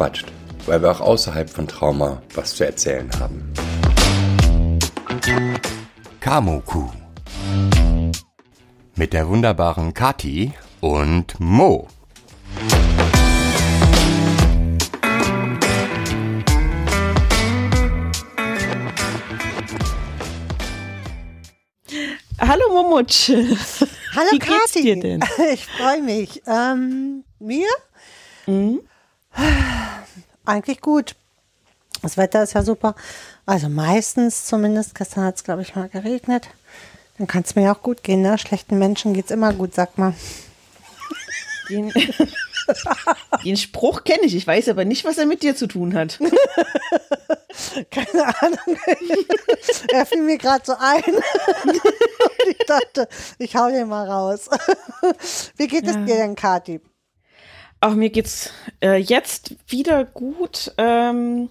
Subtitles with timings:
[0.00, 0.32] gequatscht,
[0.64, 3.52] weil wir auch außerhalb von Trauma was zu erzählen haben.
[6.20, 6.88] Kamoku.
[8.96, 11.86] Mit der wunderbaren Kati und Mo.
[22.40, 23.28] Hallo Momutsch.
[23.28, 24.82] Hallo Wie geht's Kathi.
[24.82, 25.20] dir denn?
[25.52, 26.42] Ich freue mich.
[26.46, 27.68] Ähm, mir?
[28.46, 28.80] Mhm.
[30.50, 31.14] Eigentlich gut.
[32.02, 32.96] Das Wetter ist ja super.
[33.46, 34.96] Also meistens zumindest.
[34.96, 36.48] Gestern hat es, glaube ich, mal geregnet.
[37.18, 38.22] Dann kann es mir auch gut gehen.
[38.22, 38.36] Ne?
[38.36, 40.12] Schlechten Menschen geht es immer gut, sag mal.
[41.68, 41.92] Den,
[43.44, 46.18] den Spruch kenne ich, ich weiß aber nicht, was er mit dir zu tun hat.
[47.92, 48.78] Keine Ahnung.
[49.92, 51.04] er fiel mir gerade so ein.
[51.04, 54.48] Und ich dachte, ich hau den mal raus.
[55.56, 56.80] Wie geht es dir denn, Kathi?
[57.80, 58.50] Auch mir geht's
[58.82, 60.72] äh, jetzt wieder gut.
[60.76, 61.48] Ähm,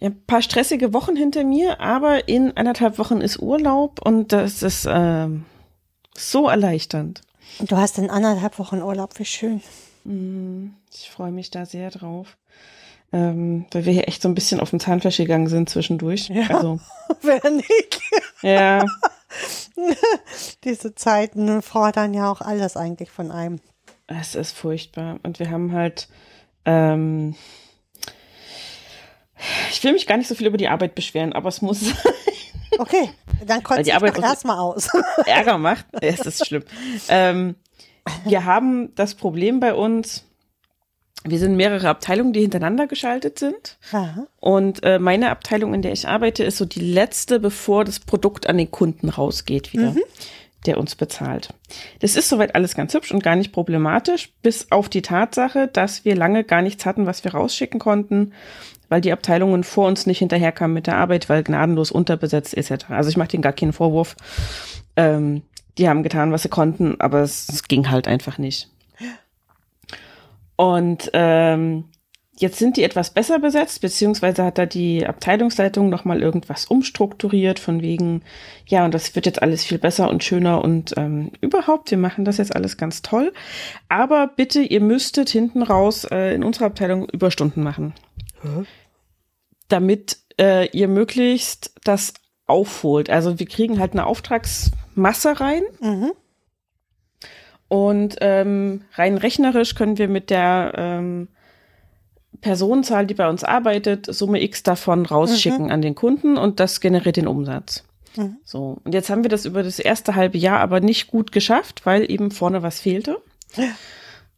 [0.00, 4.86] ein paar stressige Wochen hinter mir, aber in anderthalb Wochen ist Urlaub und das ist
[4.90, 5.44] ähm,
[6.16, 7.20] so erleichternd.
[7.60, 9.18] Du hast in anderthalb Wochen Urlaub.
[9.18, 9.62] Wie schön.
[10.92, 12.36] Ich freue mich da sehr drauf.
[13.12, 16.28] Ähm, weil wir hier echt so ein bisschen auf dem Zahnfleisch gegangen sind zwischendurch.
[16.28, 16.46] Ja.
[16.48, 16.78] Also,
[17.22, 18.00] Wer nicht?
[18.40, 18.84] ja,
[20.64, 23.60] Diese Zeiten fordern ja auch alles eigentlich von einem.
[24.18, 25.18] Es ist furchtbar.
[25.22, 26.08] Und wir haben halt,
[26.64, 27.34] ähm,
[29.70, 31.94] ich will mich gar nicht so viel über die Arbeit beschweren, aber es muss
[32.78, 33.10] Okay,
[33.46, 34.88] dann kotze die Arbeit doch erstmal aus.
[35.26, 35.86] Ärger macht.
[36.00, 36.64] Es ist schlimm.
[37.08, 37.56] Ähm,
[38.24, 40.24] wir haben das Problem bei uns,
[41.24, 43.76] wir sind mehrere Abteilungen, die hintereinander geschaltet sind.
[43.92, 44.26] Ja.
[44.38, 48.46] Und äh, meine Abteilung, in der ich arbeite, ist so die letzte, bevor das Produkt
[48.46, 49.94] an den Kunden rausgeht wieder,
[50.66, 51.54] der uns bezahlt.
[52.00, 56.04] Das ist soweit alles ganz hübsch und gar nicht problematisch, bis auf die Tatsache, dass
[56.04, 58.32] wir lange gar nichts hatten, was wir rausschicken konnten,
[58.88, 62.86] weil die Abteilungen vor uns nicht hinterherkamen mit der Arbeit, weil gnadenlos unterbesetzt etc.
[62.90, 64.16] Also ich mache denen gar keinen Vorwurf.
[64.96, 65.42] Ähm,
[65.78, 68.68] die haben getan, was sie konnten, aber es, es ging halt einfach nicht.
[70.56, 71.84] Und ähm,
[72.40, 77.82] Jetzt sind die etwas besser besetzt, beziehungsweise hat da die Abteilungsleitung nochmal irgendwas umstrukturiert, von
[77.82, 78.22] wegen,
[78.66, 82.24] ja, und das wird jetzt alles viel besser und schöner und ähm, überhaupt, wir machen
[82.24, 83.34] das jetzt alles ganz toll.
[83.90, 87.92] Aber bitte, ihr müsstet hinten raus äh, in unserer Abteilung Überstunden machen.
[89.68, 92.14] Damit äh, ihr möglichst das
[92.46, 93.10] aufholt.
[93.10, 95.62] Also wir kriegen halt eine Auftragsmasse rein.
[95.80, 96.12] Mhm.
[97.68, 101.28] Und ähm, rein rechnerisch können wir mit der ähm,
[102.40, 107.16] Personenzahl, die bei uns arbeitet, Summe X davon rausschicken an den Kunden und das generiert
[107.16, 107.84] den Umsatz.
[108.16, 108.36] Mhm.
[108.44, 111.86] So, und jetzt haben wir das über das erste halbe Jahr aber nicht gut geschafft,
[111.86, 113.18] weil eben vorne was fehlte.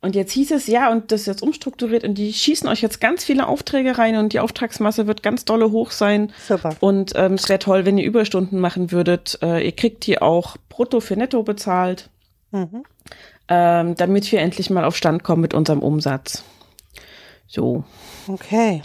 [0.01, 3.01] Und jetzt hieß es, ja, und das ist jetzt umstrukturiert und die schießen euch jetzt
[3.01, 6.33] ganz viele Aufträge rein und die Auftragsmasse wird ganz dolle hoch sein.
[6.47, 6.75] Super.
[6.81, 9.39] Und ähm, es wäre toll, wenn ihr Überstunden machen würdet.
[9.43, 12.09] Äh, ihr kriegt die auch brutto für netto bezahlt
[12.53, 12.85] Mhm.
[13.49, 16.45] ähm, damit wir endlich mal auf Stand kommen mit unserem Umsatz.
[17.53, 17.85] So.
[18.29, 18.83] Okay.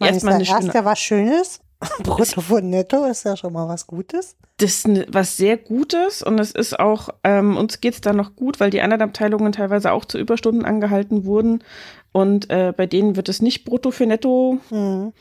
[0.00, 1.60] Erstmal ja eine erst ja was Schönes.
[2.02, 4.36] Brutto von Netto ist ja schon mal was Gutes.
[4.56, 8.34] das ist ne- was sehr Gutes und es ist auch, ähm, uns geht's da noch
[8.34, 11.62] gut, weil die anderen Abteilungen teilweise auch zu Überstunden angehalten wurden
[12.10, 15.12] und äh, bei denen wird es nicht brutto für netto Mhm.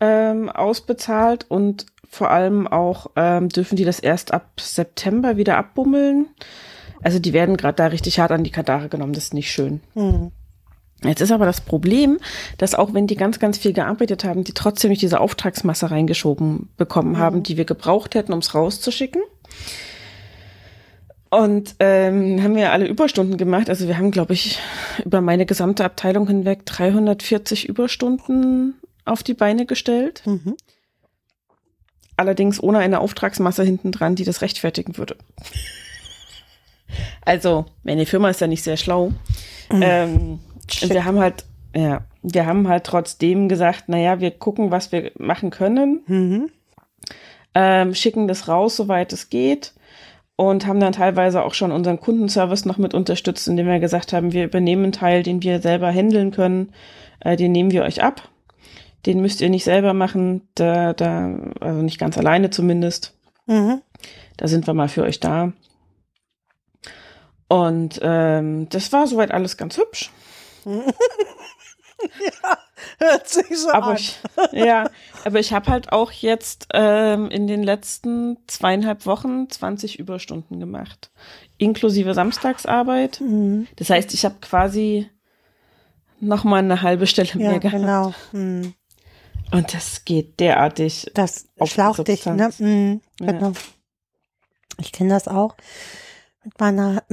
[0.00, 6.26] ähm, ausbezahlt und vor allem auch ähm, dürfen die das erst ab September wieder abbummeln.
[7.02, 9.80] Also die werden gerade da richtig hart an die Kandare genommen, das ist nicht schön.
[9.94, 10.32] Mhm.
[11.02, 12.18] Jetzt ist aber das Problem,
[12.56, 16.70] dass auch wenn die ganz, ganz viel gearbeitet haben, die trotzdem nicht diese Auftragsmasse reingeschoben
[16.76, 19.22] bekommen haben, die wir gebraucht hätten, um es rauszuschicken.
[21.28, 23.68] Und ähm, haben wir alle Überstunden gemacht.
[23.68, 24.60] Also wir haben, glaube ich,
[25.04, 28.74] über meine gesamte Abteilung hinweg 340 Überstunden
[29.04, 30.22] auf die Beine gestellt.
[30.26, 30.56] Mhm.
[32.16, 35.16] Allerdings ohne eine Auftragsmasse hinten dran, die das rechtfertigen würde.
[37.22, 39.12] Also, meine Firma ist ja nicht sehr schlau.
[39.70, 40.38] Ähm,
[40.82, 41.44] und wir haben halt,
[41.74, 46.50] ja, wir haben halt trotzdem gesagt, naja, wir gucken, was wir machen können, Mhm.
[47.54, 49.74] ähm, schicken das raus, soweit es geht.
[50.36, 54.32] Und haben dann teilweise auch schon unseren Kundenservice noch mit unterstützt, indem wir gesagt haben,
[54.32, 56.72] wir übernehmen einen Teil, den wir selber handeln können,
[57.20, 58.28] äh, den nehmen wir euch ab.
[59.06, 63.14] Den müsst ihr nicht selber machen, da, da, also nicht ganz alleine zumindest.
[63.46, 63.80] Mhm.
[64.36, 65.52] Da sind wir mal für euch da.
[67.46, 70.10] Und ähm, das war soweit alles ganz hübsch.
[72.98, 73.96] Hört sich so Aber an.
[73.96, 74.18] ich,
[74.52, 74.90] ja,
[75.24, 81.10] aber ich habe halt auch jetzt ähm, in den letzten zweieinhalb Wochen 20 Überstunden gemacht,
[81.56, 83.20] inklusive Samstagsarbeit.
[83.20, 83.66] Mhm.
[83.76, 85.08] Das heißt, ich habe quasi
[86.20, 87.80] nochmal eine halbe Stelle Ja, mehr gehabt.
[87.80, 88.14] genau.
[88.32, 88.74] Hm.
[89.52, 91.10] Und das geht derartig.
[91.14, 92.50] Das schlaucht dich, ne?
[92.58, 93.32] Mhm, Ja.
[93.32, 93.52] genau.
[94.80, 95.54] Ich kenne das auch
[96.44, 97.02] mit meiner,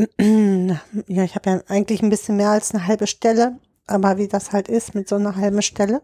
[1.08, 3.58] ja, ich habe ja eigentlich ein bisschen mehr als eine halbe Stelle,
[3.88, 6.02] aber wie das halt ist mit so einer halben Stelle.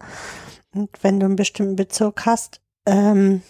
[0.74, 3.42] Und wenn du einen bestimmten Bezirk hast, ähm,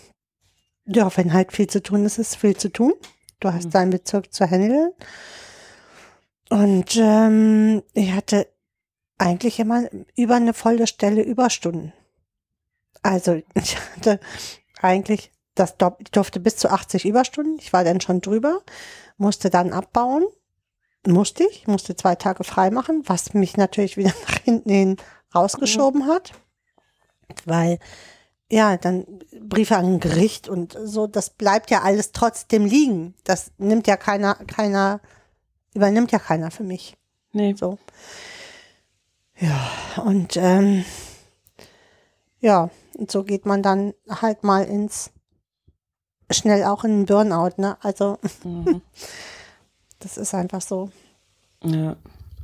[0.85, 2.94] ja, wenn halt viel zu tun ist, ist viel zu tun.
[3.39, 3.71] Du hast Mhm.
[3.71, 4.91] deinen Bezirk zu handeln.
[6.50, 8.47] Und ähm, ich hatte
[9.18, 11.94] eigentlich immer über eine volle Stelle Überstunden.
[13.03, 14.19] Also ich hatte
[14.81, 17.57] eigentlich das ich durfte bis zu 80 Überstunden.
[17.59, 18.62] Ich war dann schon drüber,
[19.18, 20.25] musste dann abbauen.
[21.06, 24.98] Musste ich, musste zwei Tage frei machen, was mich natürlich wieder nach hinten hin
[25.34, 26.34] rausgeschoben hat.
[27.46, 27.80] Weil,
[28.50, 29.06] ja, dann
[29.40, 33.14] Briefe an ein Gericht und so, das bleibt ja alles trotzdem liegen.
[33.24, 35.02] Das nimmt ja keiner, keiner,
[35.74, 36.98] übernimmt ja keiner für mich.
[37.31, 37.56] Nee.
[37.58, 37.78] So.
[39.40, 39.69] Ja,
[40.04, 40.84] und ähm,
[42.40, 45.12] ja, und so geht man dann halt mal ins
[46.31, 47.77] schnell auch in einen Burnout, ne?
[47.81, 48.81] Also Mhm.
[50.00, 50.89] das ist einfach so.
[51.63, 51.95] Ja.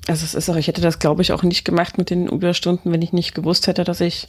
[0.08, 2.92] Also es ist auch, ich hätte das, glaube ich, auch nicht gemacht mit den Überstunden,
[2.92, 4.28] wenn ich nicht gewusst hätte, dass ich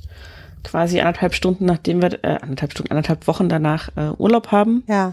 [0.63, 5.13] quasi anderthalb Stunden, nachdem wir, äh, anderthalb Stunden, anderthalb Wochen danach äh, Urlaub haben, Ja,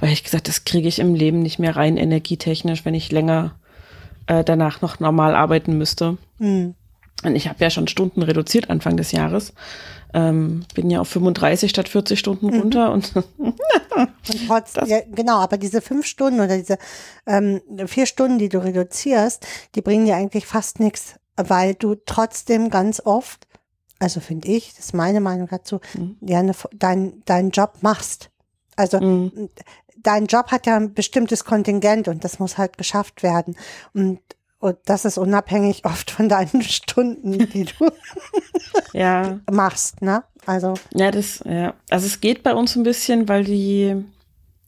[0.00, 3.54] weil ich gesagt, das kriege ich im Leben nicht mehr rein energietechnisch, wenn ich länger
[4.26, 6.18] äh, danach noch normal arbeiten müsste.
[6.38, 6.74] hm.
[7.22, 9.54] Und ich habe ja schon Stunden reduziert Anfang des Jahres.
[10.14, 13.12] Ähm, bin ja auf 35 statt 40 Stunden runter und
[13.96, 16.78] Und trotz, ja, genau, aber diese fünf Stunden oder diese
[17.26, 22.70] ähm, vier Stunden, die du reduzierst, die bringen dir eigentlich fast nichts, weil du trotzdem
[22.70, 23.46] ganz oft,
[23.98, 26.16] also finde ich, das ist meine Meinung dazu, Mhm.
[26.22, 28.30] ja, dein, deinen Job machst.
[28.76, 29.50] Also Mhm.
[29.96, 33.56] dein Job hat ja ein bestimmtes Kontingent und das muss halt geschafft werden.
[33.92, 34.20] Und,
[34.64, 37.90] und das ist unabhängig oft von deinen Stunden, die du
[38.94, 40.24] ja, machst, ne?
[40.46, 41.74] Also, Ja, das, ja.
[41.90, 43.94] Also es geht bei uns ein bisschen, weil die,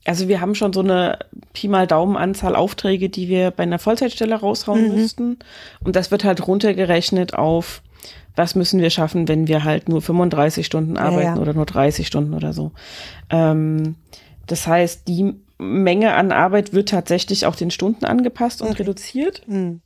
[0.05, 1.19] also wir haben schon so eine
[1.55, 5.39] Pi mal Daumen Anzahl Aufträge, die wir bei einer Vollzeitstelle raushauen müssten.
[5.83, 7.81] Und das wird halt runtergerechnet auf,
[8.35, 11.41] was müssen wir schaffen, wenn wir halt nur 35 Stunden arbeiten ja.
[11.41, 12.73] oder nur 30 Stunden oder so.
[13.31, 13.97] Ähm,
[14.47, 19.43] das heißt, die Menge an Arbeit wird tatsächlich auch den Stunden angepasst und reduziert.
[19.47, 19.79] mh,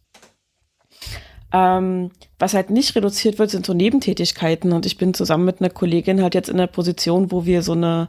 [1.53, 4.73] Ähm, was halt nicht reduziert wird, sind so Nebentätigkeiten.
[4.73, 7.73] Und ich bin zusammen mit einer Kollegin halt jetzt in der Position, wo wir so
[7.73, 8.09] eine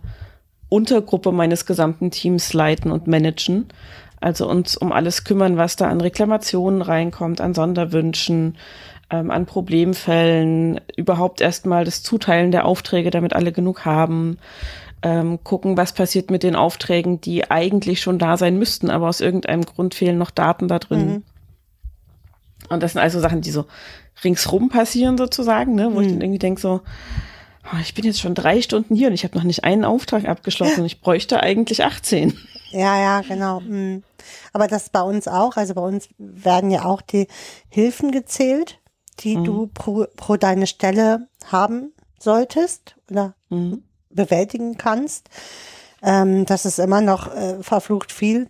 [0.69, 3.67] Untergruppe meines gesamten Teams leiten und managen.
[4.19, 8.57] Also uns um alles kümmern, was da an Reklamationen reinkommt, an Sonderwünschen,
[9.09, 14.37] ähm, an Problemfällen, überhaupt erstmal das Zuteilen der Aufträge, damit alle genug haben.
[15.01, 19.19] Ähm, gucken, was passiert mit den Aufträgen, die eigentlich schon da sein müssten, aber aus
[19.19, 21.23] irgendeinem Grund fehlen noch Daten da drin.
[22.71, 23.65] Und das sind also Sachen, die so
[24.23, 25.93] ringsrum passieren sozusagen, ne?
[25.93, 26.81] wo ich dann irgendwie denke so,
[27.65, 30.27] oh, ich bin jetzt schon drei Stunden hier und ich habe noch nicht einen Auftrag
[30.27, 32.37] abgeschlossen und ich bräuchte eigentlich 18.
[32.71, 33.59] Ja, ja, genau.
[33.59, 34.03] mm.
[34.53, 35.57] Aber das bei uns auch.
[35.57, 37.27] Also bei uns werden ja auch die
[37.69, 38.79] Hilfen gezählt,
[39.19, 43.83] die du pro, pro deine Stelle haben solltest oder Mhm.
[44.09, 45.29] bewältigen kannst.
[46.01, 48.49] Ähm, das ist immer noch äh, verflucht viel.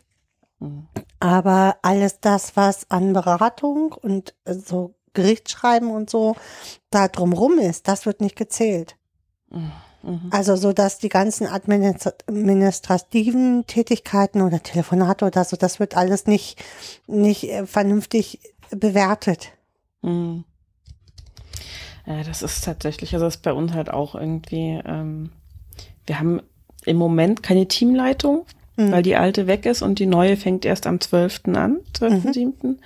[1.20, 6.36] Aber alles das, was an Beratung und äh, so Gerichtsschreiben und so
[6.90, 8.96] da drumrum ist, das wird nicht gezählt.
[10.32, 16.26] Also so, dass die ganzen administra- administrativen Tätigkeiten oder Telefonate oder so, das wird alles
[16.26, 16.60] nicht,
[17.06, 18.40] nicht äh, vernünftig
[18.72, 19.50] bewertet.
[20.02, 20.44] Mhm.
[22.08, 25.32] Ja, das ist tatsächlich, also das ist bei uns halt auch irgendwie, ähm,
[26.08, 26.42] wir haben
[26.86, 28.48] im Moment keine Teamleitung,
[28.78, 31.42] weil die alte weg ist und die neue fängt erst am 12.
[31.56, 32.78] an, 12.7.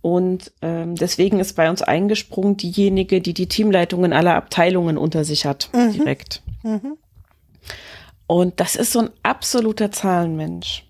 [0.00, 5.46] Und ähm, deswegen ist bei uns eingesprungen diejenige, die die Leitung aller Abteilungen unter sich
[5.46, 6.42] hat, direkt.
[8.26, 10.84] Und das ist so ein absoluter Zahlenmensch.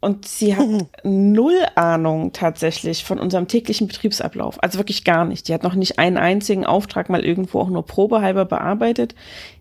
[0.00, 0.66] Und sie hat
[1.02, 4.62] null Ahnung tatsächlich von unserem täglichen Betriebsablauf.
[4.62, 5.48] Also wirklich gar nicht.
[5.48, 9.16] Die hat noch nicht einen einzigen Auftrag mal irgendwo auch nur probehalber bearbeitet.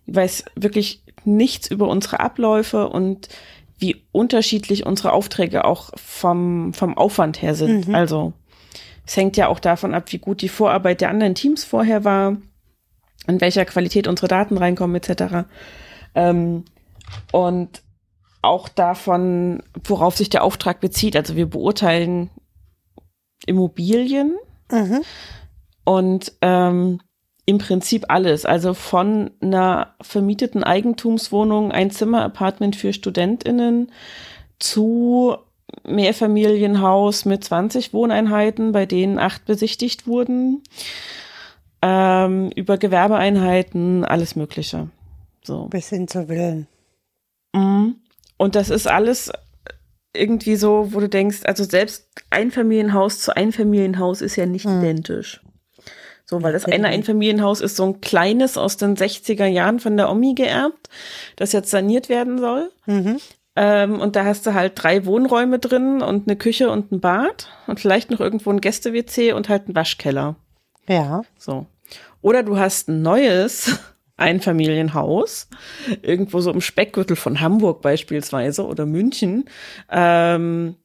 [0.06, 3.30] Die weiß wirklich nichts über unsere Abläufe und
[3.80, 7.86] wie unterschiedlich unsere Aufträge auch vom, vom Aufwand her sind.
[7.96, 8.34] Also
[9.06, 12.38] es hängt ja auch davon ab, wie gut die Vorarbeit der anderen Teams vorher war,
[13.28, 15.46] in welcher Qualität unsere Daten reinkommen, etc.
[16.16, 16.66] Ähm,
[17.32, 17.82] und
[18.42, 21.16] auch davon, worauf sich der Auftrag bezieht.
[21.16, 22.30] Also wir beurteilen
[23.46, 24.36] Immobilien
[24.72, 25.02] Mhm.
[25.86, 27.00] und ähm,
[27.48, 28.46] im Prinzip alles.
[28.46, 33.90] Also von einer vermieteten Eigentumswohnung, ein Zimmer-Apartment für StudentInnen
[34.60, 35.38] zu
[35.86, 40.62] Mehrfamilienhaus mit 20 Wohneinheiten, bei denen acht besichtigt wurden,
[41.82, 44.90] ähm, über Gewerbeeinheiten, alles Mögliche.
[45.44, 45.68] So.
[45.68, 46.68] Bis hin zu Willen.
[47.54, 47.96] Mhm.
[48.36, 49.32] Und das ist alles
[50.14, 54.80] irgendwie so, wo du denkst, also selbst Einfamilienhaus zu Einfamilienhaus ist ja nicht Mhm.
[54.80, 55.42] identisch.
[56.30, 56.90] So, weil das eine.
[56.90, 60.90] Einfamilienhaus ist so ein kleines aus den 60er Jahren von der Omi geerbt,
[61.38, 62.70] das jetzt saniert werden soll.
[62.86, 63.18] Mhm.
[63.56, 67.48] Ähm, und da hast du halt drei Wohnräume drin und eine Küche und ein Bad
[67.66, 70.36] und vielleicht noch irgendwo ein Gäste-WC und halt einen Waschkeller.
[70.88, 71.22] Ja.
[71.38, 71.66] So.
[72.22, 73.80] Oder du hast ein neues
[74.18, 75.48] Einfamilienhaus,
[76.02, 79.46] irgendwo so im Speckgürtel von Hamburg beispielsweise oder München.
[79.90, 80.76] Ähm,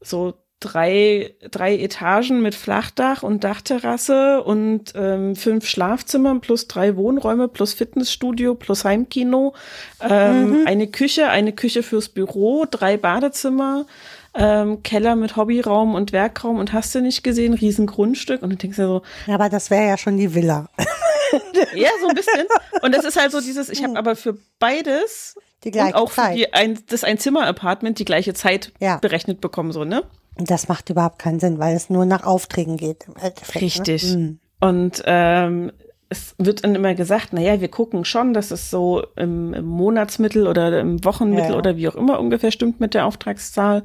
[0.00, 0.34] so
[0.66, 7.72] drei, drei Etagen mit Flachdach und Dachterrasse und ähm, fünf Schlafzimmer plus drei Wohnräume plus
[7.74, 9.54] Fitnessstudio plus Heimkino,
[10.00, 13.86] ähm, eine Küche, eine Küche fürs Büro, drei Badezimmer,
[14.34, 18.76] ähm, Keller mit Hobbyraum und Werkraum und hast du nicht gesehen, Riesengrundstück und du denkst
[18.76, 20.68] dir so, Aber das wäre ja schon die Villa.
[21.74, 22.46] ja, so ein bisschen.
[22.82, 26.10] Und das ist halt so dieses, ich habe aber für beides Die gleiche und auch
[26.10, 28.98] für die ein, das Einzimmer-Apartment die gleiche Zeit Ja.
[28.98, 30.02] berechnet bekommen, so, ne?
[30.38, 33.06] Das macht überhaupt keinen Sinn, weil es nur nach Aufträgen geht.
[33.08, 34.14] Im Endeffekt, Richtig.
[34.14, 34.16] Ne?
[34.16, 34.40] Mhm.
[34.60, 35.72] Und ähm,
[36.08, 40.46] es wird dann immer gesagt, naja, wir gucken schon, dass es so im, im Monatsmittel
[40.46, 41.56] oder im Wochenmittel ja.
[41.56, 43.82] oder wie auch immer ungefähr stimmt mit der Auftragszahl.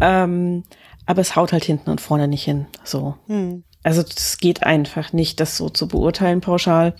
[0.00, 0.64] Ähm,
[1.06, 2.66] aber es haut halt hinten und vorne nicht hin.
[2.84, 3.14] So.
[3.28, 3.64] Mhm.
[3.82, 6.94] Also es geht einfach nicht, das so zu beurteilen pauschal.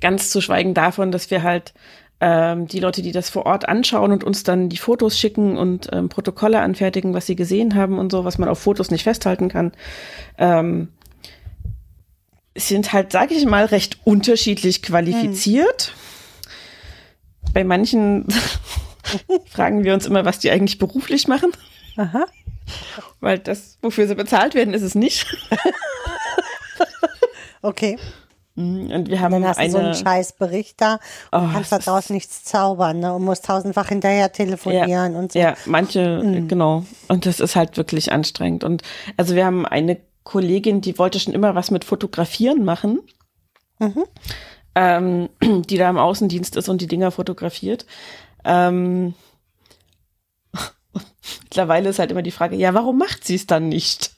[0.00, 1.74] Ganz zu schweigen davon, dass wir halt
[2.20, 5.88] ähm, die Leute, die das vor Ort anschauen und uns dann die Fotos schicken und
[5.92, 9.48] ähm, Protokolle anfertigen, was sie gesehen haben und so, was man auf Fotos nicht festhalten
[9.48, 9.72] kann,
[10.38, 10.88] ähm,
[12.56, 15.94] sind halt, sage ich mal, recht unterschiedlich qualifiziert.
[17.52, 18.26] Bei manchen
[19.50, 21.52] fragen wir uns immer, was die eigentlich beruflich machen,
[21.96, 22.24] Aha.
[23.20, 25.26] weil das, wofür sie bezahlt werden, ist es nicht.
[27.66, 27.98] Okay.
[28.56, 31.00] Und wir haben Dann hast du eine, so einen Scheißbericht da und
[31.32, 33.12] Oh, kannst das daraus nichts zaubern ne?
[33.14, 35.38] und musst tausendfach hinterher telefonieren und so.
[35.38, 36.84] Ja, manche, genau.
[37.08, 38.64] Und das ist halt wirklich anstrengend.
[38.64, 38.82] Und
[39.18, 43.00] also wir haben eine Kollegin, die wollte schon immer was mit Fotografieren machen,
[43.78, 44.04] Mhm.
[44.74, 45.28] ähm,
[45.68, 47.84] die da im Außendienst ist und die Dinger fotografiert.
[48.44, 49.12] Ähm,
[51.44, 54.12] mittlerweile ist halt immer die Frage, ja, warum macht sie es dann nicht?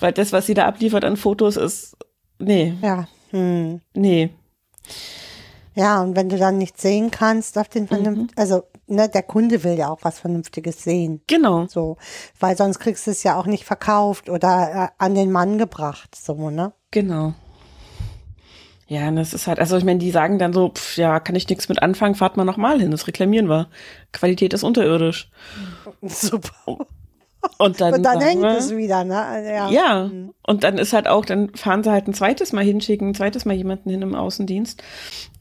[0.00, 1.96] Weil das, was sie da abliefert an Fotos, ist,
[2.38, 3.06] nee, Ja.
[3.36, 3.80] Hm.
[3.94, 4.30] nee.
[5.74, 7.88] Ja, und wenn du dann nichts sehen kannst auf den Mhm.
[7.88, 11.20] vernünftigen, also ne, der Kunde will ja auch was Vernünftiges sehen.
[11.26, 11.66] Genau.
[11.66, 11.98] So,
[12.40, 16.14] weil sonst kriegst du es ja auch nicht verkauft oder äh, an den Mann gebracht,
[16.14, 16.72] so, ne?
[16.92, 17.34] Genau.
[18.88, 21.34] Ja, und das ist halt, also ich meine, die sagen dann so, pf, ja, kann
[21.34, 23.68] ich nichts mit anfangen, fahrt mal nochmal hin, das reklamieren wir.
[24.12, 25.28] Qualität ist unterirdisch.
[26.02, 26.86] Super.
[27.58, 29.14] Und dann, Und dann hängt wir, es wieder, ne?
[29.46, 29.70] Ja.
[29.70, 30.10] Ja,
[30.42, 33.44] und dann ist halt auch, dann fahren sie halt ein zweites Mal hinschicken, ein zweites
[33.44, 34.82] Mal jemanden hin im Außendienst.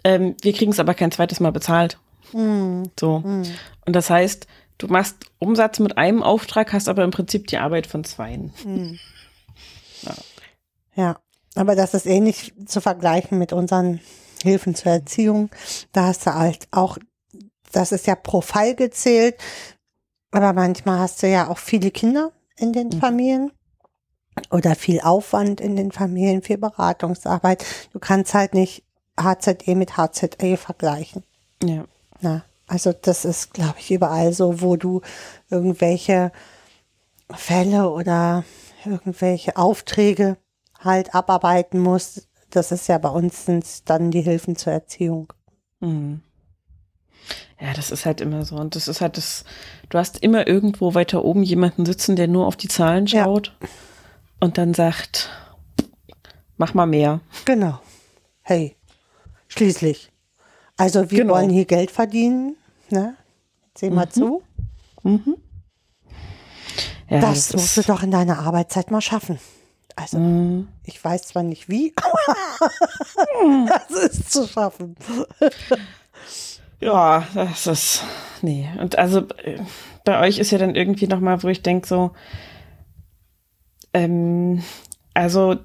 [0.04, 1.98] Ähm, wir kriegen es aber kein zweites Mal bezahlt.
[2.32, 2.92] Hm.
[3.00, 3.16] So.
[3.16, 4.46] Und das heißt,
[4.78, 8.54] du machst Umsatz mit einem Auftrag, hast aber im Prinzip die Arbeit von zweien.
[10.96, 11.18] Ja,
[11.56, 14.00] aber das ist ähnlich zu vergleichen mit unseren
[14.44, 15.50] Hilfen zur Erziehung.
[15.92, 16.98] Da hast du halt auch,
[17.72, 19.36] das ist ja pro Fall gezählt,
[20.36, 23.52] aber manchmal hast du ja auch viele Kinder in den Familien
[24.52, 27.66] oder viel Aufwand in den Familien, viel Beratungsarbeit.
[27.94, 28.84] Du kannst halt nicht
[29.18, 31.24] HZE mit HZE vergleichen.
[31.64, 31.86] Ja.
[32.20, 35.02] Na, also das ist, glaube ich, überall so, wo du
[35.50, 36.32] irgendwelche
[37.34, 38.44] Fälle oder
[38.84, 40.38] irgendwelche Aufträge
[40.80, 42.28] halt abarbeiten musst.
[42.50, 43.46] Das ist ja bei uns
[43.86, 45.32] dann die Hilfen zur Erziehung.
[45.80, 46.22] Mhm.
[47.60, 48.56] Ja, das ist halt immer so.
[48.56, 49.46] Und das ist halt das,
[49.90, 53.24] du hast immer irgendwo weiter oben jemanden sitzen, der nur auf die Zahlen Ja.
[53.24, 53.56] schaut
[54.40, 55.30] und dann sagt,
[56.58, 57.22] mach mal mehr.
[57.46, 57.80] Genau.
[58.42, 58.76] Hey,
[59.48, 60.12] schließlich.
[60.78, 61.34] Also wir Genau.
[61.36, 62.58] wollen hier Geld verdienen.
[62.90, 63.16] Ne?
[63.78, 64.44] Seh mal zu.
[67.10, 69.40] Ja, das, musst du doch in deiner Arbeitszeit mal schaffen.
[69.96, 70.68] Also, Mhm.
[70.84, 74.96] ich weiß zwar nicht wie, aber das ist zu schaffen.
[76.80, 78.04] Ja, das ist,
[78.42, 78.70] nee.
[78.80, 79.60] Und also äh,
[80.04, 82.12] bei euch ist ja dann irgendwie nochmal, wo ich denke so,
[83.94, 84.64] ähm,
[85.14, 85.58] also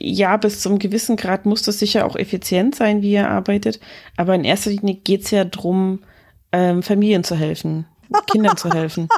[0.00, 3.80] ja, bis zum gewissen Grad muss das sicher auch effizient sein, wie ihr arbeitet.
[4.16, 6.04] Aber in erster Linie geht's ja drum,
[6.52, 7.86] ähm, Familien zu helfen,
[8.30, 9.08] Kindern zu helfen.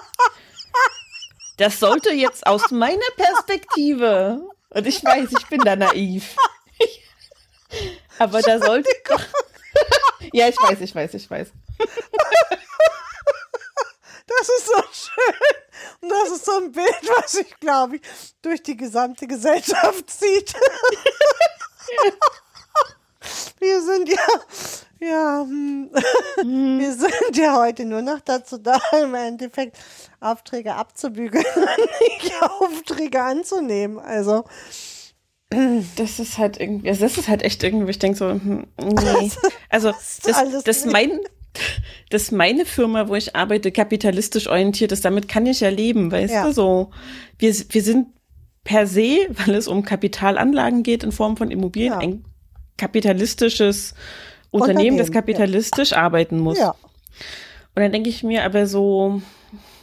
[1.59, 6.35] Das sollte jetzt aus meiner Perspektive, und ich weiß, ich bin da naiv,
[8.19, 8.89] aber da sollte.
[10.33, 11.49] Ja, ich weiß, ich weiß, ich weiß.
[14.27, 15.61] Das ist so schön.
[16.45, 18.03] so ein Bild, was sich, glaube ich,
[18.43, 20.55] durch die gesamte Gesellschaft zieht.
[23.59, 24.27] Wir sind ja,
[25.01, 25.91] ja, hm.
[26.79, 29.77] wir sind ja heute nur noch dazu da, im Endeffekt
[30.21, 33.99] Aufträge abzubügeln und nicht Aufträge anzunehmen.
[33.99, 34.45] Also,
[35.97, 39.31] Das ist halt irgendwie, also das ist halt echt irgendwie, ich denke so, hm, nee.
[39.69, 39.93] Also,
[40.23, 41.11] das, das, mein,
[42.11, 46.33] dass meine Firma, wo ich arbeite, kapitalistisch orientiert ist, damit kann ich ja leben, weißt
[46.33, 46.45] Ja.
[46.47, 46.91] du, so.
[47.39, 48.07] Wir, wir sind
[48.63, 51.99] per se, weil es um Kapitalanlagen geht in Form von Immobilien, Ja.
[51.99, 52.25] ein
[52.79, 53.95] kapitalistisches
[54.53, 55.21] Unternehmen, das Unternehmen, ja.
[55.21, 56.59] kapitalistisch arbeiten muss.
[56.59, 59.21] ja, Und dann denke ich mir aber so,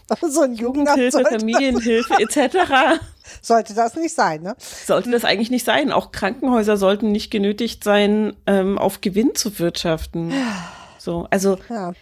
[0.30, 3.02] so ein Jugendamt Hilfe, sollte, Familienhilfe etc.
[3.42, 4.56] sollte das nicht sein, ne?
[4.60, 5.92] sollte das eigentlich nicht sein.
[5.92, 10.34] Auch Krankenhäuser sollten nicht genötigt sein, ähm, auf Gewinn zu wirtschaften.
[10.98, 11.94] So, also Ja,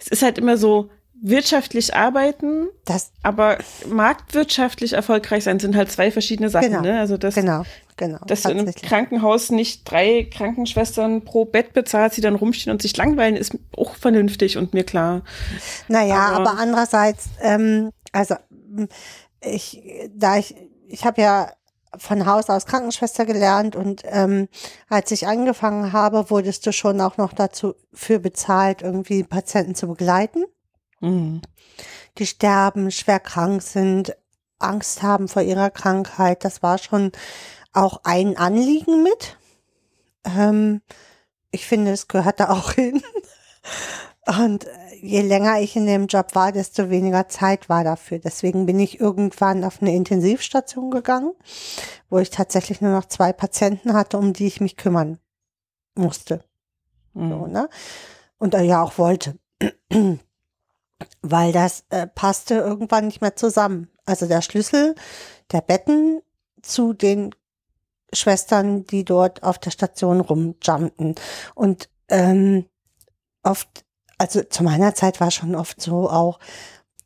[0.00, 0.90] es ist halt immer so
[1.22, 6.70] wirtschaftlich arbeiten, das, aber marktwirtschaftlich erfolgreich sein sind halt zwei verschiedene Sachen.
[6.70, 6.98] Genau, Ne?
[6.98, 7.64] Also dass, genau,
[8.00, 8.18] genau.
[8.26, 8.82] dass du tatsächlich.
[8.88, 13.94] Krankenhaus nicht drei Krankenschwestern pro Bett bezahlst, die dann rumstehen und sich langweilen, ist auch
[13.94, 15.22] vernünftig und mir klar.
[15.86, 18.34] Naja, Aber- aber, andererseits, ähm, also
[19.42, 19.80] ich,
[20.14, 20.56] da ich,
[20.88, 21.52] ich habe ja
[21.98, 24.48] von Haus aus Krankenschwester gelernt und ähm,
[24.88, 29.86] als ich angefangen habe, wurdest du schon auch noch dazu für bezahlt, irgendwie Patienten zu
[29.88, 30.44] begleiten,
[31.00, 31.40] Mhm.
[32.18, 34.14] die sterben, schwer krank sind,
[34.58, 36.44] Angst haben vor ihrer Krankheit.
[36.44, 37.10] Das war schon
[37.72, 39.36] auch ein Anliegen mit.
[40.24, 40.82] Ähm,
[41.50, 43.02] ich finde, es gehört da auch hin.
[44.26, 48.18] Und äh, je länger ich in dem Job war, desto weniger Zeit war dafür.
[48.18, 51.32] Deswegen bin ich irgendwann auf eine Intensivstation gegangen,
[52.10, 55.18] wo ich tatsächlich nur noch zwei Patienten hatte, um die ich mich kümmern
[55.94, 56.44] musste.
[57.14, 57.52] So, Mhm.
[57.52, 57.68] ne?
[58.38, 59.36] Und er ja auch wollte.
[61.22, 63.88] Weil das äh, passte irgendwann nicht mehr zusammen.
[64.04, 64.94] Also der Schlüssel
[65.50, 66.22] der Betten
[66.62, 67.34] zu den
[68.12, 71.14] Schwestern, die dort auf der Station rumjumpten.
[71.54, 72.66] Und ähm,
[73.42, 73.84] oft,
[74.18, 76.38] also zu meiner Zeit war schon oft so auch,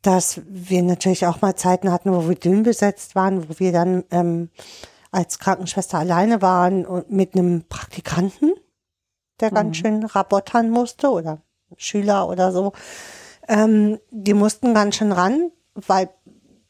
[0.01, 4.03] dass wir natürlich auch mal Zeiten hatten, wo wir dünn besetzt waren, wo wir dann
[4.11, 4.49] ähm,
[5.11, 8.53] als Krankenschwester alleine waren und mit einem Praktikanten,
[9.39, 9.55] der Mhm.
[9.55, 11.41] ganz schön rabottern musste oder
[11.77, 12.73] Schüler oder so.
[13.47, 16.09] Ähm, die mussten ganz schön ran, weil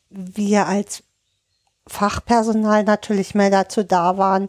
[0.10, 1.04] wir als
[1.88, 4.48] Fachpersonal natürlich mehr dazu da waren,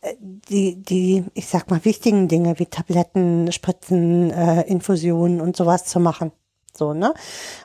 [0.00, 5.84] äh, die, die, ich sag mal, wichtigen Dinge wie Tabletten, Spritzen, äh, Infusionen und sowas
[5.84, 6.32] zu machen.
[6.76, 7.14] So, ne?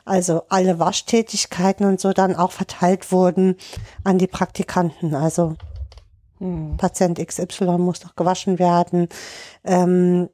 [0.04, 3.56] Also alle Waschtätigkeiten und so dann auch verteilt wurden
[4.04, 5.14] an die Praktikanten.
[5.14, 5.56] Also
[6.42, 6.76] Mhm.
[6.76, 9.08] Patient XY muss doch gewaschen werden.
[9.64, 10.28] Ähm,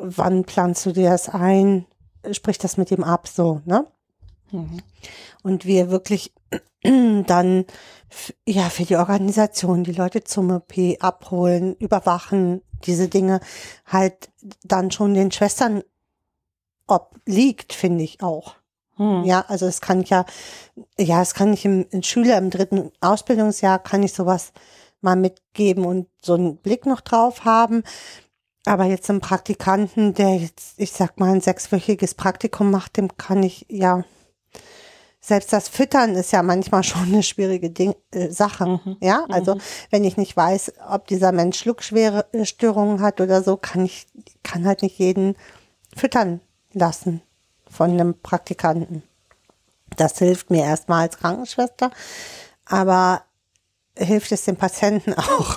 [0.00, 1.84] wann planst du dir das ein?
[2.32, 3.86] Sprich das mit ihm ab, so, ne?
[4.50, 4.78] Mhm.
[5.42, 6.32] Und wir wirklich
[6.82, 7.66] dann
[8.46, 13.40] ja für die Organisation die Leute zum OP abholen, überwachen, diese Dinge
[13.86, 14.30] halt
[14.62, 15.82] dann schon den Schwestern
[16.86, 18.56] obliegt, finde ich auch.
[18.96, 19.24] Mhm.
[19.24, 20.24] Ja, also es kann ja,
[20.98, 24.52] ja, es kann ich im, im Schüler im dritten Ausbildungsjahr kann ich sowas
[25.00, 27.82] mal mitgeben und so einen Blick noch drauf haben.
[28.66, 33.42] Aber jetzt ein Praktikanten, der jetzt, ich sag mal, ein sechswöchiges Praktikum macht, dem kann
[33.42, 34.04] ich ja,
[35.26, 38.66] selbst das Füttern ist ja manchmal schon eine schwierige Ding, äh, Sache.
[38.66, 38.96] Mhm.
[39.00, 39.58] Ja, also
[39.90, 44.06] wenn ich nicht weiß, ob dieser Mensch Schluckstörungen hat oder so, kann ich,
[44.42, 45.36] kann halt nicht jeden
[45.96, 46.40] füttern
[46.72, 47.22] lassen
[47.70, 49.02] von einem Praktikanten.
[49.96, 51.90] Das hilft mir erstmal als Krankenschwester,
[52.66, 53.22] aber
[53.96, 55.56] hilft es dem Patienten auch.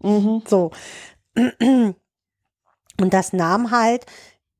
[0.00, 0.42] Mhm.
[0.48, 0.70] So.
[1.34, 4.06] Und das nahm halt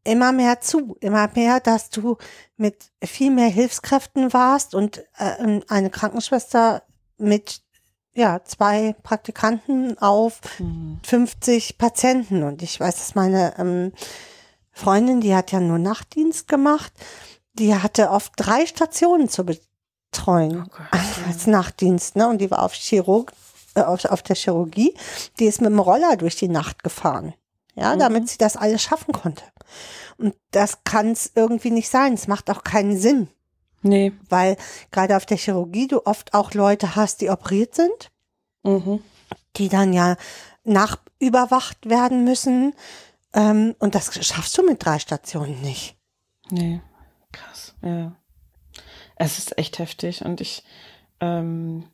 [0.05, 2.17] immer mehr zu, immer mehr, dass du
[2.57, 6.83] mit viel mehr Hilfskräften warst und äh, eine Krankenschwester
[7.19, 7.63] mit
[8.15, 11.01] ja, zwei Praktikanten auf Mhm.
[11.03, 12.43] 50 Patienten.
[12.45, 13.93] Und ich weiß, dass meine ähm,
[14.71, 16.93] Freundin, die hat ja nur Nachtdienst gemacht,
[17.55, 22.29] die hatte oft drei Stationen zu betreuen Oh Gott, als Nachtdienst, ne?
[22.29, 23.33] Und die war auf Chirurg,
[23.75, 24.95] äh, auf, auf der Chirurgie,
[25.41, 27.35] die ist mit dem Roller durch die Nacht gefahren.
[27.75, 27.99] Ja, Mhm.
[27.99, 29.43] damit sie das alles schaffen konnte.
[30.19, 32.15] Und das kann es irgendwie nicht sein.
[32.15, 33.29] Es macht auch keinen Sinn,
[33.83, 34.13] Nee.
[34.29, 34.57] weil
[34.91, 38.11] gerade auf der Chirurgie du oft auch Leute hast, die operiert sind,
[38.63, 39.03] Mhm.
[39.57, 40.17] die dann ja
[40.65, 42.75] nachüberwacht werden müssen.
[43.33, 45.97] Ähm, und das schaffst du mit drei Stationen nicht.
[46.51, 46.81] Nee.
[47.33, 47.75] Krass.
[47.83, 48.13] Ja.
[49.17, 50.65] Es ist echt heftig und ich,
[51.21, 51.85] ähm,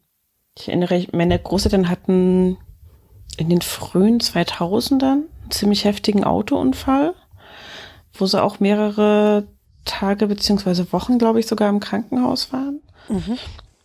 [0.56, 2.58] ich erinnere, meine Großeltern hatten
[3.36, 7.14] in den frühen 2000ern einen ziemlich heftigen Autounfall,
[8.14, 9.46] wo sie auch mehrere
[9.84, 12.80] Tage beziehungsweise Wochen, glaube ich, sogar im Krankenhaus waren.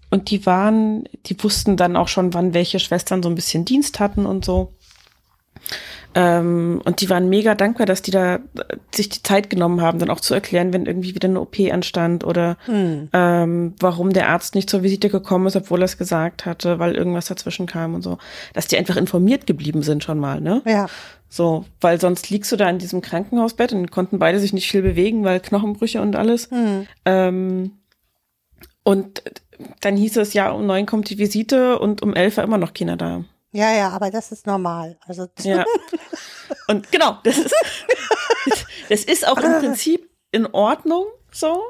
[0.09, 3.99] Und die waren, die wussten dann auch schon, wann welche Schwestern so ein bisschen Dienst
[3.99, 4.73] hatten und so.
[6.17, 8.39] Ähm, und die waren mega dankbar, dass die da äh,
[8.93, 12.23] sich die Zeit genommen haben, dann auch zu erklären, wenn irgendwie wieder eine OP anstand
[12.23, 12.57] oder
[13.11, 16.95] ähm, warum der Arzt nicht zur Visite gekommen ist, obwohl er es gesagt hatte, weil
[16.95, 18.17] irgendwas dazwischen kam und so.
[18.53, 20.61] Dass die einfach informiert geblieben sind schon mal, ne?
[20.65, 20.87] Ja.
[21.35, 24.81] So, weil sonst liegst du da in diesem Krankenhausbett und konnten beide sich nicht viel
[24.81, 26.47] bewegen, weil Knochenbrüche und alles.
[27.03, 27.73] Ähm,
[28.83, 29.21] und
[29.81, 32.73] dann hieß es, ja, um neun kommt die Visite und um elf war immer noch
[32.73, 33.25] keiner da.
[33.51, 34.97] Ja, ja, aber das ist normal.
[35.05, 35.65] Also Ja.
[36.69, 37.53] Und genau, das ist,
[38.89, 41.61] das ist auch im Prinzip in Ordnung so.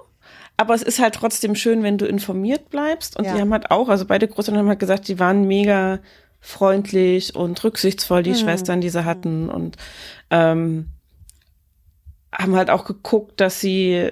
[0.58, 3.18] Aber es ist halt trotzdem schön, wenn du informiert bleibst.
[3.18, 3.34] Und Ja.
[3.34, 6.02] die haben halt auch, also beide Großeltern haben halt gesagt, die waren mega
[6.46, 9.50] freundlich und rücksichtsvoll, die Schwestern, die sie hatten.
[9.50, 9.78] Und
[10.30, 10.90] ähm,
[12.32, 14.12] haben halt auch geguckt, dass sie,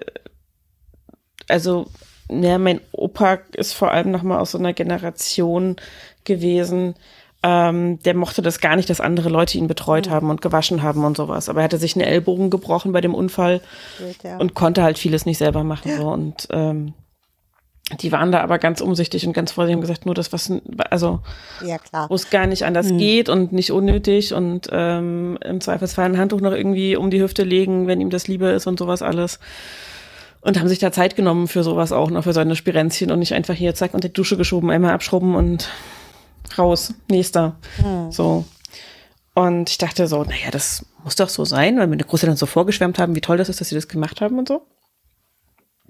[1.47, 1.85] also,
[2.29, 5.75] ja, mein Opa ist vor allem nochmal aus so einer Generation
[6.23, 6.95] gewesen,
[7.43, 11.03] ähm, der mochte das gar nicht, dass andere Leute ihn betreut haben und gewaschen haben
[11.03, 11.49] und sowas.
[11.49, 13.61] Aber er hatte sich einen Ellbogen gebrochen bei dem Unfall
[13.97, 14.37] Blöd, ja.
[14.37, 15.97] und konnte halt vieles nicht selber machen.
[15.97, 16.07] So.
[16.07, 16.93] Und ähm,
[17.99, 20.51] die waren da aber ganz umsichtig und ganz vorsichtig und gesagt, nur das, was,
[20.89, 21.19] also
[21.63, 22.09] ja, klar.
[22.09, 26.39] wo es gar nicht anders geht und nicht unnötig und ähm, im Zweifelsfall ein Handtuch
[26.39, 29.39] noch irgendwie um die Hüfte legen, wenn ihm das Liebe ist und sowas alles.
[30.39, 33.33] Und haben sich da Zeit genommen für sowas auch, noch für seine Spirenzchen und nicht
[33.33, 35.69] einfach hier zack unter die Dusche geschoben, einmal abschrubben und
[36.57, 37.55] raus, nächster.
[38.11, 38.45] So.
[39.35, 42.99] Und ich dachte so, naja, das muss doch so sein, weil meine Großeltern so vorgeschwärmt
[42.99, 44.65] haben, wie toll das ist, dass sie das gemacht haben und so.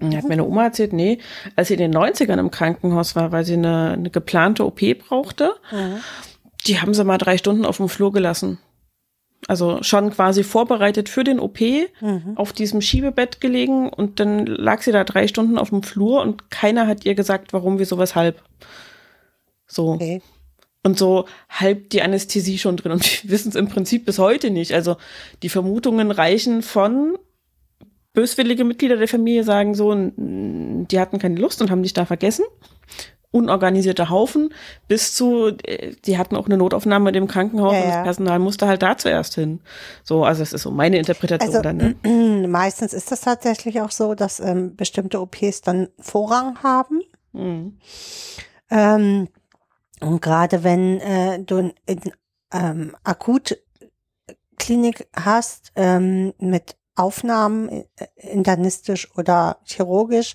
[0.00, 1.18] Hat meine Oma erzählt, nee,
[1.54, 5.54] als sie in den 90ern im Krankenhaus war, weil sie eine, eine geplante OP brauchte,
[6.66, 8.58] die haben sie mal drei Stunden auf dem Flur gelassen.
[9.46, 11.60] Also schon quasi vorbereitet für den OP,
[12.34, 16.50] auf diesem Schiebebett gelegen und dann lag sie da drei Stunden auf dem Flur und
[16.50, 18.42] keiner hat ihr gesagt, warum, wieso, weshalb.
[19.66, 19.92] So.
[19.92, 20.22] Okay.
[20.82, 22.92] Und so halb die Anästhesie schon drin.
[22.92, 24.72] Und wir wissen es im Prinzip bis heute nicht.
[24.72, 24.96] Also
[25.42, 27.16] die Vermutungen reichen von
[28.14, 32.46] böswillige Mitglieder der Familie sagen so, die hatten keine Lust und haben dich da vergessen.
[33.30, 34.54] Unorganisierte Haufen
[34.86, 38.38] bis zu, äh, die hatten auch eine Notaufnahme in dem Krankenhaus Ja, und das Personal
[38.38, 39.60] musste halt da zuerst hin.
[40.04, 41.96] So, also es ist so meine Interpretation Also dann, ne?
[42.48, 47.00] meistens ist das tatsächlich auch so, dass ähm, bestimmte OPs dann Vorrang haben.
[47.32, 47.78] Mhm.
[48.70, 49.26] Ähm,
[50.00, 52.00] und gerade wenn äh, du in, in
[52.52, 57.84] ähm, Akutklinik hast ähm, mit Aufnahmen äh,
[58.16, 60.34] internistisch oder chirurgisch,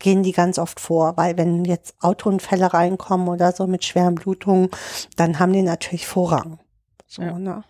[0.00, 4.70] gehen die ganz oft vor, weil wenn jetzt Autounfälle reinkommen oder so mit schweren Blutungen,
[5.16, 6.58] dann haben die natürlich Vorrang.
[7.06, 7.38] So, Ja.
[7.38, 7.64] ne?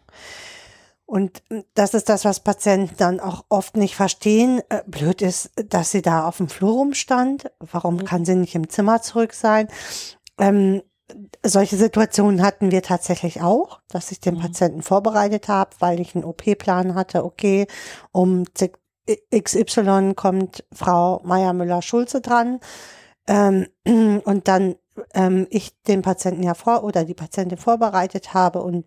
[1.06, 1.42] Und
[1.74, 4.62] das ist das, was Patienten dann auch oft nicht verstehen.
[4.70, 7.50] Äh, Blöd ist, dass sie da auf dem Flur rumstand.
[7.60, 9.68] Warum kann sie nicht im Zimmer zurück sein?
[10.38, 10.82] Ähm,
[11.44, 16.24] solche Situationen hatten wir tatsächlich auch, dass ich den Patienten vorbereitet habe, weil ich einen
[16.24, 17.24] OP-Plan hatte.
[17.24, 17.66] Okay,
[18.12, 18.44] um
[19.34, 22.60] XY kommt Frau Meier-Müller-Schulze dran.
[23.26, 23.68] Ähm,
[24.24, 24.76] und dann
[25.12, 28.86] ähm, ich den Patienten ja vor oder die Patientin vorbereitet habe und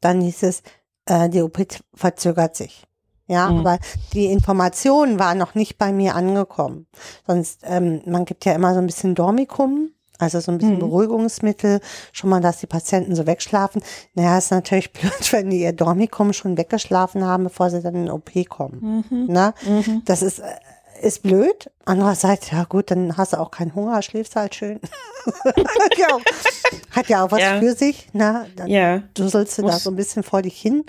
[0.00, 0.62] dann hieß es,
[1.06, 1.58] äh, die OP
[1.94, 2.86] verzögert sich.
[3.30, 3.60] Ja, Mhm.
[3.60, 3.78] aber
[4.12, 6.86] die Informationen waren noch nicht bei mir angekommen.
[7.28, 10.80] Sonst, ähm, man gibt ja immer so ein bisschen Dormicum, also so ein bisschen Mhm.
[10.80, 11.80] Beruhigungsmittel,
[12.12, 13.82] schon mal, dass die Patienten so wegschlafen.
[14.14, 18.06] Naja, ist natürlich blöd, wenn die ihr Dormicum schon weggeschlafen haben, bevor sie dann in
[18.06, 19.04] den OP kommen.
[19.28, 19.54] Na?
[20.06, 20.44] Das ist, äh,
[21.00, 21.70] ist blöd.
[21.84, 24.80] Andererseits, ja gut, dann hast du auch keinen Hunger, schläfst halt schön.
[25.44, 25.54] hat,
[25.98, 26.20] ja auch,
[26.90, 27.60] hat ja auch was Ja.
[27.60, 28.08] für sich.
[28.12, 28.46] Na?
[28.56, 28.98] Dann Ja.
[29.14, 30.84] dusselst du da so ein bisschen vor dich hin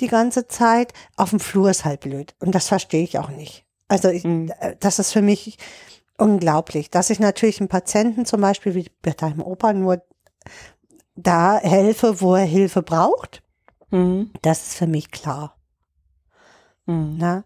[0.00, 0.92] die ganze Zeit.
[1.16, 2.34] Auf dem Flur ist halt blöd.
[2.40, 3.64] Und das verstehe ich auch nicht.
[3.88, 4.52] Also ich, Mhm.
[4.60, 5.58] äh, das ist für mich
[6.18, 10.02] unglaublich, dass ich natürlich einem Patienten zum Beispiel wie bei deinem Opa nur
[11.16, 13.42] da helfe, wo er Hilfe braucht.
[13.90, 14.30] Mhm.
[14.42, 15.56] Das ist für mich klar.
[16.86, 17.16] Mhm.
[17.18, 17.44] Ne?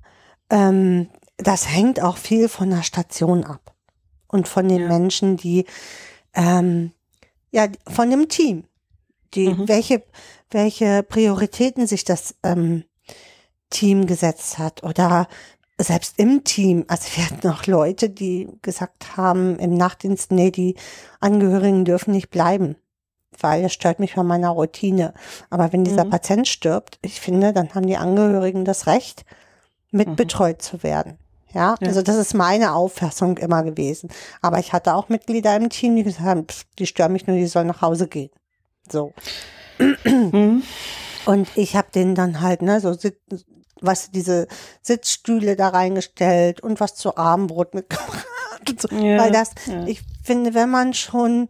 [0.51, 3.75] Ähm, das hängt auch viel von der Station ab
[4.29, 4.89] und von den Ja.
[4.89, 5.65] Menschen, die
[6.35, 6.93] ähm,
[7.51, 8.65] ja von dem Team,
[9.35, 9.69] die Mhm.
[9.69, 10.03] welche
[10.51, 12.85] welche Prioritäten sich das ähm,
[13.71, 15.27] Team gesetzt hat oder
[15.79, 16.85] selbst im Team.
[16.87, 20.77] Also wir hatten auch Leute, die gesagt haben im Nachtdienst, nee, die
[21.21, 22.77] Angehörigen dürfen nicht bleiben,
[23.41, 25.13] weil es stört mich von meiner Routine.
[25.51, 26.11] Aber wenn dieser Mhm.
[26.11, 29.25] Patient stirbt, ich finde, dann haben die Angehörigen das Recht,
[29.91, 31.19] mit betreut zu werden.
[31.53, 31.89] Ja, Ja.
[31.89, 34.09] also das ist meine Auffassung immer gewesen.
[34.43, 37.37] Aber ich hatte auch Mitglieder im Team, die gesagt haben, pff, die stören mich nur,
[37.37, 38.31] die sollen nach Hause gehen.
[38.91, 39.13] So.
[40.05, 40.63] Mhm.
[41.27, 42.97] Und ich habe denen dann halt, ne, so
[43.81, 44.47] was diese
[44.83, 48.27] Sitzstühle da reingestellt und was zu Abendbrot mitgebracht
[48.81, 49.85] So, Ja, Weil das, ja.
[49.87, 51.49] ich finde, wenn man schon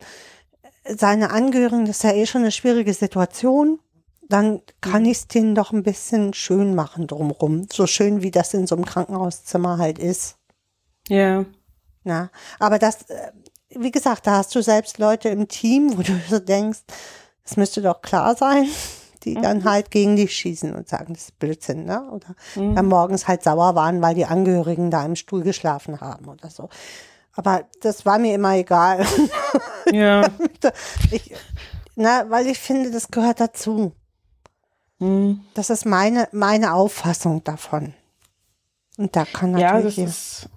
[0.85, 3.79] seine Angehörigen, das ist ja eh schon eine schwierige Situation,
[4.29, 7.67] dann kann ich es denen doch ein bisschen schön machen drumrum.
[7.73, 10.37] So schön, wie das in so einem Krankenhauszimmer halt ist.
[11.09, 11.45] Ja.
[12.05, 13.33] Na, aber das, äh,
[13.71, 16.81] wie gesagt, da hast du selbst Leute im Team, wo du so denkst,
[17.45, 18.67] es müsste doch klar sein,
[19.25, 22.11] die dann halt gegen dich schießen und sagen, das ist Blödsinn, ne?
[22.11, 22.35] Oder
[22.75, 26.69] dann morgens halt sauer waren, weil die Angehörigen da im Stuhl geschlafen haben oder so.
[27.37, 29.05] Aber das war mir immer egal.
[29.93, 30.29] Ja.
[31.11, 31.33] ich,
[31.95, 33.93] na, weil ich finde, das gehört dazu.
[34.99, 35.41] Hm.
[35.53, 37.93] Das ist meine, meine Auffassung davon.
[38.97, 39.97] Und da kann Ja, natürlich.
[39.97, 40.49] das ist,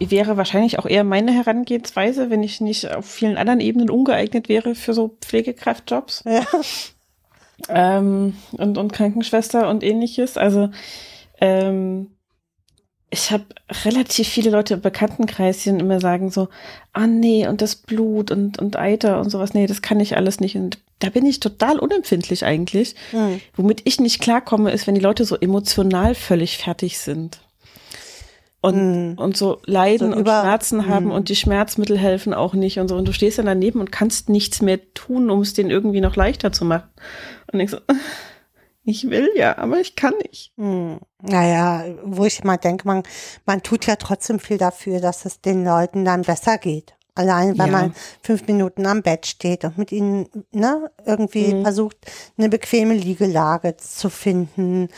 [0.00, 4.74] wäre wahrscheinlich auch eher meine Herangehensweise, wenn ich nicht auf vielen anderen Ebenen ungeeignet wäre
[4.74, 6.46] für so Pflegekraftjobs ja.
[7.68, 10.36] ähm, und, und Krankenschwester und ähnliches.
[10.36, 10.70] Also
[11.40, 12.08] ähm,
[13.10, 13.44] ich habe
[13.84, 16.48] relativ viele Leute im Bekanntenkreis, die immer sagen so,
[16.94, 20.40] ah nee, und das Blut und, und Eiter und sowas, nee, das kann ich alles
[20.40, 20.56] nicht.
[20.56, 22.94] Und da bin ich total unempfindlich eigentlich.
[23.10, 23.40] Hm.
[23.54, 27.40] Womit ich nicht klarkomme, ist, wenn die Leute so emotional völlig fertig sind.
[28.64, 31.10] Und, und so leiden So und über- Schmerzen haben hm.
[31.12, 32.96] und die Schmerzmittel helfen auch nicht und so.
[32.96, 36.14] Und du stehst dann daneben und kannst nichts mehr tun, um es denen irgendwie noch
[36.16, 36.88] leichter zu machen.
[37.52, 37.78] Und ich so,
[38.84, 40.52] ich will ja, aber ich kann nicht.
[40.56, 41.00] Hm.
[41.20, 43.02] Naja, wo ich mal denke, man,
[43.46, 46.94] man tut ja trotzdem viel dafür, dass es den Leuten dann besser geht.
[47.14, 47.72] Allein, wenn Ja.
[47.72, 51.62] man fünf Minuten am Bett steht und mit ihnen ne, irgendwie Mhm.
[51.62, 51.96] versucht,
[52.38, 54.88] eine bequeme Liegelage zu finden.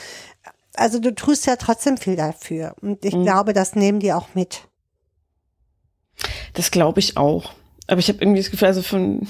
[0.76, 2.74] Also du tust ja trotzdem viel dafür.
[2.80, 3.24] Und ich Mhm.
[3.24, 4.62] glaube, das nehmen die auch mit.
[6.54, 7.52] Das glaube ich auch.
[7.86, 9.26] Aber ich habe irgendwie das Gefühl, also von,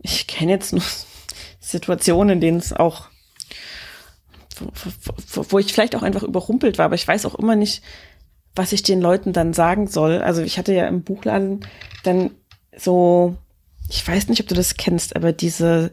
[0.00, 0.82] ich kenne jetzt nur
[1.60, 3.06] Situationen, in denen es auch,
[4.56, 4.66] wo,
[5.32, 7.82] wo, wo ich vielleicht auch einfach überrumpelt war, aber ich weiß auch immer nicht,
[8.54, 10.22] was ich den Leuten dann sagen soll.
[10.22, 11.66] Also ich hatte ja im Buchladen
[12.04, 12.30] dann
[12.76, 13.36] so,
[13.90, 15.92] ich weiß nicht, ob du das kennst, aber diese,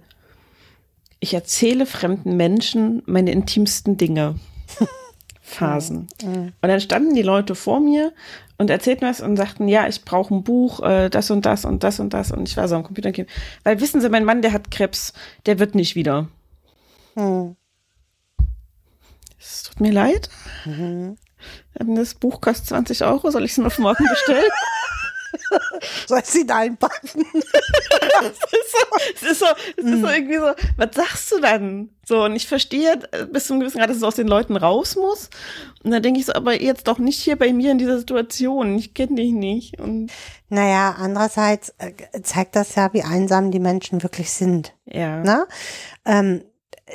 [1.20, 4.36] ich erzähle fremden Menschen meine intimsten Dinge.
[5.42, 6.08] Phasen.
[6.24, 8.14] Und dann standen die Leute vor mir
[8.58, 11.84] und erzählten was und sagten, ja, ich brauche ein Buch, äh, das und das und
[11.84, 12.32] das und das.
[12.32, 13.12] Und ich war so am Computer.
[13.12, 13.28] gehen.
[13.64, 15.14] Weil wissen Sie, mein Mann, der hat Krebs,
[15.46, 16.30] der wird nicht wieder.
[17.16, 17.56] Hm.
[19.40, 20.30] Es tut mir leid.
[20.66, 21.18] Mhm.
[21.80, 24.44] Ähm, Das Buch kostet 20 Euro, soll ich es noch morgen bestellen?
[26.08, 27.26] Soll ich sie da einpacken?
[29.14, 29.46] Es ist so,
[29.78, 31.90] es ist so irgendwie so, was sagst du dann?
[32.08, 34.96] So, und ich verstehe äh, bis zum gewissen Grad, dass es aus den Leuten raus
[34.96, 35.30] muss.
[35.84, 38.78] Und dann denke ich so, aber jetzt doch nicht hier bei mir in dieser Situation.
[38.78, 39.80] Ich kenne dich nicht.
[39.80, 40.12] Und
[40.50, 44.74] Naja, andererseits äh, zeigt das ja, wie einsam die Menschen wirklich sind.
[44.86, 45.24] ja.
[45.24, 45.48] Ne?
[46.06, 46.44] Ähm,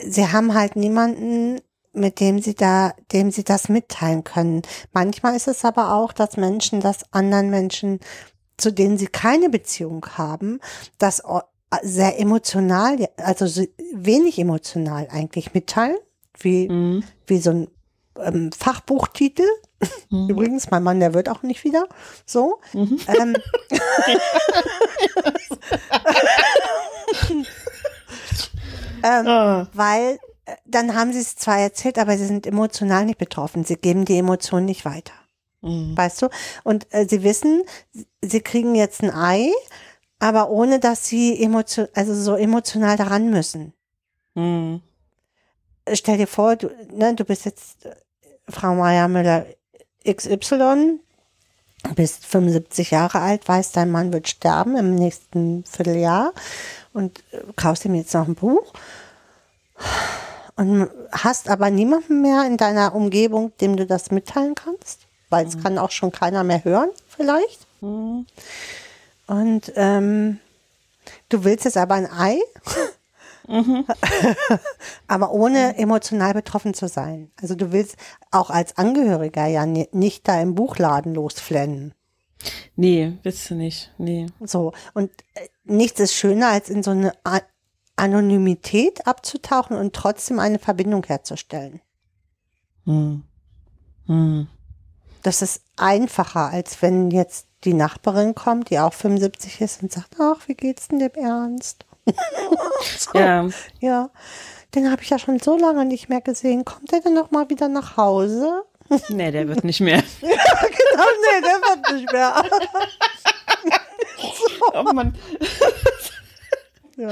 [0.07, 1.61] sie haben halt niemanden,
[1.93, 4.63] mit dem sie da, dem sie das mitteilen können.
[4.93, 8.01] Manchmal ist es aber auch, dass Menschen das anderen Menschen,
[8.57, 10.61] zu denen sie keine Beziehung haben,
[10.99, 11.23] das
[11.83, 15.97] sehr emotional, also so wenig emotional eigentlich mitteilen,
[16.39, 17.03] wie, Mhm.
[17.27, 17.69] wie so ein
[18.23, 19.45] ähm, Fachbuchtitel.
[20.09, 20.31] Mhm.
[20.31, 21.87] Übrigens, mein Mann, der wird auch nicht wieder
[22.25, 22.61] so.
[22.73, 22.99] Mhm.
[23.09, 23.37] Ähm,
[29.03, 29.69] ähm, Ah.
[29.73, 33.65] weil äh, dann haben sie es zwar erzählt, aber sie sind emotional nicht betroffen.
[33.65, 35.13] Sie geben die Emotionen nicht weiter.
[35.63, 35.97] Mhm.
[35.97, 36.29] Weißt du?
[36.65, 37.63] Und äh, sie wissen,
[38.23, 39.51] sie- kriegen jetzt ein Ei,
[40.19, 43.73] aber ohne dass sie emotion also so emotional daran müssen.
[44.35, 44.81] Mhm.
[45.93, 47.95] Stell dir vor, du, ne, du bist jetzt äh,
[48.49, 49.47] Frau Meier Müller
[50.05, 51.01] XY,
[51.95, 56.33] bist 75 Jahre alt, weißt, dein Mann wird sterben im nächsten Vierteljahr
[56.93, 58.73] und äh, kaufst ihm jetzt noch ein Buch
[60.57, 65.63] und hast aber niemanden mehr in deiner Umgebung, dem du das mitteilen kannst, weil es
[65.63, 67.67] kann auch schon keiner mehr hören, vielleicht.
[67.81, 68.27] Mhm.
[69.27, 70.39] Und ähm,
[71.29, 72.39] du willst jetzt aber ein Ei,
[75.09, 77.31] aber ohne emotional betroffen zu sein.
[77.41, 77.97] Also du willst
[78.31, 81.95] auch als Angehöriger ja ni- nicht da im Buchladen losflennen.
[82.77, 83.93] Nee, willst du nicht.
[83.99, 84.27] Nee.
[84.41, 84.73] So.
[84.95, 87.41] Und äh, nichts ist schöner, als in so eine A
[87.99, 91.81] Anonymität abzutauchen und trotzdem eine Verbindung herzustellen.
[92.85, 93.23] Mhm.
[94.07, 94.49] Mhm.
[95.27, 100.15] Das ist einfacher, als wenn jetzt die Nachbarin kommt, die auch 75 ist und sagt,
[100.21, 101.85] ach, wie geht's denn dem Ernst?
[102.97, 103.19] so.
[103.19, 103.49] Ja.
[103.81, 104.11] Ja,
[104.77, 106.65] den habe ich ja schon so lange nicht mehr gesehen.
[106.65, 108.63] Kommt er denn noch mal wieder nach Hause?
[109.09, 110.01] Nee, der wird nicht mehr.
[110.21, 112.45] genau, nee, der wird nicht mehr.
[114.75, 115.19] Oh Mann.
[116.97, 117.11] ja.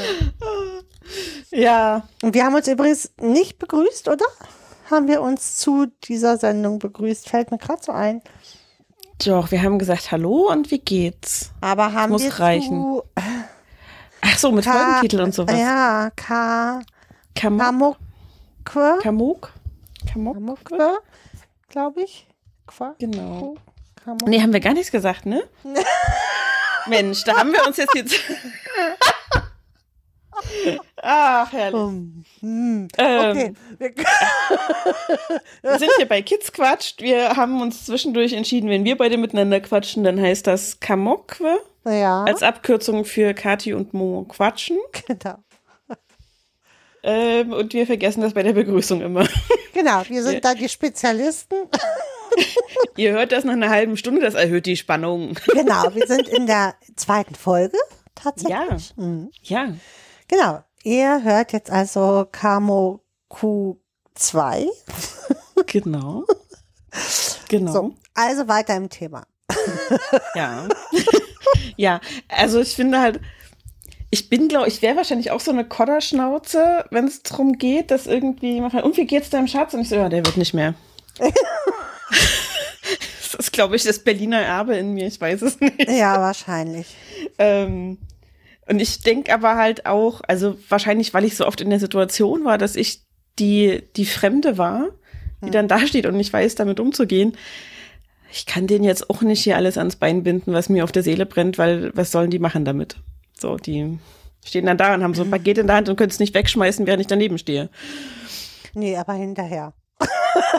[1.51, 2.09] Ja.
[2.23, 4.27] Und wir haben uns übrigens nicht begrüßt, oder?
[4.91, 7.29] Haben wir uns zu dieser Sendung begrüßt?
[7.29, 8.23] Fällt mir gerade so ein.
[9.25, 11.51] Doch, wir haben gesagt Hallo und wie geht's?
[11.61, 12.83] Aber haben muss wir reichen.
[12.83, 13.03] zu
[14.21, 15.59] Ach so, mit Ka- Folgentitel und sowas.
[15.59, 16.81] Ja, Ka
[17.35, 18.99] Kam Kamokwe.
[19.03, 19.53] Kamok?
[20.13, 20.35] Kamok?
[20.35, 20.99] Kamokwe,
[21.69, 22.27] glaube ich.
[22.67, 22.95] Qua?
[22.99, 23.57] Genau.
[24.05, 24.29] Kamok.
[24.29, 25.43] Nee, haben wir gar nichts gesagt, ne?
[26.87, 28.15] Mensch, da haben wir uns jetzt jetzt.
[31.03, 31.81] Ach, herrlich.
[31.81, 32.89] Hm, hm.
[32.99, 33.95] Ähm, Okay.
[35.63, 37.01] Wir- sind hier bei Kids Quatscht.
[37.03, 42.25] Wir haben uns zwischendurch entschieden, wenn wir beide miteinander quatschen, dann heißt das Kamokwe Ja,
[42.25, 44.79] als Abkürzung für Kati und Mo quatschen.
[45.07, 45.37] genau.
[47.07, 49.27] Ähm, und wir vergessen das bei der Begrüßung immer.
[49.75, 51.57] Genau, wir sind da die Spezialisten.
[52.97, 55.35] Ihr hört das nach einer halben Stunde, das erhöht die Spannung.
[55.49, 57.77] Genau, wir sind in der zweiten Folge
[58.15, 58.93] tatsächlich.
[58.97, 59.05] Ja.
[59.05, 59.31] Mhm.
[59.43, 59.69] Ja.
[60.29, 60.63] Genau.
[60.83, 64.67] Ihr hört jetzt also Kamo Q2.
[65.67, 66.25] Genau.
[67.49, 67.73] Genau.
[67.73, 69.27] So, also weiter im Thema.
[70.35, 70.69] Ja.
[71.77, 73.21] ja, also ich finde halt,
[74.11, 78.07] ich bin, glaube ich, wäre wahrscheinlich auch so eine Kodderschnauze, wenn es darum geht, dass
[78.07, 79.75] irgendwie fragt, und wie geht's deinem Schatz?
[79.75, 80.75] Und ich so, ja, der wird nicht mehr.
[81.19, 81.33] das
[83.35, 85.89] ist, glaube ich, das Berliner Erbe in mir, ich weiß es nicht.
[85.89, 86.95] Ja, wahrscheinlich.
[87.39, 87.99] Ähm,
[88.67, 92.45] und ich denke aber halt auch, also wahrscheinlich, weil ich so oft in der Situation
[92.45, 93.03] war, dass ich
[93.39, 94.89] die, die Fremde war,
[95.43, 97.37] die dann da steht und nicht weiß, damit umzugehen.
[98.31, 101.03] Ich kann denen jetzt auch nicht hier alles ans Bein binden, was mir auf der
[101.03, 102.97] Seele brennt, weil was sollen die machen damit?
[103.39, 103.99] So, die
[104.45, 106.35] stehen dann da und haben so ein Paket in der Hand und können es nicht
[106.35, 107.69] wegschmeißen, während ich daneben stehe.
[108.75, 109.73] Nee, aber hinterher.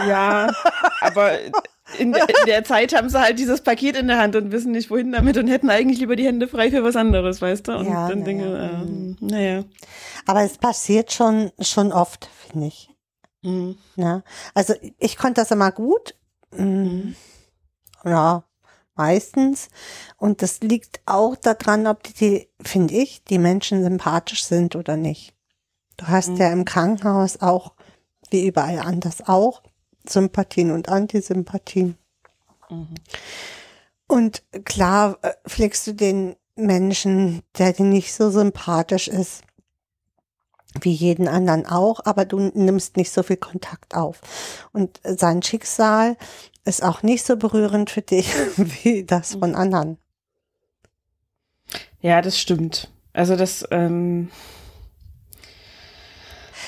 [0.08, 0.54] Ja,
[1.02, 1.32] aber
[2.00, 4.72] in, der- in der Zeit haben sie halt dieses Paket in der Hand und wissen
[4.72, 7.78] nicht, wohin damit und hätten eigentlich lieber die Hände frei für was anderes, weißt du?
[7.78, 9.64] Und Ja, dann na Dinge, ja, ähm, naja.
[10.26, 12.90] Aber es passiert schon, schon oft, finde ich.
[13.44, 13.78] Mhm.
[13.96, 14.24] Ne?
[14.54, 16.16] Also ich konnte das immer gut.
[16.52, 17.12] Mm,
[18.04, 18.44] Ja,
[18.96, 19.70] meistens.
[20.18, 24.96] Und das liegt auch daran, ob die, die finde ich, die Menschen sympathisch sind oder
[24.98, 25.34] nicht.
[25.98, 26.38] Du hast Mhm.
[26.38, 27.74] ja im Krankenhaus auch,
[28.32, 29.62] wie überall anders auch,
[30.10, 31.98] Sympathien und Antisympathien.
[32.70, 32.96] Mhm.
[34.08, 39.44] Und klar äh, pflegst du den Menschen, der dir nicht so sympathisch ist,
[40.82, 44.22] wie jeden anderen auch, aber du nimmst nicht so viel Kontakt auf.
[44.74, 46.18] Und sein Schicksal
[46.66, 49.98] ist auch nicht so berührend für dich wie das von anderen.
[52.02, 52.92] Ja, das stimmt.
[53.14, 54.30] Also das, ähm,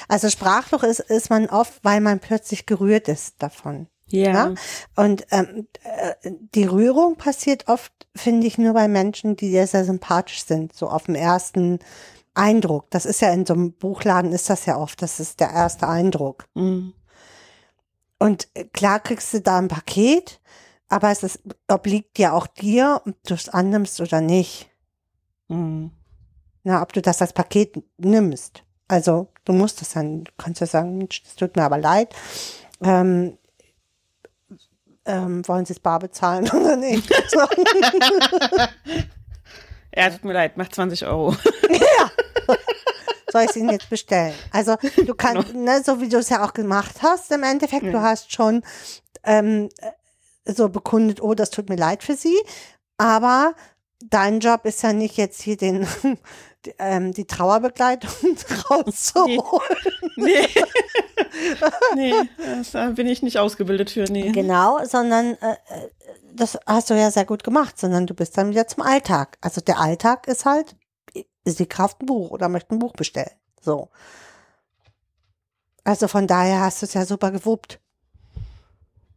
[0.08, 3.88] Also sprachlos ist, ist man oft, weil man plötzlich gerührt ist davon.
[4.08, 4.32] ja.
[4.32, 4.54] Ja?
[4.96, 9.86] Und ähm, äh, die Rührung passiert oft, finde ich, nur bei Menschen, die dir sehr
[9.86, 11.80] sympathisch sind, so auf dem ersten
[12.34, 12.90] Eindruck.
[12.92, 15.88] Das ist ja in so einem Buchladen ist das ja oft, das ist der erste
[15.88, 16.46] Eindruck.
[16.54, 16.94] Mhm.
[18.20, 20.40] Und äh, klar kriegst du da ein Paket,
[20.88, 24.70] aber es ist, obliegt ja auch dir, ob du es annimmst oder nicht.
[25.50, 25.92] Mhm.
[26.64, 28.64] Na, ob du das als Paket nimmst.
[28.88, 32.14] Also du musst es dann, du kannst ja sagen, es tut mir aber leid.
[32.82, 33.38] Ähm,
[35.06, 37.10] ähm, wollen Sie es bar bezahlen oder nicht?
[39.96, 41.32] Ja, tut mir leid, macht 20 Euro.
[43.32, 44.34] Soll ich es Ihnen jetzt bestellen?
[44.52, 48.02] Also du kannst, ne, so wie du es ja auch gemacht hast, im Endeffekt, du
[48.02, 48.64] hast schon
[49.24, 49.70] ähm,
[50.46, 52.38] so bekundet, oh, das tut mir leid für Sie,
[52.98, 53.54] aber
[54.06, 55.88] dein Job ist ja nicht jetzt hier den
[56.66, 58.12] die, ähm, die Trauerbegleitung
[58.70, 59.78] rauszuholen.
[60.16, 60.48] Nee.
[61.96, 62.14] nee,
[62.72, 64.32] da bin ich nicht ausgebildet für, nee.
[64.32, 65.90] Genau, sondern äh, äh,
[66.34, 69.38] das hast du ja sehr gut gemacht, sondern du bist dann wieder zum Alltag.
[69.42, 70.76] Also der Alltag ist halt,
[71.46, 73.32] sie kauft ein Buch oder möchte ein Buch bestellen.
[73.62, 73.90] So.
[75.84, 77.80] Also von daher hast du es ja super gewuppt.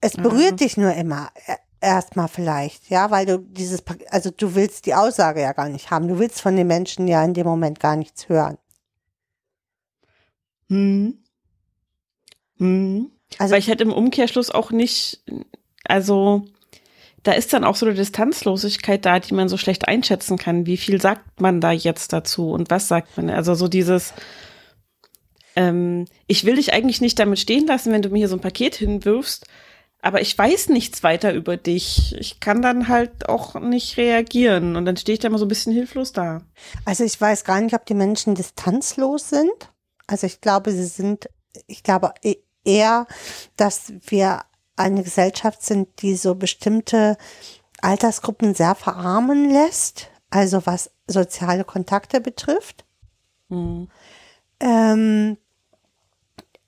[0.01, 0.57] Es berührt Mhm.
[0.57, 5.41] dich nur immer äh, erstmal vielleicht, ja, weil du dieses, also du willst die Aussage
[5.41, 6.09] ja gar nicht haben.
[6.09, 8.59] Du willst von den Menschen ja in dem Moment gar nichts hören.
[10.69, 11.19] Hm.
[12.59, 13.11] Hm.
[13.39, 15.23] Also Weil ich halt im Umkehrschluss auch nicht,
[15.85, 16.45] also
[17.23, 20.67] da ist dann auch so eine Distanzlosigkeit da, die man so schlecht einschätzen kann.
[20.67, 23.31] Wie viel sagt man da jetzt dazu und was sagt man?
[23.31, 24.15] Also so dieses,
[25.57, 28.41] ähm, ich will dich eigentlich nicht damit stehen lassen, wenn du mir hier so ein
[28.41, 29.47] Paket hinwirfst,
[30.03, 32.15] aber ich weiß nichts weiter über dich.
[32.19, 35.49] Ich kann dann halt auch nicht reagieren und dann stehe ich da immer so ein
[35.49, 36.43] bisschen hilflos da.
[36.85, 39.71] Also ich weiß gar nicht, ob die Menschen distanzlos sind.
[40.07, 41.29] Also ich glaube, sie sind,
[41.67, 43.07] ich glaube e- eher,
[43.57, 44.43] dass wir
[44.77, 47.19] eine Gesellschaft sind, die so bestimmte
[47.83, 50.09] Altersgruppen sehr verarmen lässt.
[50.31, 52.85] Also was soziale Kontakte betrifft.
[53.51, 53.89] Hm.
[54.61, 55.37] Ähm,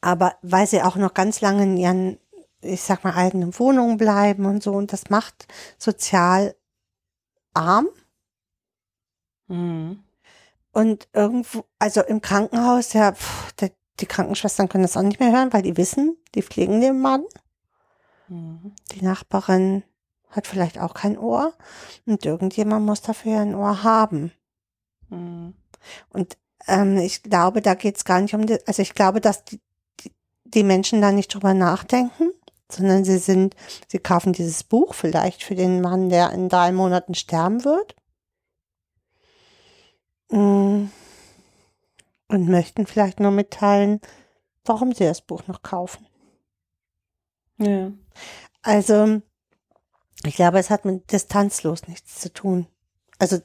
[0.01, 2.19] aber weil sie auch noch ganz lange in ihren
[2.63, 4.73] ich sag mal, eigenen Wohnungen bleiben und so.
[4.73, 5.47] Und das macht
[5.79, 6.55] sozial
[7.55, 7.89] arm.
[9.49, 10.03] Mhm.
[10.73, 15.33] Und irgendwo, also im Krankenhaus, ja, pff, der, die Krankenschwestern können das auch nicht mehr
[15.33, 17.25] hören, weil die wissen, die pflegen den Mann.
[18.29, 18.73] Mhm.
[18.93, 19.83] Die Nachbarin
[20.31, 21.53] hat vielleicht auch kein Ohr.
[22.07, 24.33] Und irgendjemand muss dafür ein Ohr haben.
[25.11, 25.55] Mhm.
[26.09, 29.45] Und ähm, ich glaube, da geht es gar nicht um, die, also ich glaube, dass
[29.45, 29.61] die,
[30.01, 30.13] die,
[30.45, 32.31] die Menschen da nicht drüber nachdenken,
[32.73, 33.57] sondern sie sind,
[33.89, 37.97] sie kaufen dieses Buch vielleicht für den Mann, der in drei Monaten sterben wird.
[40.31, 40.91] Mm.
[42.29, 44.01] Und möchten vielleicht nur mitteilen,
[44.65, 46.07] warum sie das Buch noch kaufen.
[47.59, 47.93] Ja.
[48.63, 49.21] Also,
[50.25, 52.67] ich glaube, es hat mit distanzlos nichts zu tun.
[53.19, 53.39] Also,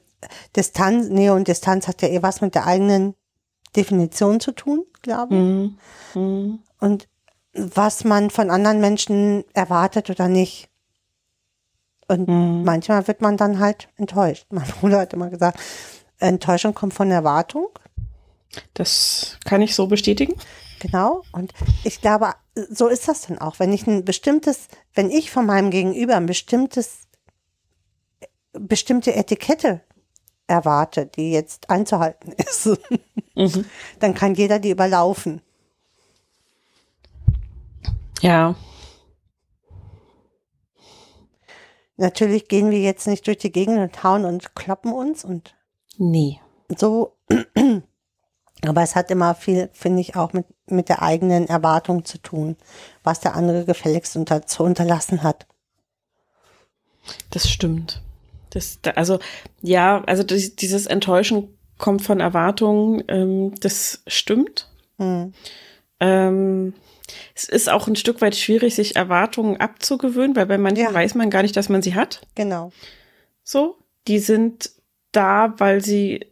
[0.56, 3.14] Distanz, Nähe und Distanz hat ja eh was mit der eigenen
[3.76, 5.40] Definition zu tun, glaube ich.
[5.40, 5.78] Mhm.
[6.14, 6.58] Mhm.
[6.80, 7.08] Und
[7.54, 10.68] was man von anderen Menschen erwartet oder nicht.
[12.08, 12.64] Und Mhm.
[12.64, 14.46] manchmal wird man dann halt enttäuscht.
[14.50, 15.58] Mein Bruder hat immer gesagt,
[16.18, 17.68] Enttäuschung kommt von Erwartung.
[18.74, 20.34] Das kann ich so bestätigen.
[20.80, 21.22] Genau.
[21.32, 21.52] Und
[21.84, 22.32] ich glaube,
[22.70, 23.58] so ist das dann auch.
[23.58, 27.00] Wenn ich ein bestimmtes, wenn ich von meinem Gegenüber ein bestimmtes,
[28.52, 29.80] bestimmte Etikette
[30.46, 32.68] erwarte, die jetzt einzuhalten ist,
[33.34, 33.66] Mhm.
[34.00, 35.40] dann kann jeder die überlaufen.
[38.20, 38.54] Ja.
[41.96, 45.54] Natürlich gehen wir jetzt nicht durch die Gegend und hauen und kloppen uns und
[45.96, 46.40] Nee.
[46.76, 47.16] so.
[48.66, 52.56] Aber es hat immer viel, finde ich, auch mit, mit der eigenen Erwartung zu tun,
[53.04, 55.46] was der andere gefälligst unter, zu unterlassen hat.
[57.30, 58.02] Das stimmt.
[58.50, 59.18] Das, da- also,
[59.62, 64.68] ja, also dies- dieses Enttäuschen kommt von Erwartungen, ähm, das stimmt.
[64.98, 65.32] Hm.
[66.00, 66.74] Ähm,
[67.34, 70.94] es ist auch ein Stück weit schwierig, sich Erwartungen abzugewöhnen, weil bei manchen Ja.
[70.94, 72.20] weiß man gar nicht, dass man sie hat.
[72.34, 72.72] Genau.
[73.42, 74.70] So, die sind
[75.12, 76.26] da, weil sie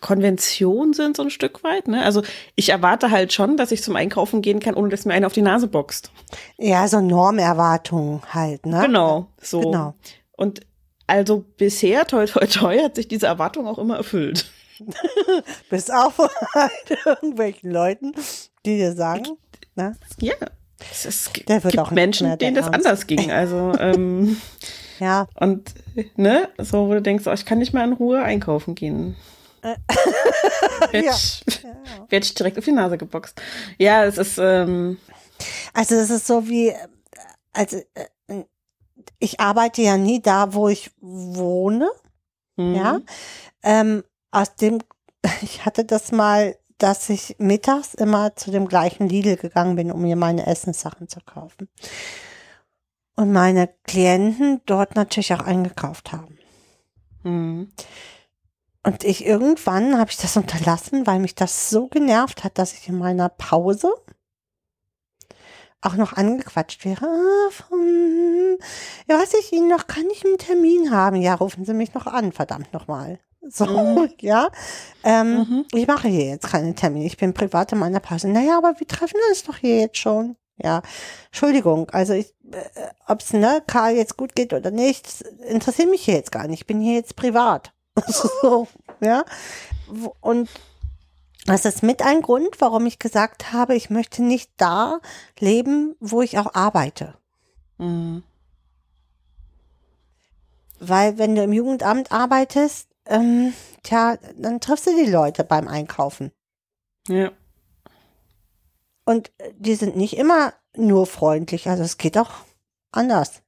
[0.00, 1.86] Konvention sind, so ein Stück weit.
[1.88, 2.02] Ne?
[2.04, 2.22] Also
[2.56, 5.32] ich erwarte halt schon, dass ich zum Einkaufen gehen kann, ohne dass mir einer auf
[5.32, 6.10] die Nase boxt.
[6.58, 8.82] Ja, so Normerwartungen halt, ne?
[8.86, 9.60] Genau, so.
[9.60, 9.94] Genau.
[10.32, 10.60] Und
[11.06, 14.50] also bisher, toi toi toi, hat sich diese Erwartung auch immer erfüllt.
[15.70, 16.18] Bis auf
[16.54, 16.72] halt
[17.04, 18.12] irgendwelchen Leuten,
[18.66, 19.36] die dir sagen,
[19.74, 19.96] ne?
[20.18, 20.34] Ja.
[20.90, 22.86] Es, es Der wird gibt Menschen, der denen das Ernst.
[22.86, 23.30] anders ging.
[23.30, 24.36] Also, ähm,
[24.98, 25.74] Ja, und,
[26.16, 29.16] ne, so, wo du denkst, oh, ich kann nicht mal in Ruhe einkaufen gehen.
[29.62, 29.78] Werd,
[31.04, 31.12] Ja.
[31.12, 31.44] ich-
[32.08, 33.40] werd ich direkt auf die Nase geboxt.
[33.78, 34.98] Ja, es ist, ähm,
[35.72, 36.72] also das ist so wie,
[37.52, 37.78] also
[38.28, 38.42] äh,
[39.18, 41.88] ich arbeite ja nie da, wo ich wohne,
[42.56, 43.00] hm, ja.
[43.62, 44.78] Ähm, aus dem,
[45.42, 50.02] ich hatte das mal, dass ich mittags immer zu dem gleichen Lidl gegangen bin, um
[50.02, 51.68] mir meine Essenssachen zu kaufen.
[53.14, 56.38] Und meine Klienten dort natürlich auch eingekauft haben.
[57.22, 57.72] hm,
[58.84, 62.88] Und ich irgendwann habe ich das unterlassen, weil mich das so genervt hat, dass ich
[62.88, 63.92] in meiner Pause
[65.82, 67.04] auch noch angequatscht wäre.
[67.04, 68.58] Ah, von,
[69.08, 71.16] ja, was ich Ihnen noch, kann ich einen Termin haben?
[71.16, 73.18] Ja, rufen Sie mich noch an, verdammt nochmal.
[73.48, 74.10] So, Mhm.
[74.20, 74.50] ja.
[75.04, 75.64] Ähm, Mhm.
[75.74, 77.06] Ich mache hier jetzt keine Termine.
[77.06, 78.28] Ich bin privat in meiner Pause.
[78.28, 80.36] Naja, aber wir treffen uns doch hier jetzt schon.
[80.62, 80.82] Ja,
[81.26, 82.62] Entschuldigung, also ich, äh,
[83.08, 86.60] ob es ne, Karl jetzt gut geht oder nicht, interessiert mich hier jetzt gar nicht.
[86.60, 87.72] Ich bin hier jetzt privat.
[88.06, 88.68] so,
[89.00, 89.24] ja.
[90.20, 90.48] Und
[91.46, 95.00] das ist mit ein Grund, warum ich gesagt habe, ich möchte nicht da
[95.40, 97.14] leben, wo ich auch arbeite.
[97.78, 98.22] hm,
[100.78, 106.32] Weil wenn du im Jugendamt arbeitest, ähm, tja, dann triffst du die Leute beim Einkaufen.
[107.08, 107.30] ja.
[109.04, 112.30] Und äh, die sind nicht immer nur freundlich, also es geht auch
[112.92, 113.42] anders,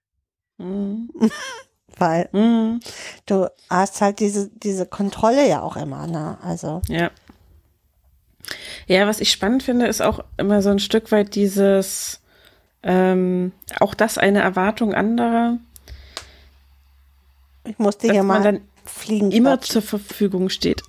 [0.58, 1.08] hm,
[1.96, 2.80] weil hm,
[3.26, 6.38] du hast halt diese, diese Kontrolle ja auch immer, ne?
[6.42, 7.10] Also, Ja.
[8.86, 12.20] Ja, was ich spannend finde, ist auch immer so ein Stück weit dieses,
[12.82, 15.58] ähm, auch das eine Erwartung anderer,
[17.64, 19.30] ich musste hier man mal dann fliegen.
[19.32, 20.82] immer zur Verfügung steht.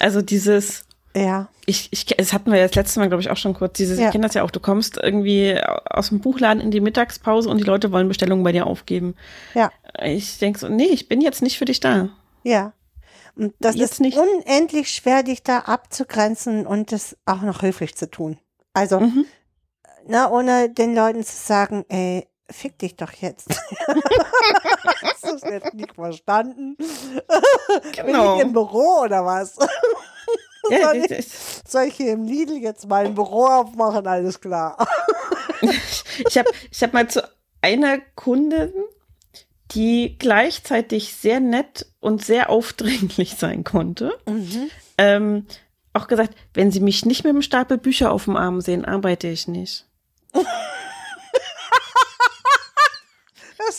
[0.00, 0.84] also dieses,
[1.14, 3.74] Ja, ich, ich, das hatten wir ja das letzte Mal, glaube ich, auch schon kurz,
[3.74, 4.06] dieses, Ja.
[4.06, 5.58] ich kenne das ja auch, du kommst irgendwie
[5.88, 9.14] aus dem Buchladen in die Mittagspause und die Leute wollen Bestellungen bei dir aufgeben.
[9.54, 9.70] ja,
[10.04, 12.08] Ich denke so, nee, ich bin jetzt nicht für dich da.
[12.42, 12.72] ja.
[13.36, 14.18] Und das Jetzt ist nicht.
[14.18, 18.38] unendlich schwer, dich da abzugrenzen und das auch noch höflich zu tun.
[18.74, 19.24] Also, Mhm.
[20.06, 23.48] na, ohne den Leuten zu sagen, ey, fick dich doch jetzt.
[25.02, 26.76] Hast du es jetzt nicht verstanden?
[26.76, 28.36] Bin Genau.
[28.36, 29.56] ich im Büro oder was?
[30.70, 31.26] Ja, Soll ich,
[31.66, 34.06] soll ich hier im Lidl jetzt mein Büro aufmachen?
[34.06, 34.76] Alles klar.
[36.28, 37.22] Ich habe ich hab mal zu
[37.60, 38.72] einer Kundin,
[39.72, 44.18] die gleichzeitig sehr nett und sehr aufdringlich sein konnte,
[44.96, 45.46] ähm,
[45.92, 49.28] auch gesagt, wenn Sie mich nicht mit einem Stapel Bücher auf dem Arm sehen, arbeite
[49.28, 49.86] ich nicht.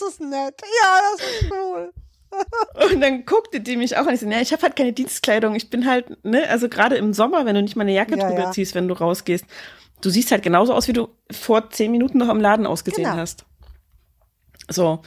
[0.02, 0.54] ist nett.
[0.82, 1.92] Ja, das ist cool.
[2.92, 4.14] Und dann guckte die mich auch an.
[4.14, 5.54] Ich so, ja, ich habe halt keine Dienstkleidung.
[5.54, 8.26] Ich bin halt, ne, also gerade im Sommer, wenn du nicht mal eine Jacke Ja,
[8.26, 8.50] drüber ja.
[8.52, 9.44] ziehst, wenn du rausgehst,
[10.00, 13.18] du siehst halt genauso aus, wie du vor zehn Minuten noch im Laden ausgesehen Genau.
[13.20, 13.44] hast.
[14.70, 15.02] So.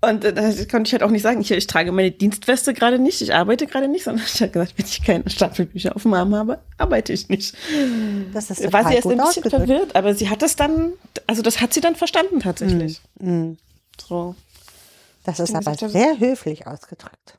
[0.00, 2.98] Und äh, da konnte ich halt auch nicht sagen, ich, ich trage meine Dienstweste gerade
[3.00, 6.14] nicht, ich arbeite gerade nicht, sondern ich habe gesagt, wenn ich keine Stapelbücher auf dem
[6.14, 7.54] Arm habe, arbeite ich nicht.
[8.32, 10.92] Das ist War sie erst ein bisschen verwirrt, aber sie hat das dann,
[11.26, 13.00] also das hat sie dann verstanden tatsächlich.
[13.20, 13.58] Mhm.
[14.00, 14.34] So.
[15.24, 17.38] Das ist aber sehr höflich ausgedrückt.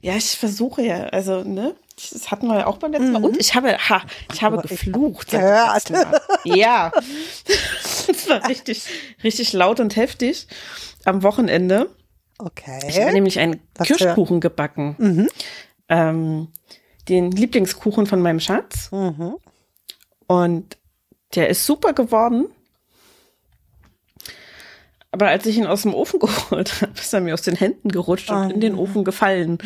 [0.00, 1.74] Ja, ich versuche ja, also, ne?
[2.12, 3.24] Das hatten wir ja auch beim letzten Mal.
[3.24, 4.02] Und ich habe, ha,
[4.32, 5.32] ich habe Aber ich geflucht.
[5.32, 6.20] hab letzten Mal.
[6.44, 6.92] Ja.
[8.06, 8.84] Das war richtig,
[9.22, 10.46] richtig laut und heftig
[11.06, 11.88] am Wochenende.
[12.38, 12.80] Okay.
[12.86, 15.28] Ich habe nämlich einen Was für- Kirschkuchen gebacken.
[15.88, 16.48] Ähm,
[17.08, 18.90] den Lieblingskuchen von meinem Schatz.
[18.92, 19.36] Mhm.
[20.26, 20.76] Und
[21.34, 22.46] der ist super geworden.
[25.14, 27.88] Aber als ich ihn aus dem Ofen geholt habe, ist er mir aus den Händen
[27.88, 29.58] gerutscht und Oh in den Ofen gefallen.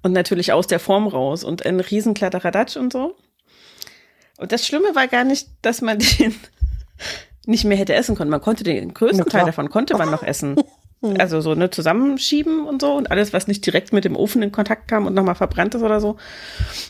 [0.00, 1.42] Und natürlich aus der Form raus.
[1.42, 3.16] Und ein riesen Kladderadatsch und so.
[4.38, 6.36] Und das Schlimme war gar nicht, dass man den
[7.46, 8.30] nicht mehr hätte essen können.
[8.30, 9.26] Man konnte den größten.
[9.26, 10.56] Teil davon konnte man noch essen.
[11.18, 14.52] Also so ne zusammenschieben und so und alles, was nicht direkt mit dem Ofen in
[14.52, 16.16] Kontakt kam und nochmal verbrannt ist oder so.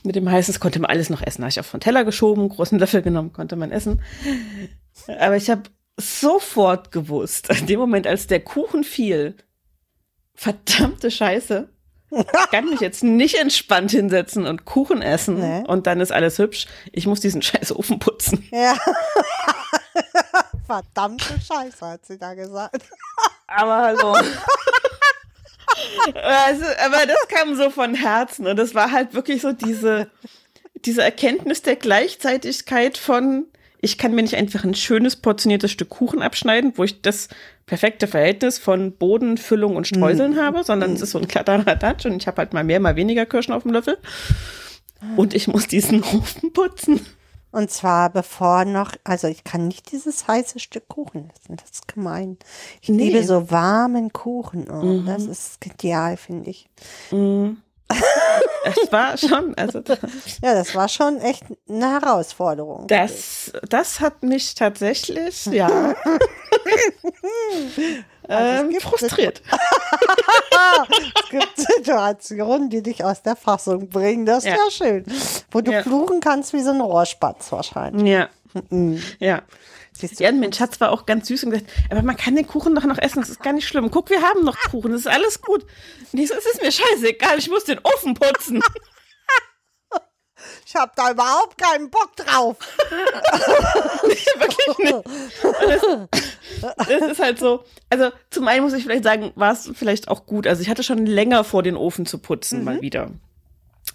[0.05, 1.41] Mit dem heißen, konnte man alles noch essen.
[1.41, 4.03] Da habe ich auf den Teller geschoben, großen Löffel genommen, konnte man essen.
[5.19, 5.63] Aber ich habe
[5.99, 9.37] sofort gewusst, in dem Moment, als der Kuchen fiel,
[10.35, 11.69] verdammte Scheiße.
[12.11, 15.65] Ich kann mich jetzt nicht entspannt hinsetzen und Kuchen essen Nee.
[15.67, 16.67] und dann ist alles hübsch.
[16.93, 18.47] Ich muss diesen scheiß Ofen putzen.
[18.51, 18.77] Ja.
[20.67, 22.83] Verdammte Scheiße, hat sie da gesagt.
[23.47, 24.13] Aber hallo.
[26.15, 30.11] also, aber das kam so von Herzen und das war halt wirklich so diese,
[30.85, 33.47] diese Erkenntnis der Gleichzeitigkeit von,
[33.85, 37.29] ich kann mir nicht einfach ein schönes portioniertes Stück Kuchen abschneiden, wo ich das
[37.67, 42.17] perfekte Verhältnis von Boden, Füllung und Streuseln habe, sondern es ist so ein Kladderadatsch und
[42.17, 43.99] ich habe halt mal mehr, mal weniger Kirschen auf dem Löffel.
[45.17, 47.05] Und ich muss diesen Ofen putzen.
[47.51, 51.89] Und zwar bevor noch, also ich kann nicht dieses heiße Stück Kuchen essen, das ist
[51.89, 52.39] gemein.
[52.81, 53.09] Ich Nee.
[53.11, 54.71] liebe so warmen Kuchen.
[54.71, 56.69] Oh, Das ist ideal, finde ich.
[58.65, 59.81] Es war schon, also
[60.43, 62.87] Ja, das war schon echt eine Herausforderung.
[62.87, 65.69] Das, das hat mich tatsächlich, ja,
[68.29, 69.43] ähm, gibt frustriert.
[71.15, 74.27] Es gibt Situationen, die dich aus der Fassung bringen.
[74.27, 74.57] Das ist Ja.
[74.57, 75.05] ja, schön.
[75.51, 75.83] Wo du Ja.
[75.83, 78.07] fluchen kannst wie so ein Rohrspatz wahrscheinlich.
[78.09, 78.29] Ja.
[79.19, 79.43] Ja.
[80.01, 82.85] Ja, mein Schatz war auch ganz süß und gesagt, aber man kann den Kuchen doch
[82.85, 83.91] noch essen, das ist gar nicht schlimm.
[83.91, 85.65] Guck, wir haben noch Kuchen, das ist alles gut.
[86.13, 88.61] Und ich so, es ist mir scheißegal, ich muss den Ofen putzen.
[90.67, 92.57] ich habe da überhaupt keinen Bock drauf.
[94.03, 96.09] Wirklich nicht.
[96.89, 100.27] Das ist halt so, also zum einen muss ich vielleicht sagen, war es vielleicht auch
[100.27, 100.47] gut.
[100.47, 103.11] Also ich hatte schon länger vor, den Ofen zu putzen, mal wieder.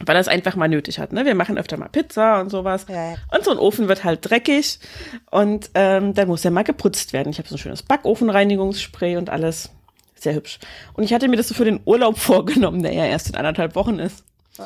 [0.06, 1.12] Weil das einfach mal nötig hat.
[1.12, 1.26] Ne?
[1.26, 2.86] Wir machen öfter mal Pizza und sowas.
[2.88, 3.16] Ja, ja.
[3.34, 4.80] Und so ein Ofen wird halt dreckig.
[5.32, 7.30] Und ähm, dann muss er mal geputzt werden.
[7.30, 9.70] Ich habe so ein schönes Backofenreinigungsspray und alles.
[10.16, 10.60] Sehr hübsch.
[10.94, 13.76] Und ich hatte mir das so für den Urlaub vorgenommen, der ja erst in anderthalb
[13.76, 14.24] Wochen ist.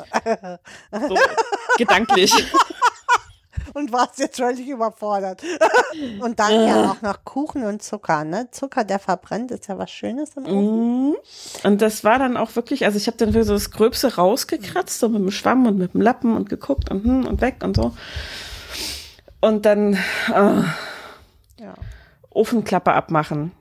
[0.90, 1.18] So
[1.76, 2.32] gedanklich.
[3.74, 5.42] Und warst jetzt völlig überfordert.
[6.20, 8.48] Und dann ja auch noch Kuchen und Zucker, ne?
[8.50, 11.08] Zucker, der verbrennt, ist ja was Schönes im Ofen.
[11.08, 11.16] Mhm.
[11.64, 15.08] Und das war dann auch wirklich, also ich habe dann so das Gröbste rausgekratzt, so
[15.08, 17.94] mit dem Schwamm und mit dem Lappen und geguckt und, hm und weg und so.
[19.40, 20.62] Und dann äh,
[21.62, 21.74] Ja.
[22.30, 23.52] Ofenklappe abmachen.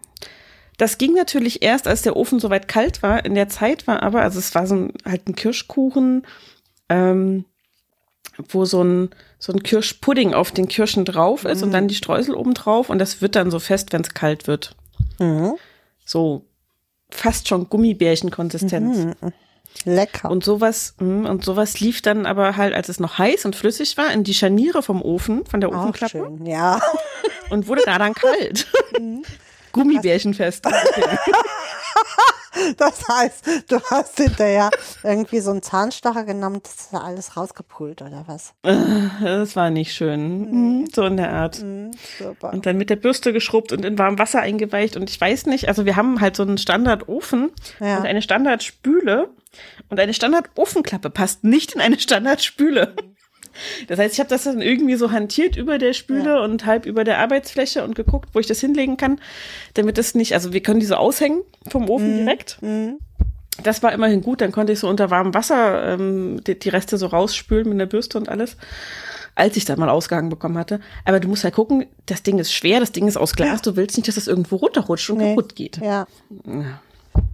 [0.77, 3.23] Das ging natürlich erst, als der Ofen soweit kalt war.
[3.25, 6.25] In der Zeit war aber, also es war so ein, halt ein Kirschkuchen,
[6.89, 7.45] ähm,
[8.49, 12.35] wo so ein, so ein Kirschpudding auf den Kirschen drauf ist und dann die Streusel
[12.35, 14.75] oben drauf und das wird dann so fest, wenn es kalt wird.
[15.19, 15.53] Mhm.
[16.05, 16.45] So
[17.09, 19.15] fast schon Gummibärchenkonsistenz.
[19.85, 20.29] Lecker.
[20.29, 23.97] Und sowas, mh, und sowas lief dann aber halt, als es noch heiß und flüssig
[23.97, 26.81] war, in die Scharniere vom Ofen, von der auch Ofenklappe schön, ja.
[27.49, 28.67] und wurde da dann kalt.
[29.71, 30.65] Gummibärchenfest.
[32.77, 34.69] Das heißt, du hast hinterher
[35.03, 38.53] irgendwie so einen Zahnstocher genommen, das ist alles rausgepult oder was?
[38.61, 40.51] Das war nicht schön.
[40.81, 41.61] Mhm, So in der Art.
[41.61, 42.51] Mhm, super.
[42.53, 44.97] Und dann mit der Bürste geschrubbt und in warmem Wasser eingeweicht.
[44.97, 47.97] Und ich weiß nicht, also wir haben halt so einen Standardofen Ja.
[47.97, 49.29] und eine Standardspüle.
[49.89, 52.95] Und eine Standardofenklappe passt nicht in eine Standardspüle.
[53.87, 56.43] Das heißt, ich habe das dann irgendwie so hantiert über der Spüle Ja.
[56.43, 59.19] und halb über der Arbeitsfläche und geguckt, wo ich das hinlegen kann,
[59.73, 62.57] damit das nicht, also wir können die so aushängen vom Ofen direkt.
[62.61, 62.99] Mhm.
[63.63, 66.97] Das war immerhin gut, dann konnte ich so unter warmem Wasser ähm, die, die Reste
[66.97, 68.55] so rausspülen mit der Bürste und alles,
[69.35, 70.79] als ich dann mal ausgehangen bekommen hatte.
[71.05, 73.75] Aber du musst halt gucken, das Ding ist schwer, das Ding ist aus Glas, du
[73.75, 75.35] willst nicht, dass das irgendwo runterrutscht und Nee.
[75.35, 75.77] kaputt geht.
[75.77, 76.07] Ja.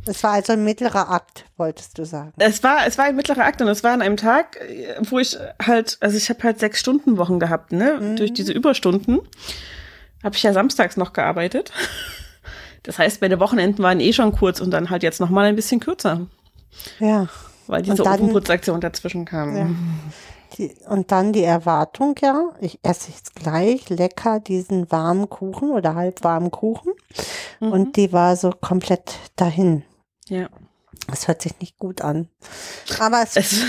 [0.06, 2.32] Es war also ein mittlerer Akt, wolltest du sagen.
[2.38, 5.20] Es war, es war ein mittlerer Akt und es war an einem Tag, äh, wo
[5.20, 8.16] ich halt, also ich habe halt sechs Stunden Wochen gehabt, ne?
[8.16, 9.20] Durch diese Überstunden
[10.24, 11.72] habe ich ja samstags noch gearbeitet.
[12.84, 15.58] Das heißt, meine Wochenenden waren eh schon kurz und dann halt jetzt noch mal ein
[15.58, 16.22] bisschen kürzer,
[17.00, 17.28] Ja.
[17.66, 19.58] weil diese Ofenputzaktion dazwischen kam.
[19.58, 19.68] Ja.
[20.54, 25.96] Die, und dann die Erwartung, ja, ich esse jetzt gleich lecker diesen warmen Kuchen oder
[25.96, 26.94] halbwarmen Kuchen.
[27.60, 29.84] Und die war so komplett dahin.
[30.28, 30.50] ja.
[31.06, 32.28] Das hört sich nicht gut an.
[33.00, 33.64] Aber es, Es,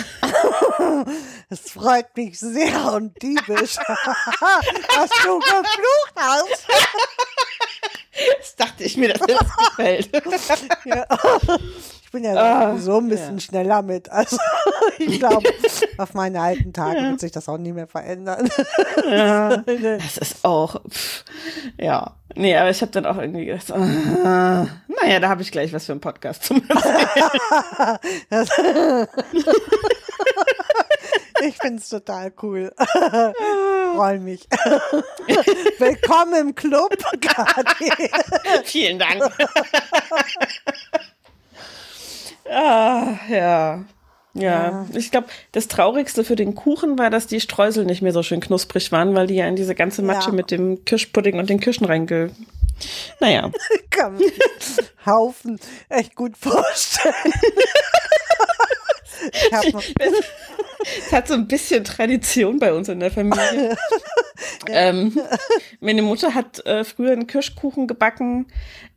[1.50, 6.66] es freut mich sehr und diebisch, dass du geflucht hast.
[8.38, 10.10] das dachte ich mir, dass dir das gefällt.
[10.84, 11.06] Ja.
[12.08, 14.08] Ich bin ja Ah, so ein bisschen schneller mit.
[14.18, 14.38] Also
[14.98, 15.46] ich glaube,
[15.98, 18.48] auf meine alten Tage wird sich das auch nie mehr verändern.
[19.06, 21.22] Ja, das ist auch, pff,
[21.76, 22.12] ja.
[22.34, 25.84] Nee, aber ich habe dann auch irgendwie gedacht, ah, naja, da habe ich gleich was
[25.84, 26.62] für einen Podcast zum
[31.42, 32.72] Ich finde es total cool.
[33.94, 34.48] Freue mich.
[35.78, 37.92] Willkommen im Club, Kathi.
[38.64, 39.30] Vielen Dank.
[42.50, 43.84] Ah, ja.
[44.34, 48.22] Ja, ich glaube, das Traurigste für den Kuchen war, dass die Streusel nicht mehr so
[48.22, 50.34] schön knusprig waren, weil die ja in diese ganze Matsche Ja.
[50.34, 52.30] mit dem Kirschpudding und den Kirschen reinge...
[53.18, 53.50] Naja,
[53.90, 54.30] Kann den
[55.06, 57.14] Haufen echt gut vorstellen.
[61.06, 63.76] Es hat so ein bisschen Tradition bei uns in der Familie.
[64.68, 65.18] ähm,
[65.80, 68.46] meine Mutter hat äh, früher einen Kirschkuchen gebacken,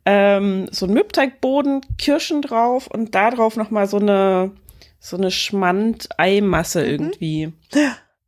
[0.04, 4.52] ähm, so einen Mürbteigboden, Kirschen drauf und da drauf nochmal so eine,
[4.98, 7.52] so eine Schmand-Eimasse irgendwie.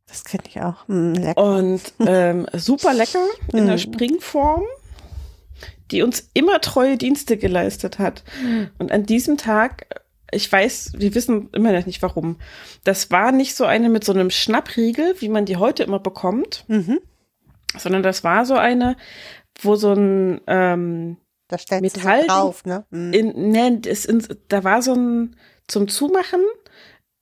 [0.07, 0.87] das kenne ich auch.
[0.87, 1.41] Lecker.
[1.43, 4.63] Und ähm, super lecker in der Springform,
[5.91, 8.23] die uns immer treue Dienste geleistet hat.
[8.77, 10.01] Und an diesem Tag,
[10.31, 12.37] ich weiß, wir wissen immer noch nicht warum,
[12.83, 16.63] das war nicht so eine mit so einem Schnappriegel, wie man die heute immer bekommt,
[16.67, 16.99] Mhm.
[17.77, 18.95] sondern das war so eine,
[19.61, 21.17] wo so ein ähm,
[21.47, 22.85] Da so Metall- drauf, ne?
[22.91, 23.13] Hm.
[23.13, 25.35] in, ne, es in, da war so ein
[25.67, 26.41] zum Zumachen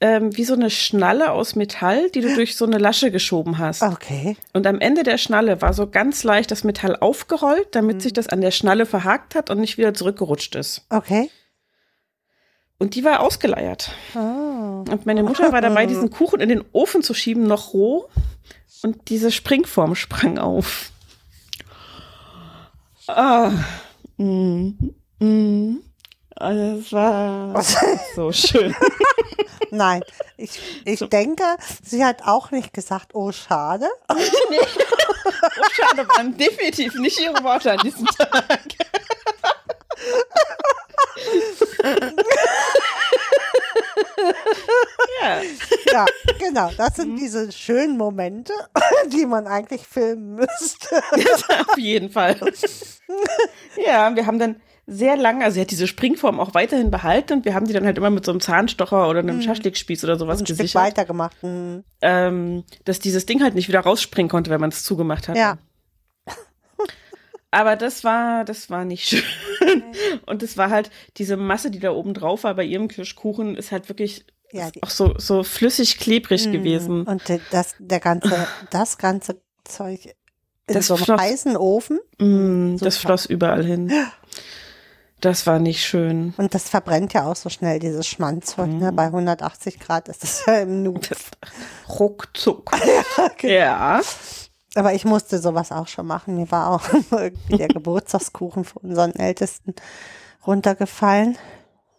[0.04, 3.82] ähm, wie so eine Schnalle aus Metall, die du durch so eine Lasche geschoben hast.
[3.82, 4.36] Okay.
[4.52, 8.28] Und am Ende der Schnalle war so ganz leicht das Metall aufgerollt, damit sich das
[8.28, 10.86] an der Schnalle verhakt hat und nicht wieder zurückgerutscht ist.
[10.90, 11.30] Okay.
[12.80, 13.92] Und die war ausgeleiert.
[14.14, 14.84] Oh.
[14.90, 18.10] Und meine Mutter war dabei, diesen Kuchen in den Ofen zu schieben, noch roh.
[18.82, 20.92] Und diese Springform sprang auf.
[23.08, 23.52] Ah.
[24.18, 24.72] Mm.
[25.20, 25.78] Mm.
[26.36, 27.64] Also es war
[28.16, 28.76] so schön.
[29.72, 30.04] Nein,
[30.38, 31.44] ich, ich denke,
[31.84, 33.88] sie hat auch nicht gesagt, oh schade.
[35.56, 38.62] Oh, schade, waren definitiv nicht ihre Worte an diesem Tag.
[45.22, 45.42] ja.
[45.92, 46.06] Ja,
[46.40, 46.72] genau.
[46.78, 48.54] Das sind diese schönen Momente,
[49.08, 50.96] die man eigentlich filmen müsste.
[51.68, 52.36] Auf jeden Fall.
[53.86, 54.56] Ja, wir haben dann
[54.86, 57.86] sehr lange, also sie hat diese Springform auch weiterhin behalten und wir haben die dann
[57.86, 61.42] halt immer mit so einem Zahnstocher oder einem Schaschlikspieß oder sowas Ein Stück gesichert, weitergemacht.
[61.42, 61.84] Hm.
[62.02, 65.38] ähm, dass dieses Ding halt nicht wieder rausspringen konnte, wenn man es zugemacht hat.
[65.38, 65.58] Ja.
[67.54, 69.84] Aber das war, das war nicht schön.
[70.26, 73.72] Und es war halt diese Masse, die da oben drauf war bei ihrem Kirschkuchen, ist
[73.72, 77.04] halt wirklich Ja, die- auch so, so flüssig klebrig gewesen.
[77.04, 80.06] Und das, der ganze, das ganze Zeug
[80.68, 82.00] in Das so einem floss- heißen Ofen.
[82.20, 83.08] Mm, das Super.
[83.10, 83.92] floss überall hin.
[85.22, 86.34] Das war nicht schön.
[86.36, 88.68] Und das verbrennt ja auch so schnell, dieses Schmandzeug.
[88.68, 88.92] Ne?
[88.92, 90.96] Bei 180 Grad ist das ja im Nu.
[90.96, 91.32] Das,
[91.98, 92.70] ruckzuck.
[93.42, 94.02] Ja.
[94.76, 96.36] Aber ich musste sowas auch schon machen.
[96.36, 99.76] Mir war auch irgendwie der Geburtstagskuchen von unseren Ältesten
[100.46, 101.38] runtergefallen.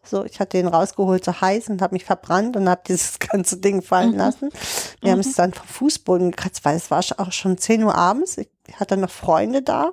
[0.06, 3.56] So, ich hatte den rausgeholt, so heiß und habe mich verbrannt und habe dieses ganze
[3.56, 4.50] Ding fallen lassen.
[5.00, 8.36] Wir haben es dann vom Fußboden gekratzt, weil es war auch schon 10 Uhr abends.
[8.36, 8.48] Ich
[8.78, 9.92] hatte noch Freunde da,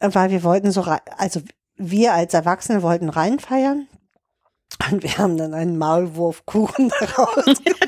[0.00, 0.82] weil wir wollten so,
[1.18, 1.42] also
[1.76, 3.86] wir als Erwachsene wollten reinfeiern.
[4.90, 7.79] Und wir haben dann einen Maulwurfkuchen daraus gemacht.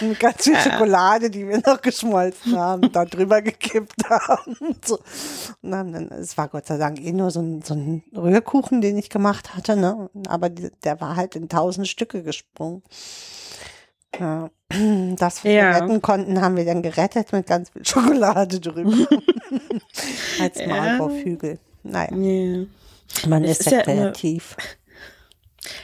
[0.00, 4.56] Mit ganz viel Schokolade, die wir noch geschmolzen haben, da drüber gekippt haben.
[4.60, 4.98] Und, so.
[5.62, 8.80] und haben dann, es war Gott sei Dank eh nur so ein, so ein Rührkuchen,
[8.80, 10.10] den ich gemacht hatte, ne?
[10.28, 12.82] Aber die, der war halt in tausend Stücke gesprungen.
[14.18, 14.50] Ja.
[15.16, 15.50] Das, was Ja.
[15.52, 18.90] wir retten konnten, haben wir dann gerettet mit ganz viel Schokolade drüber.
[20.40, 20.66] Als.
[20.66, 21.58] Maulwurfhügel.
[21.84, 22.66] Naja, Nee.
[23.28, 24.56] man ist ist ja ja immer- kreativ.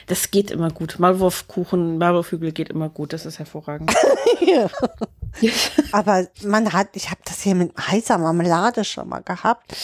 [0.07, 0.99] Das geht immer gut.
[0.99, 3.13] Maulwurfkuchen, Maulwurfhügel geht immer gut.
[3.13, 3.93] Das ist hervorragend.
[5.91, 9.75] Aber man hat, ich habe das hier mit heißer Marmelade schon mal gehabt,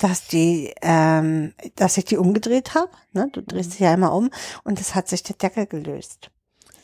[0.00, 2.90] dass die, ähm, dass ich die umgedreht habe.
[3.12, 3.28] Ne?
[3.32, 4.30] Du drehst sie ja immer um
[4.64, 6.30] und es hat sich der Deckel gelöst.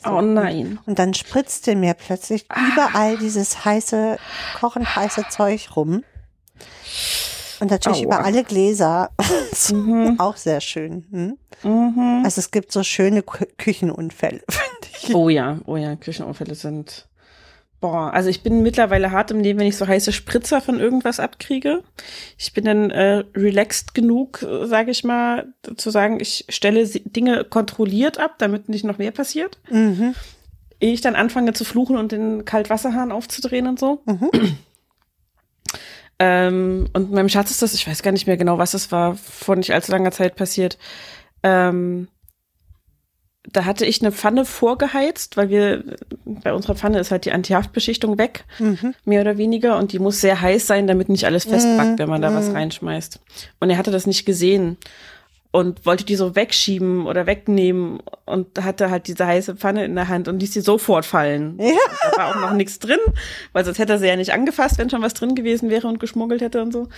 [0.05, 0.79] Oh nein.
[0.85, 4.17] Und dann spritzte mir plötzlich überall dieses heiße,
[4.59, 6.03] kochend heiße Zeug rum.
[7.59, 8.05] Und natürlich Aua.
[8.05, 9.11] über alle Gläser.
[9.71, 10.19] Mhm.
[10.19, 11.05] Auch sehr schön.
[11.09, 11.37] Hm?
[11.63, 12.21] Mhm.
[12.23, 15.15] Also es gibt so schöne Kü Küchenunfälle, finde ich.
[15.15, 17.07] Oh ja, oh ja, Küchenunfälle sind.
[17.79, 21.19] Boah, also ich bin mittlerweile hart im Leben, wenn ich so heiße Spritzer von irgendwas
[21.19, 21.83] abkriege.
[22.37, 28.19] Ich bin dann äh, relaxed genug, sage ich mal, zu sagen, ich stelle Dinge kontrolliert
[28.19, 29.59] ab, damit nicht noch mehr passiert.
[29.69, 30.15] Mhm.
[30.79, 34.01] Ehe ich dann anfange zu fluchen und den Kaltwasserhahn aufzudrehen und so.
[34.05, 34.29] Mhm.
[36.19, 39.15] Ähm, und meinem Schatz ist das, ich weiß gar nicht mehr genau, was es war,
[39.15, 40.77] vor nicht allzu langer Zeit passiert.
[41.43, 42.07] Ähm,
[43.49, 45.83] da hatte ich eine Pfanne vorgeheizt, weil wir,
[46.25, 48.93] bei unserer Pfanne ist halt die Antihaftbeschichtung weg, Mhm.
[49.05, 51.97] mehr oder weniger, und die muss sehr heiß sein, damit nicht alles festbackt, Mhm.
[51.99, 52.55] wenn man da was Mhm.
[52.55, 53.19] reinschmeißt.
[53.59, 54.75] Und er hatte das nicht gesehen
[55.57, 60.07] und wollte die so wegschieben oder wegnehmen und hatte halt diese heiße Pfanne in der
[60.07, 61.57] Hand und ließ sie sofort fallen.
[61.67, 61.73] Ja.
[62.11, 62.99] Da war auch noch nichts drin,
[63.53, 65.99] weil sonst hätte er sie ja nicht angefasst, wenn schon was drin gewesen wäre und
[65.99, 66.89] geschmuggelt hätte und so.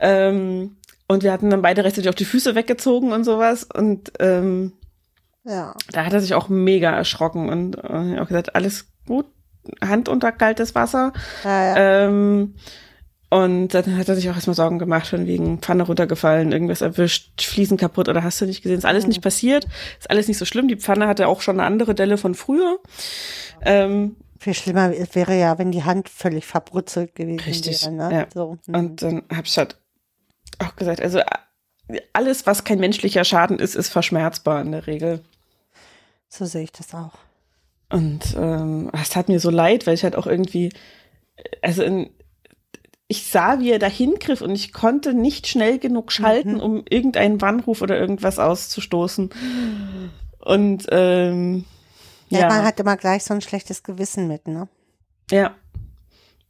[0.00, 3.64] Ähm, und wir hatten dann beide rechtzeitig auch die Füße weggezogen und sowas.
[3.64, 4.72] Und ähm,
[5.44, 5.74] Ja.
[5.92, 9.26] da hat er sich auch mega erschrocken und äh, auch gesagt, alles gut,
[9.84, 11.12] Hand unter kaltes Wasser.
[11.44, 12.06] Ja, ja.
[12.06, 12.54] Ähm,
[13.30, 17.42] und dann hat er sich auch erstmal Sorgen gemacht, von wegen Pfanne runtergefallen, irgendwas erwischt,
[17.42, 18.78] Fliesen kaputt oder hast du nicht gesehen.
[18.78, 19.66] Ist alles nicht passiert,
[19.98, 20.68] ist alles nicht so schlimm.
[20.68, 22.78] Die Pfanne hatte auch schon eine andere Delle von früher.
[23.60, 27.92] Ähm, Viel schlimmer wäre ja, wenn die Hand völlig verbrutzelt gewesen Richtig, wäre.
[27.92, 28.12] Ne?
[28.12, 28.26] ja.
[28.32, 28.56] So.
[28.66, 28.74] mhm.
[28.74, 29.76] Und dann habe ich halt
[30.58, 31.20] auch gesagt, also
[32.14, 35.20] alles, was kein menschlicher Schaden ist, ist verschmerzbar in der Regel.
[36.28, 37.18] so sehe ich das auch.
[37.90, 40.70] Und ähm, es tat mir so leid, weil ich halt auch irgendwie,
[41.62, 42.10] also in,
[43.08, 46.60] ich sah, wie er dahin griff und ich konnte nicht schnell genug schalten, Mhm.
[46.60, 49.30] um irgendeinen Warnruf oder irgendwas auszustoßen.
[50.40, 51.64] Und ähm,
[52.28, 54.68] Ja, ja, man hat immer gleich so ein schlechtes Gewissen mit, ne?
[55.30, 55.54] ja.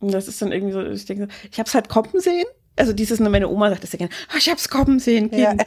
[0.00, 2.46] Und das ist dann irgendwie so, ich denke, ich habe es halt kommen sehen.
[2.78, 5.50] Also dieses, ne, meine Oma sagt das ja gerne, "Ah, ich hab's kommen sehen, Ja.
[5.50, 5.64] Kind.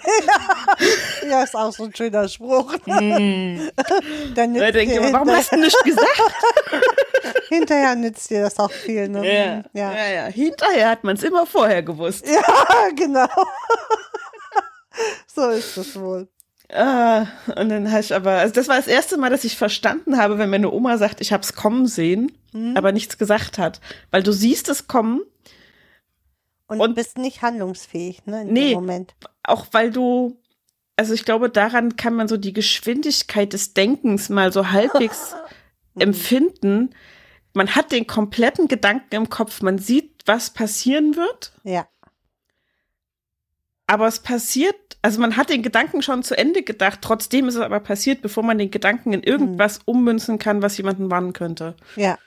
[1.29, 2.75] ja, ist auch so ein schöner Spruch.
[2.85, 3.69] Mm.
[4.35, 6.21] Dann Da denke ich immer, warum hast du nicht gesagt?
[7.49, 9.25] hinterher nützt dir das auch viel, ne?
[9.25, 9.93] Ja, ja.
[9.93, 10.25] ja, ja.
[10.27, 12.25] Hinterher hat man es immer vorher gewusst.
[12.27, 13.27] Ja, genau.
[15.27, 16.27] so ist es wohl.
[16.73, 17.25] Ah,
[17.57, 20.37] und dann habe ich aber, also das war das erste Mal, dass ich verstanden habe,
[20.37, 22.75] wenn meine Oma sagt, ich habe es kommen sehen, Mhm.
[22.77, 23.79] aber nichts gesagt hat.
[24.11, 25.21] Weil du siehst es kommen,
[26.71, 28.41] Und, Und- bist nicht handlungsfähig, ne?
[28.43, 28.69] In Nee.
[28.69, 29.13] dem Moment.
[29.43, 30.39] auch weil du,
[30.95, 35.35] also ich glaube, daran kann man so die Geschwindigkeit des Denkens mal so halbwegs
[35.99, 36.91] empfinden.
[37.53, 41.87] Man hat den kompletten Gedanken im Kopf, man sieht, was passieren wird, Ja.
[43.87, 47.61] aber es passiert, also man hat den Gedanken schon zu Ende gedacht, trotzdem ist es
[47.61, 51.75] aber passiert, bevor man den Gedanken in irgendwas ummünzen kann, was jemanden warnen könnte.
[51.97, 52.17] Ja.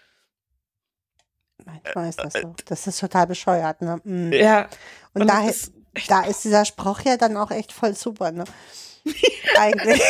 [1.65, 2.55] Manchmal ist das so.
[2.67, 4.01] Das ist total bescheuert, ne?
[4.05, 4.33] Mhm.
[4.33, 4.69] Ja.
[5.15, 5.73] Und, und da, das ist
[6.09, 8.45] da ist dieser Spruch ja dann auch echt voll super, ne?
[9.59, 10.03] Eigentlich.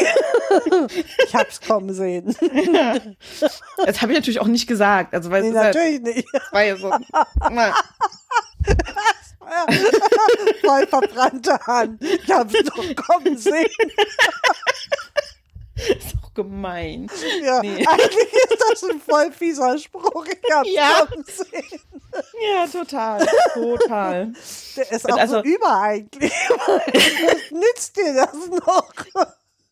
[1.27, 2.35] ich hab's kommen sehen.
[3.85, 5.15] Das habe ich natürlich auch nicht gesagt.
[5.15, 6.29] Also, weil Nee, es ist halt, natürlich nicht.
[6.53, 6.95] war ja so,
[7.51, 7.75] na,
[10.65, 12.03] Voll verbrannte Hand.
[12.03, 13.67] Ich hab's doch kommen sehen.
[15.89, 17.09] ist auch gemein.
[17.43, 17.85] Ja, Nee.
[17.89, 20.25] eigentlich ist das ein voll fieser Spruch.
[20.27, 21.07] Ich hab's Ja.
[21.27, 21.81] sehen.
[22.55, 23.27] Ja, total.
[23.55, 24.33] Total.
[24.77, 26.33] Der ist Und auch also- so über eigentlich.
[26.66, 28.93] Was nützt dir das noch?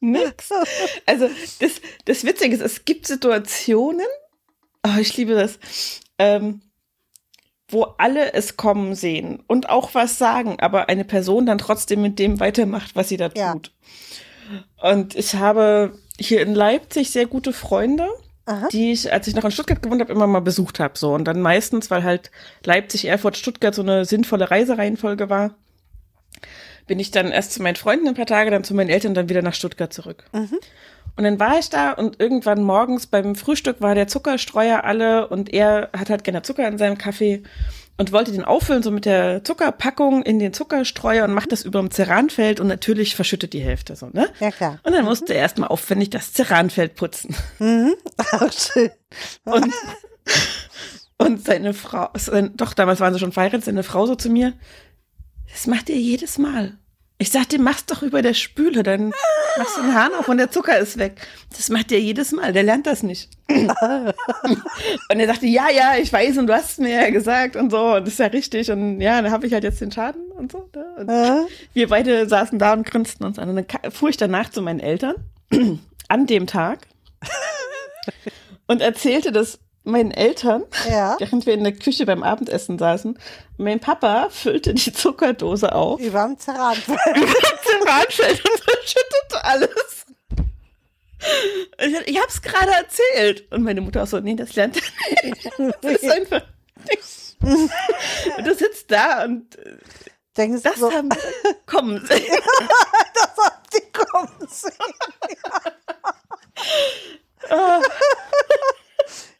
[0.00, 0.48] Nix.
[1.07, 1.28] Also,
[1.61, 1.72] das,
[2.07, 4.07] das Witzige ist, es gibt Situationen,
[4.84, 5.61] oh, ich liebe das,
[6.18, 6.61] ähm,
[7.68, 12.18] wo alle es kommen sehen und auch was sagen, aber eine Person dann trotzdem mit
[12.18, 13.55] dem weitermacht, was sie da Ja.
[14.80, 18.09] Und ich habe hier in Leipzig sehr gute Freunde,
[18.46, 18.68] Aha.
[18.70, 20.98] die ich, als ich noch in Stuttgart gewohnt habe, immer mal besucht habe.
[20.98, 21.14] So.
[21.14, 22.30] Und dann meistens, weil halt
[22.64, 25.55] Leipzig, Erfurt, Stuttgart so eine sinnvolle Reisereihenfolge war,
[26.86, 29.28] bin ich dann erst zu meinen Freunden ein paar Tage, dann zu meinen Eltern, dann
[29.28, 30.24] wieder nach Stuttgart zurück.
[31.16, 35.53] Und dann war ich da und irgendwann morgens beim Frühstück war der Zuckerstreuer alle und
[35.53, 37.42] er hat halt gerne Zucker in seinem Kaffee.
[37.97, 41.80] Und wollte den auffüllen, so mit der Zuckerpackung in den Zuckerstreuer und macht das über
[41.80, 44.28] dem Ceranfeld und natürlich verschüttet die Hälfte so, ne?
[44.40, 44.78] Ja, klar.
[44.82, 47.34] Und dann musste er erstmal aufwendig das Ceranfeld putzen.
[48.16, 48.90] Ach, schön.
[49.45, 49.72] Und,
[51.18, 54.55] und seine Frau, sein, doch, damals waren sie schon verheiratet, seine Frau so zu mir,
[55.51, 56.78] das macht ihr jedes Mal.
[57.22, 59.12] Ich sagte, mach's doch über der Spüle, dann
[59.56, 61.20] machst du den Hahn auf und der Zucker ist weg.
[61.56, 63.30] Das macht er jedes Mal, der lernt das nicht.
[63.48, 67.70] und er sagte, ja, ja, ich weiß und du hast es mir ja gesagt und
[67.70, 70.32] so, und das ist ja richtig und ja, da habe ich halt jetzt den Schaden
[70.32, 70.68] und so.
[70.74, 70.84] Ne?
[70.98, 71.44] Und Ja.
[71.74, 73.50] wir beide saßen da und grinsten uns an.
[73.50, 75.14] Und dann fuhr ich danach zu meinen Eltern
[76.08, 76.88] an dem Tag
[78.66, 81.16] und erzählte das meinen Eltern, Ja.
[81.20, 83.18] während wir in der Küche beim Abendessen saßen.
[83.57, 86.99] Mein Papa füllte die Zuckerdose auf, Überm Zeranfeld.
[87.05, 90.07] zum Radfeld und verschüttete alles.
[91.78, 93.51] Ich, ich hab's gerade erzählt.
[93.53, 95.47] Und meine Mutter auch so, nee, das lernt er nicht.
[95.83, 96.43] Das ist einfach
[96.89, 97.37] nichts.
[97.41, 99.76] Und du sitzt da und äh,
[100.37, 102.24] Denkst das so, haben wir kommen sehen.
[103.14, 104.72] das hat die kommen sehen.
[107.51, 107.80] Ja,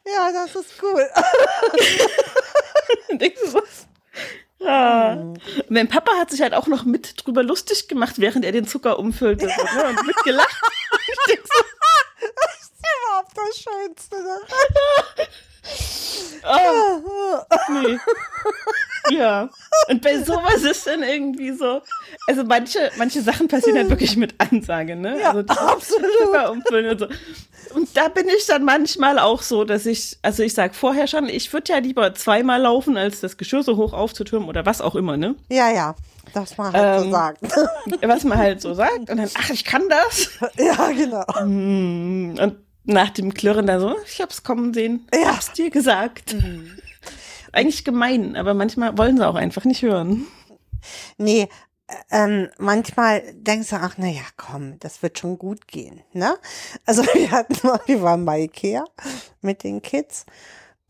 [0.05, 1.09] das ist cool.
[3.17, 3.61] Denkst du so,
[4.65, 5.13] ah.
[5.13, 5.39] Und
[5.69, 8.99] mein Papa hat sich halt auch noch mit drüber lustig gemacht, während er den Zucker
[8.99, 9.85] umfüllte so, ne?
[9.89, 10.61] und mitgelacht.
[11.05, 11.63] Ich denk so,
[12.19, 14.15] Das ist überhaupt das Schönste.
[14.23, 14.39] Ne?
[16.43, 17.97] ah, nee.
[19.09, 19.49] Ja.
[19.89, 21.81] Und bei sowas ist dann irgendwie so,
[22.27, 25.19] also manche, manche Sachen passieren halt wirklich mit Ansage, ne?
[25.19, 26.49] Ja, also die absolut.
[26.69, 27.07] Und so.
[27.75, 31.27] Und da bin ich dann manchmal auch so, dass ich, also ich sag vorher schon,
[31.27, 34.95] ich würde ja lieber zweimal laufen, als das Geschirr so hoch aufzutürmen oder was auch
[34.95, 35.35] immer, ne?
[35.49, 35.95] Ja, ja,
[36.33, 37.11] das man halt so Ähm.
[37.11, 37.37] sagen.
[38.01, 39.09] Was man halt so sagt.
[39.09, 40.29] Und dann, ach, ich kann das.
[40.57, 41.25] ja, genau.
[41.45, 45.07] Mm, Und nach dem Klirren da so, ich hab's kommen sehen.
[45.13, 45.35] Ja.
[45.35, 46.35] hab's dir gesagt.
[47.51, 50.25] Eigentlich gemein, aber manchmal wollen sie auch einfach nicht hören.
[51.17, 51.47] Nee,
[51.87, 56.35] äh, ähm, manchmal denkst du, ach, na ja, komm, das wird schon gut gehen, ne?
[56.85, 58.85] Also wir hatten mal, wir waren bei Ikea
[59.41, 60.25] mit den Kids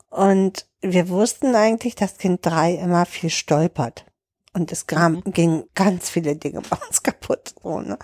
[0.10, 4.06] und wir wussten eigentlich, dass Kind drei immer viel stolpert.
[4.54, 7.56] Und es kam, ging ganz viele Dinge bei uns kaputt.
[7.64, 7.98] So, ne?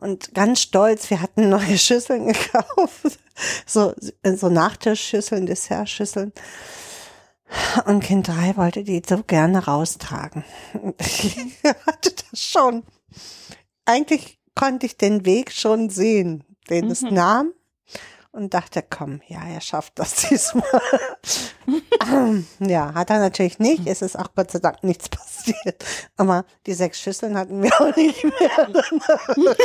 [0.00, 3.18] Und ganz stolz, wir hatten neue Schüsseln gekauft.
[3.66, 3.94] So,
[4.24, 6.32] so Nachtischschüsseln, Dessertschüsseln.
[7.86, 10.44] Und Kind 3 wollte die so gerne raustragen.
[11.00, 11.36] Ich
[11.86, 12.84] hatte das schon.
[13.84, 17.52] Eigentlich konnte ich den Weg schon sehen, den es nahm.
[18.30, 20.62] Und dachte, komm, ja, er schafft das diesmal.
[22.60, 23.86] ja, hat er natürlich nicht.
[23.86, 25.84] Es ist auch Gott sei Dank nichts passiert.
[26.16, 28.68] Aber die sechs Schüsseln hatten wir auch nicht mehr.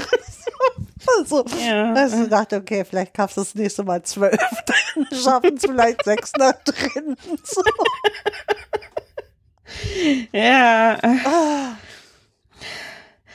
[1.19, 1.93] also, Ja.
[1.93, 4.37] also dachte, okay, vielleicht kaufst du das nächste Mal zwölf.
[4.65, 7.17] Dann schaffen es vielleicht sechs nach drin.
[7.43, 7.61] So.
[10.31, 11.75] Ja, äh,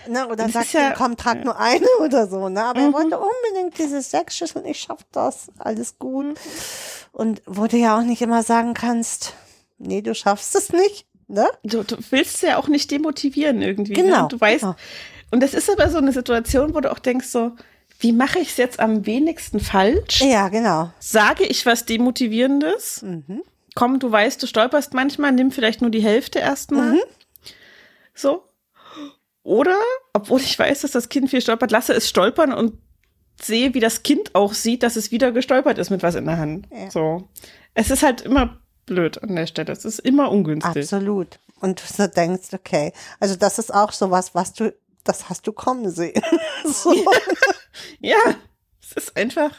[0.08, 2.48] Ne, oder Das sagt, ja- ja, komm, trag nur eine oder so.
[2.48, 2.64] Ne?
[2.64, 6.38] Aber er wollte unbedingt diese sechs Schüsseln, ich schaff das, alles gut.
[7.12, 9.34] Und wo du ja auch nicht immer sagen kannst,
[9.78, 11.06] nee, du schaffst es nicht.
[11.30, 11.46] Ne?
[11.62, 13.92] du, du willst ja auch nicht demotivieren irgendwie.
[13.92, 14.28] Genau, Ne?
[14.28, 14.76] Du weißt, genau.
[15.30, 17.52] und das ist aber so eine Situation, wo du auch denkst so,
[18.00, 20.22] wie mache ich es jetzt am wenigsten falsch?
[20.22, 20.90] Ja, genau.
[21.00, 23.02] Sage ich was Demotivierendes?
[23.02, 23.42] Mhm.
[23.74, 26.92] Komm, du weißt, du stolperst manchmal, nimm vielleicht nur die Hälfte erstmal.
[26.92, 27.00] Mhm.
[28.14, 28.44] So.
[29.48, 29.78] Oder,
[30.12, 32.74] obwohl ich weiß, dass das Kind viel stolpert, lasse es stolpern und
[33.40, 36.36] sehe, wie das Kind auch sieht, dass es wieder gestolpert ist mit was in der
[36.36, 36.68] Hand.
[36.70, 36.90] Ja.
[36.90, 37.30] So.
[37.72, 39.72] Es ist halt immer blöd an der Stelle.
[39.72, 40.82] Es ist immer ungünstig.
[40.82, 41.38] Absolut.
[41.60, 44.74] Und du so denkst, okay, also das ist auch sowas, was du,
[45.04, 46.20] das hast du kommen sehen.
[46.66, 46.92] so.
[48.00, 48.18] Ja,
[48.82, 49.52] es ist einfach.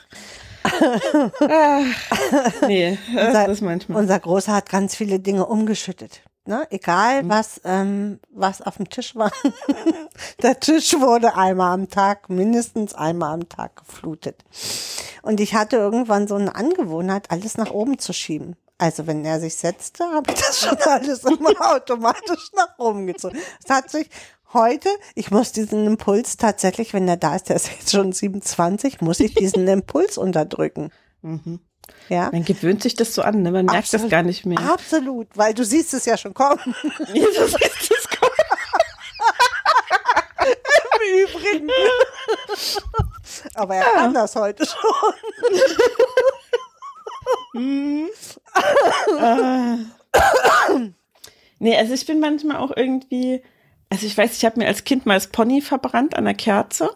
[2.67, 3.97] nee, das Unser- ist manchmal.
[4.01, 6.21] Unser Großer hat ganz viele Dinge umgeschüttet.
[6.45, 6.65] Ne?
[6.71, 7.29] Egal, Mhm.
[7.29, 9.31] was, ähm, was auf dem Tisch war.
[10.41, 14.43] Der Tisch wurde einmal am Tag, mindestens einmal am Tag geflutet.
[15.21, 18.55] Und ich hatte irgendwann so eine Angewohnheit, alles nach oben zu schieben.
[18.77, 23.37] Also wenn er sich setzte, habe ich das schon alles immer automatisch nach oben gezogen.
[23.63, 24.09] Es hat sich
[24.53, 29.01] heute, ich muss diesen Impuls tatsächlich, wenn er da ist, der ist jetzt schon 27,
[29.01, 30.91] muss ich diesen Impuls unterdrücken.
[32.09, 32.29] Ja.
[32.31, 33.51] Man gewöhnt sich das so an, ne?
[33.51, 34.11] man merkt das Absolut.
[34.11, 34.59] gar nicht mehr.
[34.59, 36.59] Absolut, weil du siehst es ja schon kommen.
[37.13, 38.31] Ja, das ist das kommt.
[40.95, 41.69] Im Übrigen.
[43.55, 44.79] Aber er kann das heute schon.
[51.59, 53.41] Nee, also ich bin manchmal auch irgendwie,
[53.89, 56.89] also ich weiß, ich habe mir als Kind mal das Pony verbrannt an der Kerze.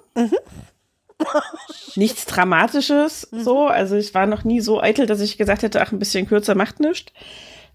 [1.95, 3.67] Nichts Dramatisches, so.
[3.67, 6.55] Also ich war noch nie so eitel, dass ich gesagt hätte, ach, ein bisschen kürzer
[6.55, 7.11] macht nichts.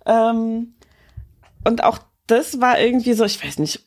[0.07, 0.75] Ähm,
[1.65, 3.85] und auch das war irgendwie so, ich weiß nicht,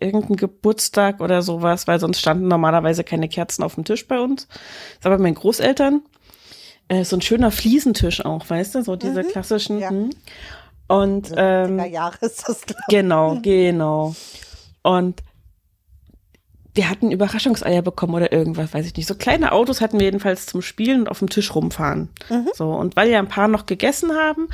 [0.00, 4.46] irgendein Geburtstag oder sowas, weil sonst standen normalerweise keine Kerzen auf dem Tisch bei uns.
[5.00, 6.02] Das war bei meinen Großeltern.
[6.88, 9.78] Äh, so ein schöner Fliesentisch auch, weißt du, so diese Mhm, klassischen.
[9.80, 9.90] ja.
[9.90, 10.10] hm.
[10.90, 12.78] Und ähm, Jahre ist das, glaub.
[12.88, 14.14] Genau, genau.
[14.82, 15.22] Und
[16.78, 19.08] wir hatten Überraschungseier bekommen oder irgendwas, weiß ich nicht.
[19.08, 22.08] So kleine Autos hatten wir jedenfalls zum Spielen und auf dem Tisch rumfahren.
[22.30, 22.46] Mhm.
[22.54, 24.48] So, und weil ja ein paar noch gegessen haben,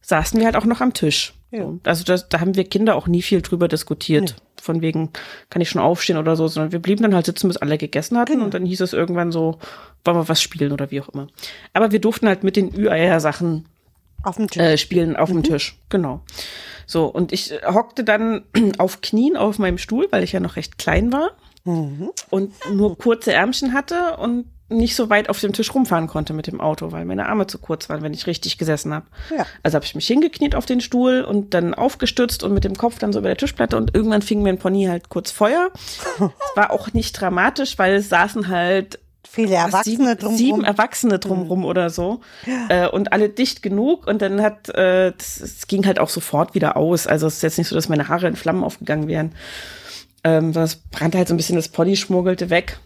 [0.00, 1.34] saßen wir halt auch noch am Tisch.
[1.50, 1.62] Ja.
[1.64, 4.36] So, also das, da haben wir Kinder auch nie viel drüber diskutiert.
[4.62, 5.10] Von wegen,
[5.50, 8.16] kann ich schon aufstehen oder so, sondern wir blieben dann halt sitzen, bis alle gegessen
[8.18, 8.44] hatten Genau.
[8.44, 9.58] und dann hieß es irgendwann so,
[10.04, 11.26] wollen wir was spielen oder wie auch immer.
[11.72, 13.66] Aber wir durften halt mit den Ü-Eier-Sachen
[14.22, 14.62] Auf dem Tisch.
[14.62, 15.42] äh, spielen auf dem Mhm.
[15.42, 15.76] Tisch.
[15.88, 16.22] Genau.
[16.86, 18.44] So, und ich äh, hockte dann
[18.78, 21.32] auf Knien auf meinem Stuhl, weil ich ja noch recht klein war
[21.64, 22.10] Mhm.
[22.30, 26.46] und nur kurze Ärmchen hatte und nicht so weit auf dem Tisch rumfahren konnte mit
[26.46, 29.06] dem Auto, weil meine Arme zu kurz waren, wenn ich richtig gesessen habe.
[29.36, 29.46] Ja.
[29.62, 32.98] Also habe ich mich hingekniet auf den Stuhl und dann aufgestützt und mit dem Kopf
[32.98, 35.70] dann so über der Tischplatte und irgendwann fing mir ein Pony halt kurz Feuer.
[36.18, 36.20] Es
[36.56, 38.98] war auch nicht dramatisch, weil es saßen halt
[39.28, 40.36] Viele Erwachsene sieben, drumherum.
[40.36, 42.20] sieben Erwachsene drumrum oder so
[42.68, 46.76] äh, und alle dicht genug und dann hat äh, es ging halt auch sofort wieder
[46.76, 47.06] aus.
[47.06, 49.32] Also es ist jetzt nicht so, dass meine Haare in Flammen aufgegangen wären.
[50.24, 52.80] Ähm, es brannte halt so ein bisschen, das Pony schmuggelte weg.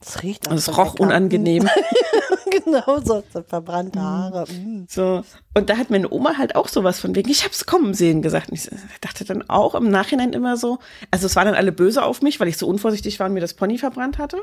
[0.00, 1.68] Es riecht Und es roch unangenehm.
[2.50, 4.44] genau so, so verbrannte Haare.
[4.50, 4.86] Mm.
[4.88, 5.22] So.
[5.54, 8.50] Und da hat meine Oma halt auch sowas von wegen, ich hab's kommen sehen gesagt.
[8.50, 8.70] Und ich
[9.00, 10.78] dachte dann auch im Nachhinein immer so,
[11.10, 13.40] also es waren dann alle böse auf mich, weil ich so unvorsichtig war und mir
[13.40, 14.38] das Pony verbrannt hatte.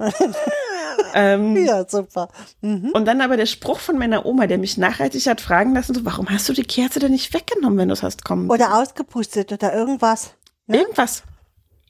[1.14, 2.30] ähm, Ja, super.
[2.62, 2.92] Mhm.
[2.94, 6.06] Und dann aber der Spruch von meiner Oma, der mich nachhaltig hat fragen lassen, so,
[6.06, 8.50] warum hast du die Kerze denn nicht weggenommen, wenn du es hast kommen?
[8.50, 10.34] Oder ausgepustet oder irgendwas.
[10.68, 10.80] ne?
[10.80, 11.24] Irgendwas.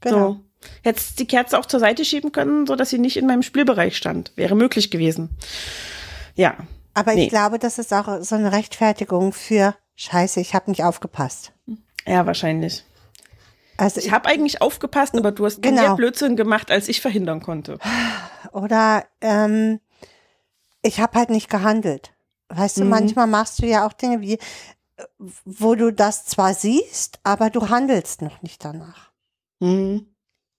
[0.01, 0.33] Genau.
[0.33, 0.44] So.
[0.83, 3.97] Hättest die Kerze auch zur Seite schieben können, so dass sie nicht in meinem Spielbereich
[3.97, 4.31] stand.
[4.35, 5.29] Wäre möglich gewesen.
[6.35, 6.55] Ja.
[6.93, 7.23] Aber Nee.
[7.23, 11.51] ich glaube, das ist auch so eine Rechtfertigung für Scheiße, ich habe nicht aufgepasst.
[12.05, 12.83] Ja, wahrscheinlich.
[13.77, 15.81] Also Ich habe eigentlich aufgepasst, aber du hast Genau.
[15.81, 17.77] mehr Blödsinn gemacht, als ich verhindern konnte.
[18.53, 19.79] Oder ähm,
[20.81, 22.13] ich habe halt nicht gehandelt.
[22.49, 22.89] Weißt du, Mhm.
[22.89, 24.37] manchmal machst du ja auch Dinge wie,
[25.43, 29.11] wo du das zwar siehst, aber du handelst noch nicht danach.
[29.59, 30.05] Mhm.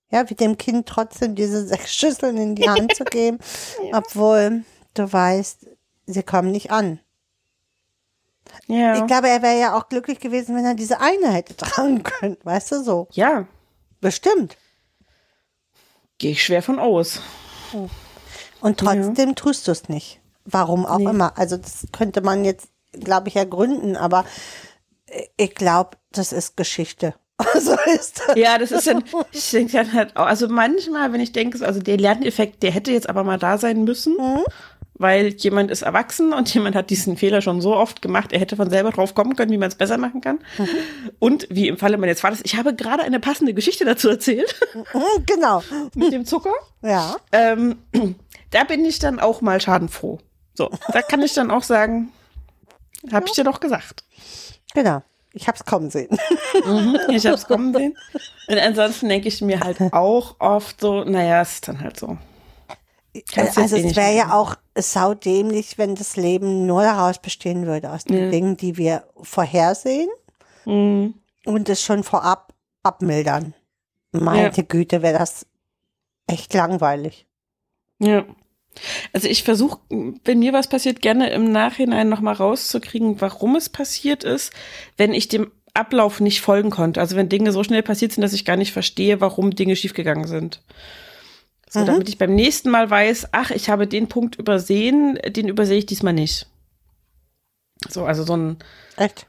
[0.09, 3.39] Ja, wie dem Kind trotzdem diese sechs Schüsseln in die Hand zu geben,
[3.93, 5.67] obwohl du weißt,
[6.05, 6.99] sie kommen nicht an.
[8.67, 8.95] Ja.
[8.97, 12.37] Ich glaube, er wäre ja auch glücklich gewesen, wenn er diese eine hätte tragen können.
[12.43, 13.07] Weißt du so?
[13.11, 13.45] ja,
[13.99, 14.55] Bestimmt.
[16.19, 17.19] gehe ich schwer von aus.
[18.61, 20.21] Und trotzdem tust du es nicht.
[20.45, 21.09] Warum auch Nee.
[21.09, 21.37] immer.
[21.37, 24.23] Also das könnte man jetzt, glaube ich, ergründen, aber
[25.35, 27.15] ich glaube, das ist Geschichte.
[27.59, 28.35] so ist das.
[28.35, 31.65] Ja, das ist dann, ich denke dann halt auch, also manchmal, wenn ich denke, so,
[31.65, 34.17] also der Lerneffekt, der hätte jetzt aber mal da sein müssen,
[34.95, 38.55] weil jemand ist erwachsen und jemand hat diesen Fehler schon so oft gemacht, er hätte
[38.55, 40.39] von selber drauf kommen können, wie man es besser machen kann.
[41.19, 45.25] Und wie im Falle meines Vaters, ich habe gerade eine passende Geschichte dazu erzählt, Mhm,
[45.27, 45.61] Genau.
[45.95, 46.53] mit dem Zucker.
[46.81, 47.17] Ja.
[47.31, 47.77] Ähm,
[48.49, 50.17] da bin ich dann auch mal schadenfroh.
[50.55, 52.11] So, da kann ich dann auch sagen,
[53.11, 54.03] habe ich dir doch gesagt.
[54.73, 55.03] Genau.
[55.37, 56.17] Ich habe es kommen sehen.
[56.65, 57.95] Mhm, ich habe es kommen sehen.
[58.47, 62.17] Und ansonsten denke ich mir halt auch oft so, naja, es ist dann halt so.
[63.33, 67.65] Kannst du also eh es wäre ja auch saudämlich, wenn das Leben nur daraus bestehen
[67.65, 68.29] würde, aus den Ja.
[68.29, 70.09] Dingen, die wir vorhersehen
[70.65, 71.13] Mhm.
[71.45, 73.53] und es schon vorab abmildern.
[74.11, 75.45] Meine Güte, wäre das
[76.27, 77.27] echt langweilig.
[77.99, 78.23] Ja.
[79.13, 84.23] Also ich versuche, wenn mir was passiert, gerne im Nachhinein nochmal rauszukriegen, warum es passiert
[84.23, 84.51] ist,
[84.97, 86.99] wenn ich dem Ablauf nicht folgen konnte.
[86.99, 90.27] Also wenn Dinge so schnell passiert sind, dass ich gar nicht verstehe, warum Dinge schiefgegangen
[90.27, 90.61] sind.
[91.69, 91.85] So, Mhm.
[91.85, 95.85] damit ich beim nächsten Mal weiß, ach, ich habe den Punkt übersehen, den übersehe ich
[95.85, 96.47] diesmal nicht.
[97.89, 98.57] So, also so ein,
[98.95, 99.25] Echt?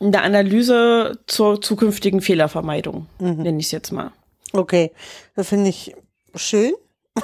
[0.00, 3.42] eine Analyse zur zukünftigen Fehlervermeidung, Mhm.
[3.42, 4.12] nenne ich es jetzt mal.
[4.52, 4.90] Okay,
[5.36, 5.94] das finde ich
[6.34, 6.74] schön.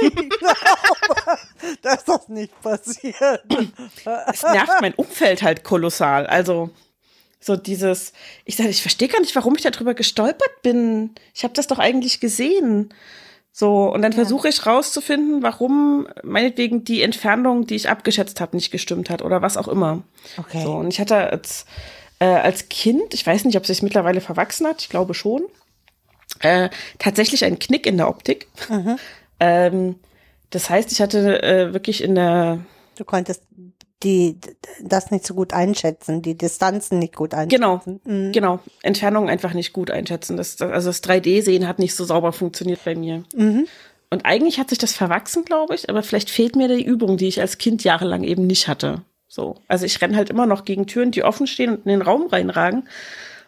[0.00, 1.38] Ich glaube,
[1.82, 3.44] dass das nicht passiert.
[4.32, 6.26] es nervt mein Umfeld halt kolossal.
[6.26, 6.70] Also
[7.40, 8.12] so dieses,
[8.44, 11.10] ich sage, ich verstehe gar nicht, warum ich darüber gestolpert bin.
[11.34, 12.92] Ich habe das doch eigentlich gesehen.
[13.52, 18.70] So, und dann versuche ich rauszufinden, warum meinetwegen die Entfernung, die ich abgeschätzt habe, nicht
[18.70, 20.02] gestimmt hat oder was auch immer.
[20.36, 20.62] Okay.
[20.62, 21.66] So, und ich hatte als,
[22.20, 25.42] äh, als Kind, ich weiß nicht, ob es sich mittlerweile verwachsen hat, ich glaube schon,
[26.40, 28.46] äh, tatsächlich einen Knick in der Optik.
[29.40, 29.96] Ähm,
[30.50, 32.60] das heißt, ich hatte äh, wirklich in der
[32.96, 33.42] Du konntest
[34.02, 34.38] die,
[34.82, 38.00] das nicht so gut einschätzen, die Distanzen nicht gut Genau, einschätzen.
[38.04, 38.32] Mhm.
[38.32, 38.58] genau.
[38.82, 40.36] Entfernung einfach nicht gut einschätzen.
[40.36, 43.24] Das, das, also das 3D-Sehen hat nicht so sauber funktioniert bei mir.
[43.34, 43.66] Mhm.
[44.10, 47.28] Und eigentlich hat sich das verwachsen, glaube ich, aber vielleicht fehlt mir die Übung, die
[47.28, 49.02] ich als Kind jahrelang eben nicht hatte.
[49.28, 49.56] So.
[49.68, 52.26] Also ich renne halt immer noch gegen Türen, die offen stehen und in den Raum
[52.26, 52.88] reinragen.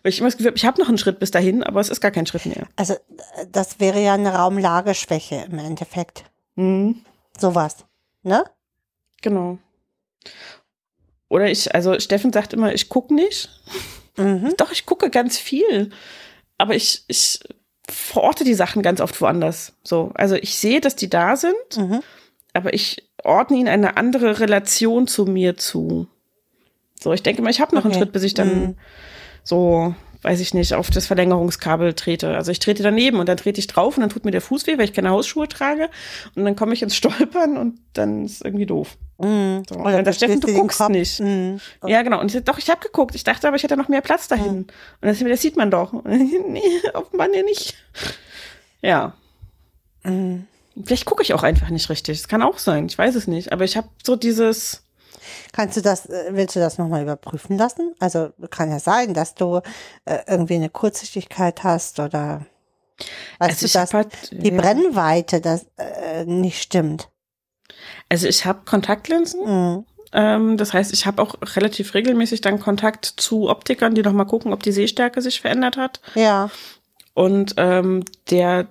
[0.03, 1.89] Weil ich immer das Gefühl habe, ich habe noch einen Schritt bis dahin, aber es
[1.89, 2.67] ist gar kein Schritt mehr.
[2.77, 2.99] Also äh,
[3.51, 6.25] das wäre ja eine Raumlageschwäche im Endeffekt.
[6.57, 7.05] Mhm.
[7.39, 7.85] Sowas.
[8.23, 8.45] Ne?
[9.23, 9.59] Genau.
[11.29, 13.49] Oder ich, also Steffen sagt immer, ich gucke nicht.
[14.17, 14.55] Mhm.
[14.59, 15.91] Doch, ich gucke ganz viel.
[16.59, 17.41] Aber ich, ich
[17.89, 19.73] verorte die Sachen ganz oft woanders.
[19.83, 22.03] So, also ich sehe, dass die da sind, Mhm.
[22.53, 26.07] aber ich ordne ihnen eine andere Relation zu mir zu.
[27.01, 28.03] So, ich denke mal, ich habe noch einen Okay.
[28.03, 28.77] Schritt, bis ich dann Mhm.
[29.45, 32.37] So, weiß ich nicht, auf das Verlängerungskabel trete.
[32.37, 34.67] Also ich trete daneben und dann trete ich drauf und dann tut mir der Fuß
[34.67, 35.91] weh, weil ich keine Hausschuhe trage.
[36.35, 38.97] Und dann komme ich ins Stolpern und dann ist irgendwie doof.
[39.19, 39.65] Mhm.
[39.69, 39.77] So.
[39.77, 41.21] Und dann sagt Steffen, du guckst nicht.
[41.21, 41.61] Mhm.
[41.87, 42.21] Ja, genau.
[42.21, 43.15] Und ich, doch, ich habe geguckt.
[43.15, 44.59] Ich dachte aber, ich hätte noch mehr Platz dahin.
[44.59, 45.93] Und dann ist mir, das sieht man doch.
[45.93, 46.05] Und
[46.51, 46.63] nee,
[46.95, 47.75] offenbar nee, nicht.
[48.81, 49.15] Ja.
[50.05, 50.47] Mhm.
[50.85, 52.19] Vielleicht gucke ich auch einfach nicht richtig.
[52.21, 52.87] Das kann auch sein.
[52.87, 53.53] Ich weiß es nicht.
[53.53, 54.82] Aber ich habe so dieses.
[55.53, 57.95] Kannst du das, äh, willst du das nochmal überprüfen lassen?
[58.01, 59.61] Also kann ja sein, dass du
[60.05, 62.47] äh, irgendwie eine Kurzsichtigkeit hast oder
[63.39, 64.61] weißt Also du, dass halt, die ja.
[64.61, 67.09] Brennweite das äh, nicht stimmt.
[68.09, 69.41] Also ich habe Kontaktlinsen.
[69.45, 69.85] Mhm.
[70.13, 74.25] Ähm, das heißt, ich habe auch relativ regelmäßig dann Kontakt zu Optikern, die noch mal
[74.25, 76.01] gucken, ob die Sehstärke sich verändert hat.
[76.15, 76.51] Ja.
[77.15, 78.69] Und ähm, der,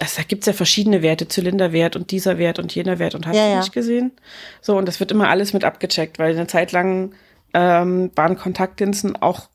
[0.00, 3.36] also da gibt's ja verschiedene Werte, Zylinderwert und dieser Wert und jener Wert und hast
[3.36, 3.58] Ja, du ja.
[3.58, 4.12] nicht gesehen.
[4.60, 7.14] So, und das wird immer alles mit abgecheckt, weil eine Zeit lang
[7.54, 9.48] ähm, waren Kontaktlinsen auch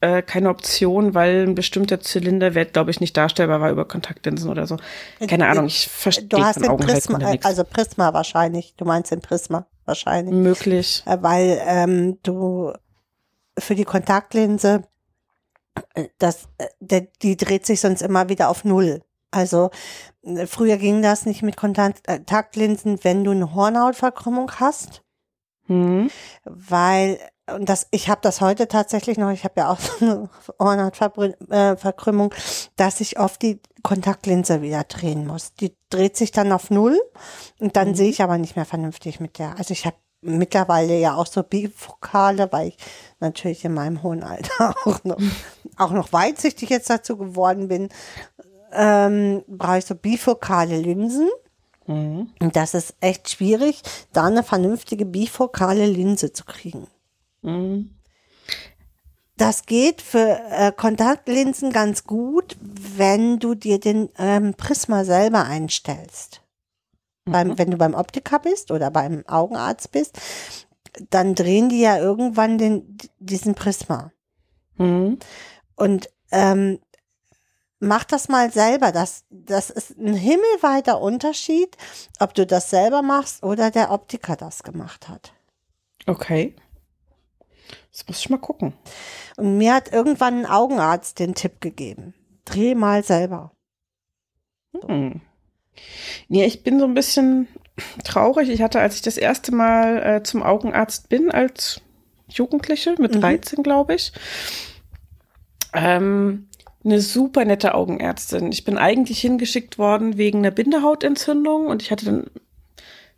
[0.00, 4.76] äh, keine Option, weil ein bestimmterZylinderwert, glaube ich, nicht darstellbar war über Kontaktlinsen oder so.
[5.28, 7.46] Keine Ahnung, ich verstehe Du hast den Prisma, äh, nichts.
[7.46, 8.74] also Prisma wahrscheinlich.
[8.76, 10.34] Du meinst den Prisma wahrscheinlich.
[10.34, 11.02] Möglich.
[11.06, 12.72] Äh, weil ähm, du
[13.58, 14.82] für die Kontaktlinse,
[15.94, 19.02] äh, das, äh, die dreht sich sonst immer wieder auf Null.
[19.32, 19.70] Also
[20.22, 25.02] äh, früher ging das nicht mit Kontakt- äh, Kontaktlinsen, wenn du eine Hornhautverkrümmung hast,
[25.66, 26.10] Hm.
[26.44, 27.18] weil
[27.52, 30.30] und das, ich habe das heute tatsächlich noch, ich habe ja auch so eine
[30.60, 32.32] Hornhautverkrümmung,
[32.76, 35.54] dass ich oft die Kontaktlinse wieder drehen muss.
[35.54, 37.00] Die dreht sich dann auf Null
[37.58, 39.56] und dann sehe ich aber nicht mehr vernünftig mit der.
[39.58, 42.76] Also ich habe mittlerweile ja auch so Bifokale, weil ich
[43.18, 45.18] natürlich in meinem hohen Alter auch noch,
[45.76, 47.88] auch noch weitsichtig jetzt dazu geworden bin,
[48.72, 51.28] ähm, brauche ich so bifokale Linsen.
[51.86, 52.30] Mhm.
[52.40, 56.86] Und das ist echt schwierig, da eine vernünftige bifokale Linse zu kriegen.
[57.42, 57.90] Mhm.
[59.36, 66.42] Das geht für äh, Kontaktlinsen ganz gut, wenn du dir den ähm, Prisma selber einstellst.
[67.24, 70.20] Beim, wenn du beim Optiker bist oder beim Augenarzt bist,
[71.10, 74.12] dann drehen die ja irgendwann den, diesen Prisma.
[74.76, 75.18] Mhm.
[75.76, 76.78] Und ähm,
[77.82, 78.92] mach das mal selber.
[78.92, 81.76] Das, das ist ein himmelweiter Unterschied,
[82.20, 85.32] ob du das selber machst oder der Optiker das gemacht hat.
[86.06, 86.54] Okay.
[87.90, 88.72] Das muss ich mal gucken.
[89.36, 92.14] Und mir hat irgendwann ein Augenarzt den Tipp gegeben.
[92.44, 93.52] Dreh mal selber.
[94.86, 95.20] Hm.
[96.28, 97.48] Nee, ich bin so ein bisschen
[98.04, 98.48] traurig.
[98.48, 101.80] Ich hatte, als ich das erste Mal äh, zum Augenarzt bin, als
[102.28, 103.20] Jugendliche, mit Mhm.
[103.20, 104.12] 13, glaube ich,
[105.74, 106.48] ähm,
[106.84, 108.50] eine super nette Augenärztin.
[108.52, 112.26] Ich bin eigentlich hingeschickt worden wegen einer Bindehautentzündung und ich hatte dann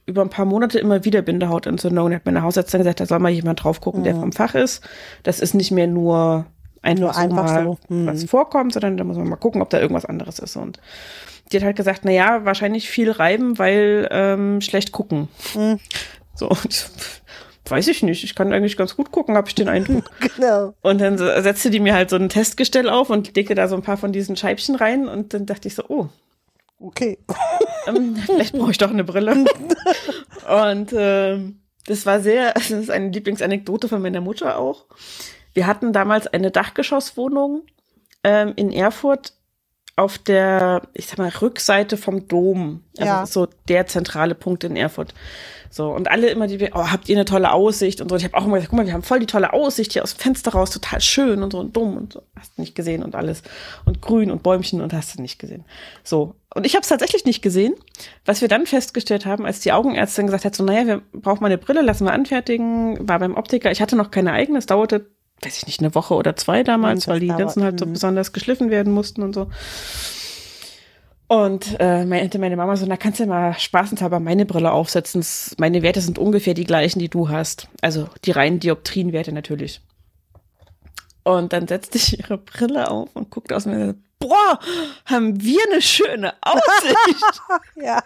[0.06, 2.06] über ein paar Monate immer wieder Bindehautentzündung.
[2.06, 4.86] Und hat meine Hausärztin gesagt, da soll mal jemand drauf gucken, der vom Fach ist.
[5.22, 6.46] Das ist nicht mehr nur
[6.82, 7.78] einfach, Nur einfach so.
[7.88, 8.06] Mhm.
[8.06, 10.56] was vorkommt, sondern da muss man mal gucken, ob da irgendwas anderes ist.
[10.56, 10.78] Und
[11.50, 15.28] die hat halt gesagt, na ja, wahrscheinlich viel reiben, weil ähm, schlecht gucken.
[15.54, 15.80] Mhm.
[16.34, 16.50] So,
[17.66, 18.24] weiß ich nicht.
[18.24, 20.04] Ich kann eigentlich ganz gut gucken, habe ich den Eindruck.
[20.36, 20.74] Genau.
[20.82, 23.76] Und dann so- setzte die mir halt so ein Testgestell auf und legte da so
[23.76, 26.08] ein paar von diesen Scheibchen rein und dann dachte ich so, oh,
[26.80, 27.18] Okay.
[27.86, 29.32] ähm, vielleicht brauche ich doch eine Brille.
[30.72, 34.84] und ähm, das war sehr, das ist eine Lieblingsanekdote von meiner Mutter auch.
[35.54, 37.62] Wir hatten damals eine Dachgeschosswohnung
[38.24, 39.34] ähm, in Erfurt
[39.96, 42.82] auf der, ich sag mal, Rückseite vom Dom.
[42.98, 43.26] Also Ja.
[43.26, 45.14] so der zentrale Punkt in Erfurt.
[45.74, 48.14] So, und alle immer, die, oh, habt ihr eine tolle Aussicht und so.
[48.14, 50.04] Und ich habe auch immer gesagt, guck mal, wir haben voll die tolle Aussicht hier
[50.04, 52.22] aus dem Fenster raus, total schön und so und dumm und so.
[52.38, 53.42] Hast du nicht gesehen und alles.
[53.84, 55.64] Und grün und Bäumchen und hast du nicht gesehen.
[56.04, 56.36] So.
[56.54, 57.74] Und ich habe es tatsächlich nicht gesehen.
[58.24, 61.48] Was wir dann festgestellt haben, als die Augenärztin gesagt hat, so, naja, wir brauchen mal
[61.48, 63.72] eine Brille, lassen wir anfertigen, war beim Optiker.
[63.72, 65.06] Ich hatte noch keine eigene, es dauerte,
[65.42, 67.94] weiß ich nicht, eine Woche oder zwei damals, weil die Linsen halt so mhm.
[67.94, 69.48] besonders geschliffen werden mussten und so.
[71.34, 75.26] Und äh, meinte meine Mama so, na kannst du ja mal spaßenshalber meine Brille aufsetzen.
[75.58, 77.66] Meine Werte sind ungefähr die gleichen, die du hast.
[77.80, 79.80] Also die reinen Dioptrienwerte natürlich.
[81.24, 84.60] Und dann setzte ich ihre Brille auf und guckte aus mir boah,
[85.06, 87.42] haben wir eine schöne Aussicht.
[87.82, 88.04] Ja.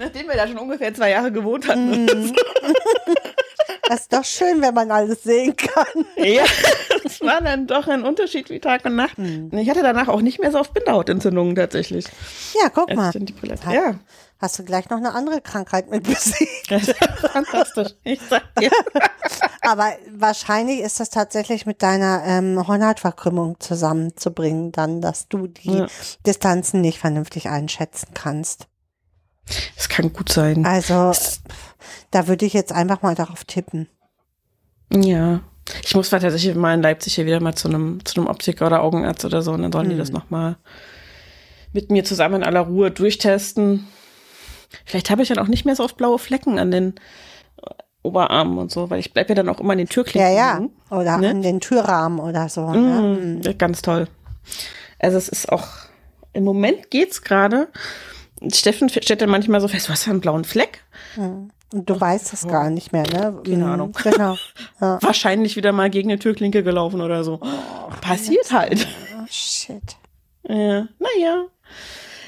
[0.00, 2.08] Nachdem wir da schon ungefähr zwei Jahre gewohnt hatten.
[2.08, 2.34] so.
[3.88, 6.04] Das ist doch schön, wenn man alles sehen kann.
[6.16, 6.44] Ja,
[7.04, 9.18] es war dann doch ein Unterschied wie Tag und Nacht.
[9.18, 12.06] Und ich hatte danach auch nicht mehr so oft Bindehautentzündungen tatsächlich.
[12.62, 13.12] Ja, guck mal.
[13.72, 13.98] Ja,
[14.40, 16.66] Hast du gleich noch eine andere Krankheit mit besiegt.
[17.32, 17.88] fantastisch.
[18.04, 18.70] Ich sag dir.
[19.60, 25.86] Aber wahrscheinlich ist das tatsächlich mit deiner ähm, Hornhautverkrümmung zusammenzubringen, dann, dass du die Ja.
[26.26, 28.66] Distanzen nicht vernünftig einschätzen kannst.
[29.76, 30.64] Es kann gut sein.
[30.64, 31.12] Also,
[32.10, 33.88] da würde ich jetzt einfach mal darauf tippen.
[34.92, 35.40] Ja.
[35.84, 38.66] Ich muss mal tatsächlich mal in Leipzig hier wieder mal zu einem, zu einem Optiker
[38.66, 40.56] oder Augenarzt oder so und dann sollen die das nochmal
[41.72, 43.86] mit mir zusammen in aller Ruhe durchtesten.
[44.84, 46.94] Vielleicht habe ich dann auch nicht mehr so oft blaue Flecken an den
[48.02, 50.34] Oberarmen und so, weil ich bleibe ja dann auch immer an den Ja, Türklinken.
[50.34, 50.54] ja.
[50.54, 50.70] hängen.
[50.90, 51.28] Oder Ne?
[51.30, 52.68] an den Türrahmen oder so.
[52.70, 53.40] Ne?
[53.44, 54.08] Ja, Ganz toll.
[54.98, 55.68] Also es ist auch,
[56.32, 57.68] im Moment geht's gerade.
[58.52, 60.82] Steffen stellt dann manchmal so fest, du hast ja einen blauen Fleck.
[61.16, 61.50] Und
[61.88, 63.40] du weißt es gar nicht mehr, ne?
[63.44, 63.92] Keine Mhm, Ahnung.
[64.02, 64.36] Genau.
[64.80, 64.98] Ja.
[65.02, 67.38] Wahrscheinlich wieder mal gegen eine Türklinke gelaufen oder so.
[68.00, 68.86] Passiert halt.
[69.20, 69.96] Oh, shit.
[70.48, 71.44] Ja, naja.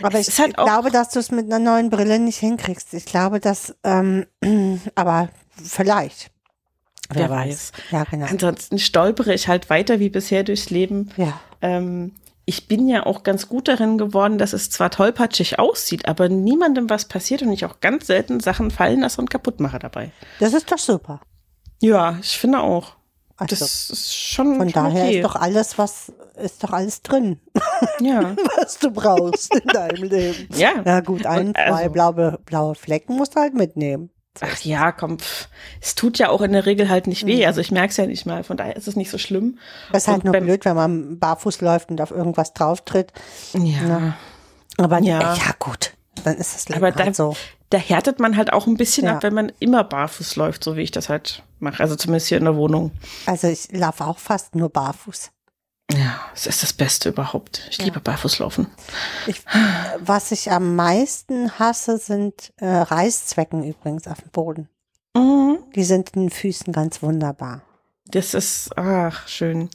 [0.02, 2.92] Aber ich halt glaube, dass du es mit einer neuen Brille nicht hinkriegst.
[2.94, 4.26] Ich glaube, dass, ähm,
[4.94, 5.28] aber
[5.62, 6.30] vielleicht.
[7.10, 7.72] Wer weiß.
[7.90, 8.26] Ja, genau.
[8.26, 11.10] Ansonsten stolpere ich halt weiter wie bisher durchs Leben.
[11.16, 11.40] Ja.
[11.60, 12.14] Ähm,
[12.44, 16.90] ich bin ja auch ganz gut darin geworden, dass es zwar tollpatschig aussieht, aber niemandem
[16.90, 20.10] was passiert und ich auch ganz selten Sachen fallen lasse und kaputt mache dabei.
[20.40, 21.20] Das ist doch super.
[21.80, 22.96] Ja, ich finde auch.
[23.36, 25.16] Also, Das ist schon, von schon daher okay.
[25.18, 27.40] ist doch alles, was, ist doch alles drin,
[28.00, 28.36] ja.
[28.56, 30.48] was du brauchst in deinem Leben.
[30.54, 30.72] ja.
[30.84, 34.10] Ja, gut, ein, Und zwei also- blaue, blaue Flecken musst du halt mitnehmen.
[34.40, 35.18] Ach ja, komm.
[35.18, 35.48] pff.
[35.80, 37.44] Es tut ja auch in der Regel halt nicht weh.
[37.46, 38.44] Also ich merke es ja nicht mal.
[38.44, 39.58] Von daher ist es nicht so schlimm.
[39.92, 43.12] Das ist halt nur blöd, wenn man barfuß läuft und auf irgendwas drauf tritt.
[43.52, 44.14] Ja.
[44.78, 45.20] Aber Ja.
[45.20, 45.92] ja, ja gut,
[46.24, 47.36] dann ist das Leben Aber halt da, so.
[47.70, 49.16] da härtet man halt auch ein bisschen Ja.
[49.16, 51.82] ab, wenn man immer barfuß läuft, so wie ich das halt mache.
[51.82, 52.90] Also zumindest hier in der Wohnung.
[53.26, 55.30] Also ich laufe auch fast nur barfuß.
[55.90, 57.66] Ja, es ist das Beste überhaupt.
[57.70, 58.66] Ich liebe Barfußlaufen.
[59.26, 59.42] Ich,
[59.98, 64.68] was ich am meisten hasse, sind äh, Reißzwecken übrigens auf dem Boden.
[65.14, 65.58] Mhm.
[65.74, 67.62] Die sind in den Füßen ganz wunderbar.
[68.06, 69.70] Das ist, ach, schön.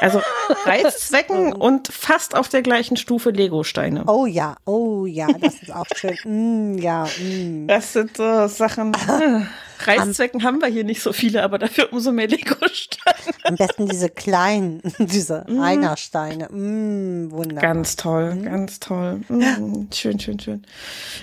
[0.00, 0.20] Also
[0.64, 4.04] Reißzwecken und fast auf der gleichen Stufe Legosteine.
[4.06, 6.18] Oh ja, oh ja, das ist auch schön.
[6.24, 7.66] Mm, ja, mm.
[7.66, 8.92] Das sind so Sachen.
[9.86, 13.16] Reißzwecken haben wir hier nicht so viele, aber dafür umso mehr Legosteine.
[13.44, 16.48] Am besten diese kleinen, diese Einersteine.
[16.50, 17.62] Mm, wunderbar.
[17.62, 19.20] Ganz toll, ganz toll.
[19.28, 20.62] Mm, schön, schön, schön.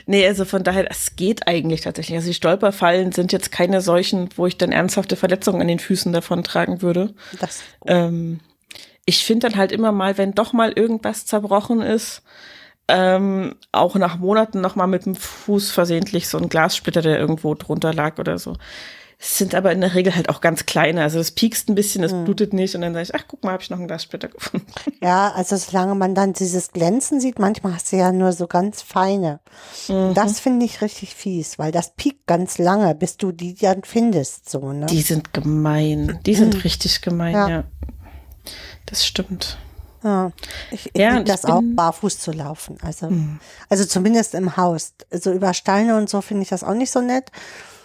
[0.05, 2.15] Nee, also von daher, das geht eigentlich tatsächlich.
[2.17, 6.13] Also die Stolperfallen sind jetzt keine solchen, wo ich dann ernsthafte Verletzungen an den Füßen
[6.13, 7.13] davon tragen würde.
[7.39, 8.39] Das, Ähm,
[9.05, 12.23] ich finde dann halt immer mal, wenn doch mal irgendwas zerbrochen ist,
[12.87, 17.53] ähm, auch nach Monaten noch mal mit dem Fuß versehentlich so ein Glassplitter, der irgendwo
[17.55, 18.55] drunter lag oder so.
[19.17, 21.01] Es sind aber in der Regel halt auch ganz kleine.
[21.01, 23.53] Also es piekst ein bisschen, es blutet nicht und dann sage ich, ach guck mal,
[23.53, 24.67] habe ich noch einen Glassplitter gefunden.
[25.01, 28.81] ja, also solange man dann dieses Glänzen sieht, manchmal hast du ja nur so ganz
[28.81, 29.39] feine.
[29.87, 34.49] Das finde ich richtig fies, weil das piekt ganz lange, bis du die dann findest,
[34.49, 34.85] so, ne?
[34.87, 36.19] Die sind gemein.
[36.25, 37.49] Die sind richtig gemein, ja.
[37.49, 37.63] Ja.
[38.85, 39.57] Das stimmt.
[40.05, 40.31] Ja,
[40.71, 41.75] ich, ich Ja, und ich das auch, Hm.
[41.75, 42.77] barfuß zu laufen.
[42.83, 43.11] Also,
[43.69, 44.93] also zumindest im Haus.
[45.11, 47.31] Also über Steine und so finde ich das auch nicht so nett.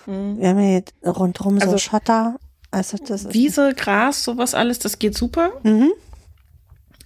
[0.06, 1.68] Wir haben hier rundherum so Hm.
[1.72, 2.36] Also- Schotter.
[2.72, 5.50] Also das Wiese, Gras, sowas alles, das geht super.
[5.64, 5.90] Mhm.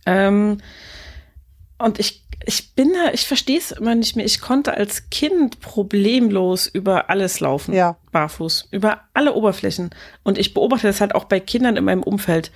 [0.05, 0.59] Ähm,
[1.78, 4.27] und ich, ich bin da, ich verstehe es immer nicht mehr.
[4.27, 7.73] Ich konnte als Kind problemlos über alles laufen.
[7.74, 7.97] Ja.
[8.12, 8.69] Barfuß.
[8.73, 9.91] Über alle Oberflächen.
[10.23, 12.51] Und ich beobachte das halt auch bei Kindern in meinem Umfeld.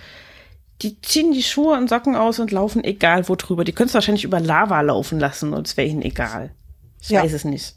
[0.82, 3.64] Die ziehen die Schuhe und Socken aus und laufen egal wo drüber.
[3.64, 6.54] Die können es wahrscheinlich über Lava laufen lassen und es wäre ihnen egal.
[7.00, 7.22] Ich Ja.
[7.22, 7.76] weiß es nicht.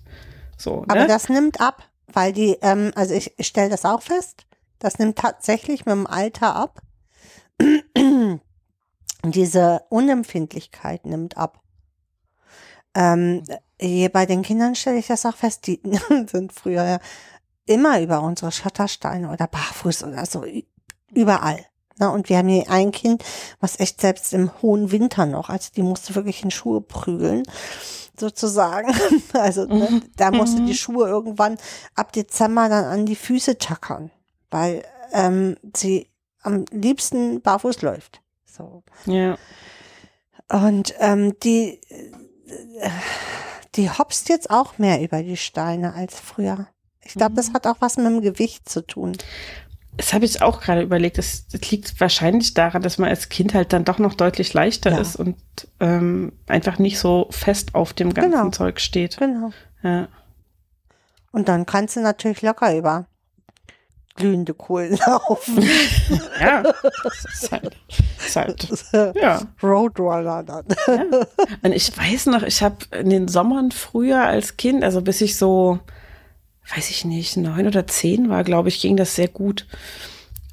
[0.58, 1.08] So, aber ne?
[1.08, 4.46] das nimmt ab, weil die, ähm, also ich, ich stelle das auch fest,
[4.78, 6.82] das nimmt tatsächlich mit dem Alter ab.
[9.24, 11.62] Diese Unempfindlichkeit nimmt ab.
[12.94, 13.44] Ähm,
[13.80, 15.82] hier bei den Kindern stelle ich das auch fest, die
[16.28, 17.00] sind früher ja
[17.66, 20.44] immer über unsere Schottersteine oder barfuß oder so,
[21.14, 21.66] überall.
[21.98, 23.24] Na, und wir haben hier ein Kind,
[23.60, 27.44] was echt selbst im hohen Winter noch, also die musste wirklich in Schuhe prügeln,
[28.18, 28.94] sozusagen.
[29.34, 31.58] Also ne, da musste die Schuhe irgendwann
[31.96, 34.12] ab Dezember dann an die Füße tackern,
[34.50, 36.10] weil ähm, sie
[36.42, 38.22] am liebsten barfuß läuft.
[38.46, 38.84] So.
[39.06, 39.38] ja.
[40.52, 41.80] Und ähm, die,
[42.80, 42.90] äh,
[43.76, 46.68] die hopst jetzt auch mehr über die Steine als früher.
[47.04, 49.18] Ich glaube, das hat auch was mit dem Gewicht zu tun.
[49.98, 51.18] Das habe ich auch gerade überlegt.
[51.18, 54.92] Das, das liegt wahrscheinlich daran, dass man als Kind halt dann doch noch deutlich leichter
[54.92, 55.00] Ja.
[55.00, 55.36] ist und
[55.80, 58.50] ähm, einfach nicht so fest auf dem ganzen Genau.
[58.52, 59.18] Zeug steht.
[59.18, 59.52] Genau.
[59.84, 60.08] Ja.
[61.32, 63.06] Und dann kannst du natürlich locker über
[64.16, 65.64] glühende Kohlen laufen.
[66.40, 67.78] Ja, das ist halt,
[68.18, 69.42] ist halt ja.
[69.64, 70.66] Roadrunner dann.
[70.88, 71.04] ja.
[71.64, 75.38] Und ich weiß noch, ich habe in den Sommern früher als Kind, also bis ich
[75.38, 75.80] so,
[76.76, 79.68] weiß ich nicht, neun oder zehn war, glaube ich, ging das sehr gut.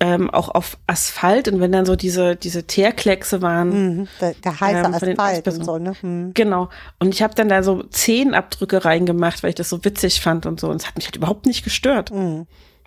[0.01, 3.69] Ähm, auch auf Asphalt und wenn dann so diese, diese Teerkleckse waren.
[3.99, 5.93] Mhm, der, der heiße Ähm, Asphalt und so, ne?
[6.01, 6.35] Mhm.
[6.35, 6.69] Genau.
[7.01, 10.61] Und ich habe dann da so Zehenabdrücke reingemacht, weil ich das so witzig fand und
[10.61, 10.69] so.
[10.69, 12.13] Und es hat mich halt überhaupt nicht gestört.
[12.13, 12.47] Mhm.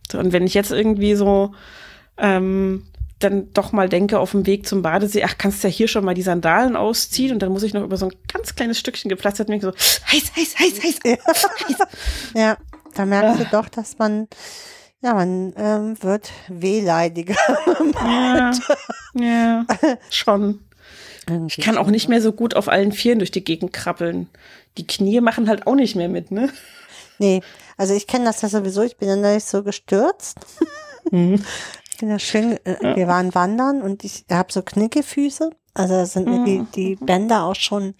[0.09, 1.53] So, und wenn ich jetzt irgendwie so
[2.17, 2.83] ähm,
[3.19, 6.13] dann doch mal denke auf dem Weg zum Badesee, ach, kannst ja hier schon mal
[6.13, 9.47] die Sandalen ausziehen und dann muss ich noch über so ein ganz kleines Stückchen gepflastert
[9.47, 9.73] und denke so,
[10.11, 11.77] heiß, heiß, heiß, heiß, heiß.
[12.35, 12.57] Ja,
[12.93, 14.27] da merkst du doch, dass man,
[15.01, 17.35] ja, man ähm, wird wehleidiger.
[17.93, 18.51] Ja,
[19.13, 19.65] ja,
[20.09, 20.61] schon.
[21.47, 24.29] Ich kann auch nicht mehr so gut auf allen Vieren durch die Gegend krabbeln.
[24.77, 26.49] Die Knie machen halt auch nicht mehr mit, ne?
[27.19, 27.41] Nee,
[27.77, 30.37] also ich kenne das ja sowieso, ich bin ja neulich so gestürzt.
[31.91, 35.51] Ich bin ja schön, äh, wir waren wandern und ich habe so Knickefüße.
[35.73, 37.95] Also sind mir die, die Bänder auch schon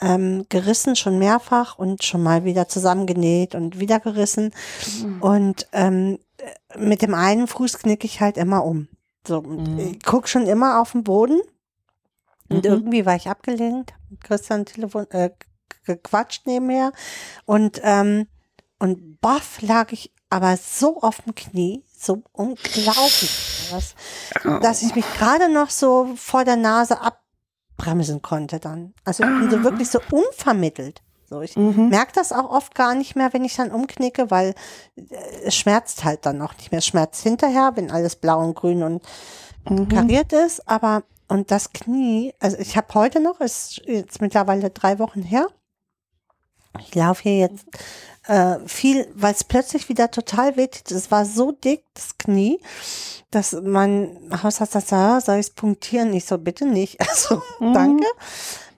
[0.00, 4.52] ähm, gerissen, schon mehrfach und schon mal wieder zusammengenäht und wieder gerissen.
[5.20, 8.88] Und ähm, äh, mit dem einen Fuß knicke ich halt immer um.
[9.26, 9.42] So,
[9.78, 11.40] ich guck schon immer auf den Boden.
[12.48, 15.30] Und irgendwie war ich abgelenkt, Christian Telefon, äh,
[15.84, 16.92] gequatscht nebenher.
[17.44, 18.28] Und, ähm,
[18.78, 23.94] und baff lag ich aber so auf dem Knie, so unglaublich, was,
[24.60, 27.00] dass ich mich gerade noch so vor der Nase
[27.76, 28.94] abbremsen konnte dann.
[29.04, 31.02] Also bin so wirklich so unvermittelt.
[31.28, 34.54] So, ich merke das auch oft gar nicht mehr, wenn ich dann umknicke, weil
[34.94, 35.02] äh,
[35.44, 36.78] es schmerzt halt dann noch nicht mehr.
[36.78, 39.02] Es schmerzt hinterher, wenn alles blau und grün und
[39.88, 45.00] kariert ist, aber und das Knie, also ich habe heute noch, ist jetzt mittlerweile drei
[45.00, 45.48] Wochen her.
[46.78, 47.66] Ich laufe hier jetzt
[48.26, 50.90] äh, viel, weil es plötzlich wieder total weht.
[50.90, 52.60] Es war so dick, das Knie,
[53.30, 56.12] dass mein Hausarzt sagt, ja, soll ich es punktieren?
[56.12, 56.98] Ich so, bitte nicht.
[57.08, 58.06] Also, danke.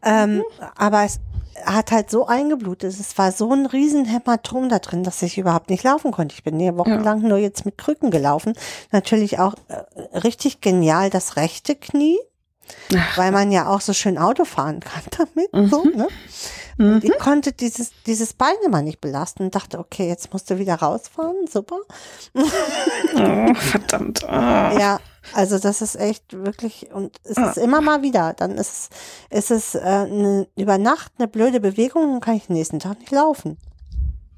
[0.03, 0.45] Ähm,
[0.77, 1.19] aber es
[1.65, 2.93] hat halt so eingeblutet.
[2.99, 6.35] Es war so ein riesen Hämatom da drin, dass ich überhaupt nicht laufen konnte.
[6.35, 8.55] Ich bin hier wochenlang nur jetzt mit Krücken gelaufen.
[8.93, 12.19] Natürlich auch äh, richtig genial das rechte Knie,
[13.17, 15.03] weil man ja auch so schön Auto fahren kann
[15.35, 15.71] damit.
[15.71, 16.09] So, ne?
[16.79, 20.59] Und ich konnte dieses, dieses Bein immer nicht belasten und dachte, okay, jetzt musst du
[20.59, 21.47] wieder rausfahren.
[21.51, 21.79] Super.
[22.35, 24.23] Oh, verdammt.
[24.29, 24.73] Ah.
[24.79, 25.01] Ja,
[25.35, 28.33] also das ist echt wirklich, und es ist immer mal wieder.
[28.33, 28.91] Dann ist,
[29.31, 32.79] es- ist es äh, eine, über Nacht eine blöde Bewegung und kann ich den nächsten
[32.79, 33.59] Tag nicht laufen.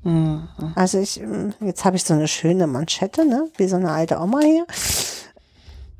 [0.02, 0.48] Mhm.
[0.76, 4.18] Also ich, ähm, jetzt habe ich so eine schöne Manschette, ne, wie so eine alte
[4.18, 4.66] Oma hier.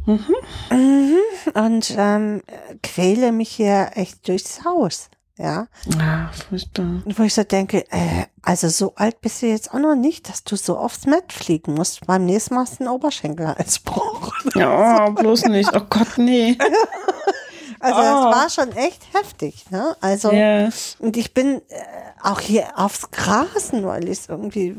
[0.07, 1.17] Mhm.
[1.55, 2.43] Und ähm,
[2.83, 5.11] quäle mich hier echt durchs Haus.
[5.43, 5.69] Ja,
[5.99, 7.03] Ah, furchtbar.
[7.07, 10.45] wo ich so denke, äh, also so alt bist du jetzt auch noch nicht, dass
[10.45, 12.07] du so aufs Met fliegen musst.
[12.07, 14.35] Beim nächsten Mal hast du einen Oberschenkelhalsbruch.
[14.55, 15.75] Ja, oh, bloß nicht.
[15.75, 16.59] Oh Gott, nee.
[17.83, 18.03] Also Oh.
[18.03, 19.97] das war schon echt heftig, ne?
[20.03, 20.69] Also Ja.
[20.99, 21.83] und ich bin äh,
[22.23, 24.77] auch hier aufs Grasen, weil ich es irgendwie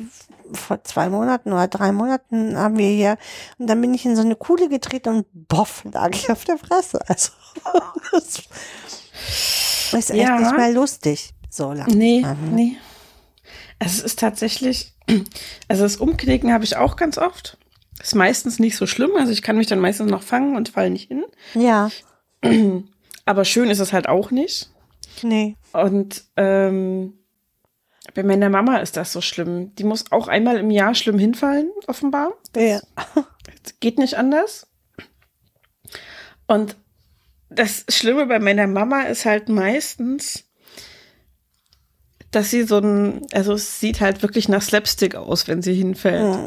[0.54, 3.18] vor zwei Monaten oder drei Monaten haben wir hier
[3.58, 6.60] und dann bin ich in so eine Kuhle getreten und boff lag ich auf der
[6.60, 7.00] Fresse.
[7.08, 7.30] Also
[9.92, 10.40] das ist echt Ja.
[10.40, 11.96] nicht mehr lustig so lange.
[11.96, 12.78] Nee, nee.
[13.80, 14.94] Also es ist tatsächlich,
[15.68, 17.58] also das Umknicken habe ich auch ganz oft.
[18.02, 19.12] Ist meistens nicht so schlimm.
[19.18, 21.24] Also ich kann mich dann meistens noch fangen und fall nicht hin.
[21.54, 21.90] Ja,
[23.26, 24.70] Aber schön ist es halt auch nicht.
[25.22, 25.56] nee.
[25.74, 27.14] Und ähm,
[28.16, 29.74] bei meiner Mama ist das so schlimm.
[29.76, 32.32] Die muss auch einmal im Jahr schlimm hinfallen, offenbar.
[32.56, 32.82] Ja.
[33.80, 34.68] Geht nicht anders.
[36.48, 36.76] Und
[37.52, 40.46] das Schlimme bei meiner Mama ist halt meistens,
[42.32, 46.38] dass sie so ein, also es sieht halt wirklich nach Slapstick aus, wenn sie hinfällt.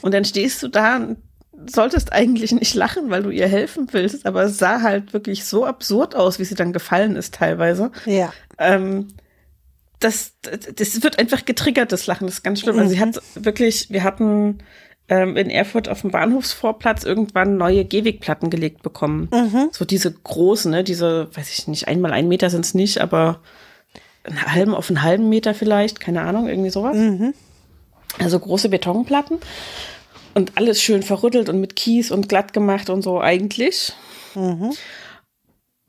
[0.00, 1.18] Und dann stehst du da und
[1.66, 5.66] solltest eigentlich nicht lachen, weil du ihr helfen willst, aber es sah halt wirklich so
[5.66, 7.92] absurd aus, wie sie dann gefallen ist teilweise.
[8.06, 8.32] Ja.
[8.56, 9.08] Ähm,
[9.98, 12.78] das, das wird einfach getriggert, das Lachen, das ist ganz schlimm.
[12.78, 14.62] Also sie hat wirklich, wir hatten
[15.10, 19.28] ähm, in Erfurt auf dem Bahnhofsvorplatz irgendwann neue Gehwegplatten gelegt bekommen.
[19.72, 23.40] So diese großen, ne, diese, weiß ich nicht, einmal ein Meter sind es nicht, aber
[24.22, 26.96] einen halben auf einen halben Meter vielleicht, keine Ahnung, irgendwie sowas.
[28.18, 29.38] Also große Betonplatten
[30.34, 33.92] und alles schön verrüttelt und mit Kies und glatt gemacht und so eigentlich.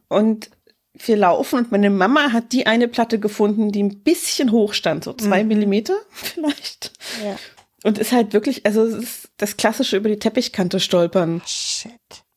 [0.08, 0.50] Und
[0.94, 5.04] wir laufen und meine Mama hat die eine Platte gefunden, die ein bisschen hoch stand,
[5.04, 6.92] so zwei Millimeter vielleicht.
[7.24, 7.36] Ja.
[7.84, 11.42] Und ist halt wirklich, also es ist das klassische über die Teppichkante stolpern.
[11.46, 11.92] Shit.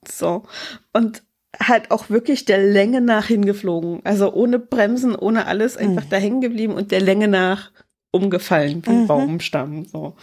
[0.09, 0.45] So.
[0.93, 1.23] Und
[1.61, 4.01] halt auch wirklich der Länge nach hingeflogen.
[4.05, 7.71] Also ohne Bremsen, ohne alles, einfach da hängen geblieben und der Länge nach
[8.11, 9.85] umgefallen, wie ein Baumstamm.
[9.87, 10.17] So.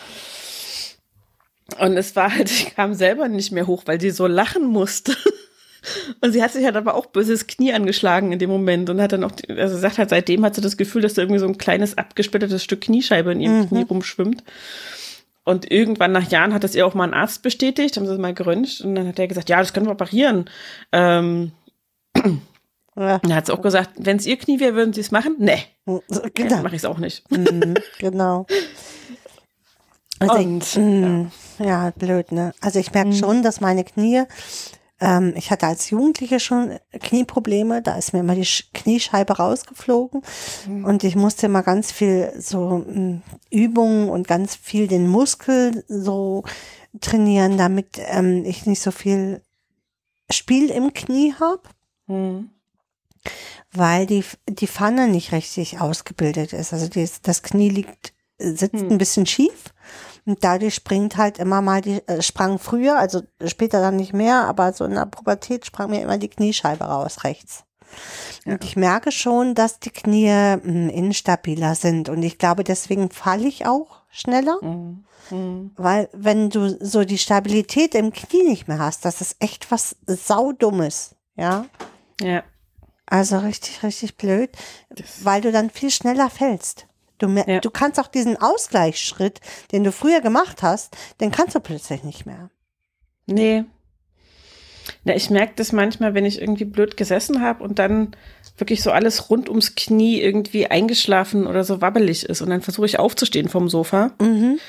[1.80, 5.16] Und es war halt, ich kam selber nicht mehr hoch, weil sie so lachen musste.
[6.22, 9.14] Und sie hat sich halt aber auch böses Knie angeschlagen in dem Moment und hat
[9.14, 11.58] dann auch, also sagt halt, seitdem hat sie das Gefühl, dass da irgendwie so ein
[11.58, 13.68] kleines abgesplittertes Stück Kniescheibe in ihrem mhm.
[13.68, 14.44] Knie rumschwimmt.
[15.44, 18.20] Und irgendwann nach Jahren hat das ihr auch mal ein Arzt bestätigt, haben sie es
[18.20, 20.50] mal geröntgt und dann hat er gesagt, ja, das können wir operieren.
[20.92, 21.52] Ähm,
[22.96, 23.18] ja.
[23.20, 25.36] Dann hat sie auch gesagt, wenn es ihr Knie wäre, würden sie es machen?
[25.40, 25.64] Nee.
[26.36, 26.56] Genau.
[26.56, 27.30] Ja, mache ich es auch nicht.
[27.32, 28.46] Mhm, genau.
[30.20, 31.66] Also und, ich, mh, ja.
[31.66, 31.92] ja.
[31.96, 32.54] blöd, ne?
[32.62, 33.16] Also ich merke mhm.
[33.16, 34.22] schon, dass meine Knie,
[35.02, 40.22] ähm, ich hatte als Jugendliche schon Knieprobleme, da ist mir immer die Kniescheibe rausgeflogen
[40.68, 40.86] mhm.
[40.86, 46.44] und ich musste immer ganz viel so mh, Übungen und ganz viel den Muskel so
[47.02, 49.42] trainieren, damit ähm, ich nicht so viel
[50.30, 51.64] Spiel im Knie habe.
[52.08, 52.52] Mhm
[53.74, 56.74] weil die, die Pfanne nicht richtig ausgebildet ist.
[56.74, 58.90] Also die, das Knie liegt, sitzt hm.
[58.90, 59.74] ein bisschen schief
[60.32, 64.46] und dadurch springt halt immer mal die, äh, sprang früher, also später dann nicht mehr,
[64.46, 67.66] aber so in der Pubertät sprang mir immer die Kniescheibe raus rechts.
[68.46, 68.54] Ja.
[68.54, 73.10] Und ich merke schon, dass die Knie mh, hm, instabiler sind und ich glaube, deswegen
[73.12, 74.58] falle ich auch schneller.
[74.62, 75.04] Mhm.
[75.32, 75.72] Mhm.
[75.76, 79.98] Weil wenn du so die Stabilität im Knie nicht mehr hast, das ist echt was
[80.08, 81.66] saudummes, ja.
[82.22, 82.44] Ja.
[83.06, 84.52] Also richtig, richtig blöd,
[84.90, 86.88] das weil du dann viel schneller fällst.
[87.22, 87.60] Du, ja.
[87.60, 89.40] du kannst auch diesen Ausgleichsschritt,
[89.72, 92.50] den du früher gemacht hast, den kannst du plötzlich nicht mehr.
[93.28, 93.66] Nee.
[95.04, 98.16] Ja, ich merke das manchmal, wenn ich irgendwie blöd gesessen habe und dann
[98.58, 102.86] wirklich so alles rund ums Knie irgendwie eingeschlafen oder so wabbelig ist und dann versuche
[102.86, 104.60] ich aufzustehen vom Sofa mhm.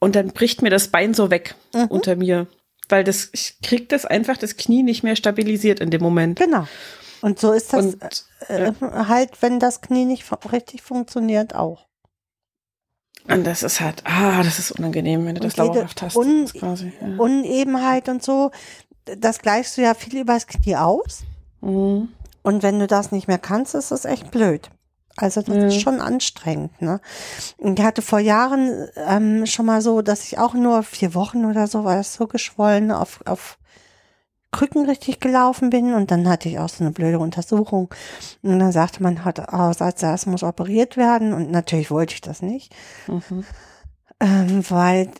[0.00, 1.86] und dann bricht mir das Bein so weg mhm.
[1.86, 2.46] unter mir,
[2.88, 6.38] weil das ich krieg das einfach das Knie nicht mehr stabilisiert in dem Moment.
[6.38, 6.66] Genau.
[7.22, 11.86] Und so ist das und, äh, äh, halt, wenn das Knie nicht richtig funktioniert, auch.
[13.28, 16.16] Und das ist halt, ah, das ist unangenehm, wenn du das dauerhaft hast.
[16.16, 17.16] Un quasi, ja.
[17.18, 18.50] Unebenheit und so,
[19.04, 21.22] das gleichst du ja viel übers Knie aus.
[21.60, 22.08] Mhm.
[22.42, 24.70] Und wenn du das nicht mehr kannst, ist das echt blöd.
[25.16, 25.66] Also das ja.
[25.66, 26.80] ist schon anstrengend.
[26.80, 27.00] Ne?
[27.58, 31.66] Ich hatte vor Jahren ähm, schon mal so, dass ich auch nur vier Wochen oder
[31.66, 33.58] so war das so geschwollen auf, auf
[34.52, 37.88] Krücken richtig gelaufen bin und dann hatte ich auch so eine blöde Untersuchung
[38.42, 42.42] und dann sagte man, hat, oh, das muss operiert werden und natürlich wollte ich das
[42.42, 42.74] nicht,
[43.06, 43.44] mhm.
[44.20, 45.10] ähm, weil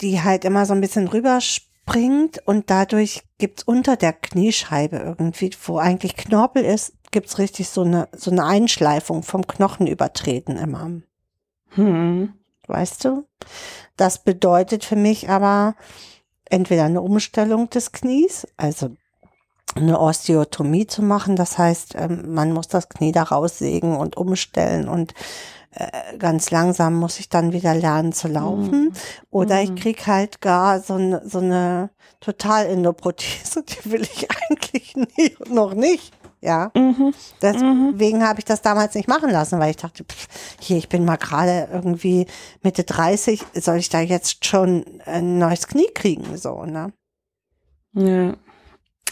[0.00, 5.78] die halt immer so ein bisschen rüberspringt und dadurch gibt's unter der Kniescheibe irgendwie, wo
[5.78, 10.90] eigentlich Knorpel ist, gibt's richtig so eine, so eine Einschleifung vom Knochen übertreten immer.
[11.70, 12.34] Hm.
[12.66, 13.26] Weißt du?
[13.96, 15.74] Das bedeutet für mich aber,
[16.46, 18.90] entweder eine Umstellung des Knies, also
[19.74, 21.36] eine Osteotomie zu machen.
[21.36, 25.14] Das heißt, ähm, man muss das Knie da raussägen und umstellen und
[25.74, 28.84] äh, ganz langsam muss ich dann wieder lernen zu laufen.
[28.86, 28.92] Mhm.
[29.30, 29.76] Oder ich mhm.
[29.76, 31.90] krieg halt gar so eine, so eine
[32.20, 36.12] Total-Endoprothese, die will ich eigentlich nie, noch nicht.
[36.42, 36.72] Ja.
[36.74, 37.14] Mhm.
[37.40, 38.22] Deswegen mhm.
[38.22, 40.26] habe ich das damals nicht machen lassen, weil ich dachte, pff,
[40.60, 42.26] hier, ich bin mal gerade irgendwie
[42.62, 46.92] Mitte 30, soll ich da jetzt schon ein neues Knie kriegen, so, ne?
[47.94, 48.34] Ja.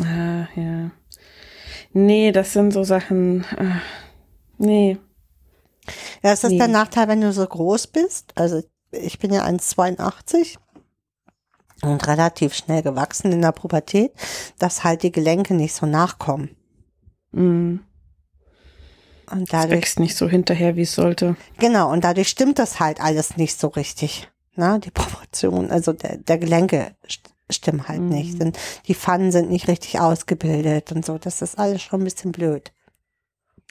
[0.01, 0.91] Ah, ja.
[1.93, 3.81] Nee, das sind so Sachen, ah,
[4.59, 4.99] nee.
[6.23, 6.59] Ja, das ist nee.
[6.59, 8.33] der Nachteil, wenn du so groß bist.
[8.35, 10.57] Also ich bin ja 1,82
[11.83, 14.13] und relativ schnell gewachsen in der Pubertät,
[14.59, 16.57] dass halt die Gelenke nicht so nachkommen.
[17.33, 17.81] Mhm.
[19.31, 21.37] Und dadurch, es wächst nicht so hinterher, wie es sollte.
[21.59, 24.29] Genau, und dadurch stimmt das halt alles nicht so richtig.
[24.57, 24.81] Ne?
[24.83, 26.97] Die Proportion, also der, der Gelenke
[27.49, 28.09] stimmen halt mhm.
[28.09, 28.39] nicht.
[28.39, 31.19] Sind, die Pfannen sind nicht richtig ausgebildet und so.
[31.19, 32.73] Das ist alles schon ein bisschen blöd.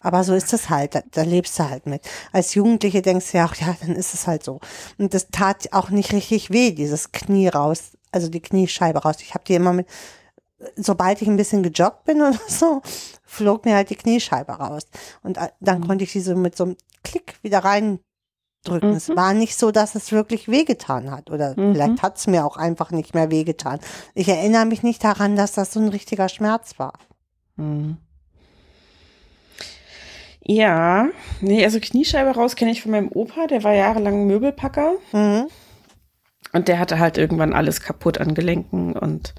[0.02, 2.02] Aber so ist es halt, da, da lebst du halt mit.
[2.32, 4.62] Als Jugendliche denkst du ja auch, ja, dann ist es halt so.
[4.98, 9.18] Und das tat auch nicht richtig weh, dieses Knie raus, also die Kniescheibe raus.
[9.22, 9.88] Ich habe die immer mit
[10.76, 12.82] sobald ich ein bisschen gejoggt bin oder so,
[13.24, 14.84] flog mir halt die Kniescheibe raus.
[15.24, 15.88] Und äh, dann mhm.
[15.88, 18.92] konnte ich sie so mit so einem Klick wieder reindrücken.
[18.92, 18.96] Mhm.
[18.96, 21.30] Es war nicht so, dass es wirklich wehgetan hat.
[21.30, 21.74] Oder mhm.
[21.74, 23.80] vielleicht hat es mir auch einfach nicht mehr wehgetan.
[24.14, 26.94] Ich erinnere mich nicht daran, dass das so ein richtiger Schmerz war.
[27.56, 27.98] Mhm.
[30.52, 31.10] Ja,
[31.42, 34.94] nee, also Kniescheibe raus kenne ich von meinem Opa, der war jahrelang Möbelpacker.
[35.12, 35.48] Mhm.
[36.52, 39.36] Und der hatte halt irgendwann alles kaputt an Gelenken und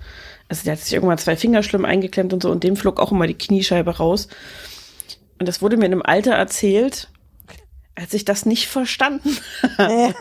[0.48, 3.12] also der hat sich irgendwann zwei Finger schlimm eingeklemmt und so und dem flog auch
[3.12, 4.28] immer die Kniescheibe raus.
[5.38, 7.08] Und das wurde mir in einem Alter erzählt,
[7.94, 9.36] als ich das nicht verstanden
[9.78, 10.14] habe.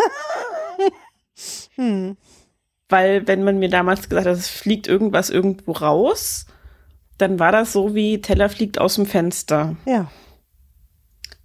[1.76, 2.18] hm.
[2.88, 6.48] Weil wenn man mir damals gesagt hat, es fliegt irgendwas irgendwo raus,
[7.20, 9.76] dann war das so wie Teller fliegt aus dem Fenster.
[9.86, 10.12] Ja.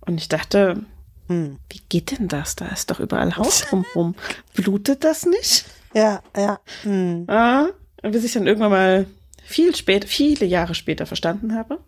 [0.01, 0.85] Und ich dachte,
[1.28, 1.59] hm.
[1.70, 2.56] wie geht denn das?
[2.56, 4.14] Da ist doch überall Haut drumherum.
[4.55, 5.64] Blutet das nicht?
[5.94, 6.60] Ja, ja.
[6.82, 7.24] Hm.
[7.28, 7.66] Ah,
[8.02, 9.06] bis ich dann irgendwann mal
[9.44, 11.78] viel später, viele Jahre später verstanden habe.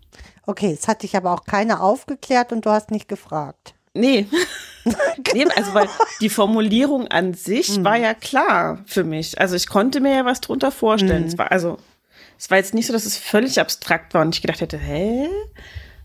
[0.46, 3.74] Okay, es hat dich aber auch keiner aufgeklärt und du hast nicht gefragt.
[3.94, 4.26] Nee.
[5.34, 5.88] nee, also weil
[6.20, 7.84] die Formulierung an sich Mhm.
[7.84, 9.40] war ja klar für mich.
[9.40, 11.22] Also ich konnte mir ja was drunter vorstellen.
[11.22, 11.28] Mhm.
[11.28, 11.78] Es war also,
[12.38, 15.28] es war jetzt nicht so, dass es völlig abstrakt war und ich gedacht hätte, hä?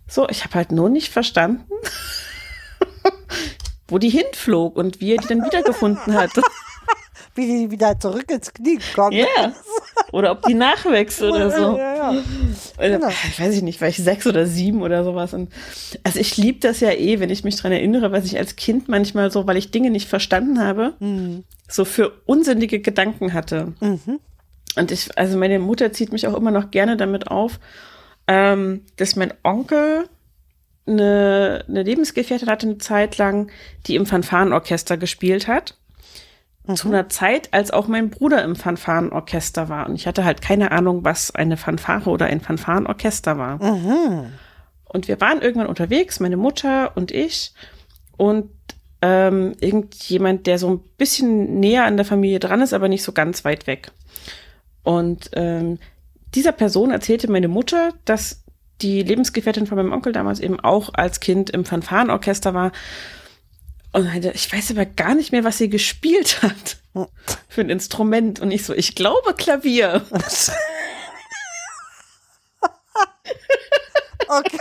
[0.07, 1.65] So, ich habe halt nur nicht verstanden,
[3.87, 6.31] wo die hinflog und wie er die dann wiedergefunden hat.
[7.33, 9.13] Wie die wieder zurück ins Knie kommen.
[9.13, 9.53] Ja.
[10.11, 11.77] Oder ob die nachwächst oder so.
[11.77, 12.09] Ja, ja.
[12.77, 13.07] Oder, Genau.
[13.07, 15.33] Ich weiß ich nicht, war ich sechs oder sieben oder sowas.
[15.33, 15.49] Und,
[16.03, 18.89] also ich liebe das ja eh, wenn ich mich dran erinnere, was ich als Kind
[18.89, 21.45] manchmal so, weil ich Dinge nicht verstanden habe, Mhm.
[21.69, 23.71] so für unsinnige Gedanken hatte.
[24.75, 27.61] Und ich, also meine Mutter zieht mich auch immer noch gerne damit auf,
[28.27, 30.09] ähm, dass mein Onkel
[30.87, 33.51] eine, eine Lebensgefährtin hatte eine Zeit lang,
[33.87, 35.77] die im Fanfarenorchester gespielt hat.
[36.75, 39.89] Zu einer Zeit, als auch mein Bruder im Fanfarenorchester war.
[39.89, 43.59] Und ich hatte halt keine Ahnung, was eine Fanfare oder ein Fanfarenorchester war.
[44.85, 47.53] Und wir waren irgendwann unterwegs, meine Mutter und ich.
[48.15, 48.51] Und
[49.01, 53.11] ähm, irgendjemand, der so ein bisschen näher an der Familie dran ist, aber nicht so
[53.11, 53.91] ganz weit weg.
[54.83, 55.79] Und ähm,
[56.35, 58.40] dieser Person erzählte meine Mutter, dass
[58.81, 62.71] die Lebensgefährtin von meinem Onkel damals eben auch als Kind im Fanfarenorchester war.
[63.93, 66.77] Und ich weiß aber gar nicht mehr, was sie gespielt hat
[67.49, 68.39] für ein Instrument.
[68.39, 70.05] Und ich so, ich glaube Klavier.
[74.31, 74.57] Okay.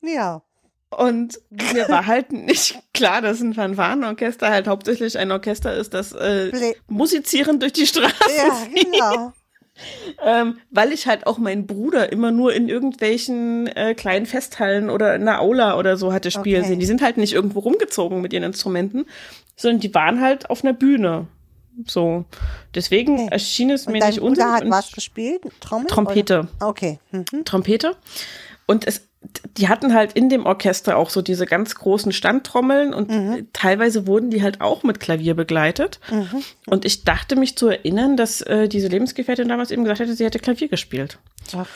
[0.00, 0.42] ja.
[0.90, 6.12] Und mir war halt nicht klar, dass ein Fanfarenorchester halt hauptsächlich ein Orchester ist, das
[6.12, 9.32] äh, musizierend durch die Straße Ja, genau.
[10.24, 15.14] Ähm, weil ich halt auch meinen Bruder immer nur in irgendwelchen äh, kleinen Festhallen oder
[15.14, 16.68] in der Aula oder so hatte spielen Okay.
[16.70, 16.80] sehen.
[16.80, 19.06] Die sind halt nicht irgendwo rumgezogen mit ihren Instrumenten,
[19.56, 21.26] sondern die waren halt auf einer Bühne.
[21.86, 22.24] So.
[22.74, 23.28] Deswegen Okay.
[23.32, 24.50] erschien es Und mir dein nicht unsinnig.
[24.52, 25.42] hat was gespielt?
[25.60, 25.86] Trommel?
[25.88, 26.48] Trompete.
[26.58, 26.68] Oder?
[26.68, 26.98] Okay.
[27.10, 27.44] Mhm.
[27.44, 27.96] Trompete.
[28.64, 29.02] Und es,
[29.56, 33.48] die hatten halt in dem Orchester auch so diese ganz großen Standtrommeln und Mhm.
[33.52, 35.98] teilweise wurden die halt auch mit Klavier begleitet.
[36.10, 36.42] Mhm.
[36.66, 40.24] Und ich dachte mich zu erinnern, dass äh, diese Lebensgefährtin damals eben gesagt hätte, sie
[40.24, 41.18] hätte Klavier gespielt.
[41.52, 41.66] Okay.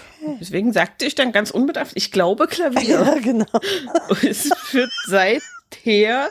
[0.41, 2.81] Deswegen sagte ich dann ganz unbedarft, ich glaube Klavier.
[3.01, 3.47] Ja, genau.
[4.09, 4.91] Und es führt
[5.75, 6.31] seither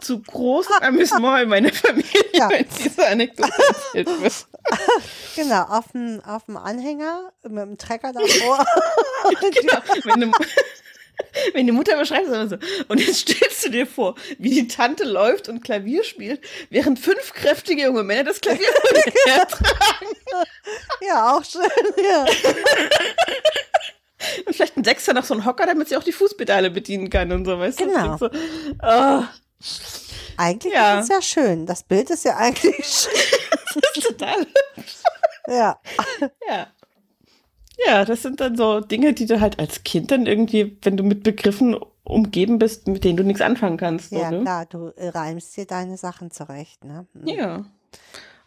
[0.00, 2.48] zu großem Amüsement in meiner Familie, Ja.
[2.50, 4.32] wenn diese Anekdote erzählt wird.
[5.36, 8.64] Genau, auf dem, auf dem Anhänger mit dem Trecker davor.
[9.40, 10.30] Genau, wenn, du,
[11.54, 12.56] wenn die Mutter beschreibt, es immer so.
[12.88, 17.32] Und jetzt stellst du dir vor, wie die Tante läuft und Klavier spielt, während fünf
[17.32, 20.08] kräftige junge Männer das Klavier vor dir hertragen.
[21.00, 21.62] ja, auch schön.
[21.96, 22.26] Ja.
[24.46, 27.32] Und vielleicht ein Sechster noch so ein Hocker, damit sie auch die Fußpedale bedienen kann
[27.32, 28.16] und so, weißt Genau.
[28.16, 28.18] du?
[28.18, 28.30] So,
[28.82, 29.22] oh,
[30.36, 30.98] Eigentlich Ja.
[31.00, 31.66] ist es ja schön.
[31.66, 33.12] Das Bild ist ja eigentlich schön.
[33.80, 34.46] das ist total.
[35.48, 35.78] Ja.
[36.48, 36.66] Ja.
[37.86, 41.02] Ja, das sind dann so Dinge, die du halt als Kind dann irgendwie, wenn du
[41.02, 44.10] mit Begriffen umgeben bist, mit denen du nichts anfangen kannst.
[44.10, 44.42] So, Ja, ne?
[44.42, 47.06] klar, du äh, reimst dir deine Sachen zurecht, ne?
[47.14, 47.28] Mhm.
[47.28, 47.64] Ja.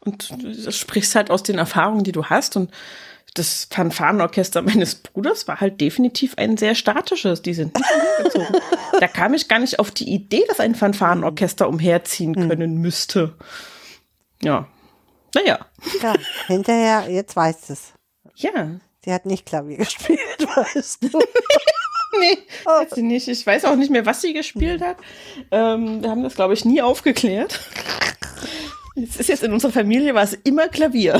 [0.01, 2.57] Und du sprichst halt aus den Erfahrungen, die du hast.
[2.57, 2.71] Und
[3.33, 7.41] das Fanfarenorchester meines Bruders war halt definitiv ein sehr statisches.
[7.41, 8.61] Die sind nicht umhergezogen.
[8.99, 13.35] da kam ich gar nicht auf die Idee, dass ein Fanfarenorchester umherziehen können müsste.
[14.41, 14.67] Ja.
[15.33, 15.65] Naja.
[16.01, 16.13] Ja,
[16.47, 17.93] hinterher, jetzt weißt es.
[18.35, 18.79] Ja.
[19.03, 21.19] Sie hat nicht Klavier gespielt, weißt du.
[22.19, 22.37] Nee,
[22.67, 23.27] hat sie nicht.
[23.27, 24.97] Ich weiß auch nicht mehr, was sie gespielt hat.
[25.49, 27.59] Ähm, wir haben das, glaube ich, nie aufgeklärt.
[28.95, 31.19] Es ist jetzt in unserer Familie, war es immer Klavier.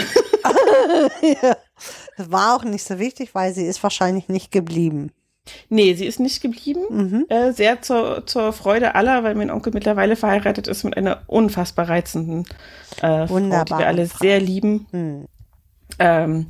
[2.18, 5.12] Das war auch nicht so wichtig, weil sie ist wahrscheinlich nicht geblieben.
[5.70, 6.82] Nee, sie ist nicht geblieben.
[6.90, 7.26] Mhm.
[7.30, 11.90] Äh, sehr zur, zur Freude aller, weil mein Onkel mittlerweile verheiratet ist mit einer unfassbar
[11.90, 12.46] reizenden
[13.02, 14.20] äh, Frau, die wir alle Frau.
[14.20, 14.88] sehr lieben.
[14.92, 15.28] Hm.
[16.00, 16.48] Ähm,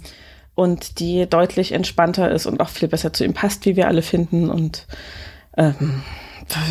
[0.56, 4.04] und die deutlich entspannter ist und auch viel besser zu ihm passt, wie wir alle
[4.04, 4.50] finden.
[4.50, 4.86] Und
[5.58, 6.04] ähm,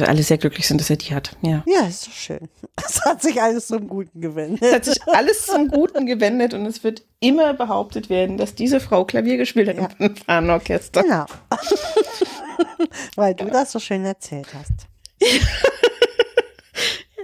[0.01, 1.36] alle sehr glücklich sind, dass er die hat.
[1.43, 1.62] Ja.
[1.66, 2.49] Ja, ist doch schön.
[2.86, 4.73] Es hat sich alles zum Guten Es gewendet.
[4.74, 9.05] hat sich alles zum Guten gewendet und es wird immer behauptet werden, dass diese Frau
[9.05, 9.89] Klavier gespielt hat Ja.
[9.99, 11.03] im Fanfarenorchester.
[11.03, 11.27] Genau.
[13.16, 14.89] weil du das so schön erzählt hast.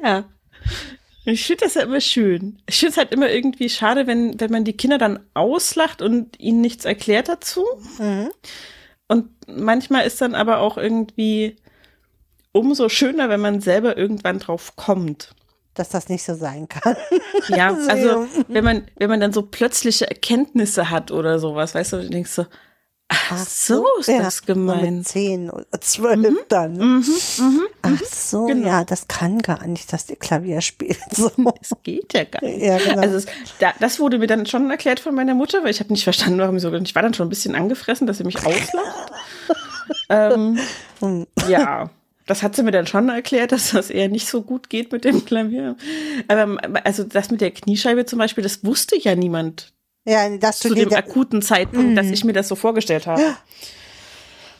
[0.02, 0.24] Ja.
[1.24, 2.62] Ich finde das ja immer schön.
[2.68, 6.38] Ich finde es halt immer irgendwie schade, wenn, wenn man die Kinder dann auslacht und
[6.40, 7.64] ihnen nichts erklärt dazu.
[7.98, 8.30] Mhm.
[9.08, 11.56] Und manchmal ist dann aber auch irgendwie
[12.52, 15.34] umso schöner, wenn man selber irgendwann drauf kommt.
[15.74, 16.96] Dass das nicht so sein kann.
[17.48, 22.02] Ja, also wenn man, wenn man dann so plötzliche Erkenntnisse hat oder sowas, weißt du,
[22.02, 22.46] du denkst so,
[23.10, 24.82] Ach so ist das so gemeint.
[24.82, 26.72] Mit zehn oder zwölf dann.
[26.74, 26.84] ne?
[26.84, 27.04] Mhm,
[27.38, 27.62] mhm.
[27.80, 28.66] Ach so, genau.
[28.68, 30.98] ja, das kann gar nicht, dass die Klavier spielt.
[31.14, 31.30] So.
[31.62, 32.60] Es geht ja gar nicht.
[32.62, 33.00] Ja, genau.
[33.00, 33.26] Also es,
[33.60, 36.38] da, das wurde mir dann schon erklärt von meiner Mutter, weil ich habe nicht verstanden,
[36.38, 36.70] warum so.
[36.74, 39.12] Ich war dann schon ein bisschen angefressen, dass sie mich auslacht.
[40.10, 40.58] ähm,
[41.00, 41.26] Hm.
[41.48, 41.88] ja,
[42.28, 45.04] das hat sie mir dann schon erklärt, dass das eher nicht so gut geht mit
[45.04, 45.76] dem Klavier.
[46.28, 49.72] Aber also das mit der Kniescheibe zum Beispiel, das wusste ja niemand
[50.04, 53.22] Ja, dass du zu dem akuten Zeitpunkt, dass ich mir das so vorgestellt habe.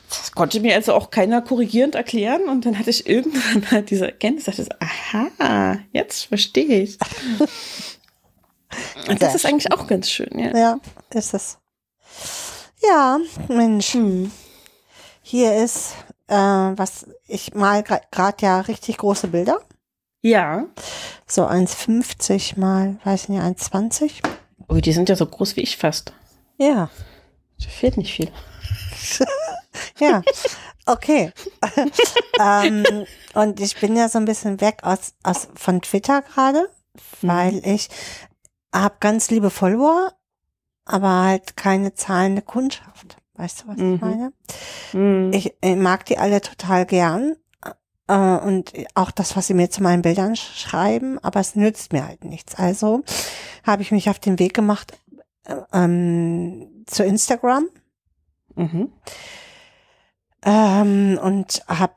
[0.08, 4.06] Das konnte mir also auch keiner korrigierend erklären und dann hatte ich irgendwann halt diese
[4.06, 6.98] Erkenntnis, dachte ich, aha, jetzt verstehe ich.
[9.08, 10.56] Und das ist eigentlich auch ganz schön, ja.
[10.56, 10.80] ja,
[11.14, 11.58] ist es.
[12.86, 13.18] Ja,
[13.48, 14.30] Mensch, Hm.
[15.22, 15.94] hier ist,
[16.28, 19.60] äh, was, ich mal gerade ja richtig große Bilder.
[20.20, 20.66] Ja.
[21.26, 24.22] So 1,50 mal, weiß nicht, 1,20.
[24.68, 26.12] Ui, die sind ja so groß wie ich fast.
[26.56, 26.90] Ja,
[27.60, 28.30] Da fehlt nicht viel.
[29.98, 30.22] ja,
[30.86, 31.32] okay.
[32.40, 32.84] ähm,
[33.34, 36.68] und ich bin ja so ein bisschen weg aus, aus von Twitter gerade,
[37.22, 37.88] weil ich
[38.74, 40.12] habe ganz liebe Follower,
[40.84, 43.17] aber halt keine zahlende Kundschaft.
[43.38, 43.94] Weißt du, was Mhm.
[43.94, 44.32] ich meine?
[44.90, 45.30] Hm.
[45.32, 47.36] Ich, ich mag die alle total gern.
[48.08, 51.92] Äh, und auch das, was sie mir zu meinen Bildern sch- schreiben, aber es nützt
[51.92, 52.54] mir halt nichts.
[52.56, 53.02] Also
[53.66, 54.98] habe ich mich auf den Weg gemacht
[55.44, 57.68] äh, ähm, zu Instagram
[58.56, 58.92] Mhm.
[60.44, 61.92] ähm, und habe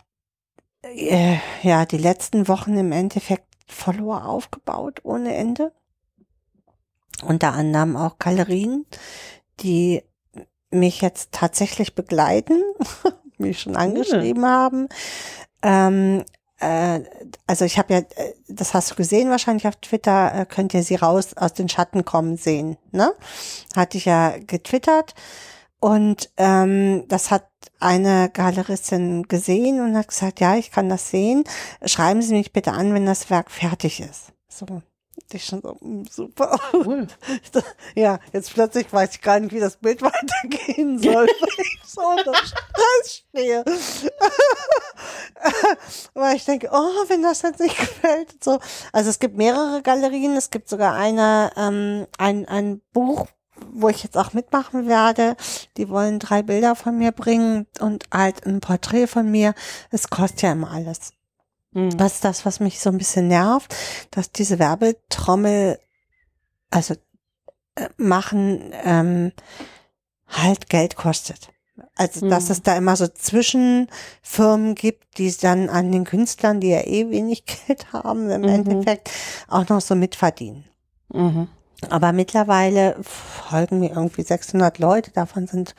[0.84, 5.72] äh, ja die letzten Wochen im Endeffekt Follower aufgebaut ohne Ende.
[7.24, 8.86] Unter anderem auch Galerien,
[9.62, 10.04] die
[10.72, 12.61] mich jetzt tatsächlich begleiten,
[13.38, 14.88] mich schon angeschrieben haben.
[15.61, 16.23] Ähm,
[16.60, 17.02] äh,
[17.48, 20.84] also ich habe ja, äh, das hast du gesehen wahrscheinlich auf Twitter, äh, könnt ihr
[20.84, 23.14] sie raus aus den Schatten kommen sehen, ne?
[23.76, 25.14] Hatte ich ja getwittert
[25.80, 27.48] und ähm, das hat
[27.80, 31.43] eine Galeristin gesehen und hat gesagt, ja, ich kann das sehen.
[31.84, 34.31] Schreiben Sie mich bitte an, wenn das Werk fertig ist.
[34.48, 34.68] So,
[35.38, 36.58] ich schon so, mm, super.
[36.74, 37.08] Cool.
[37.95, 42.02] Ja, jetzt plötzlich weiß ich gar nicht, wie das Bild weitergehen soll, weil ich so
[42.02, 43.66] unter Stress stehe.
[46.14, 48.44] weil ich denke, oh, wenn das jetzt nicht gefällt.
[48.44, 48.60] So.
[48.94, 53.28] Also es gibt mehrere Galerien, es gibt sogar eine, ähm, ein, ein Buch,
[53.72, 55.36] wo ich jetzt auch mitmachen werde.
[55.78, 59.53] Die wollen drei Bilder von mir bringen und halt ein Porträt von mir.
[59.90, 61.14] Es kostet ja immer alles.
[61.73, 61.95] Hm.
[61.98, 63.73] Das ist das, was mich so ein bisschen nervt,
[64.11, 65.80] dass diese Werbetrommel,
[66.69, 66.95] also
[67.76, 69.31] äh, machen, ähm,
[70.27, 71.49] halt Geld kostet.
[71.95, 72.52] Also, dass Mhm.
[72.52, 77.45] es da immer so Zwischenfirmen gibt, die dann an den Künstlern, die ja eh wenig
[77.68, 78.48] Geld haben, im Mhm.
[78.49, 79.10] Endeffekt
[79.48, 80.65] auch noch so mitverdienen.
[81.14, 81.48] Mhm.
[81.89, 85.73] Aber mittlerweile folgen mir irgendwie 600 Leute, davon sind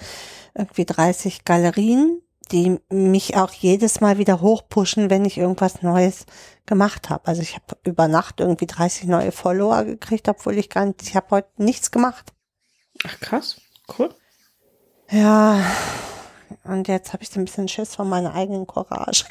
[0.55, 2.22] irgendwie 30 Galerien,
[2.53, 6.27] die mich auch jedes Mal wieder hochpushen, wenn ich irgendwas Neues
[6.67, 7.27] gemacht habe.
[7.27, 11.17] Also ich habe über Nacht irgendwie 30 neue Follower gekriegt, obwohl ich gar nicht, ich
[11.17, 12.33] habe heute nichts gemacht.
[13.07, 13.61] Ach krass,
[13.99, 14.15] cool.
[15.11, 15.61] Ja,
[16.65, 19.25] und jetzt habe ich so ein bisschen Schiss von meiner eigenen Courage.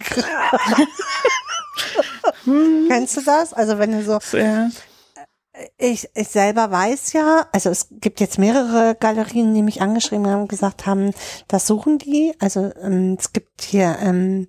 [2.88, 3.54] Kennst du das?
[3.54, 4.70] Also wenn du so, Ja.
[5.78, 10.44] Ich, ich selber weiß ja, also es gibt jetzt mehrere Galerien, die mich angeschrieben haben
[10.44, 11.14] und gesagt haben,
[11.48, 12.34] das suchen die.
[12.40, 14.48] Also ähm, es gibt hier ähm,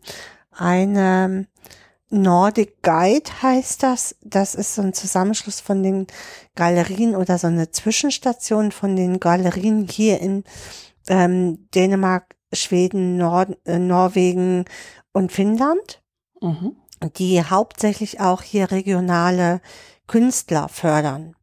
[0.53, 1.47] eine
[2.09, 4.17] Nordic Guide heißt das.
[4.23, 6.07] Das ist so ein Zusammenschluss von den
[6.55, 10.45] Galerien oder so eine Zwischenstation von den Galerien hier in
[11.09, 14.67] ähm, Dänemark, Schweden, Nord äh, Norwegen
[15.13, 16.03] und Finnland
[16.43, 16.75] Mhm.
[17.17, 19.61] die hauptsächlich auch hier regionale
[20.13, 21.35] Künstler fördern.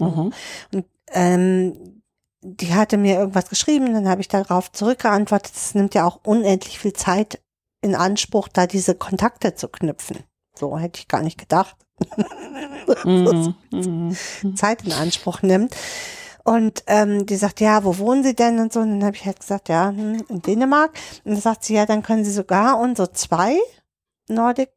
[0.00, 0.32] Mhm.
[0.72, 2.02] Und ähm,
[2.40, 5.52] die hatte mir irgendwas geschrieben, dann habe ich darauf zurückgeantwortet.
[5.54, 7.40] Es nimmt ja auch unendlich viel Zeit
[7.80, 10.18] in Anspruch, da diese Kontakte zu knüpfen.
[10.52, 11.76] So hätte ich gar nicht gedacht.
[13.04, 13.54] Mhm.
[13.70, 14.56] Mhm.
[14.56, 15.74] Zeit in Anspruch nimmt.
[16.44, 18.80] Und ähm, die sagt, ja, wo wohnen Sie denn und so.
[18.80, 20.90] Und dann habe ich halt gesagt, ja, hm, in Dänemark.
[21.24, 23.56] Und dann sagt sie, ja, dann können Sie sogar unsere zwei
[24.28, 24.70] Nordic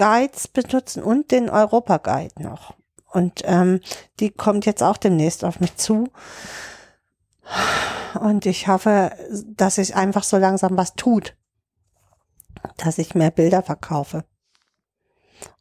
[0.00, 2.72] Guides benutzen und den Europa Guide noch.
[3.12, 3.80] Und ähm,
[4.18, 6.08] die kommt jetzt auch demnächst auf mich zu.
[8.18, 9.12] Und ich hoffe,
[9.44, 11.36] dass sich einfach so langsam was tut,
[12.78, 14.24] dass ich mehr Bilder verkaufe.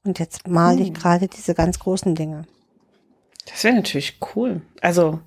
[0.05, 0.93] Und jetzt male ich Hm.
[0.93, 2.45] gerade diese ganz großen Dinge.
[3.45, 4.61] Das wäre natürlich cool.
[4.81, 5.19] Also,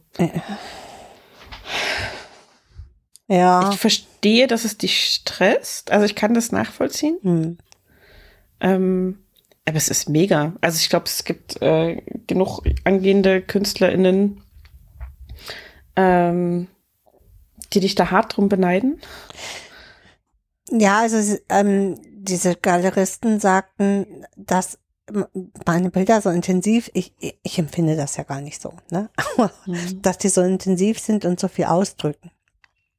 [3.28, 3.70] Ja.
[3.70, 5.90] ich verstehe, dass es dich stresst.
[5.90, 7.18] Also, ich kann das nachvollziehen.
[7.22, 7.58] Hm.
[8.62, 9.18] Ähm,
[9.66, 10.54] aber es ist mega.
[10.62, 14.42] Also, ich glaube, es gibt äh, genug angehende KünstlerInnen,
[15.96, 16.68] ähm,
[17.72, 19.00] die dich da hart drum beneiden?
[20.70, 24.78] Ja, also ähm, diese Galeristen sagten, dass
[25.66, 27.12] meine Bilder so intensiv, ich,
[27.42, 29.10] ich empfinde das ja gar nicht so, ne?
[29.66, 30.02] Mhm.
[30.02, 32.30] dass die so intensiv sind und so viel ausdrücken.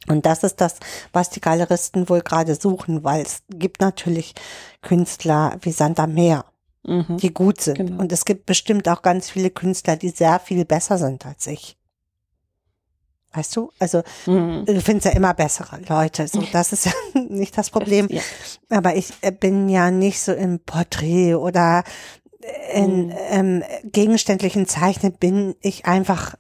[0.08, 0.78] Und das ist das,
[1.14, 4.34] was die Galeristen wohl gerade suchen, weil es gibt natürlich
[4.82, 6.46] Künstler wie Santa Meer,
[6.84, 7.18] mhm.
[7.18, 7.78] die gut sind.
[7.78, 8.02] Genau.
[8.02, 11.78] Und es gibt bestimmt auch ganz viele Künstler, die sehr viel besser sind als ich.
[13.34, 13.72] Weißt du?
[13.80, 14.66] Also mhm.
[14.66, 16.28] du findest ja immer bessere Leute.
[16.28, 16.92] So, das ist ja
[17.30, 18.08] nicht das Problem.
[18.10, 18.22] Ja.
[18.70, 21.84] Aber ich äh, bin ja nicht so im Porträt oder
[22.74, 23.14] in mhm.
[23.30, 26.36] ähm, gegenständlichen Zeichnen bin ich einfach,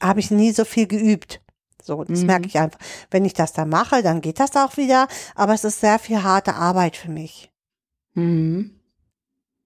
[0.00, 1.40] habe ich nie so viel geübt.
[1.88, 2.26] So, das mhm.
[2.26, 2.78] merke ich einfach.
[3.10, 5.08] Wenn ich das da mache, dann geht das auch wieder.
[5.34, 7.50] Aber es ist sehr viel harte Arbeit für mich.
[8.12, 8.78] Mhm.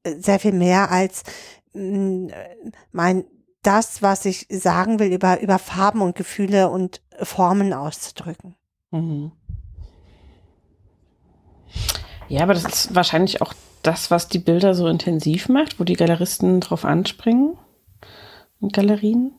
[0.06, 1.24] Sehr viel mehr als
[1.74, 2.28] mm,
[2.92, 3.24] mein
[3.62, 8.54] das, was ich sagen will, über, über Farben und Gefühle und Formen auszudrücken.
[8.92, 9.32] Mhm.
[12.28, 15.94] Ja, aber das ist wahrscheinlich auch das, was die Bilder so intensiv macht, wo die
[15.94, 17.58] Galeristen drauf anspringen
[18.60, 19.32] und Galerien.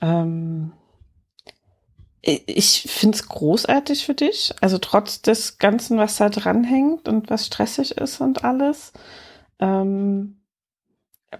[0.00, 0.72] Ähm,
[2.22, 4.54] ich finde es großartig für dich.
[4.60, 8.92] Also trotz des Ganzen, was da dranhängt und was stressig ist und alles.
[9.60, 10.40] Ähm,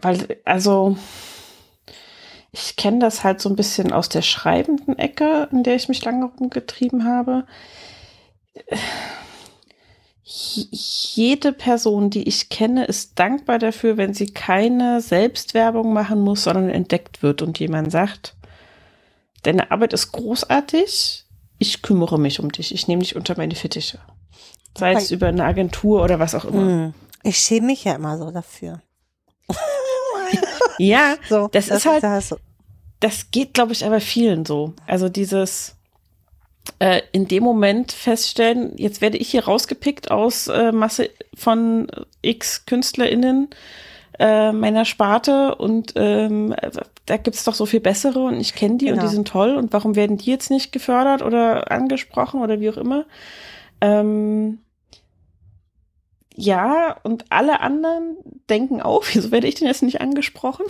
[0.00, 0.96] weil, also
[2.52, 6.04] ich kenne das halt so ein bisschen aus der schreibenden Ecke, in der ich mich
[6.04, 7.46] lange rumgetrieben habe.
[10.22, 16.70] Jede Person, die ich kenne, ist dankbar dafür, wenn sie keine Selbstwerbung machen muss, sondern
[16.70, 18.35] entdeckt wird und jemand sagt,
[19.46, 21.24] deine Arbeit ist großartig,
[21.58, 23.98] ich kümmere mich um dich, ich nehme dich unter meine Fittiche.
[24.76, 26.60] Sei es über eine Agentur oder was auch immer.
[26.60, 26.94] Hm.
[27.22, 28.82] Ich schäme mich ja immer so dafür.
[30.78, 32.34] ja, so, das, das, ist halt, das,
[33.00, 34.74] das geht, glaube ich, aber vielen so.
[34.86, 35.76] Also dieses
[36.78, 41.86] äh, in dem Moment feststellen, jetzt werde ich hier rausgepickt aus äh, Masse von
[42.20, 43.56] x KünstlerInnen äh,
[44.18, 46.54] meiner Sparte und ähm,
[47.04, 49.02] da gibt's doch so viel bessere und ich kenne die genau.
[49.02, 52.70] und die sind toll und warum werden die jetzt nicht gefördert oder angesprochen oder wie
[52.70, 53.04] auch immer.
[53.80, 54.58] Ähm,
[56.34, 58.16] ja, und alle anderen
[58.48, 60.66] denken auch, wieso werde ich denn jetzt nicht angesprochen?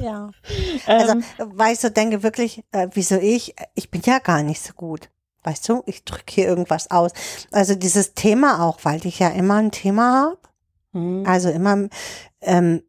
[0.00, 0.30] Ja.
[0.86, 3.56] Also, ähm, weißt du, denke wirklich, äh, wieso ich?
[3.74, 5.08] Ich bin ja gar nicht so gut.
[5.42, 7.12] Weißt du, ich drücke hier irgendwas aus.
[7.50, 10.38] Also dieses Thema auch, weil ich ja immer ein Thema habe.
[10.92, 11.24] Mhm.
[11.26, 11.88] Also immer
[12.46, 12.82] ähm,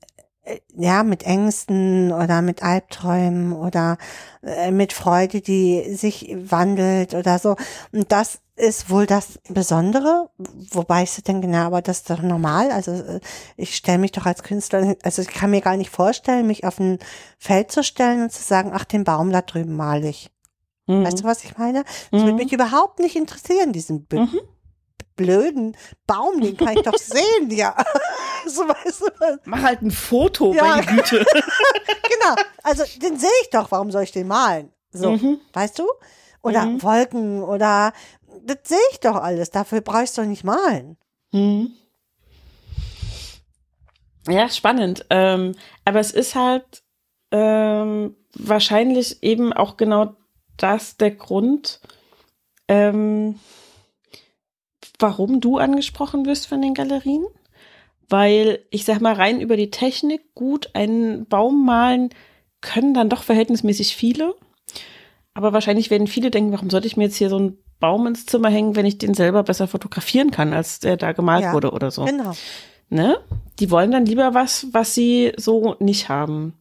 [0.47, 3.97] äh, ja, mit Ängsten oder mit Albträumen oder
[4.43, 7.55] äh, mit Freude, die sich wandelt oder so.
[7.91, 10.29] Und das ist wohl das Besondere,
[10.71, 12.71] wobei ich so denke, na, aber das ist doch normal.
[12.71, 13.19] Also äh,
[13.57, 16.79] ich stelle mich doch als Künstler, also ich kann mir gar nicht vorstellen, mich auf
[16.79, 16.99] ein
[17.37, 20.31] Feld zu stellen und zu sagen, ach, den Baum da drüben male ich.
[20.87, 21.03] Mhm.
[21.03, 21.83] Weißt du, was ich meine?
[22.11, 22.25] Das mhm.
[22.25, 24.31] würde mich überhaupt nicht interessieren, diesen Bild.
[24.31, 24.39] Mhm
[25.17, 25.75] blöden
[26.05, 27.75] Baum, den kann ich doch sehen, ja.
[28.47, 30.63] so, weißt du, Mach halt ein Foto, ja.
[30.63, 31.17] meine Güte.
[31.85, 34.71] genau, also den sehe ich doch, warum soll ich den malen?
[34.91, 35.41] So, mhm.
[35.51, 35.87] weißt du?
[36.41, 36.81] Oder mhm.
[36.81, 37.91] Wolken oder
[38.45, 40.97] das sehe ich doch alles, dafür brauchst du doch nicht malen.
[41.33, 41.73] Mhm.
[44.29, 45.05] Ja, spannend.
[45.09, 46.83] Ähm, aber es ist halt
[47.31, 50.15] ähm, wahrscheinlich eben auch genau
[50.57, 51.81] das der Grund,
[52.67, 53.39] ähm,
[54.99, 57.25] warum du angesprochen wirst von den Galerien.
[58.09, 62.09] Weil ich sag mal, rein über die Technik gut einen Baum malen
[62.61, 64.35] können dann doch verhältnismäßig viele.
[65.33, 68.25] Aber wahrscheinlich werden viele denken, warum sollte ich mir jetzt hier so einen Baum ins
[68.25, 71.71] Zimmer hängen, wenn ich den selber besser fotografieren kann, als der da gemalt ja, wurde
[71.71, 72.05] oder so.
[72.05, 72.31] Genau.
[72.89, 73.17] Ne?
[73.59, 76.53] Die wollen dann lieber was, was sie so nicht haben.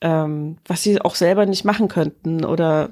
[0.00, 2.90] Ähm, was sie auch selber nicht machen könnten oder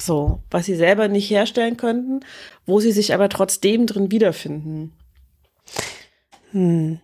[0.00, 2.20] so, was sie selber nicht herstellen könnten,
[2.66, 4.92] wo sie sich aber trotzdem drin wiederfinden.
[6.52, 7.00] Hm.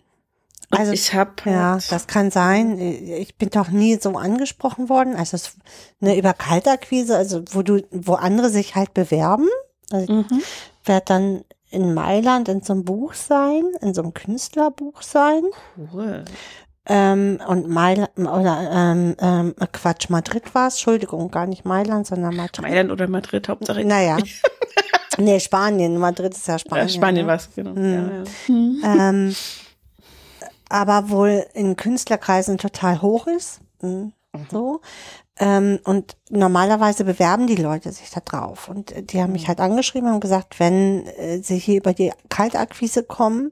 [0.71, 2.77] Also ich habe ja, halt das kann sein.
[2.79, 5.15] Ich bin doch nie so angesprochen worden.
[5.15, 5.57] Also es,
[5.99, 9.47] ne, über Kaltakquise, also wo du, wo andere sich halt bewerben.
[9.89, 10.41] Also mhm.
[10.85, 15.43] werde dann in Mailand in so einem Buch sein, in so einem Künstlerbuch sein.
[15.91, 16.25] Cool.
[16.85, 22.35] Ähm, und Mailand, oder ähm, ähm, Quatsch, Madrid war es, Entschuldigung, gar nicht Mailand, sondern
[22.35, 22.61] Madrid.
[22.61, 23.85] Mailand oder Madrid, Hauptsache.
[23.85, 24.17] Naja.
[25.17, 26.87] nee, Spanien, Madrid ist ja Spanien.
[26.87, 27.27] Ja, Spanien ne?
[27.27, 27.73] war es, genau.
[27.73, 28.79] Mhm.
[28.81, 29.09] Ja, ja.
[29.09, 29.35] Ähm,
[30.69, 33.59] aber wohl in Künstlerkreisen total hoch ist.
[33.81, 34.13] Mhm.
[34.51, 34.81] So.
[35.39, 38.67] Ähm, und normalerweise bewerben die Leute sich da drauf.
[38.67, 39.47] Und die haben mich mhm.
[39.47, 43.51] halt angeschrieben und gesagt, wenn äh, sie hier über die Kaltakquise kommen,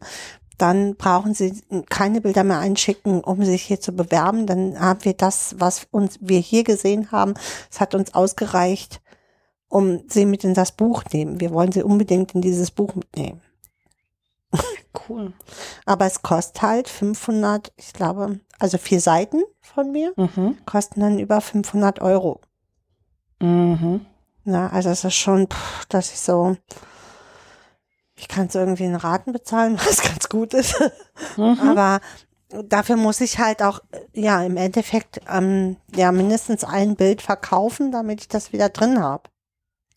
[0.58, 4.48] dann brauchen sie keine Bilder mehr einschicken, um sich hier zu bewerben.
[4.48, 7.34] Dann haben wir das, was uns wir hier gesehen haben,
[7.72, 9.02] es hat uns ausgereicht,
[9.70, 11.40] um sie mit in das Buch nehmen.
[11.40, 13.42] Wir wollen sie unbedingt in dieses Buch mitnehmen.
[15.08, 15.34] Cool.
[15.86, 20.58] Aber es kostet halt 500, ich glaube, also vier Seiten von mir Mhm.
[20.66, 22.42] kosten dann über 500 Euro.
[23.40, 24.06] Mhm.
[24.44, 26.56] Na, also es ist schon, pff, dass ich so,
[28.18, 30.76] ich kann es irgendwie in Raten bezahlen, was ganz gut ist.
[31.38, 31.60] Mhm.
[31.62, 32.02] Aber
[32.50, 37.92] dafür muss ich halt auch, äh, ja, im Endeffekt, ähm, ja, mindestens ein Bild verkaufen,
[37.92, 39.24] damit ich das wieder drin habe.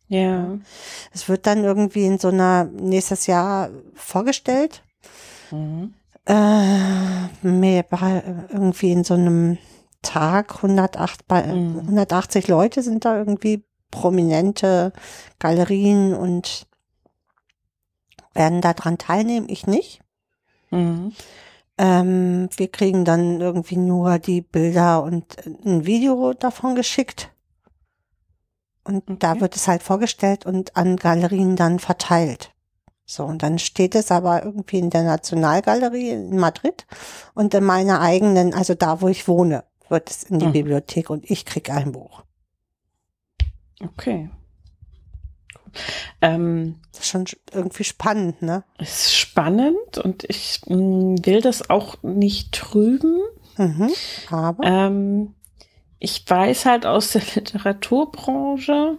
[0.08, 0.58] Ja.
[1.12, 4.82] Es wird dann irgendwie in so einer nächstes Jahr vorgestellt.
[5.50, 5.94] Mhm.
[6.26, 8.22] Äh, mehr bei,
[8.52, 9.58] irgendwie in so einem
[10.02, 11.80] Tag 108, bei, Mhm.
[11.80, 14.92] 180 Leute sind da irgendwie prominente
[15.38, 16.66] Galerien und
[18.34, 19.48] werden daran teilnehmen.
[19.48, 20.00] Ich nicht.
[20.70, 21.12] Mhm.
[21.78, 27.32] Ähm, wir kriegen dann irgendwie nur die Bilder und ein Video davon geschickt.
[28.84, 29.40] Und da Okay.
[29.40, 32.52] wird es halt vorgestellt und an Galerien dann verteilt.
[33.06, 36.86] So, und dann steht es aber irgendwie in der Nationalgalerie in Madrid
[37.34, 40.52] und in meiner eigenen, also da, wo ich wohne, wird es in die Mhm.
[40.52, 42.22] Bibliothek und ich krieg ein Buch.
[43.82, 44.30] Okay.
[46.20, 48.64] Ähm, Das ist schon irgendwie spannend, ne?
[48.78, 53.18] ist spannend und ich mh, will das auch nicht trüben.
[53.56, 53.90] Mhm.
[54.30, 55.34] Aber, Ähm,
[55.98, 58.98] ich weiß halt aus der Literaturbranche,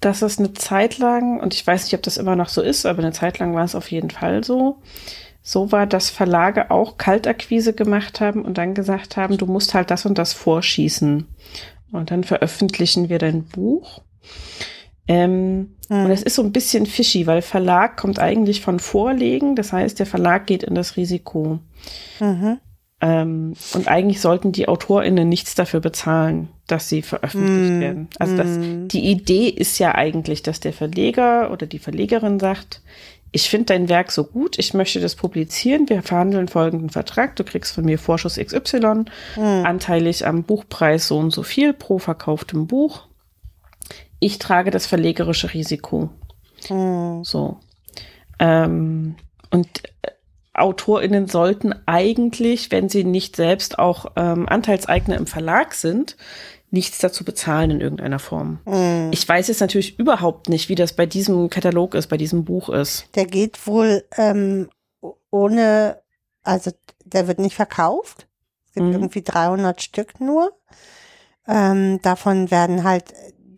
[0.00, 2.86] dass es eine Zeit lang, und ich weiß nicht, ob das immer noch so ist,
[2.86, 4.78] aber eine Zeit lang war es auf jeden Fall so,
[5.42, 9.90] so war, dass Verlage auch Kaltakquise gemacht haben und dann gesagt haben, du musst halt
[9.90, 11.26] das und das vorschießen.
[11.92, 14.00] Und dann veröffentlichen wir dein Buch.
[15.12, 16.06] Ähm, Mhm.
[16.06, 19.54] Und es ist so ein bisschen fishy, weil Verlag kommt eigentlich von Vorlegen.
[19.56, 21.58] Das heißt, der Verlag geht in das Risiko.
[22.18, 22.58] mhm.
[23.04, 28.08] Ähm, und eigentlich sollten die AutorInnen nichts dafür bezahlen, dass sie veröffentlicht Mm, werden.
[28.20, 28.86] Also das, mm.
[28.86, 32.80] die Idee ist ja eigentlich, dass der Verleger oder die Verlegerin sagt,
[33.32, 37.42] ich finde dein Werk so gut, ich möchte das publizieren, wir verhandeln folgenden Vertrag, du
[37.42, 39.06] kriegst von mir Vorschuss XY,
[39.36, 43.08] anteilig am Buchpreis so und so viel pro verkauftem Buch.
[44.22, 46.10] Ich trage das verlegerische Risiko.
[46.70, 47.24] Mhm.
[47.24, 47.58] So.
[48.38, 49.16] Ähm,
[49.50, 49.66] und
[50.02, 50.12] äh,
[50.54, 56.16] AutorInnen sollten eigentlich, wenn sie nicht selbst auch ähm, Anteilseigner im Verlag sind,
[56.70, 58.60] nichts dazu bezahlen in irgendeiner Form.
[58.64, 59.10] Mhm.
[59.12, 62.68] Ich weiß jetzt natürlich überhaupt nicht, wie das bei diesem Katalog ist, bei diesem Buch
[62.68, 63.08] ist.
[63.16, 64.68] Der geht wohl ähm,
[65.32, 65.98] ohne,
[66.44, 66.70] also
[67.04, 68.28] der wird nicht verkauft.
[68.66, 68.92] Es gibt Mhm.
[68.92, 70.52] irgendwie 300 Stück nur.
[71.48, 73.12] Ähm, davon werden halt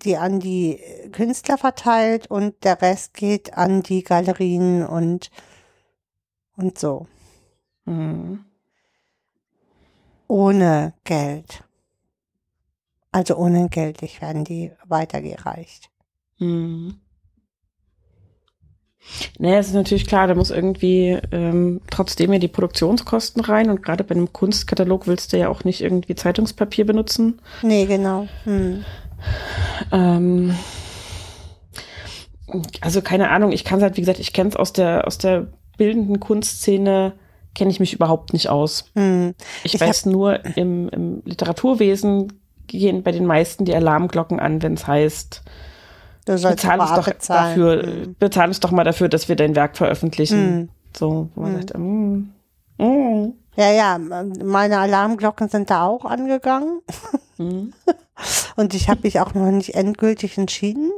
[0.05, 0.81] die an die
[1.13, 5.31] Künstler verteilt und der Rest geht an die Galerien und,
[6.57, 7.07] und so.
[7.85, 8.45] Mhm.
[10.29, 11.65] Ohne Geld.
[13.13, 15.91] Also ohne Geld, werden die weitergereicht.
[16.39, 17.01] Mhm.
[19.39, 23.83] Naja, es ist natürlich klar, da muss irgendwie ähm, trotzdem ja die Produktionskosten rein und
[23.83, 27.41] gerade bei einem Kunstkatalog willst du ja auch nicht irgendwie Zeitungspapier benutzen.
[27.63, 28.27] Nee, genau.
[28.45, 28.85] Hm.
[29.93, 30.55] Ähm,
[32.81, 35.19] also keine Ahnung, ich kann es halt, wie gesagt, ich kenne es aus der, aus
[35.19, 37.15] der bildenden Kunstszene,
[37.55, 38.91] kenne ich mich überhaupt nicht aus.
[38.95, 39.35] Hm.
[39.65, 42.33] Ich, Ich weiß nur, im, im Literaturwesen
[42.67, 45.43] gehen bei den meisten die Alarmglocken an, wenn es heißt,
[46.27, 47.49] Du bezahl uns doch bezahlen.
[47.61, 48.17] dafür, Hm.
[48.19, 50.39] bezahl uns doch mal dafür, dass wir dein Werk veröffentlichen.
[50.39, 50.69] Hm.
[50.97, 51.61] So, wo man Hm.
[51.61, 56.81] sagt, mm, mm, Ja, ja, meine Alarmglocken sind da auch angegangen
[57.39, 57.69] mm,
[58.57, 60.91] und ich habe mich auch noch nicht endgültig entschieden,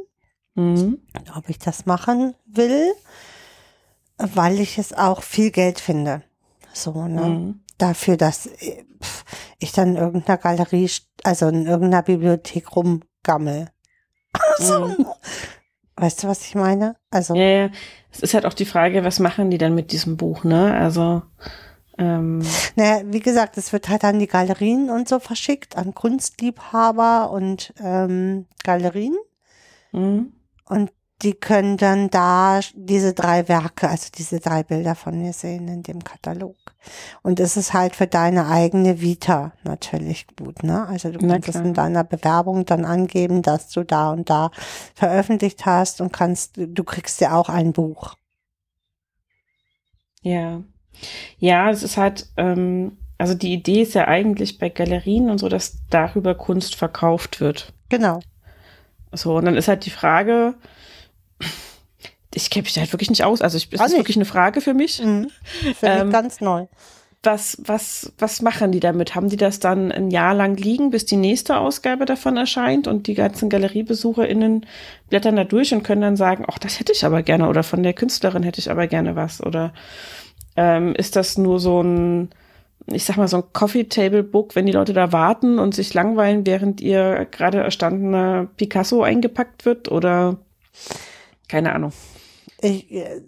[0.55, 0.95] mm,
[1.37, 2.93] ob ich das machen will,
[4.19, 6.23] weil ich es auch viel Geld finde.
[6.73, 7.21] So, ne?
[7.23, 7.61] mm.
[7.79, 8.85] Dafür, dass äh,
[9.59, 10.91] ich dann in irgendeiner Galerie,
[11.25, 13.69] also in irgendeiner Bibliothek rumgammel.
[14.59, 14.87] so.
[14.87, 15.07] Mhm.
[15.97, 16.97] Weißt du, was ich meine?
[17.11, 17.71] Also, Ja, ja.
[18.11, 20.75] Es ist halt auch die Frage, was machen die dann mit diesem Buch, ne?
[20.75, 21.23] Also,
[21.99, 27.31] ähm, naja, wie gesagt, es wird halt an die Galerien und so verschickt, an Kunstliebhaber
[27.31, 29.17] und ähm, Galerien.
[29.93, 30.33] mm,
[30.69, 30.93] Und
[31.23, 35.83] die können dann da diese drei Werke, also diese drei Bilder von mir sehen in
[35.83, 36.57] dem Katalog.
[37.23, 40.87] Und es ist halt für deine eigene Vita natürlich gut, ne?
[40.89, 44.51] Also du kannst es in deiner Bewerbung dann angeben, dass du da und da
[44.95, 48.17] veröffentlicht hast und kannst, du kriegst ja auch ein Buch.
[50.23, 50.63] ja.
[51.39, 55.49] Ja, es ist halt, ähm, also die Idee ist ja eigentlich bei Galerien und so,
[55.49, 57.73] dass darüber Kunst verkauft wird.
[57.89, 58.21] Genau.
[59.13, 60.55] So, und dann ist halt die Frage,
[62.35, 63.41] ich kenne mich da halt wirklich nicht aus.
[63.41, 63.97] Also ich, ist das nicht.
[63.97, 65.01] wirklich eine Frage für mich?
[65.03, 65.31] Mhm.
[65.75, 66.67] Finde Ähm, ich ganz neu.
[67.23, 69.15] was, was, was machen die damit?
[69.17, 73.07] Haben die das dann ein Jahr lang liegen, bis die nächste Ausgabe davon erscheint und
[73.09, 74.65] die ganzen GaleriebesucherInnen
[75.09, 77.83] blättern da durch und können dann sagen, ach, das hätte ich aber gerne oder von
[77.83, 79.73] der Künstlerin hätte ich aber gerne was oder
[80.57, 82.31] ähm, ist das nur so ein,
[82.87, 86.81] ich sag mal, so ein Coffee-Table-Book, wenn die Leute da warten und sich langweilen, während
[86.81, 90.39] ihr gerade erstandener Picasso eingepackt wird oder
[91.49, 91.93] keine Ahnung.
[92.61, 93.23] Ich, äh,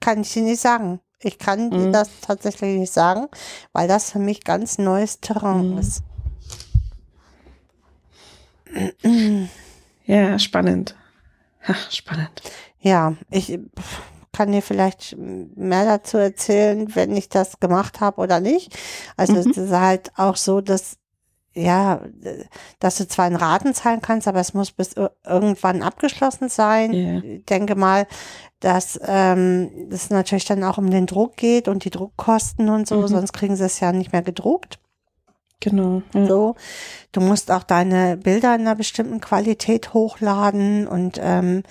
[0.00, 1.00] kann ich dir nicht sagen.
[1.22, 1.92] Ich kann dir Mhm.
[1.92, 3.26] das tatsächlich nicht sagen,
[3.72, 5.78] weil das für mich ganz neues Terrain Mhm.
[5.78, 6.02] ist.
[10.06, 10.94] Ja, spannend.
[11.66, 12.42] Ha, spannend.
[12.80, 13.58] Ja, ich äh,
[14.32, 18.76] kann dir vielleicht mehr dazu erzählen, wenn ich das gemacht habe oder nicht.
[19.16, 19.38] Also Mhm.
[19.50, 20.96] es ist halt auch so, dass
[21.52, 22.00] ja,
[22.78, 26.92] dass du zwar in Raten zahlen kannst, aber es muss bis ir- irgendwann abgeschlossen sein.
[26.92, 27.18] Ja.
[27.24, 28.06] Ich denke mal,
[28.60, 32.98] dass ähm, es natürlich dann auch um den Druck geht und die Druckkosten und so,
[32.98, 33.08] Mhm.
[33.08, 34.78] sonst kriegen sie es ja nicht mehr gedruckt.
[35.58, 36.02] Genau.
[36.14, 36.26] Ja.
[36.26, 36.54] So,
[37.10, 41.64] du musst auch deine Bilder in einer bestimmten Qualität hochladen und ähm,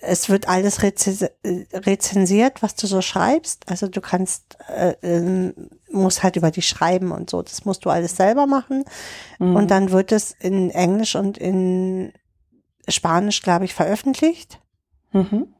[0.00, 1.30] es wird alles äh,
[1.72, 3.70] rezensiert, was du so schreibst.
[3.70, 5.54] Also du kannst, äh, ähm,
[5.90, 7.42] musst halt über die schreiben und so.
[7.42, 8.84] Das musst du alles selber machen.
[9.38, 9.56] Mhm.
[9.56, 12.12] Und dann wird es in Englisch und in
[12.88, 14.60] Spanisch, glaube ich, veröffentlicht.
[15.12, 15.54] Mhm.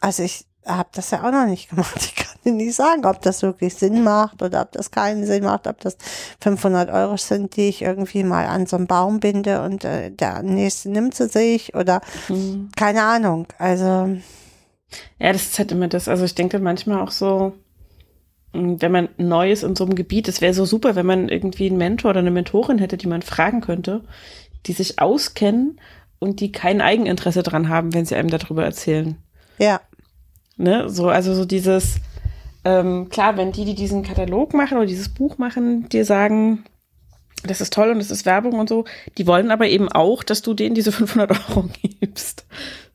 [0.00, 1.96] Also ich habe das ja auch noch nicht gemacht.
[1.96, 2.14] Ich
[2.44, 5.80] kann nicht sagen, ob das wirklich Sinn macht oder ob das keinen Sinn macht, ob
[5.80, 5.96] das
[6.40, 10.42] 500 Euro sind, die ich irgendwie mal an so einen Baum binde und äh, der
[10.42, 12.70] nächste nimmt sie sich oder Mhm.
[12.76, 13.46] keine Ahnung.
[13.58, 13.84] Also
[15.18, 16.08] Ja, das ist halt immer das.
[16.08, 17.52] Also ich denke manchmal auch so,
[18.52, 21.28] mh, wenn man neu ist in so einem Gebiet, es wäre so super, wenn man
[21.28, 24.02] irgendwie einen Mentor oder eine Mentorin hätte, die man fragen könnte,
[24.66, 25.80] die sich auskennen
[26.18, 29.16] und die kein Eigeninteresse dran haben, wenn sie einem darüber erzählen.
[29.58, 29.80] ja,
[30.56, 30.90] Ne?
[30.90, 31.96] So, also so dieses,
[32.64, 36.64] ähm, klar, wenn die, die diesen Katalog machen oder dieses Buch machen, dir sagen,
[37.42, 38.84] das ist toll und das ist Werbung und so,
[39.16, 42.46] die wollen aber eben auch, dass du denen diese 500 Euro gibst.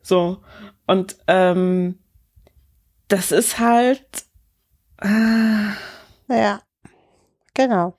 [0.02, 0.38] So.
[0.86, 1.98] Und ähm,
[3.08, 4.06] das ist halt,
[5.02, 5.70] äh,
[6.28, 6.60] ja,
[7.54, 7.96] genau.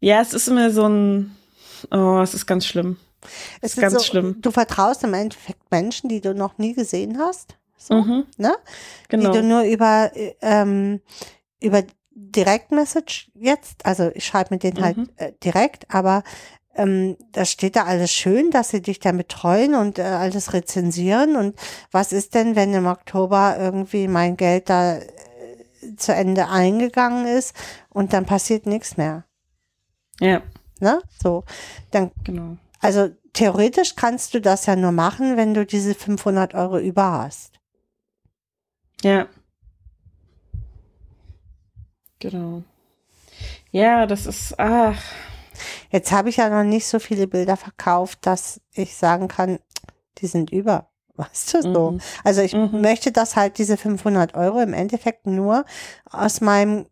[0.00, 1.36] ja, es ist immer so ein,
[1.90, 2.98] oh, es ist ganz schlimm.
[3.60, 4.40] Es ist ganz so, schlimm.
[4.40, 7.56] Du vertraust im Endeffekt Menschen, die du noch nie gesehen hast.
[7.76, 8.54] So, Mhm, ne?
[9.08, 9.30] genau.
[9.32, 11.00] die du nur über, äh, ähm,
[11.60, 15.08] über Direktmessage jetzt, also ich schreibe mit denen halt Mhm.
[15.16, 16.22] äh, direkt, aber
[16.74, 21.36] ähm, da steht da alles schön, dass sie dich dann betreuen und äh, alles rezensieren.
[21.36, 21.58] Und
[21.90, 25.02] was ist denn, wenn im Oktober irgendwie mein Geld da äh,
[25.96, 27.54] zu Ende eingegangen ist
[27.88, 29.24] und dann passiert nichts mehr?
[30.20, 30.42] Ja,
[30.80, 31.00] Ne?
[31.22, 31.44] So,
[31.90, 32.56] dann genau.
[32.80, 37.55] also theoretisch kannst du das ja nur machen, wenn du diese 500 Euro über hast.
[39.02, 39.28] Ja.
[42.18, 42.62] Genau.
[43.70, 45.00] Ja, das ist, ach,
[45.90, 49.58] Jetzt habe ich ja noch nicht so viele Bilder verkauft, dass ich sagen kann,
[50.18, 50.90] die sind über.
[51.14, 51.90] Weißt du so?
[51.92, 52.00] Mhm.
[52.24, 52.80] Also ich Mhm.
[52.82, 55.64] möchte, dass halt diese 500 Euro im Endeffekt nur
[56.10, 56.86] aus meinem,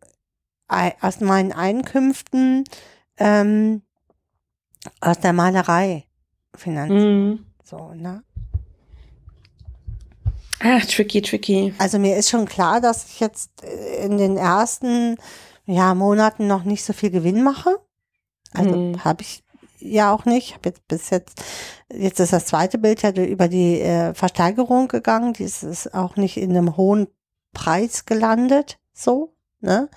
[0.67, 2.63] Ei- aus meinen Einkünften,
[3.17, 3.83] ähm,
[5.01, 6.05] aus der Malerei
[6.55, 7.27] finanzieren.
[7.33, 7.45] mhm.
[7.63, 8.23] So, ne?
[10.59, 11.73] Ah, tricky, tricky.
[11.77, 15.17] Also mir ist schon klar, dass ich jetzt äh, in den ersten
[15.65, 17.77] ja, Monaten noch nicht so viel Gewinn mache.
[18.53, 19.03] Also Mhm.
[19.03, 19.43] habe ich
[19.79, 20.49] ja auch nicht.
[20.49, 21.43] Ich habe jetzt bis jetzt,
[21.93, 25.33] jetzt ist das zweite Bild ja über die äh, Versteigerung gegangen.
[25.33, 27.07] Die ist, ist auch nicht in einem hohen
[27.53, 29.89] Preis gelandet, so, ne?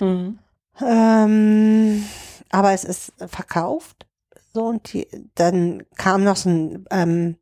[0.00, 0.38] Mhm.
[0.80, 2.04] Ähm,
[2.50, 4.06] aber es ist verkauft.
[4.54, 7.36] So, und die, dann kam noch so ein, ähm,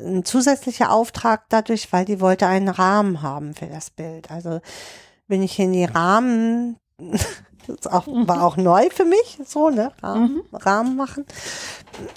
[0.00, 4.30] ein zusätzlicher Auftrag dadurch, weil die wollte einen Rahmen haben für das Bild.
[4.30, 4.60] Also
[5.26, 6.76] bin ich in die Rahmen,
[7.66, 9.92] das auch, war auch neu für mich, so, ne?
[10.02, 11.26] Rahmen, Rahmen machen.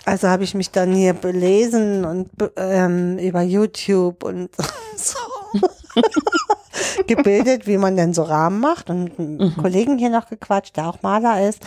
[0.05, 4.49] Also habe ich mich dann hier belesen und ähm, über YouTube und
[4.95, 5.17] so
[7.07, 11.01] gebildet, wie man denn so Rahmen macht und einen Kollegen hier noch gequatscht, der auch
[11.01, 11.61] Maler ist,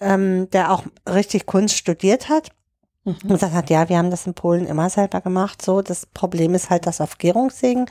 [0.00, 2.50] ähm, der auch richtig Kunst studiert hat.
[3.04, 5.60] Und gesagt hat, ja, wir haben das in Polen immer selber gemacht.
[5.60, 7.84] So, das Problem ist halt das auf Gärungssägen.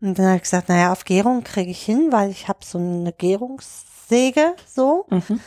[0.00, 2.78] Und dann habe ich gesagt, naja, auf Gärung kriege ich hin, weil ich habe so
[2.78, 5.06] eine Gärungssäge, so.
[5.10, 5.40] Mhm.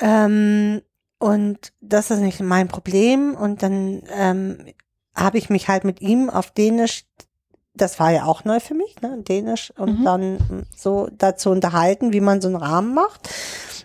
[0.00, 0.82] Ähm,
[1.18, 3.34] und das ist nicht mein Problem.
[3.36, 4.66] Und dann ähm,
[5.14, 7.04] habe ich mich halt mit ihm auf Dänisch,
[7.72, 10.04] das war ja auch neu für mich, ne, Dänisch, und Mhm.
[10.04, 13.30] dann so dazu unterhalten, wie man so einen Rahmen macht.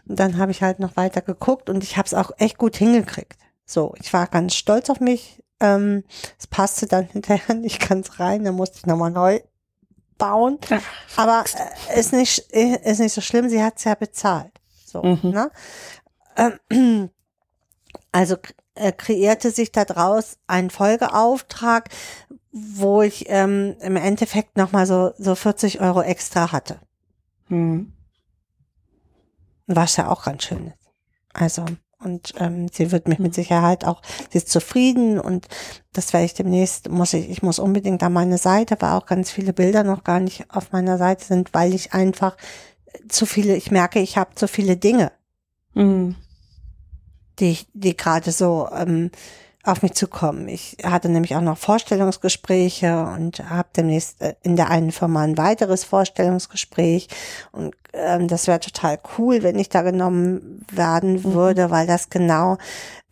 [0.08, 2.76] Und dann habe ich halt noch weiter geguckt und ich habe es auch echt gut
[2.76, 3.38] hingekriegt.
[3.66, 5.44] So, ich war ganz stolz auf mich.
[5.60, 6.04] Ähm,
[6.40, 9.40] es passte dann hinterher nicht ganz rein, da musste ich nochmal neu
[10.18, 10.60] bauen.
[11.18, 11.44] Aber
[11.90, 14.52] äh, ist nicht, ist nicht so schlimm, sie hat es ja bezahlt.
[14.86, 15.30] So, Mhm.
[15.30, 15.52] ne?
[16.38, 17.10] Ähm,
[18.12, 18.38] also
[18.76, 21.90] äh, kreierte sich daraus ein Folgeauftrag,
[22.52, 26.80] wo ich ähm, im Endeffekt nochmal so, so 40 Euro extra hatte.
[27.48, 27.94] Hm.
[29.68, 30.90] Was ja auch ganz schön ist.
[31.34, 31.66] Also,
[32.04, 34.02] und ähm, sie wird mich mit Sicherheit auch,
[34.32, 35.48] sie ist zufrieden und
[35.94, 39.32] das werde ich demnächst, muss ich, ich muss unbedingt an meine Seite, weil auch ganz
[39.32, 42.38] viele Bilder noch gar nicht auf meiner Seite sind, weil ich einfach
[43.08, 45.12] zu viele, ich merke, ich habe zu viele Dinge,
[45.74, 46.16] Hm.
[47.40, 49.12] die, ich- die gerade so ähm,
[49.64, 50.48] auf mich zukommen.
[50.48, 55.38] Ich hatte nämlich auch noch Vorstellungsgespräche und habe demnächst äh, in der einen Firma ein
[55.38, 57.08] weiteres Vorstellungsgespräch.
[57.52, 62.58] Und ähm, das wäre total cool, wenn ich da genommen werden würde, weil das genau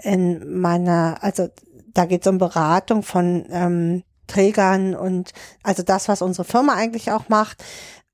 [0.02, 1.50] in meiner, also
[1.94, 7.12] da geht es um Beratung von ähm, Trägern und also das, was unsere Firma eigentlich
[7.12, 7.64] auch macht,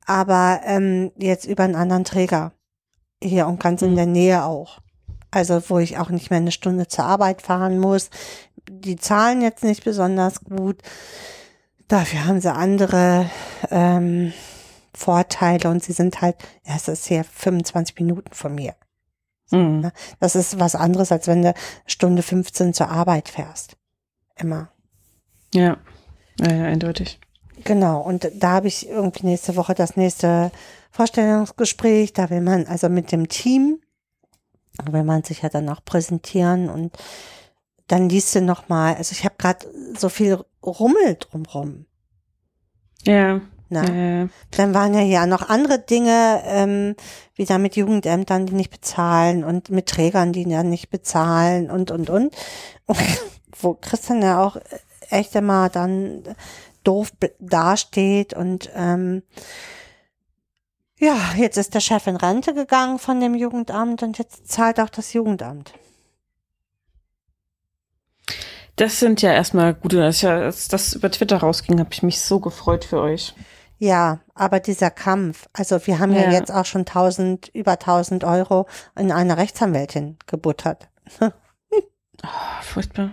[0.05, 2.53] aber ähm, jetzt über einen anderen Träger
[3.21, 3.95] hier und ganz in Mhm.
[3.95, 4.79] der Nähe auch.
[5.35, 8.09] Also wo ich auch nicht mehr eine Stunde zur Arbeit fahren muss.
[8.69, 10.81] Die zahlen jetzt nicht besonders gut.
[11.89, 13.29] Dafür haben sie andere
[13.69, 14.31] ähm,
[14.93, 18.75] Vorteile und sie sind halt, ja, es ist hier 25 Minuten von mir.
[19.51, 19.91] Hm.
[20.21, 21.53] Das ist was anderes, als wenn du
[21.85, 23.75] Stunde 15 zur Arbeit fährst.
[24.37, 24.69] Immer.
[25.53, 25.75] Ja.
[26.39, 27.19] ja, ja, eindeutig.
[27.65, 30.49] Genau, und da habe ich irgendwie nächste Woche das nächste
[30.91, 32.13] Vorstellungsgespräch.
[32.13, 33.81] Da will man also mit dem Team,
[34.89, 36.97] will man sich ja dann auch präsentieren und
[37.87, 41.85] dann liest du nochmal, also ich habe gerade so viel Rummel drumrum.
[43.03, 43.41] Ja.
[43.69, 43.85] Ne?
[43.87, 44.29] ja, ja.
[44.51, 46.95] Dann waren ja hier noch andere Dinge, ähm,
[47.35, 52.09] wieder mit Jugendämtern, die nicht bezahlen und mit Trägern, die dann nicht bezahlen und, und,
[52.09, 52.35] und.
[53.59, 54.57] Wo Christian ja auch
[55.09, 56.23] echt immer dann
[56.83, 59.23] doof dasteht und ähm,
[61.05, 64.89] ja, jetzt ist der Chef in Rente gegangen von dem Jugendamt und jetzt zahlt auch
[64.89, 65.73] das Jugendamt.
[68.75, 72.83] Das sind ja erstmal gute, als das über Twitter rausging, habe ich mich so gefreut
[72.83, 73.33] für euch.
[73.77, 76.31] Ja, aber dieser Kampf, also wir haben ja, Ja.
[76.31, 78.67] jetzt auch schon 1000, über 1000 Euro
[78.97, 80.89] in eine Rechtsanwältin gebuttert.
[82.21, 83.11] Ah, furchtbar.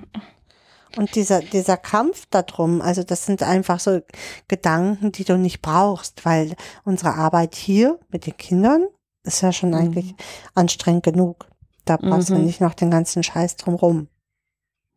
[0.96, 4.00] Und dieser, dieser Kampf darum, also das sind einfach so
[4.48, 6.54] Gedanken, die du nicht brauchst, weil
[6.84, 8.86] unsere Arbeit hier mit den Kindern
[9.24, 10.14] ist ja schon eigentlich
[10.54, 11.46] anstrengend genug.
[11.84, 12.44] Da brauchst du Mhm.
[12.44, 14.08] nicht noch den ganzen Scheiß drumrum.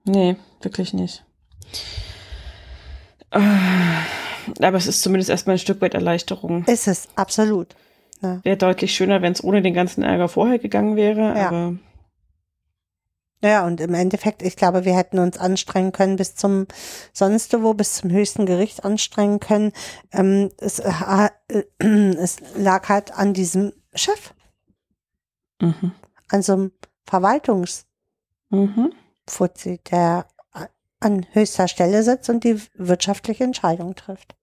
[0.04, 1.24] Nee, wirklich nicht.
[3.32, 3.40] Ah,
[4.62, 6.64] Aber es ist zumindest erstmal ein Stück weit Erleichterung.
[6.66, 7.76] Ist es, absolut.
[8.22, 11.48] Wäre deutlich schöner, wenn es ohne den ganzen Ärger vorher gegangen wäre, Ja.
[11.48, 11.76] aber
[13.46, 16.66] Ja, und im Endeffekt, ich glaube, wir hätten uns anstrengen können bis zum
[17.14, 19.72] sonst wo, bis zum höchsten Gericht anstrengen können.
[20.12, 21.64] Ähm, es, äh, äh,
[22.18, 24.34] es lag halt an diesem Chef,
[25.62, 25.92] mhm.
[26.30, 26.72] an so einem
[27.04, 27.86] Verwaltungsfuzzi,
[28.50, 28.94] Mhm.
[29.92, 30.26] der
[31.00, 34.36] an höchster Stelle sitzt und die wirtschaftliche Entscheidung trifft.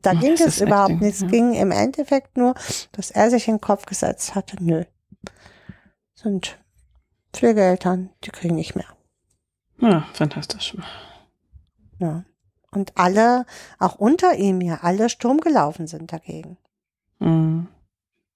[0.00, 1.14] Da Ach, ging das es überhaupt echt, nicht.
[1.16, 1.26] Es ja.
[1.28, 2.54] ging im Endeffekt nur,
[2.92, 4.84] dass er sich in den Kopf gesetzt hatte, nö,
[6.24, 6.58] sind
[7.32, 8.86] Pflegeeltern, die kriegen nicht mehr.
[9.78, 10.76] Ja, fantastisch.
[11.98, 12.24] Ja.
[12.72, 13.46] Und alle,
[13.78, 16.56] auch unter ihm ja, alle Sturm gelaufen sind dagegen.
[17.20, 17.68] Mhm.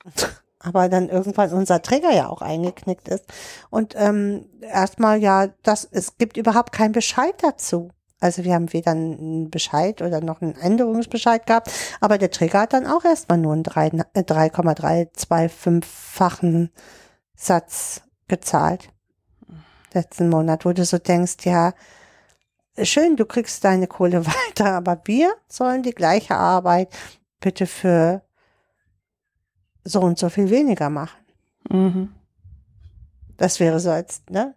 [0.60, 3.24] Aber dann irgendwann unser Träger ja auch eingeknickt ist.
[3.70, 7.90] Und ähm, erstmal ja, das, es gibt überhaupt keinen Bescheid dazu.
[8.20, 11.70] Also wir haben weder einen Bescheid oder noch einen Änderungsbescheid gehabt,
[12.00, 16.70] aber der Träger hat dann auch erstmal nur einen drei- äh, 3,325-fachen
[17.38, 18.90] Satz gezahlt.
[19.94, 21.72] Letzten Monat, wo du so denkst, ja,
[22.82, 26.92] schön, du kriegst deine Kohle weiter, aber wir sollen die gleiche Arbeit
[27.40, 28.22] bitte für
[29.84, 31.24] so und so viel weniger machen.
[31.70, 32.14] Mhm.
[33.36, 34.54] Das wäre so als, ne?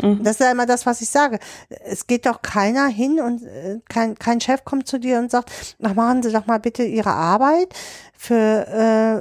[0.00, 0.22] Mhm.
[0.22, 1.38] Das ist ja immer das, was ich sage.
[1.84, 5.50] Es geht doch keiner hin und äh, kein, kein Chef kommt zu dir und sagt,
[5.82, 7.74] ach, machen Sie doch mal bitte Ihre Arbeit
[8.16, 8.34] für,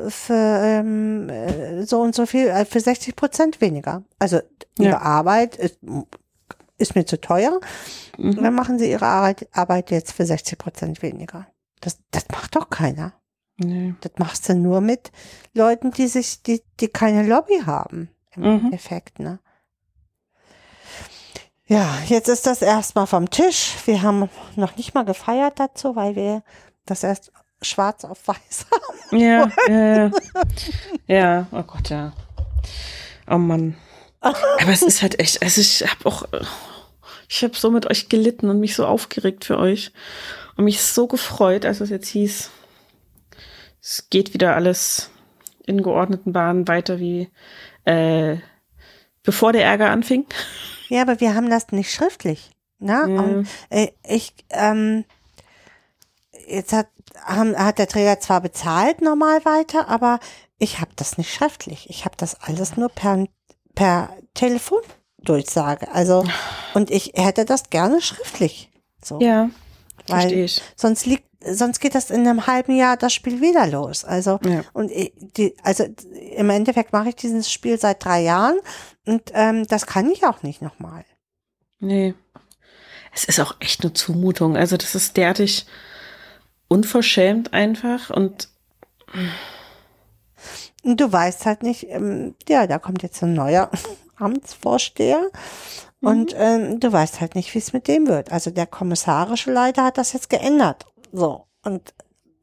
[0.05, 4.03] äh, für ähm, äh, so und so viel, äh, für 60 Prozent weniger.
[4.19, 4.39] Also
[4.77, 5.01] Ihre Ja.
[5.01, 5.79] Arbeit ist,
[6.77, 7.59] ist mir zu teuer.
[8.17, 8.41] Mhm.
[8.43, 11.47] Dann machen Sie Ihre Arbeit, Arbeit jetzt für 60 Prozent weniger.
[11.81, 13.13] Das, das macht doch keiner.
[13.57, 13.93] Nee.
[14.01, 15.11] Das machst du nur mit
[15.53, 18.09] Leuten, die sich, die, die keine Lobby haben.
[18.35, 18.65] Im Mhm.
[18.65, 19.39] Endeffekt, ne?
[21.69, 23.75] Ja, jetzt ist das erstmal vom Tisch.
[23.85, 26.41] Wir haben noch nicht mal gefeiert dazu, weil wir
[26.87, 27.31] das erst
[27.61, 28.65] schwarz auf weiß
[29.11, 29.19] haben.
[29.19, 30.11] Ja, ja, ja.
[31.05, 32.13] Ja, oh Gott, ja.
[33.29, 33.77] Oh Mann.
[34.19, 36.47] Aber es ist halt echt, also ich habe auch, ich
[37.29, 39.91] ich habe so mit euch gelitten und mich so aufgeregt für euch
[40.57, 42.49] und mich so gefreut, als es jetzt hieß,
[43.79, 45.11] es geht wieder alles
[45.67, 47.29] in geordneten Bahnen weiter wie
[47.85, 48.37] äh,
[49.21, 50.25] bevor der Ärger anfing.
[50.89, 52.51] Ja, aber wir haben das nicht schriftlich.
[52.79, 52.93] Ne?
[52.93, 53.03] Ja.
[53.21, 55.05] Und, äh, ich, ähm,
[56.47, 56.87] jetzt hat,
[57.23, 60.19] haben, hat der Träger zwar bezahlt normal weiter, aber
[60.57, 61.89] ich habe das nicht schriftlich.
[61.89, 63.25] Ich habe das alles nur per,
[63.75, 65.89] per Telefondurchsage.
[65.93, 66.25] Also,
[66.73, 68.71] und ich hätte das gerne schriftlich.
[69.03, 69.19] So.
[69.19, 69.49] Ja,
[70.07, 70.61] Weil- verstehe ich.
[70.75, 74.03] Sonst liegt, sonst geht das in einem halben Jahr das Spiel wieder los.
[74.03, 74.63] Also, Ja.
[74.73, 75.85] und ich- die, also
[76.35, 78.57] im Endeffekt mache ich dieses Spiel seit drei Jahren
[79.09, 81.03] und ähm, das kann ich auch nicht nochmal.
[81.79, 82.13] Nee.
[83.11, 84.55] Es ist auch echt eine Zumutung.
[84.55, 85.65] Also das ist derartig
[86.67, 88.49] unverschämt einfach und
[90.83, 93.71] du weißt halt nicht, ähm, ja, da kommt jetzt ein neuer
[94.17, 95.31] Amtsvorsteher
[96.01, 98.31] und ähm, du weißt halt nicht, wie es mit dem wird.
[98.31, 100.85] Also der kommissarische Leiter hat das jetzt geändert.
[101.11, 101.47] So.
[101.65, 101.95] Und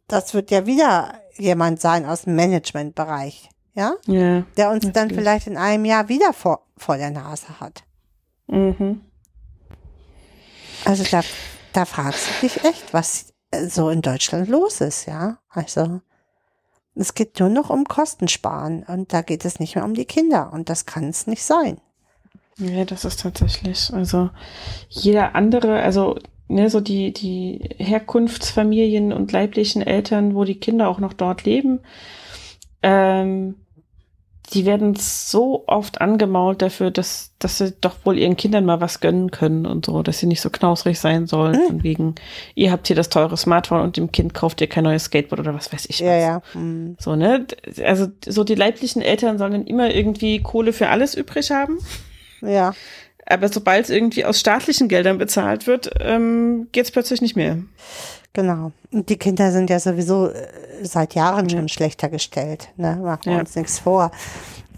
[0.08, 4.42] das wird ja wieder jemand sein aus dem Managementbereich, ja, ja.
[4.56, 7.84] der uns dann vielleicht in einem Jahr wieder vor, vor der Nase hat.
[8.48, 9.02] Mhm.
[10.84, 11.22] Also da,
[11.72, 13.34] da fragst du dich echt, was
[13.68, 15.38] so in Deutschland los ist, ja.
[15.50, 16.00] Also
[16.94, 20.52] es geht nur noch um Kostensparen und da geht es nicht mehr um die Kinder
[20.52, 21.78] und das kann es nicht sein.
[22.58, 23.92] Ja, das ist tatsächlich.
[23.92, 24.30] Also
[24.88, 26.16] jeder andere, also
[26.48, 31.80] ne, so die, die Herkunftsfamilien und leiblichen Eltern, wo die Kinder auch noch dort leben,
[32.82, 33.56] ähm,
[34.52, 39.00] die werden so oft angemault dafür, dass, dass sie doch wohl ihren Kindern mal was
[39.00, 41.66] gönnen können und so, dass sie nicht so knausrig sein sollen, Mhm.
[41.66, 42.14] von wegen,
[42.54, 45.54] ihr habt hier das teure Smartphone und dem Kind kauft ihr kein neues Skateboard oder
[45.54, 46.22] was weiß ich Ja, was.
[46.22, 46.42] ja.
[46.52, 46.96] hm.
[47.00, 47.46] So, ne?
[47.84, 51.78] Also so die leiblichen Eltern sollen dann immer irgendwie Kohle für alles übrig haben.
[52.42, 52.74] Ja,
[53.28, 57.58] Aber sobald es irgendwie aus staatlichen Geldern bezahlt wird, ähm, geht es plötzlich nicht mehr.
[58.36, 58.72] Genau.
[58.92, 60.46] Und die Kinder sind ja sowieso äh,
[60.82, 62.68] seit Jahren schon schlechter gestellt.
[62.76, 62.96] Ne?
[62.96, 63.40] Machen wir Ja.
[63.40, 64.10] uns nichts vor.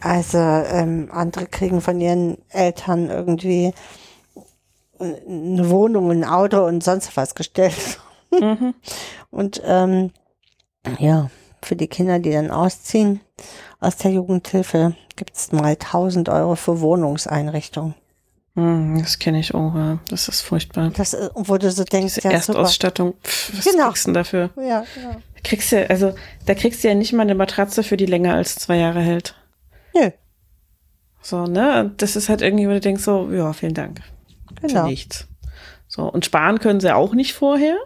[0.00, 3.74] Also ähm, andere kriegen von ihren Eltern irgendwie
[5.00, 7.98] eine Wohnung, ein Auto und sonst was gestellt.
[8.30, 8.74] Mhm.
[9.30, 10.10] Und ähm,
[10.98, 11.30] ja,
[11.62, 13.20] für die Kinder, die dann ausziehen
[13.80, 17.94] aus der Jugendhilfe, gibt's mal 1000 Euro für Wohnungseinrichtung.
[18.58, 19.72] Hm, das kenne ich auch.
[19.74, 19.98] Ja.
[20.08, 20.90] Das ist furchtbar.
[20.96, 22.34] Das, äh, wo du so denkst, Diese ja.
[22.34, 23.14] Erstausstattung.
[23.22, 23.86] Pff, was Genau.
[23.86, 24.50] kriegst du denn dafür?
[24.56, 25.16] Ja, genau.
[25.44, 26.14] Kriegst du, also,
[26.46, 29.36] da kriegst du ja nicht mal eine Matratze für die länger als zwei Jahre hält.
[29.94, 30.10] Nö,
[31.22, 31.92] So, ne?
[31.98, 34.00] Das ist halt irgendwie, wo du denkst so, ja, vielen Dank.
[34.60, 34.82] genau.
[34.82, 35.28] Für nichts.
[35.86, 37.76] So, und sparen können sie auch nicht vorher.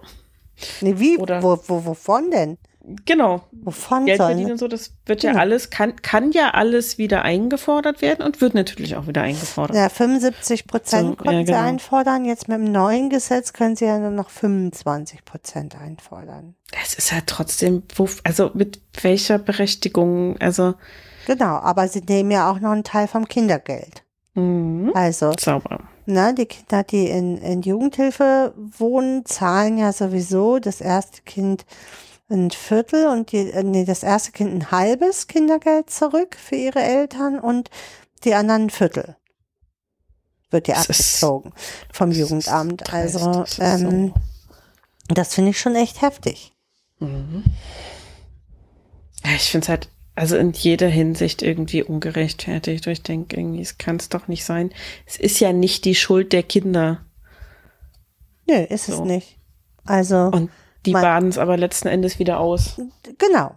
[0.80, 1.18] Nee, wie?
[1.18, 2.56] Oder- Wo, wo, wovon denn?
[3.04, 3.42] Genau.
[3.52, 4.28] Wovon Geld soll?
[4.28, 5.40] verdienen und so, das wird ja Genau.
[5.42, 9.76] alles, kann, kann ja alles wieder eingefordert werden und wird natürlich auch wieder eingefordert.
[9.76, 11.58] Ja, 75 Prozent So, konnten ja, sie genau.
[11.60, 12.24] einfordern.
[12.24, 16.56] Jetzt mit dem neuen Gesetz können sie ja nur noch 25 Prozent einfordern.
[16.82, 17.82] Es ist halt trotzdem,
[18.24, 20.74] also mit welcher Berechtigung, also
[21.26, 24.02] Genau, aber sie nehmen ja auch noch einen Teil vom Kindergeld.
[24.34, 25.80] mh, Also, sauber.
[26.06, 31.64] ne, die Kinder, die in, in Jugendhilfe wohnen, zahlen ja sowieso das erste Kind
[32.32, 36.80] ein Viertel und die, äh, nee, das erste Kind ein halbes Kindergeld zurück für ihre
[36.80, 37.70] Eltern und
[38.24, 39.16] die anderen ein Viertel.
[40.50, 41.52] Wird ja abgezogen
[41.92, 42.82] vom Jugendamt.
[42.84, 44.12] dreist, Also, das ähm,
[45.08, 46.52] das finde ich schon echt heftig.
[46.98, 47.44] Mhm.
[49.24, 52.86] Ja, ich finde es halt, also in jeder Hinsicht irgendwie ungerechtfertigt.
[52.86, 54.72] Ich denke, irgendwie, es kann es doch nicht sein.
[55.06, 57.04] Es ist ja nicht die Schuld der Kinder.
[58.46, 59.04] Nö, ist es So.
[59.04, 59.38] nicht.
[59.84, 60.50] Also, Und
[60.86, 62.80] die baden es aber letzten Endes wieder aus.
[63.18, 63.52] Genau.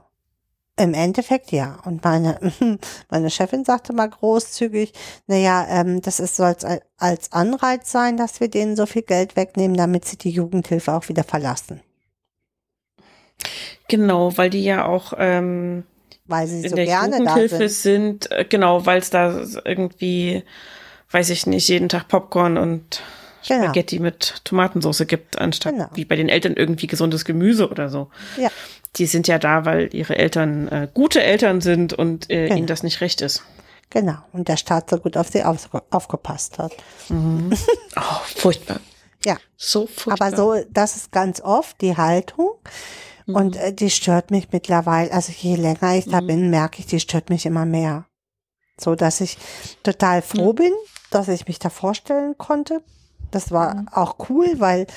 [0.77, 1.79] Im Endeffekt ja.
[1.85, 2.37] Und meine,
[3.09, 4.91] meine Chefin sagte mal großzügig,
[5.25, 6.65] naja, ähm, das ist, soll als,
[6.97, 11.07] als Anreiz sein, dass wir denen so viel Geld wegnehmen, damit sie die Jugendhilfe auch
[11.07, 11.81] wieder verlassen.
[13.87, 15.83] Genau, weil die ja auch ähm,
[16.25, 18.23] Weil sie in so der gerne da Jugendhilfe sind.
[18.23, 20.43] sind, äh, genau, weil es da irgendwie,
[21.11, 23.01] weiß ich nicht, jeden Tag Popcorn und
[23.47, 23.63] Genau.
[23.65, 25.87] Spaghetti mit Tomatensauce gibt, anstatt Genau.
[25.93, 28.09] wie bei den Eltern irgendwie gesundes Gemüse oder so.
[28.37, 28.49] Ja,
[28.95, 32.57] Die sind ja da, weil ihre Eltern äh, gute Eltern sind und äh, Genau.
[32.57, 33.43] ihnen das nicht recht ist.
[33.89, 34.15] genau.
[34.33, 36.71] Und der Staat so gut auf sie auf, aufgepasst hat.
[37.95, 38.79] Oh, furchtbar.
[39.23, 39.37] Ja.
[39.57, 40.27] So furchtbar.
[40.27, 42.51] Aber so, das ist ganz oft die Haltung.
[43.25, 43.35] Mhm.
[43.35, 46.27] Und äh, die stört mich mittlerweile, also je länger ich da Mhm.
[46.27, 48.05] bin, merke ich, die stört mich immer mehr.
[48.79, 49.37] So, dass ich
[49.83, 50.73] total froh bin,
[51.09, 52.81] dass ich mich da vorstellen konnte.
[53.31, 53.87] Das war Mhm.
[53.91, 54.87] auch cool, weil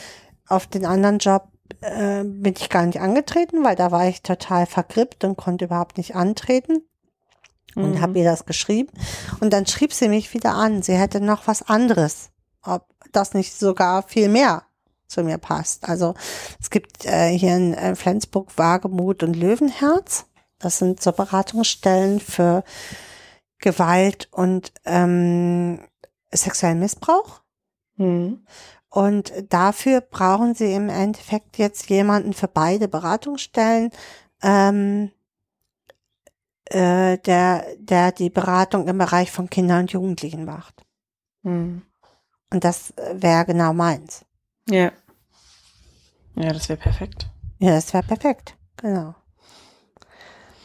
[0.49, 1.49] auf den anderen Job
[1.83, 5.99] äh, bin ich gar nicht angetreten, weil da war ich total vergrippt und konnte überhaupt
[5.99, 6.83] nicht antreten
[7.77, 8.01] und Mhm.
[8.01, 8.91] habe ihr das geschrieben.
[9.41, 12.31] Und dann schrieb sie mich wieder an, sie hätte noch was anderes
[12.63, 14.65] ob das nicht sogar viel mehr
[15.07, 15.89] zu mir passt.
[15.89, 16.15] Also
[16.61, 20.27] es gibt äh, hier in äh, Flensburg Wagemut und Löwenherz.
[20.59, 22.65] Das sind so Beratungsstellen für
[23.59, 25.81] Gewalt und ähm,
[26.31, 27.41] sexuellen Missbrauch.
[27.99, 28.45] Mhm.
[28.89, 33.91] Und dafür brauchen sie im Endeffekt jetzt jemanden für beide Beratungsstellen,
[34.43, 35.11] ähm,
[36.65, 40.83] äh, der, der die Beratung im Bereich von Kindern und Jugendlichen macht.
[41.43, 41.83] Mhm.
[42.51, 44.25] Und das wäre genau meins.
[44.69, 44.91] Ja.
[46.35, 47.29] Ja, das wäre perfekt.
[47.59, 48.57] Ja, das wäre perfekt.
[48.77, 49.15] Genau.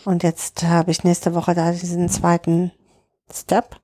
[0.05, 2.71] Und jetzt habe ich nächste Woche da diesen zweiten
[3.31, 3.79] Step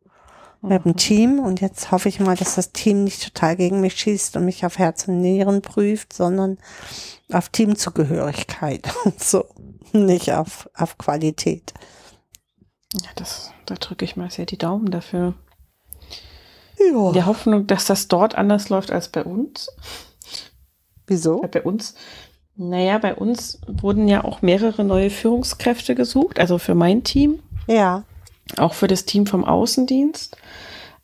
[0.62, 3.96] mit dem Team und jetzt hoffe ich mal, dass das Team nicht total gegen mich
[3.96, 6.58] schießt und mich auf Herz und Nieren prüft, sondern
[7.32, 9.46] auf Teamzugehörigkeit und so,
[9.94, 11.74] nicht auf, auf Qualität.
[12.94, 15.36] Ja, das, da drücke ich mal sehr die Daumen dafür.
[16.80, 17.08] Ja.
[17.08, 19.70] In der Hoffnung, dass das dort anders läuft als bei uns.
[21.08, 21.42] Wieso?
[21.42, 21.96] Bei uns,
[22.56, 28.04] naja, bei uns wurden ja auch mehrere neue Führungskräfte gesucht, also für mein Team, Ja.
[28.58, 30.38] Auch für das Team vom Außendienst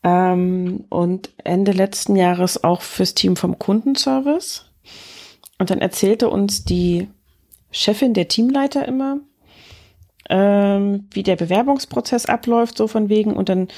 [0.02, 4.66] ähm, und Ende letzten Jahres auch fürs Team vom Kundenservice.
[5.58, 7.08] Und dann erzählte uns die
[7.70, 9.18] Chefin, der Teamleiter immer,
[10.28, 13.34] ähm, wie der Bewerbungsprozess abläuft, so von wegen.
[13.34, 13.68] Und dann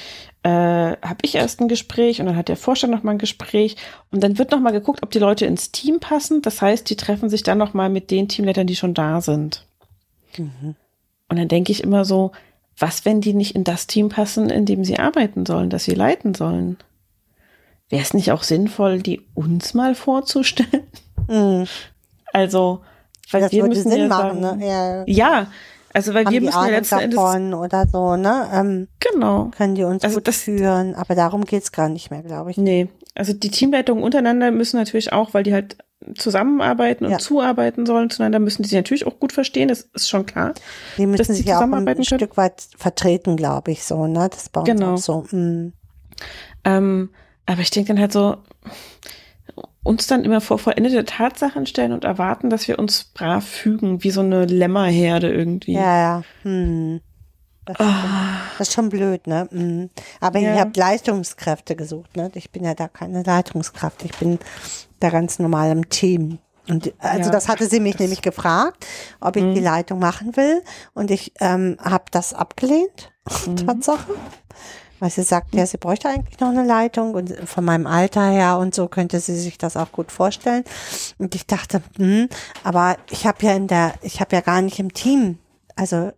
[0.43, 3.77] äh, habe ich erst ein Gespräch und dann hat der Vorstand noch mal ein Gespräch
[4.11, 6.43] und dann wird noch mal geguckt, ob die Leute ins Team passen.
[6.43, 9.67] Das heißt, die treffen sich dann noch mal mit den Teamleitern, die schon da sind.
[11.29, 12.33] Und dann denke ich immer so,
[12.79, 15.95] was, wenn die nicht in das Team passen, in dem sie arbeiten sollen, das sie
[15.95, 16.77] leiten sollen?
[17.89, 20.87] Wäre es nicht auch sinnvoll, die uns mal vorzustellen?
[21.29, 21.67] Mhm.
[22.33, 22.81] Also,
[23.31, 24.67] weil Das wir würde müssen Sinn ja machen, sagen, ne?
[24.67, 25.05] Ja.
[25.07, 25.47] Ja,
[25.95, 28.49] also weil wir müssen ja letzten Endes oder so, ne?
[28.53, 29.51] Ähm, genau.
[29.57, 32.57] können die uns Also das- führen, aber darum geht's gar nicht mehr, glaube ich.
[32.59, 32.89] Nee,
[33.19, 35.77] also die Teamleitungen untereinander müssen natürlich auch, weil die halt
[36.15, 37.19] zusammenarbeiten und Ja.
[37.19, 40.55] zuarbeiten sollen zueinander, müssen die sich natürlich auch gut verstehen, das ist schon klar.
[40.97, 42.21] Die müssen dass die sich ja auch ein zusammenarbeiten können.
[42.21, 44.29] Stück weit vertreten, glaube ich, so, ne?
[44.31, 44.95] Das bei uns Genau.
[44.95, 45.27] auch so.
[45.37, 45.73] Mm.
[46.65, 47.11] Ähm,
[47.47, 48.37] aber ich denke dann halt so,
[49.83, 54.11] uns dann immer vor vollendete Tatsachen stellen und erwarten, dass wir uns brav fügen, wie
[54.11, 55.73] so eine Lämmerherde irgendwie.
[55.75, 56.23] Ja, ja.
[56.43, 57.01] Hm.
[57.69, 58.11] Das, ist schon,
[58.59, 59.49] das ist schon blöd, ne?
[59.51, 59.91] Mm.
[60.21, 60.55] Aber Ja.
[60.55, 62.31] ihr habt Leistungskräfte gesucht, ne?
[62.35, 64.05] Ich bin ja da keine Leitungskraft.
[64.05, 64.39] Ich bin
[65.01, 66.39] da ganz normal im Team.
[66.69, 68.03] Und also Ja, das hatte sie mich Mhm.
[68.05, 68.87] nämlich gefragt,
[69.21, 70.63] ob ich die Leitung machen will.
[70.95, 73.13] Und ich ähm, habe das abgelehnt,
[73.47, 73.57] Mhm.
[73.67, 74.15] Tatsache.
[75.01, 78.59] Weil sie sagt, ja, sie bräuchte eigentlich noch eine Leitung und von meinem Alter her
[78.59, 80.65] und so könnte sie sich das auch gut vorstellen.
[81.19, 82.29] Und ich dachte, hm,
[82.65, 85.39] aber ich habe ja in der, ich habe ja gar nicht im Team,
[85.77, 86.11] also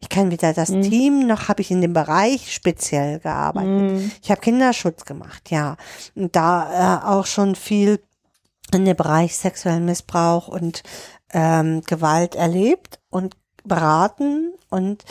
[0.00, 0.82] ich kann weder das Mhm.
[0.82, 3.92] Team noch habe ich in dem Bereich speziell gearbeitet.
[3.92, 4.10] Mhm.
[4.22, 5.76] Ich habe Kinderschutz gemacht, ja.
[6.14, 8.00] Und da äh, auch schon viel
[8.72, 10.82] in dem Bereich sexuellen Missbrauch und
[11.32, 15.04] ähm, Gewalt erlebt und beraten und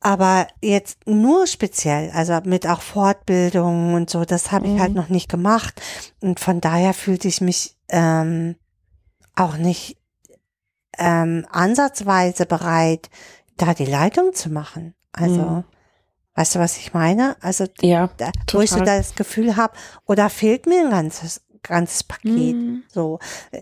[0.00, 5.08] aber jetzt nur speziell, also mit auch Fortbildungen und so, das habe ich halt noch
[5.08, 5.82] nicht gemacht.
[6.20, 8.54] Und von daher fühlte ich mich ähm,
[9.34, 9.97] auch nicht
[10.98, 13.08] ähm, ansatzweise bereit,
[13.56, 14.94] da die Leitung zu machen.
[15.12, 15.64] Also, Mhm.
[16.34, 17.36] weißt du, was ich meine?
[17.40, 19.74] Also, Ja, da, wo ich so das Gefühl habe,
[20.06, 22.56] oder fehlt mir ein ganzes, ganzes Paket.
[22.56, 22.84] Mhm.
[22.88, 23.18] So,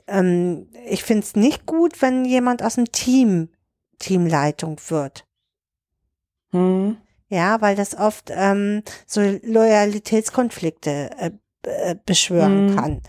[0.06, 3.48] ähm, ich finde es nicht gut, wenn jemand aus dem Team
[3.98, 5.24] Teamleitung wird.
[6.52, 6.98] Mhm.
[7.28, 11.30] Ja, weil das oft ähm, so Loyalitätskonflikte äh,
[11.62, 12.76] äh, beschwören Mhm.
[12.76, 13.02] kann.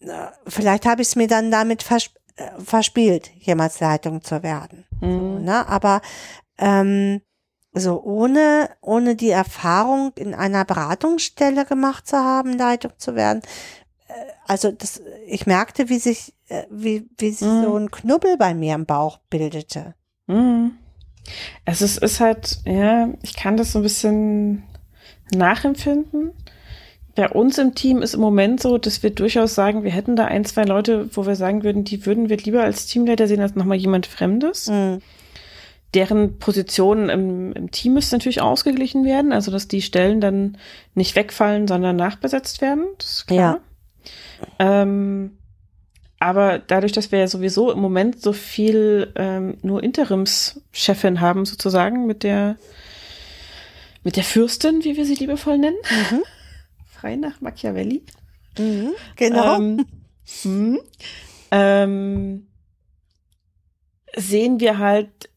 [0.00, 4.84] Äh, Vielleicht habe ich es mir dann damit vers äh, verspielt, jemals Leitung zu werden.
[5.00, 5.44] So, Mhm.
[5.44, 5.68] ne?
[5.68, 6.00] Aber
[6.58, 7.20] ähm,
[7.72, 13.42] so ohne, ohne die Erfahrung in einer Beratungsstelle gemacht zu haben, Leitung zu werden,
[14.08, 14.12] äh,
[14.46, 17.62] also das, ich merkte, wie sich, äh, wie, wie sich Mhm.
[17.62, 19.94] so ein Knubbel bei mir im Bauch bildete.
[20.26, 20.78] Mhm.
[21.64, 24.64] Also es ist halt, ja, ich kann das so ein bisschen
[25.32, 26.32] nachempfinden.
[27.14, 30.24] Bei uns im Team ist im Moment so, dass wir durchaus sagen, wir hätten da
[30.24, 33.54] ein, zwei Leute, wo wir sagen würden, die würden wir lieber als Teamleiter sehen als
[33.54, 34.68] nochmal jemand Fremdes.
[34.68, 34.98] Mhm.
[35.94, 40.58] Deren Position im, im Team müsste natürlich ausgeglichen werden, also dass die Stellen dann
[40.94, 42.84] nicht wegfallen, sondern nachbesetzt werden.
[42.98, 43.60] Das ist klar.
[44.58, 45.38] Ähm,
[46.18, 52.06] aber dadurch, dass wir ja sowieso im Moment so viel ähm, nur Interimschefin haben, sozusagen,
[52.06, 52.56] mit der
[54.02, 55.76] mit der Fürstin, wie wir sie liebevoll nennen,
[56.10, 56.22] Mhm.
[57.04, 58.02] Frei nach Machiavelli.
[58.58, 58.92] Mhm.
[59.16, 59.56] Genau.
[59.56, 59.86] Ähm,
[60.42, 60.80] hm,
[61.50, 62.46] ähm,
[64.16, 65.28] sehen wir halt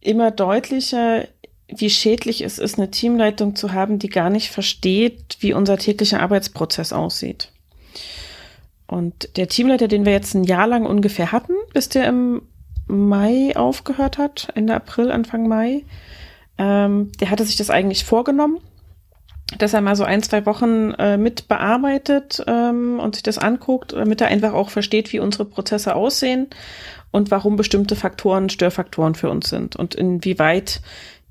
[0.00, 1.26] immer deutlicher
[1.68, 6.20] wie schädlich es ist, eine Teamleitung zu haben, die gar nicht versteht, wie unser täglicher
[6.20, 7.50] Arbeitsprozess aussieht.
[8.86, 12.42] Und der Teamleiter, den wir jetzt ein Jahr lang ungefähr hatten, bis der im
[12.86, 15.84] Mai aufgehört hat, Ende April, Anfang Mai,
[16.58, 18.60] ähm, der hatte sich das eigentlich vorgenommen,
[19.58, 23.92] dass er mal so ein, zwei Wochen äh, mit bearbeitet ähm, und sich das anguckt,
[23.92, 26.48] damit er einfach auch versteht, wie unsere Prozesse aussehen
[27.10, 30.80] und warum bestimmte Faktoren Störfaktoren für uns sind und inwieweit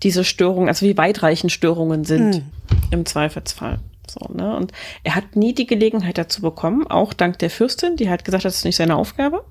[0.04, 2.44] diese Störungen, also wie weitreichend Störungen sind Hm.
[2.92, 3.80] im Zweifelsfall.
[4.08, 4.56] So, ne?
[4.56, 4.74] Und
[5.04, 8.58] er hat nie die Gelegenheit dazu bekommen, auch dank der Fürstin, die hat gesagt, das
[8.58, 9.44] ist nicht seine Aufgabe.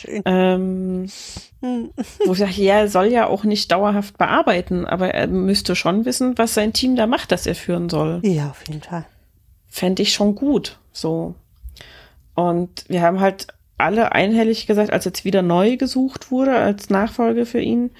[0.00, 0.22] Schön.
[0.24, 1.06] Ähm,
[1.60, 1.90] Hm.
[2.24, 6.06] wo ich sage, ja, er soll ja auch nicht dauerhaft bearbeiten, aber er müsste schon
[6.06, 8.20] wissen, was sein Team da macht, das er führen soll.
[8.22, 9.04] Ja, auf jeden Fall.
[9.68, 10.78] Fände ich schon gut.
[10.92, 11.34] So.
[12.34, 17.44] Und wir haben halt alle einhellig gesagt, als jetzt wieder neu gesucht wurde als Nachfolge
[17.44, 17.90] für ihn,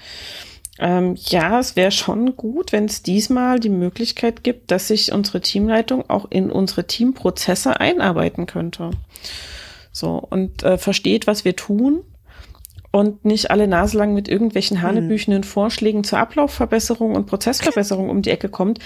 [0.79, 5.41] ähm, ja, es wäre schon gut, wenn es diesmal die Möglichkeit gibt, dass sich unsere
[5.41, 8.89] Teamleitung auch in unsere Teamprozesse einarbeiten könnte.
[9.91, 12.03] So, und äh, versteht, was wir tun
[12.91, 18.29] und nicht alle Nase lang mit irgendwelchen hanebüchenden Vorschlägen zur Ablaufverbesserung und Prozessverbesserung um die
[18.31, 18.79] Ecke kommt,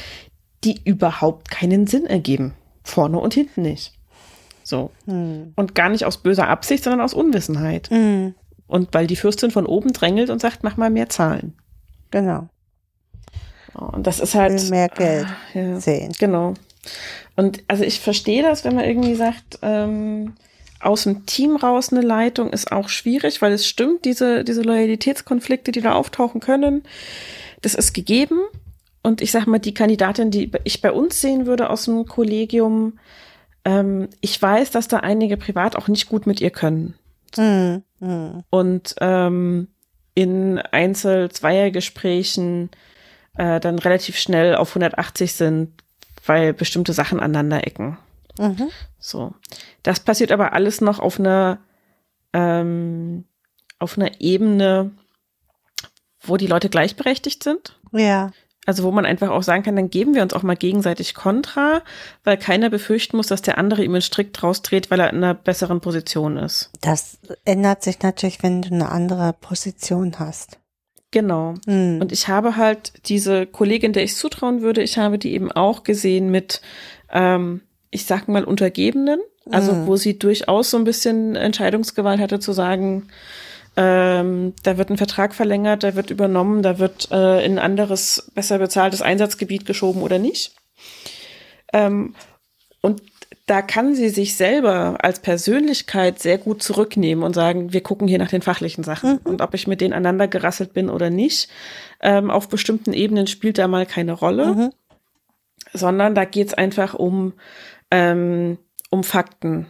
[0.64, 2.54] die überhaupt keinen Sinn ergeben.
[2.84, 3.94] Vorne und hinten nicht.
[4.64, 4.90] So.
[5.06, 7.90] Und gar nicht aus böser Absicht, sondern aus Unwissenheit.
[7.92, 8.34] Mhm.
[8.68, 11.54] Und weil die Fürstin von oben drängelt und sagt, mach mal mehr Zahlen.
[12.10, 12.50] Genau.
[13.74, 14.70] Und das ist halt.
[14.70, 16.14] Mehr Geld Ja, sehen.
[16.18, 16.54] genau.
[17.36, 20.34] Und also ich verstehe das, wenn man irgendwie sagt, ähm,
[20.86, 25.72] aus dem Team raus eine Leitung ist auch schwierig, weil es stimmt, diese, diese Loyalitätskonflikte,
[25.72, 26.84] die da auftauchen können,
[27.62, 28.40] das ist gegeben.
[29.02, 33.00] Und ich sag mal, die Kandidatin, die ich bei uns sehen würde aus dem Kollegium,
[33.64, 36.94] ähm, ich weiß, dass da einige privat auch nicht gut mit ihr können.
[37.36, 37.84] Mhm.
[38.00, 38.44] Mhm.
[38.50, 39.68] Und ähm,
[40.14, 42.70] in Einzel-Zweier-Gesprächen
[43.38, 45.72] äh, dann relativ schnell auf 180 sind,
[46.26, 47.98] weil bestimmte Sachen aneinander ecken.
[48.38, 48.70] Mhm.
[49.00, 49.34] So.
[49.84, 51.60] Das passiert aber alles noch auf einer,
[52.34, 53.26] ähm,
[53.80, 54.92] auf einer Ebene,
[56.22, 57.80] wo die Leute gleichberechtigt sind.
[57.92, 58.32] Ja.
[58.66, 61.84] Also wo man einfach auch sagen kann, dann geben wir uns auch mal gegenseitig Kontra,
[62.24, 65.18] weil keiner befürchten muss, dass der andere ihm einen Strick draus dreht, weil er in
[65.18, 66.72] einer besseren Position ist.
[66.82, 70.60] Das ändert sich natürlich, wenn du eine andere Position hast.
[71.12, 71.54] Genau.
[71.68, 72.00] Mhm.
[72.02, 75.84] Und ich habe halt diese Kollegin, der ich zutrauen würde, ich habe die eben auch
[75.84, 76.62] gesehen mit,
[77.12, 77.62] ähm,
[77.96, 79.20] ich sag mal, Untergebenen.
[79.52, 79.88] Also Mhm.
[79.88, 83.08] wo sie durchaus so ein bisschen Entscheidungsgewalt hatte zu sagen,
[83.78, 88.32] ähm, da wird ein Vertrag verlängert, da wird übernommen, da wird äh, in ein anderes,
[88.34, 90.54] besser bezahltes Einsatzgebiet geschoben oder nicht.
[91.74, 92.16] Ähm,
[92.82, 93.02] und
[93.48, 98.18] da kann sie sich selber als Persönlichkeit sehr gut zurücknehmen und sagen, wir gucken hier
[98.18, 99.18] nach den fachlichen Sachen.
[99.20, 101.50] Und ob ich mit denen aneinander gerasselt bin oder nicht,
[102.02, 104.72] ähm, auf bestimmten Ebenen spielt da mal keine Rolle, Mhm.
[105.74, 107.34] sondern da geht's einfach um,
[107.92, 108.58] ähm,
[108.90, 109.68] um Fakten.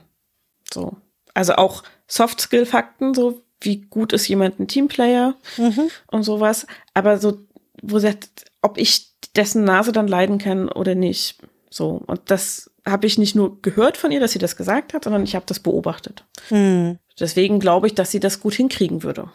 [0.73, 0.95] So.
[1.33, 5.89] Also auch Soft-Skill-Fakten, so wie gut ist jemand ein Teamplayer Mhm.
[6.07, 6.67] und sowas.
[6.93, 7.39] Aber so,
[7.81, 11.37] wo sagt, ob ich dessen Nase dann leiden kann oder nicht.
[11.69, 12.01] So.
[12.05, 15.23] Und das habe ich nicht nur gehört von ihr, dass sie das gesagt hat, sondern
[15.23, 16.23] ich habe das beobachtet.
[16.51, 16.99] Mhm.
[17.19, 19.31] Deswegen glaube ich, dass sie das gut hinkriegen würde.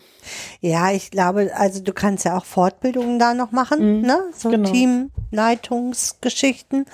[0.60, 4.20] Ja, ich glaube, also du kannst ja auch Fortbildungen da noch machen, Mhm, ne?
[4.36, 4.70] So genau.
[4.70, 6.86] Teamleitungsgeschichten.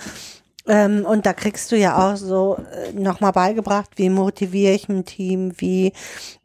[0.68, 5.04] Ähm, und da kriegst du ja auch so äh, nochmal beigebracht, wie motiviere ich ein
[5.04, 5.92] Team, wie,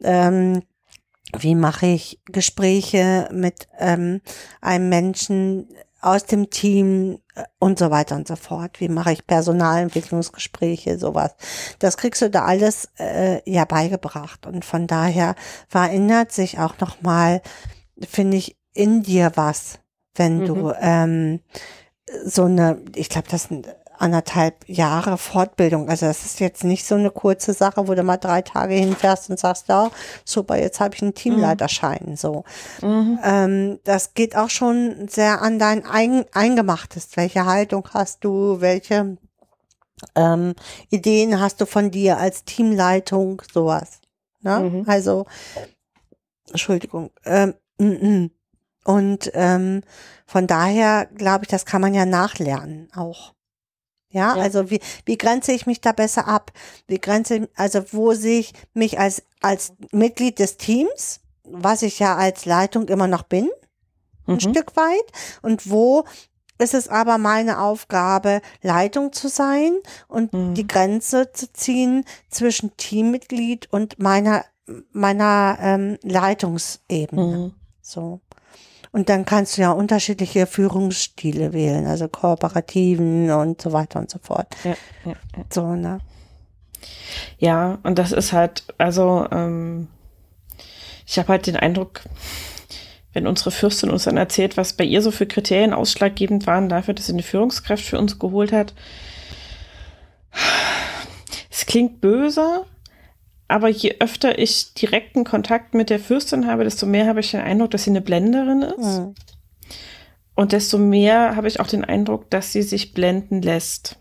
[0.02, 0.62] ähm,
[1.36, 4.20] wie mache ich Gespräche mit ähm,
[4.60, 5.68] einem Menschen
[6.00, 8.80] aus dem Team äh, und so weiter und so fort.
[8.80, 11.34] Wie mache ich Personalentwicklungsgespräche, sowas.
[11.78, 14.46] Das kriegst du da alles äh, ja beigebracht.
[14.46, 15.34] Und von daher
[15.68, 17.40] verändert sich auch nochmal,
[18.00, 19.78] finde ich, in dir was,
[20.14, 20.74] wenn du Mhm.
[20.80, 21.40] ähm,
[22.24, 23.68] so eine, ich glaube, das sind
[24.02, 25.88] anderthalb Jahre Fortbildung.
[25.88, 29.30] Also das ist jetzt nicht so eine kurze Sache, wo du mal drei Tage hinfährst
[29.30, 29.90] und sagst, ja,
[30.24, 32.16] super, jetzt habe ich einen Teamleiterschein.
[32.16, 32.44] So.
[32.82, 33.18] Mhm.
[33.22, 37.10] Ähm, das geht auch schon sehr an dein eigen, Eingemachtes.
[37.14, 38.60] Welche Haltung hast du?
[38.60, 39.16] Welche
[40.16, 40.54] ähm,
[40.90, 43.40] Ideen hast du von dir als Teamleitung?
[43.52, 44.00] Sowas.
[44.40, 44.58] Ne?
[44.58, 44.84] Mhm.
[44.88, 45.26] Also,
[46.48, 47.10] Entschuldigung.
[47.24, 48.30] Ähm, mm, mm.
[48.84, 49.82] und ähm,
[50.26, 53.32] von daher glaube ich, das kann man ja nachlernen auch.
[54.12, 54.42] Ja, Ja.
[54.42, 56.52] also wie, wie grenze ich mich da besser ab?
[56.86, 62.16] Wie grenze, also wo sehe ich mich als, als Mitglied des Teams, was ich ja
[62.16, 63.48] als Leitung immer noch bin,
[64.26, 64.40] ein Mhm.
[64.40, 65.12] Stück weit,
[65.42, 66.04] und wo
[66.58, 69.72] ist es aber meine Aufgabe, Leitung zu sein
[70.06, 70.54] und Mhm.
[70.54, 74.44] die Grenze zu ziehen zwischen Teammitglied und meiner,
[74.92, 77.22] meiner ähm, Leitungsebene.
[77.36, 77.54] Mhm.
[77.80, 78.20] So.
[78.92, 84.18] Und dann kannst du ja unterschiedliche Führungsstile wählen, also kooperativen und so weiter und so
[84.18, 84.48] fort.
[84.64, 85.44] Ja, ja, ja.
[85.50, 86.00] So, ne?
[87.38, 89.88] ja und das ist halt, also ähm,
[91.06, 92.02] ich habe halt den Eindruck,
[93.14, 96.94] wenn unsere Fürstin uns dann erzählt, was bei ihr so für Kriterien ausschlaggebend waren dafür,
[96.94, 98.74] dass sie eine Führungskraft für uns geholt hat.
[101.50, 102.64] Es klingt böse,
[103.52, 107.42] aber je öfter ich direkten Kontakt mit der Fürstin habe, desto mehr habe ich den
[107.42, 108.98] Eindruck, dass sie eine Blenderin ist.
[108.98, 109.14] Mhm.
[110.34, 113.98] Und desto mehr habe ich auch den Eindruck, dass sie sich blenden lässt.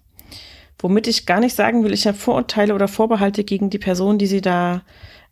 [0.79, 4.27] Womit ich gar nicht sagen will, ich habe Vorurteile oder Vorbehalte gegen die Person, die
[4.27, 4.83] sie da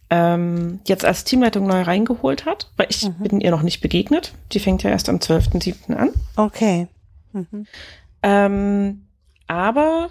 [0.10, 4.34] ähm, jetzt als Teamleitung neu reingeholt hat, weil ich bin ihr noch nicht begegnet.
[4.52, 5.96] Die fängt ja erst am 12.07.
[5.96, 6.10] an.
[6.36, 6.88] Okay.
[8.22, 9.06] Ähm,
[9.48, 10.10] aber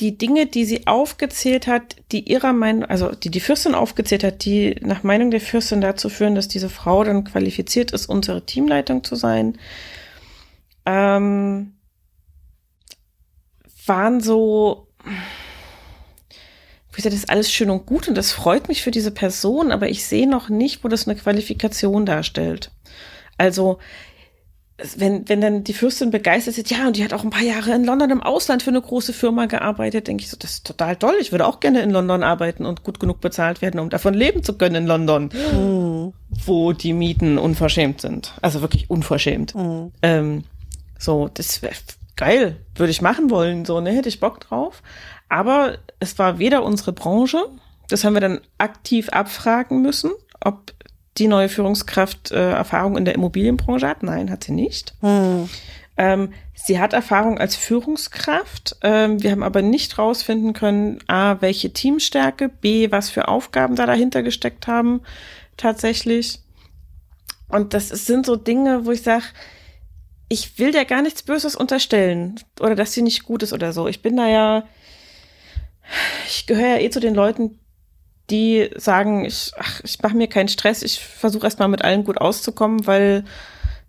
[0.00, 4.44] die Dinge, die sie aufgezählt hat, die ihrer Meinung, also die die Fürstin aufgezählt hat,
[4.44, 9.04] die nach Meinung der Fürstin dazu führen, dass diese Frau dann qualifiziert ist, unsere Teamleitung
[9.04, 9.56] zu sein,
[10.84, 11.74] ähm,
[13.86, 18.90] waren so, wie gesagt, das ist alles schön und gut und das freut mich für
[18.90, 22.72] diese Person, aber ich sehe noch nicht, wo das eine Qualifikation darstellt.
[23.38, 23.78] Also,
[24.96, 27.72] wenn, wenn dann die Fürstin begeistert ist, ja, und die hat auch ein paar Jahre
[27.74, 30.96] in London im Ausland für eine große Firma gearbeitet, denke ich so, das ist total
[30.96, 31.14] toll.
[31.20, 34.42] Ich würde auch gerne in London arbeiten und gut genug bezahlt werden, um davon leben
[34.42, 35.30] zu können in London,
[36.44, 38.32] wo die Mieten unverschämt sind.
[38.42, 39.54] Also wirklich unverschämt.
[40.02, 40.44] Ähm,
[40.98, 41.74] so, das wäre
[42.16, 44.82] geil, würde ich machen wollen, so, ne, hätte ich Bock drauf.
[45.28, 47.44] Aber es war weder unsere Branche,
[47.88, 50.10] das haben wir dann aktiv abfragen müssen,
[50.40, 50.72] ob
[51.18, 54.02] die neue Führungskraft äh, Erfahrung in der Immobilienbranche hat.
[54.02, 54.94] Nein, hat sie nicht.
[55.96, 58.76] Ähm, sie hat Erfahrung als Führungskraft.
[58.82, 63.86] Ähm, wir haben aber nicht rausfinden können, a, welche Teamstärke, b, was für Aufgaben da
[63.86, 65.02] dahinter gesteckt haben,
[65.56, 66.40] tatsächlich.
[67.48, 69.24] Und das ist- sind so Dinge, wo ich sage,
[70.28, 73.86] ich will der gar nichts Böses unterstellen oder dass sie nicht gut ist oder so.
[73.86, 74.64] Ich bin da ja,
[76.26, 77.60] ich gehöre ja eh zu den Leuten,
[78.30, 82.18] die sagen, ich, ach, ich mache mir keinen Stress, ich versuche erstmal mit allem gut
[82.18, 83.24] auszukommen, weil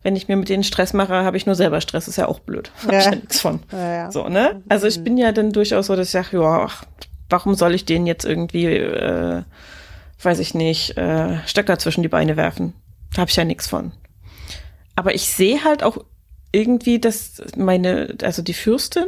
[0.04, 2.40] wenn ich mir mit denen Stress mache, habe ich nur selber Stress, ist ja auch
[2.40, 2.72] blöd.
[2.84, 3.12] Hab ich Ja.
[3.12, 3.64] ja nichts von.
[3.72, 4.12] Ja, ja.
[4.12, 4.62] So, ne?
[4.70, 6.84] Also ich bin ja dann durchaus so, dass ich sage, ja, ach,
[7.30, 9.42] warum soll ich denen jetzt irgendwie, äh,
[10.22, 12.74] weiß ich nicht, äh, Stöcker zwischen die Beine werfen?
[13.14, 13.94] Da habe ich ja nichts von.
[14.96, 15.98] Aber ich sehe halt auch
[16.52, 19.08] irgendwie, dass meine, also die Fürstin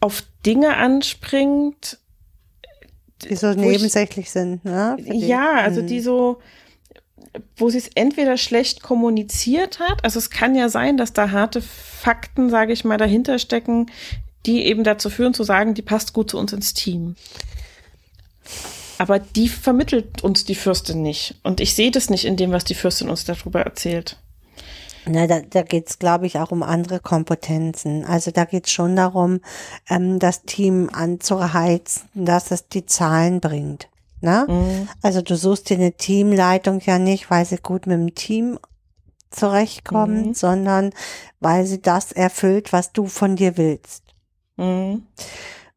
[0.00, 1.98] auf Dinge anspringt,
[3.28, 4.96] Die so Wo ich- nebensächlich sind, ne?
[5.04, 6.40] Ja, also die so,
[7.56, 11.62] wo sie es entweder schlecht kommuniziert hat, also es kann ja sein, dass da harte
[11.62, 13.90] Fakten, sage ich mal, dahinter stecken,
[14.46, 17.16] die eben dazu führen zu sagen, die passt gut zu uns ins Team.
[18.98, 21.36] Aber die vermittelt uns die Fürstin nicht.
[21.42, 24.16] Und ich sehe das nicht in dem, was die Fürstin uns darüber erzählt.
[25.06, 28.04] Na, da, da geht's, glaube ich, auch um andere Kompetenzen.
[28.04, 29.40] Also da geht's schon darum,
[29.88, 33.88] ähm, das Team anzuheizen, dass es die Zahlen bringt.
[34.20, 34.46] Ne?
[34.48, 34.88] Mhm.
[35.02, 38.58] Also du suchst dir eine Teamleitung ja nicht, weil sie gut mit dem Team
[39.30, 40.34] zurechtkommt, Mhm.
[40.34, 40.90] sondern
[41.40, 44.04] weil sie das erfüllt, was du von dir willst.
[44.56, 45.06] Mhm.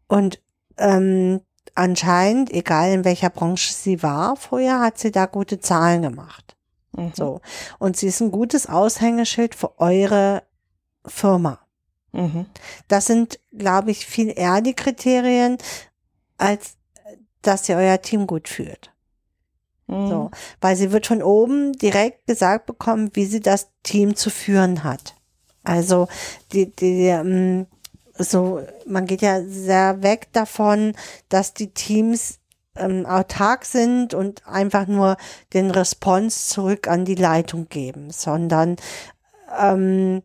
[0.07, 0.41] Und
[0.77, 1.41] ähm,
[1.73, 6.54] anscheinend, egal in welcher Branche sie war vorher, hat sie da gute Zahlen gemacht.
[6.95, 7.11] Mhm.
[7.15, 7.41] So.
[7.79, 10.43] Und sie ist ein gutes Aushängeschild für eure
[11.05, 11.59] Firma.
[12.11, 12.45] Mhm.
[12.87, 15.57] Das sind, glaube ich, viel eher die Kriterien,
[16.37, 16.77] als
[17.41, 18.91] dass ihr euer Team gut führt.
[19.87, 20.07] Mhm.
[20.07, 20.31] So.
[20.61, 25.15] Weil sie wird von oben direkt gesagt bekommen, wie sie das Team zu führen hat.
[25.63, 26.07] Also,
[26.53, 27.67] die, die, ähm,
[28.17, 30.93] so, man geht ja sehr weg davon,
[31.29, 32.39] dass die Teams
[32.75, 35.17] ähm, autark sind und einfach nur
[35.53, 38.75] den Response zurück an die Leitung geben, sondern
[39.59, 40.21] ähm,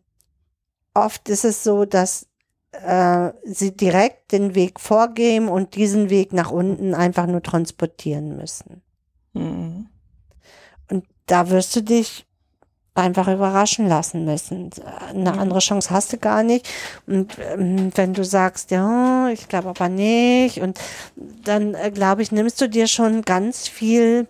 [0.93, 2.27] oft ist es so, dass
[2.71, 8.81] äh, sie direkt den Weg vorgeben und diesen Weg nach unten einfach nur transportieren müssen.
[9.33, 9.87] Mhm.
[10.89, 12.25] Und da wirst du dich
[12.93, 14.69] einfach überraschen lassen müssen.
[15.09, 15.39] Eine Mhm.
[15.39, 16.67] andere Chance hast du gar nicht.
[17.07, 20.79] Und ähm, wenn du sagst, ja, ich glaube aber nicht, und
[21.45, 24.27] dann äh, glaube ich, nimmst du dir schon ganz viel,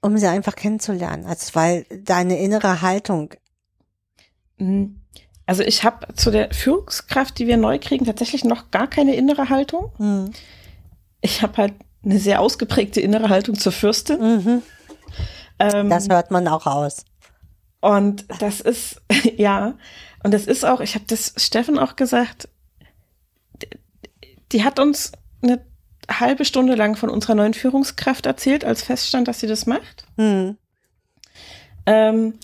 [0.00, 1.26] um sie einfach kennenzulernen.
[1.26, 3.34] Also weil deine innere Haltung,
[4.60, 5.00] Mhm.
[5.46, 9.48] Also ich habe zu der Führungskraft, die wir neu kriegen, tatsächlich noch gar keine innere
[9.48, 9.92] Haltung.
[9.96, 10.30] hm,
[11.20, 11.74] Ich habe halt
[12.04, 14.20] eine sehr ausgeprägte innere Haltung zur Fürstin.
[14.20, 14.62] mhm,
[15.58, 17.04] Ähm, das hört man auch aus.
[17.80, 19.00] und das ist,
[19.36, 19.74] ja,
[20.22, 22.48] und das ist auch, ich habe das Steffen auch gesagt,
[23.62, 23.68] die,
[24.52, 25.12] die hat uns
[25.42, 25.60] eine
[26.10, 30.06] halbe Stunde lang von unserer neuen Führungskraft erzählt, als feststand, dass sie das macht.
[30.16, 30.56] Hm.
[31.86, 32.34] Ähm,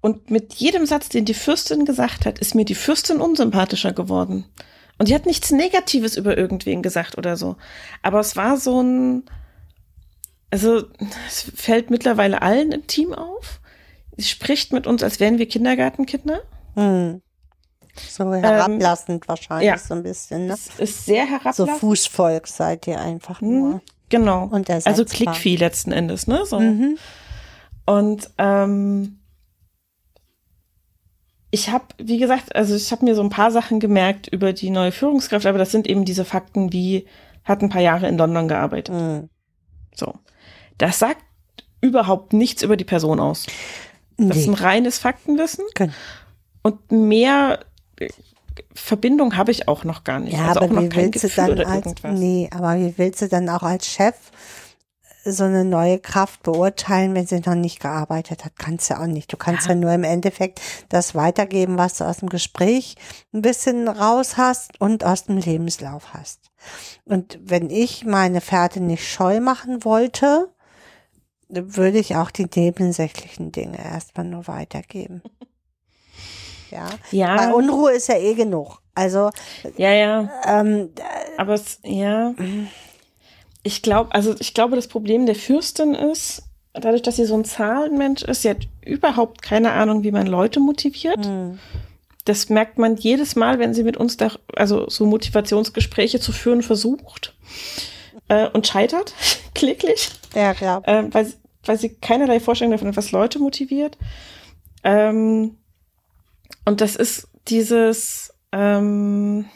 [0.00, 4.44] und mit jedem Satz, den die Fürstin gesagt hat, ist mir die Fürstin unsympathischer geworden.
[4.98, 7.56] Und die hat nichts Negatives über irgendwen gesagt oder so.
[8.02, 9.24] Aber es war so ein,
[10.50, 10.84] also
[11.26, 13.60] es fällt mittlerweile allen im Team auf.
[14.16, 16.40] Sie spricht mit uns, als wären wir Kindergartenkinder.
[16.74, 17.22] Hm.
[18.08, 19.78] So herablassend wahrscheinlich ja.
[19.78, 20.46] so ein bisschen.
[20.46, 20.54] Ne?
[20.54, 21.70] Es ist sehr So herablassend.
[21.80, 23.80] Fußvolk seid ihr einfach nur.
[24.08, 24.44] Genau.
[24.44, 25.04] Und also.
[25.04, 26.46] Klickvieh letzten Endes, ne?
[26.46, 26.60] So.
[26.60, 26.98] Mhm.
[27.86, 29.18] Und ähm,
[31.50, 34.70] ich habe, wie gesagt, also ich habe mir so ein paar Sachen gemerkt über die
[34.70, 37.06] neue Führungskraft, aber das sind eben diese Fakten wie,
[37.44, 38.94] hat ein paar Jahre in London gearbeitet.
[38.94, 39.28] Hm.
[39.94, 40.14] So.
[40.78, 41.22] Das sagt
[41.80, 43.46] überhaupt nichts über die Person aus.
[44.16, 44.60] Das ist ein Nee.
[44.60, 45.92] reines Faktenwissen Genau.
[46.62, 47.60] und mehr
[48.00, 48.08] äh,
[48.74, 50.32] Verbindung habe ich auch noch gar nicht.
[50.36, 52.18] Ja, also aber wie willst du Gefühl dann oder als, irgendwas.
[52.18, 54.16] nee, aber wie willst du dann auch als Chef
[55.24, 58.52] so eine neue Kraft beurteilen, wenn sie noch nicht gearbeitet hat?
[58.58, 59.32] Kannst du auch nicht.
[59.32, 59.74] Du kannst ja.
[59.76, 62.96] nur im Endeffekt das weitergeben, was du aus dem Gespräch
[63.32, 66.40] ein bisschen raus hast und aus dem Lebenslauf hast.
[67.04, 70.48] Und wenn ich meine Fährte nicht scheu machen wollte,
[71.48, 75.22] würde ich auch die nebensächlichen Dinge erstmal nur weitergeben.
[76.70, 76.90] Ja.
[77.12, 78.82] Ja, Weil Unruhe ist ja eh genug.
[78.94, 79.30] Also,
[79.78, 80.30] ja, ja.
[80.46, 80.90] ähm,
[81.38, 82.34] Aber es, ja.
[83.62, 86.42] Ich glaube, also ich glaube, das Problem der Fürstin ist,
[86.74, 90.60] dadurch, dass sie so ein Zahlenmensch ist, sie hat überhaupt keine Ahnung, wie man Leute
[90.60, 91.24] motiviert.
[91.24, 91.58] hm.
[92.24, 96.60] Das merkt man jedes Mal, wenn sie mit uns da, also so Motivationsgespräche zu führen
[96.60, 97.34] versucht
[98.28, 99.14] äh, und scheitert,
[99.58, 100.82] kläglich, ja, klar.
[100.86, 103.98] äh, weil, sie- weil sie keinerlei Vorstellung davon hat, was Leute motiviert.
[104.84, 105.56] Ähm,
[106.64, 109.46] und das ist dieses, ähm,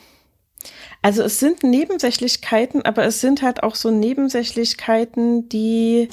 [1.02, 6.08] also es sind Nebensächlichkeiten, aber es sind halt auch so Nebensächlichkeiten, die,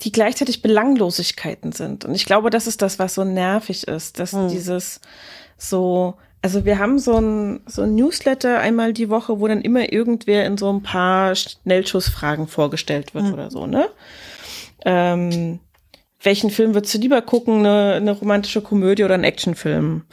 [0.00, 2.04] die gleichzeitig Belanglosigkeiten sind.
[2.04, 4.48] Und ich glaube, das ist das, was so nervig ist, dass Hm.
[4.48, 5.00] dieses
[5.58, 6.14] so,
[6.44, 10.44] also wir haben so ein, so ein Newsletter einmal die Woche, wo dann immer irgendwer
[10.44, 13.32] in so ein paar Schnellschussfragen vorgestellt wird Hm.
[13.32, 13.88] oder so, ne?
[14.84, 15.60] Ähm,
[16.22, 17.60] welchen Film würdest du lieber gucken?
[17.60, 20.04] Eine, eine romantische Komödie oder einen Actionfilm?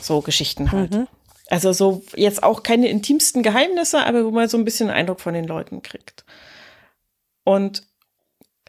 [0.00, 0.92] So Geschichten halt.
[0.92, 1.08] Mhm.
[1.48, 5.34] Also so jetzt auch keine intimsten Geheimnisse, aber wo man so ein bisschen Eindruck von
[5.34, 6.24] den Leuten kriegt.
[7.42, 7.82] Und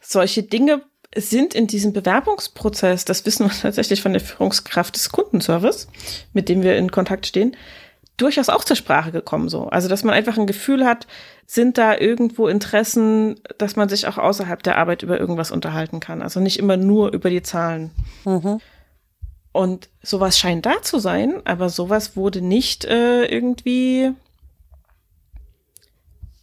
[0.01, 0.81] solche Dinge
[1.15, 5.87] sind in diesem Bewerbungsprozess, das wissen wir tatsächlich von der Führungskraft des Kundenservice,
[6.33, 7.55] mit dem wir in Kontakt stehen,
[8.17, 9.67] durchaus auch zur Sprache gekommen so.
[9.67, 11.07] Also, dass man einfach ein Gefühl hat,
[11.45, 16.21] sind da irgendwo Interessen, dass man sich auch außerhalb der Arbeit über irgendwas unterhalten kann.
[16.21, 17.91] Also nicht immer nur über die Zahlen.
[18.25, 18.59] Mhm.
[19.53, 24.11] Und sowas scheint da zu sein, aber sowas wurde nicht äh, irgendwie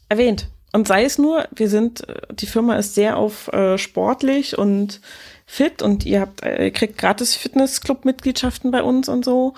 [0.09, 0.49] erwähnt.
[0.75, 5.01] Und sei es nur, wir sind, äh, die Firma ist sehr auf äh, sportlich und
[5.47, 9.55] fit und ihr habt, äh, ihr kriegt gratis Fitnessclub-Mitgliedschaften bei uns und so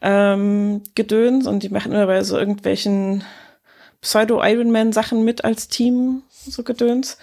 [0.00, 3.24] ähm, Gedöns und die machen immer bei so irgendwelchen
[4.02, 7.18] Pseudo-Ironman-Sachen mit als Team, so Gedöns.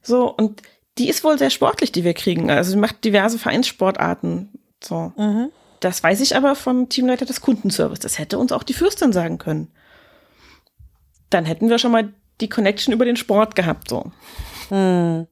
[0.00, 0.62] So, und
[0.98, 2.48] die ist wohl sehr sportlich, die wir kriegen.
[2.48, 4.50] Also sie macht diverse Vereinssportarten.
[4.80, 5.12] So.
[5.16, 5.48] Mhm.
[5.80, 7.98] Das weiß ich aber vom Teamleiter des Kundenservice.
[7.98, 9.72] Das hätte uns auch die Fürstin sagen können.
[11.28, 14.10] Dann hätten wir schon mal die Connection über den Sport gehabt, so.
[14.68, 15.26] Hm.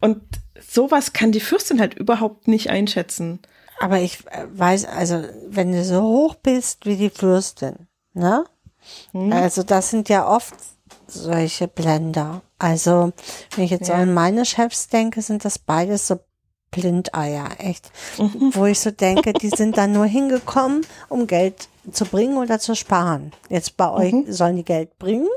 [0.00, 0.22] Und
[0.60, 3.40] sowas kann die Fürstin halt überhaupt nicht einschätzen.
[3.80, 8.44] Aber ich äh, weiß, also, wenn du so hoch bist wie die Fürstin, ne?
[9.12, 9.32] Hm?
[9.32, 10.54] Also, das sind ja oft
[11.06, 12.42] solche Blender.
[12.58, 13.12] Also,
[13.54, 13.96] wenn ich jetzt Ja.
[13.96, 16.20] an meine Chefs denke, sind das beides so
[16.72, 17.92] Blindeier, echt.
[18.18, 18.50] Mhm.
[18.54, 22.74] Wo ich so denke, die sind da nur hingekommen, um Geld zu bringen oder zu
[22.74, 23.32] sparen.
[23.48, 25.28] Jetzt bei euch sollen die Geld bringen,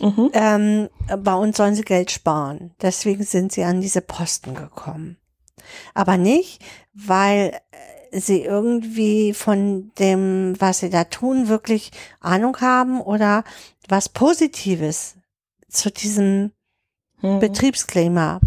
[0.00, 0.30] Mhm.
[0.34, 0.88] ähm,
[1.22, 2.72] bei uns sollen sie Geld sparen.
[2.82, 5.16] Deswegen sind sie an diese Posten gekommen.
[5.94, 6.60] Aber nicht,
[6.92, 7.58] weil
[8.10, 13.44] äh, sie irgendwie von dem, was sie da tun, wirklich Ahnung haben oder
[13.88, 15.14] was Positives
[15.68, 16.52] zu diesem
[17.22, 17.38] Mhm.
[17.38, 18.40] Betriebsklima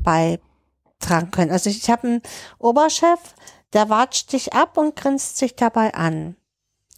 [1.00, 1.52] beitragen können.
[1.52, 2.22] Also ich habe einen
[2.60, 3.20] Oberchef,
[3.74, 6.36] der watscht dich ab und grinst sich dabei an.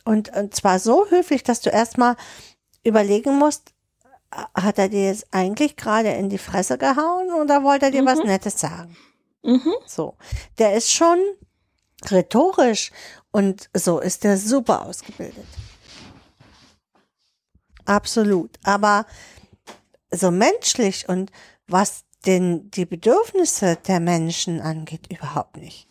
[0.05, 2.15] Und, und zwar so höflich, dass du erstmal
[2.83, 3.73] überlegen musst,
[4.55, 8.19] hat er dir jetzt eigentlich gerade in die Fresse gehauen oder wollte er dir was
[8.19, 8.25] Mhm.
[8.25, 8.97] Nettes sagen?
[9.43, 9.73] Mhm.
[9.85, 10.15] So.
[10.57, 11.17] Der ist schon
[12.09, 12.91] rhetorisch
[13.31, 15.45] und so ist der super ausgebildet.
[17.85, 18.51] Absolut.
[18.63, 19.05] Aber
[20.11, 21.31] so menschlich und
[21.67, 25.87] was den, die Bedürfnisse der Menschen angeht, überhaupt nicht.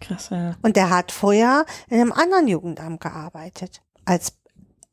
[0.00, 0.56] Krass, ja.
[0.62, 4.32] Und der hat vorher in einem anderen Jugendamt gearbeitet, als,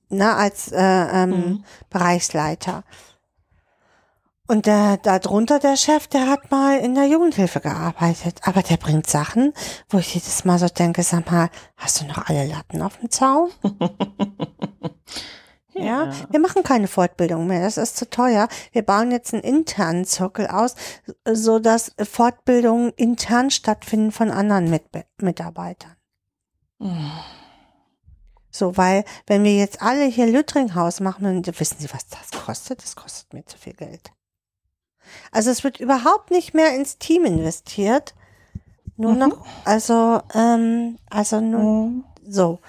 [0.09, 1.63] na, als äh, ähm, Mhm.
[1.89, 2.83] Bereichsleiter.
[4.47, 8.41] Und der, darunter der Chef, der hat mal in der Jugendhilfe gearbeitet.
[8.43, 9.53] Aber der bringt Sachen,
[9.89, 13.09] wo ich jedes Mal so denke, sag mal, hast du noch alle Latten auf dem
[13.09, 13.49] Zaun?
[15.75, 17.61] Ja, wir machen keine Fortbildung mehr.
[17.63, 18.47] Das ist zu teuer.
[18.71, 20.75] Wir bauen jetzt einen internen Zirkel aus,
[21.31, 24.83] so dass Fortbildungen intern stattfinden von anderen Mit
[25.17, 25.95] Mitarbeitern.
[26.79, 27.11] Mhm.
[28.51, 32.83] So, weil wenn wir jetzt alle hier Lüttringhaus machen, dann wissen Sie, was das kostet?
[32.83, 34.11] Das kostet mir zu viel Geld.
[35.31, 38.13] Also es wird überhaupt nicht mehr ins Team investiert.
[38.95, 39.17] Nur Mhm.
[39.19, 42.03] noch, also, ähm, also nur Mhm.
[42.27, 42.59] so.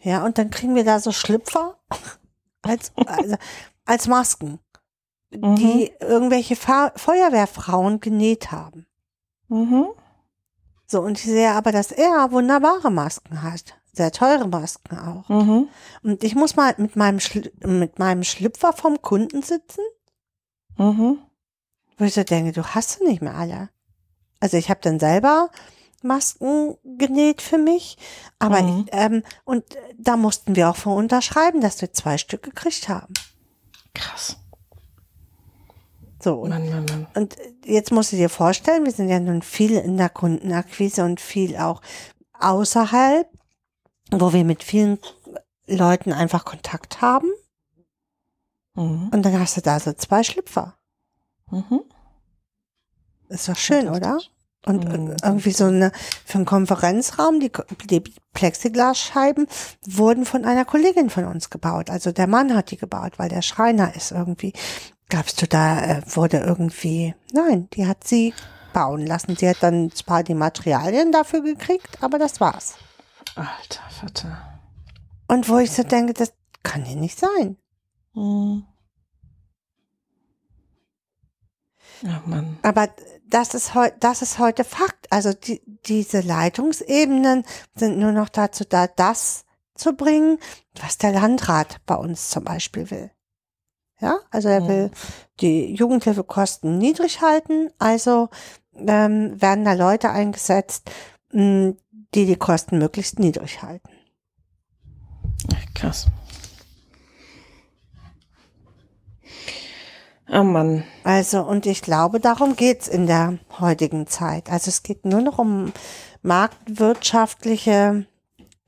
[0.00, 1.76] Ja, und dann kriegen wir da so Schlüpfer
[2.62, 3.36] als, also,
[3.84, 4.58] als Masken,
[5.30, 5.56] Mhm.
[5.56, 8.86] die irgendwelche Fa Feuerwehrfrauen genäht haben.
[9.48, 9.88] Mhm.
[10.86, 13.74] So, und ich sehe aber, dass er wunderbare Masken hat.
[13.92, 15.28] Sehr teure Masken auch.
[15.28, 15.68] Mhm.
[16.02, 17.18] Und ich muss mal mit meinem,
[17.62, 19.82] mit meinem Schlüpfer vom Kunden sitzen,
[20.78, 21.18] Mhm.
[21.98, 23.68] wo ich so denke, du hast du nicht mehr alle.
[24.40, 25.50] Also ich habe dann selber
[26.02, 27.96] Masken genäht für mich,
[28.38, 28.84] aber Mhm.
[28.86, 29.64] ich, ähm, und
[29.98, 33.12] da mussten wir auch von unterschreiben, dass wir zwei Stück gekriegt haben.
[33.94, 34.36] Krass.
[36.22, 37.06] So, und, Mann, Mann, Mann.
[37.14, 41.20] und jetzt musst du dir vorstellen, wir sind ja nun viel in der Kundenakquise und
[41.20, 41.80] viel auch
[42.40, 43.28] außerhalb,
[44.10, 44.98] wo wir mit vielen
[45.66, 47.28] Leuten einfach Kontakt haben.
[48.74, 49.10] Mhm.
[49.12, 50.76] Und dann hast du da so zwei Schlüpfer.
[51.50, 51.82] Mhm.
[53.28, 54.18] Ist doch schön, oder?
[54.66, 55.10] Und Mhm.
[55.12, 55.92] äh, irgendwie so eine,
[56.24, 57.50] für einen Konferenzraum, die,
[57.88, 58.02] die
[58.34, 59.46] Plexiglasscheiben
[59.86, 61.90] wurden von einer Kollegin von uns gebaut.
[61.90, 64.52] Also der Mann hat die gebaut, weil der Schreiner ist irgendwie.
[65.08, 68.34] Glaubst du, da äh, wurde irgendwie, nein, die hat sie
[68.74, 69.36] bauen lassen.
[69.36, 72.74] Sie hat dann zwar die Materialien dafür gekriegt, aber das war's.
[73.34, 74.60] Alter Vater.
[75.28, 77.56] Und wo ich so denke, das kann ja nicht sein.
[78.14, 78.64] Mhm.
[82.06, 82.58] Ach Mann.
[82.62, 82.88] Aber
[83.28, 85.10] das ist, heu das ist heute Fakt.
[85.10, 87.44] Also die, diese Leitungsebenen
[87.74, 89.44] sind nur noch dazu da, das
[89.74, 90.38] zu bringen,
[90.80, 93.10] was der Landrat bei uns zum Beispiel will.
[94.00, 94.68] Ja, also er Mhm.
[94.68, 94.90] will
[95.40, 98.28] die Jugendhilfekosten niedrig halten, also
[98.76, 100.90] ähm, werden da Leute eingesetzt,
[101.32, 101.74] mh,
[102.14, 103.88] die die Kosten möglichst niedrig halten.
[105.74, 106.06] Krass.
[110.30, 110.84] Oh Mann.
[111.04, 114.50] Also, und ich glaube, darum geht's in der heutigen Zeit.
[114.50, 115.72] Also es geht nur noch um
[116.22, 118.06] marktwirtschaftliche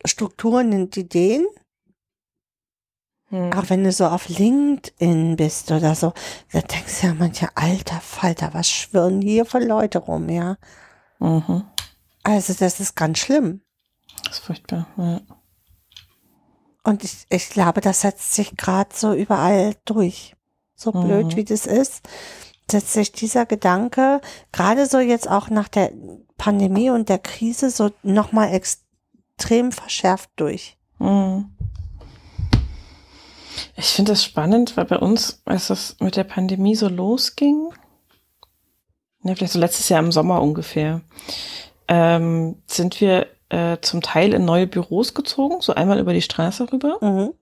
[0.05, 1.47] Strukturen und Ideen.
[3.28, 3.52] Hm.
[3.52, 6.12] Auch wenn du so auf LinkedIn bist oder so,
[6.50, 10.56] da denkst du ja mancher, alter Falter, was schwirren hier für Leute rum, ja.
[11.18, 11.64] Mhm.
[12.22, 13.60] Also das ist ganz schlimm.
[14.24, 14.86] Das ist furchtbar.
[14.97, 15.20] Ja.
[16.82, 20.34] Und ich, ich glaube, das setzt sich gerade so überall durch.
[20.81, 21.36] So blöd Mhm.
[21.36, 22.09] wie das ist,
[22.70, 25.92] setzt sich dieser Gedanke, gerade so jetzt auch nach der
[26.39, 30.78] Pandemie und der Krise, so nochmal extrem verschärft durch.
[30.99, 31.50] Mhm.
[33.76, 37.68] Ich finde das spannend, weil bei uns, als das mit der Pandemie so losging,
[39.23, 41.02] ja, vielleicht so letztes Jahr im Sommer ungefähr,
[41.89, 46.73] ähm, sind wir äh, zum Teil in neue Büros gezogen, so einmal über die Straße
[46.73, 46.97] rüber.
[47.02, 47.34] Mhm.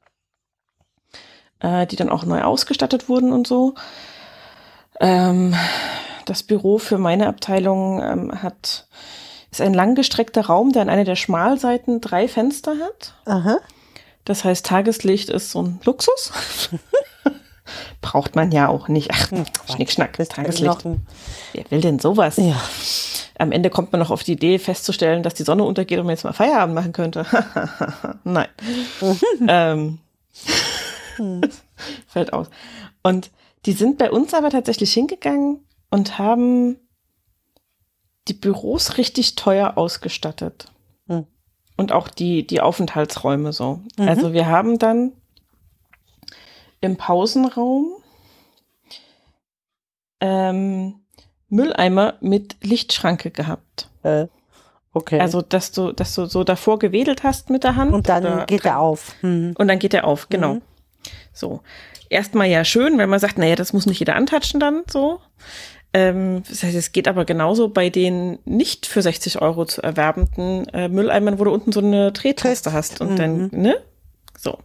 [1.61, 3.75] Äh, die dann auch neu ausgestattet wurden und so.
[5.01, 5.55] Ähm,
[6.25, 8.87] das Büro für meine Abteilung ähm, hat
[9.51, 13.15] ist ein langgestreckter Raum, der an einer der Schmalseiten drei Fenster hat.
[13.25, 13.59] Aha.
[14.25, 16.33] Das heißt, Tageslicht ist so ein Luxus.
[18.03, 19.11] Braucht man ja auch nicht.
[19.13, 19.29] Ach,
[19.75, 20.85] Schnickschnack, Bist du Tageslicht.
[21.53, 22.37] Wer will denn sowas?
[22.37, 22.61] Ja.
[23.39, 26.15] Am Ende kommt man noch auf die Idee festzustellen, dass die Sonne untergeht und man
[26.15, 27.25] jetzt mal Feierabend machen könnte.
[28.25, 28.49] Nein.
[29.49, 29.99] ähm,
[32.07, 32.49] fällt aus.
[33.03, 33.31] Und
[33.67, 36.77] die sind bei uns aber tatsächlich hingegangen und haben
[38.29, 40.67] die Büros richtig teuer ausgestattet.
[41.07, 41.27] Hm.
[41.77, 43.81] Und auch die, die Aufenthaltsräume so.
[43.97, 44.09] Mhm.
[44.09, 45.13] Also wir haben dann
[46.81, 47.93] im Pausenraum
[50.21, 51.01] ähm,
[51.49, 53.89] Mülleimer mit Lichtschranke gehabt.
[54.03, 54.27] Äh,
[54.93, 55.21] okay.
[55.21, 57.93] Also, dass du, dass du so davor gewedelt hast mit der Hand.
[57.93, 59.15] und dann geht er auf.
[59.23, 59.55] Mhm.
[59.57, 60.55] Und dann geht er auf, genau.
[60.55, 60.63] Mhm.
[61.39, 61.61] So.
[62.11, 65.21] Erstmal ja schön, wenn man sagt, naja, das muss nicht jeder antatschen dann so.
[65.95, 70.67] Ähm, das heißt, es geht aber genauso bei den nicht für 60 Euro zu erwerbenden
[70.69, 73.77] äh, Mülleimern, wo du unten so eine Drehtaste hast und dann, ne?
[74.37, 74.59] So.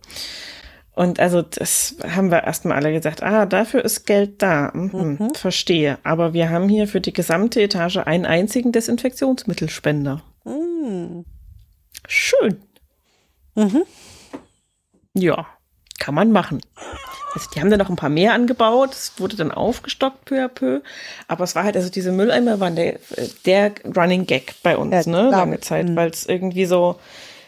[0.96, 4.72] Und also das haben wir erstmal alle gesagt, ah, dafür ist Geld da.
[4.74, 5.36] Mhm, Mhm.
[5.36, 5.98] Verstehe.
[6.04, 10.22] Aber wir haben hier für die gesamte Etage einen einzigen Desinfektionsmittelspender.
[10.44, 11.22] Mm.
[12.08, 12.58] Schön.
[13.56, 13.84] Mhm.
[15.16, 15.48] Ja,
[16.00, 16.62] kann man machen.
[17.36, 20.48] Also die haben dann noch ein paar mehr angebaut, es wurde dann aufgestockt peu à
[20.48, 20.82] peu.
[21.28, 23.00] Aber es war halt, also diese Mülleimer waren der,
[23.46, 25.96] der Running Gag bei uns, Ja, ne, lange Zeit, Mhm.
[25.96, 27.00] weil es irgendwie so,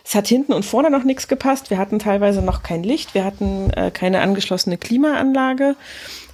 [0.03, 1.69] es hat hinten und vorne noch nichts gepasst.
[1.69, 5.75] Wir hatten teilweise noch kein Licht, wir hatten äh, keine angeschlossene Klimaanlage,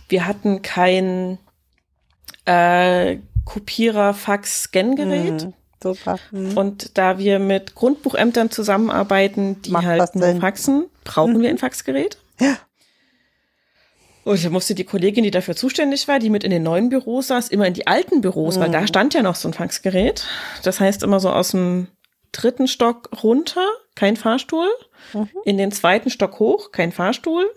[0.08, 1.38] wir hatten kein
[2.46, 5.46] äh, Kopierer, Fax, Scangerät.
[5.46, 5.54] Mhm.
[5.82, 6.20] Super.
[6.32, 6.58] Mhm.
[6.58, 10.34] Und da wir mit Grundbuchämtern zusammenarbeiten, die Macht halt nur.
[10.34, 10.42] Mhm.
[10.42, 12.18] faxen, brauchen wir ein Faxgerät.
[12.40, 12.58] Ja.
[14.24, 17.28] Und da musste die Kollegin, die dafür zuständig war, die mit in den neuen Büros
[17.28, 18.74] saß, immer in die alten Büros, weil Mhm.
[18.74, 20.26] da stand ja noch so ein Faxgerät.
[20.64, 21.88] Das heißt immer so aus dem
[22.32, 24.68] dritten Stock runter, kein Fahrstuhl.
[25.14, 25.30] Mhm.
[25.46, 27.50] In den zweiten Stock hoch, kein Fahrstuhl.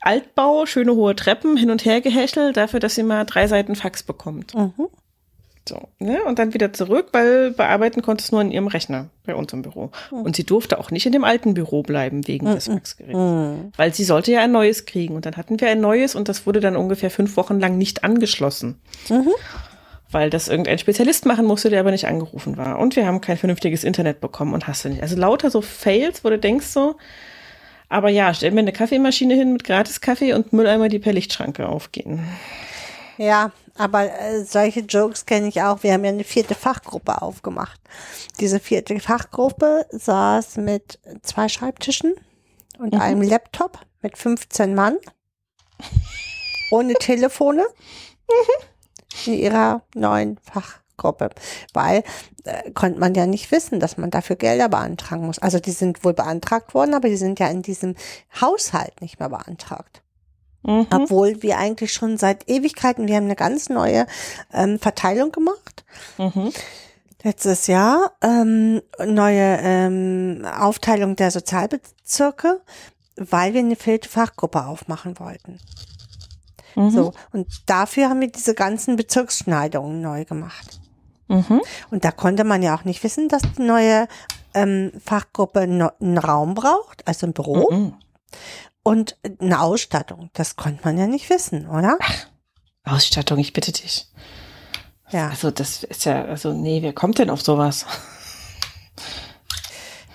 [0.00, 4.02] Altbau, schöne hohe Treppen, hin und her gehäschelt, dafür, dass sie mal drei Seiten Fax
[4.04, 4.54] bekommt.
[4.54, 4.88] Mhm.
[5.68, 6.24] So, ne?
[6.24, 9.62] Und dann wieder zurück, weil bearbeiten konnte es nur in ihrem Rechner bei uns im
[9.62, 9.90] Büro.
[10.10, 13.16] Und sie durfte auch nicht in dem alten Büro bleiben wegen des Faxgeräts.
[13.16, 13.72] Mhm.
[13.76, 15.14] Weil sie sollte ja ein neues kriegen.
[15.14, 18.02] Und dann hatten wir ein neues und das wurde dann ungefähr fünf Wochen lang nicht
[18.02, 18.80] angeschlossen.
[19.08, 19.30] Mhm.
[20.10, 22.78] Weil das irgendein Spezialist machen musste, der aber nicht angerufen war.
[22.80, 25.02] Und wir haben kein vernünftiges Internet bekommen und hast du nicht.
[25.02, 26.96] Also lauter so Fails, wo du denkst so,
[27.88, 32.26] aber ja, stell mir eine Kaffeemaschine hin mit Gratis-Kaffee und Mülleimer, die per Lichtschranke aufgehen.
[33.22, 35.84] Ja, aber äh, solche Jokes kenne ich auch.
[35.84, 37.80] Wir haben ja eine vierte Fachgruppe aufgemacht.
[38.40, 42.14] Diese vierte Fachgruppe saß mit zwei Schreibtischen
[42.80, 44.98] und einem Laptop mit 15 Mann.
[46.72, 47.64] Ohne Telefone.
[49.26, 51.30] In ihrer neuen Fachgruppe.
[51.72, 52.02] Weil
[52.42, 55.38] äh, konnte man ja nicht wissen, dass man dafür Gelder beantragen muss.
[55.38, 57.94] Also die sind wohl beantragt worden, aber die sind ja in diesem
[58.40, 60.02] Haushalt nicht mehr beantragt.
[60.62, 60.86] Mhm.
[60.90, 64.06] Obwohl wir eigentlich schon seit Ewigkeiten, wir haben eine ganz neue
[64.52, 65.84] ähm, Verteilung gemacht.
[66.18, 66.52] Mhm.
[67.22, 72.60] Letztes Jahr ähm, neue ähm, Aufteilung der Sozialbezirke,
[73.16, 75.60] weil wir eine vierte Fachgruppe aufmachen wollten.
[76.74, 76.90] Mhm.
[76.90, 80.80] So und dafür haben wir diese ganzen Bezirksschneidungen neu gemacht.
[81.28, 81.60] Mhm.
[81.90, 84.08] Und da konnte man ja auch nicht wissen, dass die neue
[84.54, 87.94] ähm, Fachgruppe no, einen Raum braucht, also ein Büro Mhm.
[88.82, 90.30] Und eine Ausstattung.
[90.32, 91.98] Das konnte man ja nicht wissen, oder?
[92.84, 94.08] Ausstattung, ich bitte dich.
[95.10, 95.28] Ja.
[95.28, 97.86] Also das ist ja, also nee, wer kommt denn auf sowas?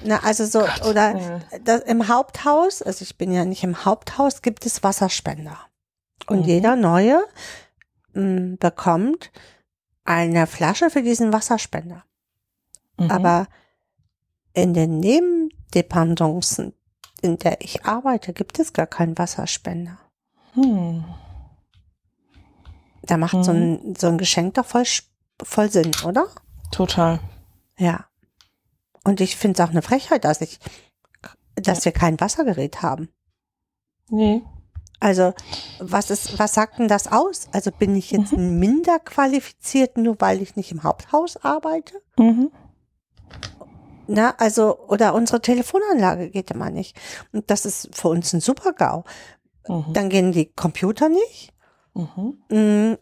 [0.03, 1.39] Na, also so, oder Ja.
[1.63, 5.57] das, im Haupthaus, also ich bin ja nicht im Haupthaus, gibt es Wasserspender.
[6.27, 6.45] Und Mhm.
[6.45, 7.23] jeder neue
[8.13, 9.31] m, bekommt
[10.03, 12.03] eine Flasche für diesen Wasserspender.
[12.97, 13.11] Mhm.
[13.11, 13.47] Aber
[14.53, 16.73] in den Nebendependancen,
[17.21, 19.97] in der ich arbeite, gibt es gar keinen Wasserspender.
[20.53, 21.03] Hm.
[23.03, 24.83] Da macht so, ein, so ein Geschenk doch voll,
[25.41, 26.27] voll Sinn, oder?
[26.71, 27.19] Total.
[27.77, 28.05] Ja.
[29.03, 30.59] Und ich finde es auch eine Frechheit, dass ich,
[31.55, 33.09] dass wir kein Wassergerät haben.
[34.09, 34.41] Nee.
[34.99, 35.33] Also,
[35.79, 37.47] was ist, was sagt denn das aus?
[37.51, 42.01] Also bin ich jetzt minder qualifiziert, nur weil ich nicht im Haupthaus arbeite?
[42.17, 42.51] Mhm.
[44.07, 46.97] Na, also, oder unsere Telefonanlage geht immer nicht.
[47.31, 49.03] Und das ist für uns ein super GAU.
[49.67, 49.93] Mhm.
[49.93, 51.53] Dann gehen die Computer nicht.
[51.93, 52.37] Mhm.
[52.49, 52.97] Mm,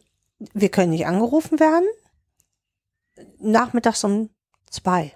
[0.53, 1.87] Wir können nicht angerufen werden.
[3.39, 4.29] Nachmittags um
[4.69, 5.13] zwei.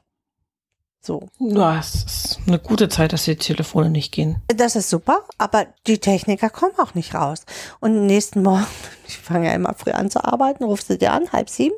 [1.01, 1.29] So.
[1.39, 4.41] Ja, es ist eine gute Zeit, dass die Telefone nicht gehen.
[4.53, 7.45] Das ist super, aber die Techniker kommen auch nicht raus.
[7.79, 8.65] Und am nächsten Morgen,
[9.07, 11.75] ich fange ja immer früh an zu arbeiten, rufst du dir an, halb sieben,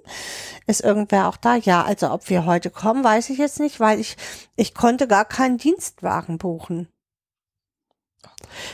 [0.66, 1.56] ist irgendwer auch da?
[1.56, 4.18] Ja, also ob wir heute kommen, weiß ich jetzt nicht, weil ich,
[4.56, 6.88] ich konnte gar keinen Dienstwagen buchen.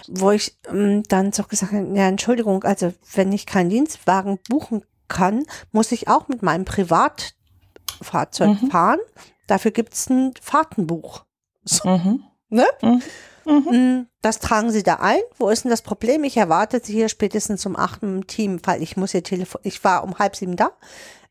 [0.08, 4.84] Wo ich ähm, dann so gesagt habe, ja, Entschuldigung, also wenn ich keinen Dienstwagen buchen
[5.10, 5.44] kann,
[5.74, 8.72] muss ich auch mit meinem Privatfahrzeug Mhm.
[8.72, 9.00] fahren.
[9.48, 11.24] Dafür gibt's ein Fahrtenbuch.
[11.84, 12.24] Mhm.
[12.50, 12.66] Ne?
[12.82, 13.02] Mhm.
[13.46, 13.78] Mhm.
[13.78, 15.20] Mm, Das tragen Sie da ein.
[15.38, 16.24] Wo ist denn das Problem?
[16.24, 19.60] Ich erwarte Sie hier spätestens um acht im Team, weil ich muss hier telefon.
[19.66, 20.72] Ich war um halb sieben da.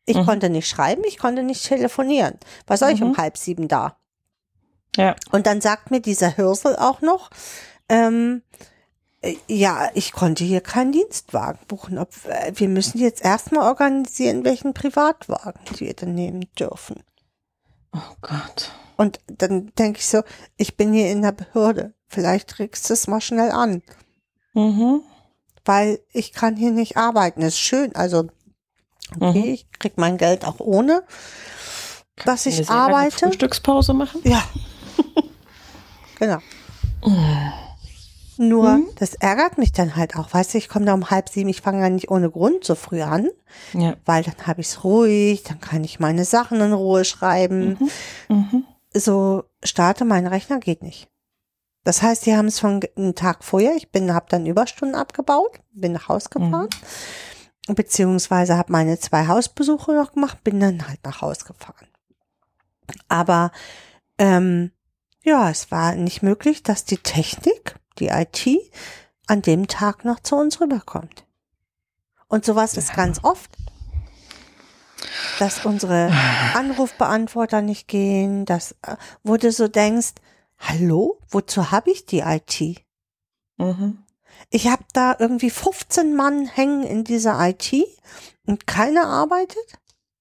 [0.05, 0.25] Ich Mhm.
[0.25, 2.35] konnte nicht schreiben, ich konnte nicht telefonieren.
[2.67, 3.97] Was soll ich um halb sieben da?
[4.95, 5.15] Ja.
[5.31, 7.29] Und dann sagt mir dieser Hirsel auch noch,
[7.89, 8.41] ähm,
[9.21, 11.97] äh, ja, ich konnte hier keinen Dienstwagen buchen.
[11.97, 17.03] Ob, äh, wir müssen jetzt erstmal organisieren, welchen Privatwagen wir denn nehmen dürfen.
[17.93, 18.71] Oh Gott.
[18.97, 20.23] Und dann denke ich so,
[20.57, 21.93] ich bin hier in der Behörde.
[22.07, 23.81] Vielleicht regst du es mal schnell an.
[24.53, 25.01] Mhm.
[25.65, 27.41] weil ich kann hier nicht arbeiten.
[27.41, 28.29] Ist schön, also
[29.19, 29.53] okay, Mhm.
[29.53, 31.03] ich krieg mein Geld auch ohne,
[32.25, 33.17] dass Eine ich arbeite.
[33.27, 34.21] Frühstückspause machen?
[34.23, 34.41] Ja,
[36.19, 36.39] genau.
[38.37, 40.33] Nur, das ärgert mich dann halt auch.
[40.33, 42.75] Weißt du, ich komme da um halb sieben, ich fange ja nicht ohne Grund so
[42.75, 43.29] früh an,
[43.73, 43.95] Ja.
[44.05, 47.77] weil dann habe ich es ruhig, dann kann ich meine Sachen in Ruhe schreiben.
[48.29, 48.65] Mhm.
[48.93, 51.09] So starte mein Rechner geht nicht.
[51.83, 55.59] Das heißt, die haben es schon einen Tag vorher, ich bin, habe dann Überstunden abgebaut,
[55.71, 56.67] bin nach Haus gefahren,
[57.67, 61.87] beziehungsweise habe meine zwei Hausbesuche noch gemacht, bin dann halt nach Haus gefahren.
[63.07, 63.51] Aber
[64.17, 64.71] ähm,
[65.23, 68.47] ja, es war nicht möglich, dass die Technik, die IT,
[69.27, 71.25] an dem Tag noch zu uns rüberkommt.
[72.27, 73.51] Und sowas ist ganz oft,
[75.39, 76.11] dass unsere
[76.53, 80.13] Anrufbeantworter nicht gehen, dass, äh, wo du so denkst,
[80.57, 82.83] hallo, wozu habe ich die IT?
[83.57, 84.03] Mhm.
[84.49, 87.73] Ich habe da irgendwie 15 Mann hängen in dieser IT
[88.45, 89.65] und keiner arbeitet?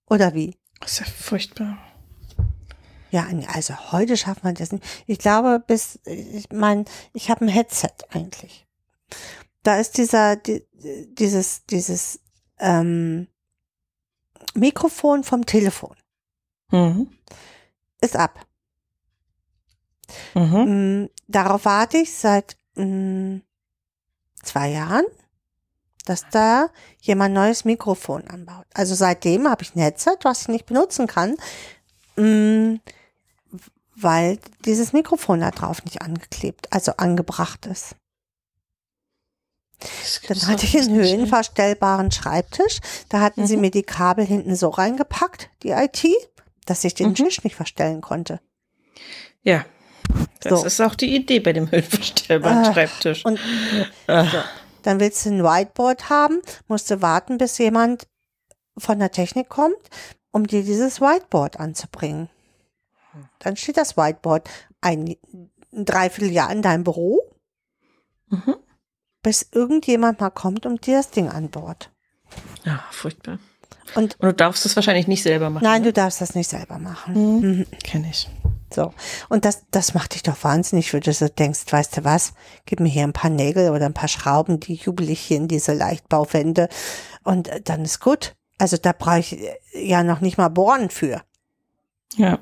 [0.09, 0.57] Oder wie?
[0.81, 1.79] Das ist ja furchtbar.
[3.11, 4.85] Ja, also heute schafft man das nicht.
[5.07, 8.67] Ich glaube, bis, ich meine, ich habe ein Headset eigentlich.
[9.63, 10.65] Da ist dieser, die,
[11.19, 12.21] dieses, dieses
[12.59, 13.29] ähm,
[14.55, 15.95] Mikrofon vom Telefon
[16.73, 17.09] Mhm.
[18.01, 18.45] ist ab.
[20.35, 21.11] Mhm.
[21.29, 23.39] Darauf warte ich seit mm,
[24.43, 25.05] zwei Jahren,
[26.07, 26.71] dass da
[27.01, 28.67] jemand neues Mikrofon anbaut.
[28.75, 31.37] Also seitdem habe ich ein Headset, was ich nicht benutzen kann,
[32.17, 32.81] mm,
[33.95, 37.97] weil dieses Mikrofon da drauf nicht angeklebt, also angebracht ist.
[40.29, 41.03] Dann hatte ich einen ne?
[41.09, 42.79] höhenverstellbaren Schreibtisch.
[43.09, 43.63] Da hatten sie Mhm.
[43.63, 46.05] mir die Kabel hinten so reingepackt, die IT,
[46.65, 47.15] dass ich den Mhm.
[47.15, 48.41] Tisch nicht verstellen konnte.
[49.43, 49.65] Ja.
[50.41, 50.67] Das So.
[50.67, 53.25] ist auch die Idee bei dem höhenverstellbaren Ah, Schreibtisch.
[53.25, 53.39] Und
[54.07, 54.25] Ah.
[54.25, 54.39] so,
[54.83, 58.07] dann willst du ein Whiteboard haben, musst du warten, bis jemand
[58.79, 59.77] von der Technik kommt,
[60.37, 62.29] um dir dieses Whiteboard anzubringen.
[63.39, 64.49] Dann steht das Whiteboard
[64.83, 65.17] ein,
[65.73, 67.21] ein Dreivierteljahr in deinem Büro,
[68.29, 68.57] Mhm.
[69.23, 71.91] bis irgendjemand mal kommt und dir das Ding anbohrt.
[72.65, 73.39] Ja, furchtbar.
[73.95, 75.65] Und Und du darfst es wahrscheinlich nicht selber machen.
[75.65, 75.89] nein, ne?
[75.89, 77.15] du darfst das nicht selber machen.
[77.15, 77.49] Mhm.
[77.61, 77.67] Mhm.
[77.83, 78.29] Kenn ich.
[78.75, 78.93] So.
[79.29, 82.35] Und das, das macht dich doch wahnsinnig, wenn du so denkst, weißt du was,
[82.67, 85.47] gib mir hier ein paar Nägel oder ein paar Schrauben, die jubel ich hier in
[85.49, 86.69] diese Leichtbauwände
[87.23, 88.35] und äh, dann ist gut.
[88.59, 91.23] Also da brauche ich äh, ja noch nicht mal bohren für.
[92.17, 92.39] Ja.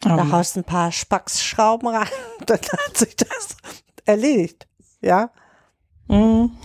[0.00, 2.08] Da Ähm, haust ein paar Spacksschrauben rein,
[2.46, 3.56] dann hat sich das
[4.04, 4.66] erledigt.
[5.00, 5.30] Ja.
[6.08, 6.56] mhm.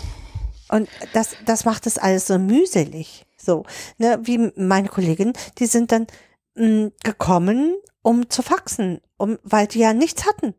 [0.70, 3.26] Und das, das macht es alles so mühselig.
[3.38, 3.64] So,
[3.98, 6.08] ne, wie meine Kollegin, die sind dann
[6.56, 10.56] mh, gekommen, um zu faxen, um, weil die ja nichts hatten.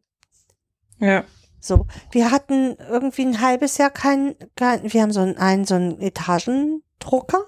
[0.98, 1.24] Ja.
[1.60, 5.74] So, wir hatten irgendwie ein halbes Jahr kein, kein wir haben so einen, einen, so
[5.74, 7.44] einen Etagendrucker,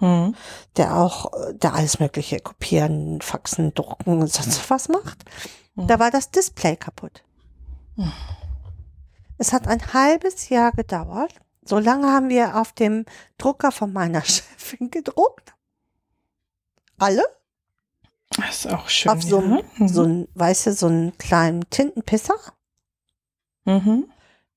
[0.00, 0.34] Mhm.
[0.76, 5.24] der auch, der alles mögliche kopieren, faxen, drucken und sonst was macht.
[5.76, 5.86] Mhm.
[5.86, 7.22] Da war das Display kaputt.
[7.96, 8.12] Mhm.
[9.38, 11.34] Es hat ein halbes Jahr gedauert.
[11.64, 13.06] So lange haben wir auf dem
[13.38, 15.54] Drucker von meiner Chefin gedruckt.
[16.98, 17.22] Alle?
[18.36, 19.12] Das ist auch schön.
[19.12, 19.44] auf so, ja.
[19.44, 19.88] einem, Mhm.
[19.88, 22.34] so ein, weißt du, so einen kleinen Tintenpisser.
[23.64, 24.04] Mhm.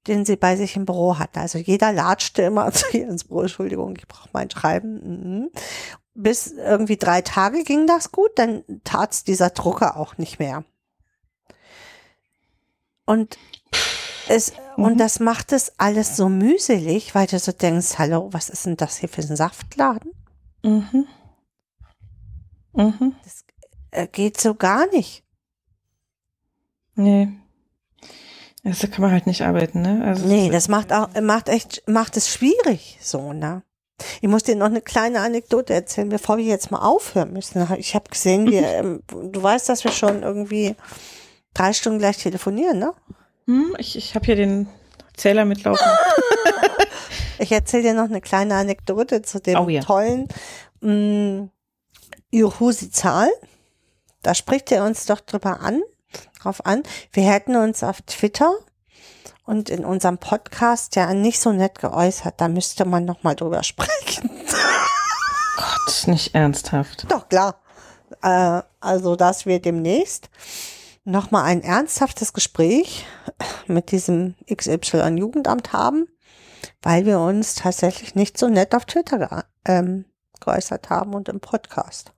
[0.07, 1.39] den sie bei sich im Büro hatte.
[1.41, 5.41] Also jeder latschte immer zu ihr ins Büro, Entschuldigung, ich brauche mein Schreiben.
[5.43, 5.51] Mhm.
[6.13, 10.63] Bis irgendwie drei Tage ging das gut, dann tat's dieser Drucker auch nicht mehr.
[13.05, 13.37] Und
[14.27, 14.97] es, und Mhm.
[14.97, 18.97] das macht es alles so mühselig, weil du so denkst, hallo, was ist denn das
[18.97, 20.11] hier für ein Saftladen?
[20.63, 21.05] Mhm.
[22.73, 23.15] Mhm.
[23.91, 25.23] Äh, geht so gar nicht.
[26.95, 27.29] Nee.
[28.63, 30.03] Also kann man halt nicht arbeiten, ne?
[30.05, 33.63] Also Nee, das macht auch, macht echt, macht es schwierig, so, ne?
[34.21, 37.65] Ich muss dir noch eine kleine Anekdote erzählen, bevor wir jetzt mal aufhören müssen.
[37.77, 40.75] Ich habe gesehen, wir, ähm, du weißt, dass wir schon irgendwie
[41.53, 42.93] drei Stunden gleich telefonieren, ne?
[43.47, 44.67] Hm, ich ich habe hier den
[45.15, 45.85] Zähler mitlaufen.
[47.39, 49.81] Ich erzähle dir noch eine kleine Anekdote zu dem Oh ja.
[49.83, 50.27] tollen
[50.81, 51.49] mh,
[52.31, 53.29] Juhusi-Zahl.
[54.23, 55.81] Da spricht er uns doch drüber an,
[56.47, 56.83] drauf an.
[57.11, 58.53] Wir hätten uns auf Twitter
[59.45, 62.35] und in unserem Podcast ja nicht so nett geäußert.
[62.37, 64.29] Da müsste man noch mal drüber sprechen.
[65.57, 67.05] Gott, nicht ernsthaft.
[67.09, 67.59] Doch, klar.
[68.21, 70.29] Äh, also, dass wir demnächst
[71.03, 73.05] nochmal ein ernsthaftes Gespräch
[73.67, 76.07] mit diesem XY-Jugendamt haben,
[76.81, 79.27] weil wir uns tatsächlich nicht so nett auf Twitter ge
[79.65, 80.05] ähm,
[80.39, 82.13] geäußert haben und im Podcast.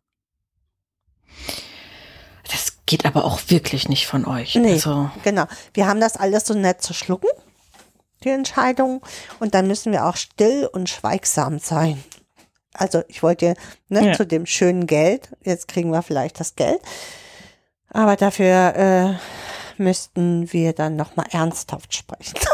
[2.89, 4.55] Geht aber auch wirklich nicht von euch.
[4.55, 5.45] Nee, Also, genau.
[5.75, 7.29] Wir haben das alles so nett zu schlucken,
[8.23, 9.05] die Entscheidung,
[9.39, 12.03] und dann müssen wir auch still und schweigsam sein.
[12.73, 13.53] Also ich wollte
[13.89, 14.13] ne, Ja.
[14.13, 16.81] zu dem schönen Geld, jetzt kriegen wir vielleicht das Geld,
[17.89, 22.39] aber dafür äh, müssten wir dann nochmal ernsthaft sprechen.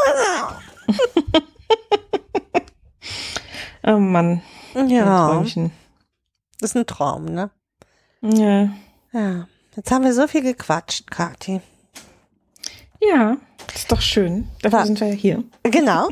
[3.88, 4.42] Oh Mann.
[4.74, 5.56] ja, das
[6.60, 7.50] ist ein Traum, ne?
[8.20, 8.68] Ja.
[9.12, 9.46] Ja.
[9.76, 11.60] Jetzt haben wir so viel gequatscht, Kathi.
[13.00, 13.36] Ja,
[13.74, 14.48] ist doch schön.
[14.62, 15.44] Dafür Wa- sind wir ja hier.
[15.64, 16.08] Genau.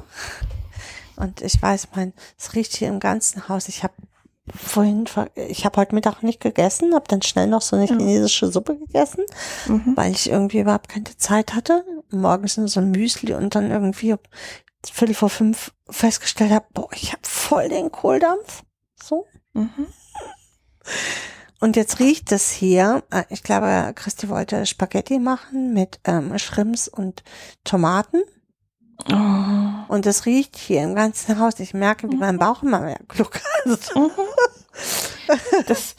[1.16, 3.68] Und ich weiß, mein, es riecht hier im ganzen Haus.
[3.68, 3.94] Ich habe
[4.54, 8.76] vorhin, ich habe heute Mittag nicht gegessen, habe dann schnell noch so eine chinesische Suppe
[8.76, 9.24] gegessen,
[9.94, 11.84] weil ich irgendwie überhaupt keine Zeit hatte.
[12.10, 14.18] Morgens nur so ein Müsli und dann irgendwie um
[14.86, 18.62] Viertel vor fünf festgestellt habe, boah, ich habe voll den Kohldampf.
[19.02, 19.26] So.
[19.54, 19.86] Mhm.
[21.60, 26.88] Und jetzt riecht es hier, äh, ich glaube, Christi wollte Spaghetti machen mit ähm, Shrimps
[26.88, 27.22] und
[27.64, 28.22] Tomaten.
[29.10, 29.92] Oh.
[29.92, 31.58] Und es riecht hier im ganzen Haus.
[31.58, 33.42] Ich merke, wie mein Bauch immer mehr gluckert.
[35.66, 35.94] Das,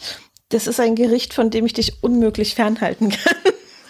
[0.50, 3.36] das ist ein Gericht, von dem ich dich unmöglich fernhalten kann.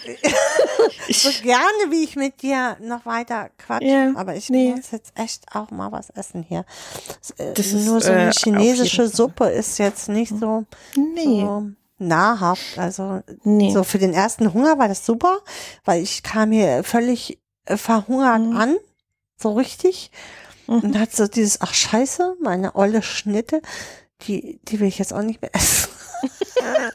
[1.12, 3.86] So gerne, wie ich mit dir noch weiter quatsche.
[3.86, 4.72] Ja, aber ich nee.
[4.74, 6.64] muss jetzt echt auch mal was essen hier.
[7.38, 9.08] Äh, Das ist, Nur so äh, eine auf chinesische.
[9.08, 10.64] Suppe ist jetzt nicht so,
[10.96, 11.40] Nee.
[11.42, 11.66] so
[11.98, 12.78] nahrhaft.
[12.78, 13.72] Also Nee.
[13.72, 15.38] so für den ersten Hunger war das super,
[15.84, 18.56] weil ich kam hier völlig äh, verhungert Mhm.
[18.56, 18.76] an.
[19.38, 20.10] So richtig.
[20.66, 20.80] Mhm.
[20.80, 23.62] Und hat so dieses, ach scheiße, meine olle Schnitte,
[24.22, 25.88] die, die will ich jetzt auch nicht mehr essen.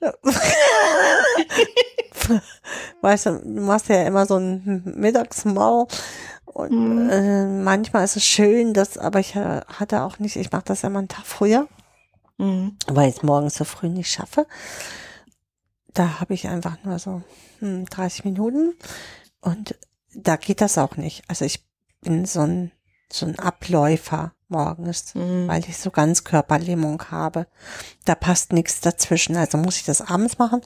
[3.02, 5.86] weißt du, du machst ja immer so ein Mittagsmaul
[6.46, 7.10] und Mhm.
[7.10, 10.82] äh, manchmal ist es schön, dass, aber ich äh, hatte auch nicht, ich mache das
[10.82, 11.68] mal einen Tag früher,
[12.38, 12.76] Mhm.
[12.86, 14.46] weil ich es morgens so früh nicht schaffe.
[15.94, 17.22] Da habe ich einfach nur so
[17.60, 18.74] hm, 30 Minuten
[19.40, 19.74] und
[20.14, 21.22] da geht das auch nicht.
[21.28, 21.64] Also ich
[22.02, 22.70] bin so ein,
[23.10, 25.46] so ein Abläufer morgens, Mhm.
[25.48, 27.46] weil ich so ganz Körperlähmung habe.
[28.04, 29.36] Da passt nichts dazwischen.
[29.36, 30.62] Also muss ich das abends machen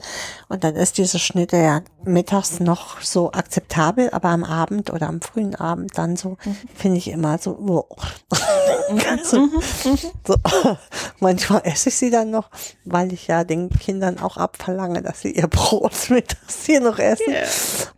[0.47, 5.21] und dann ist diese Schnitte ja mittags noch so akzeptabel, aber am Abend oder am
[5.21, 6.37] frühen Abend dann so
[6.75, 7.85] finde ich immer so, wow.
[9.03, 9.47] Ganz so,
[10.25, 10.35] so.
[11.19, 12.49] Manchmal esse ich sie dann noch,
[12.85, 17.31] weil ich ja den Kindern auch abverlange, dass sie ihr Brot mittags hier noch essen.
[17.33, 17.43] Ja.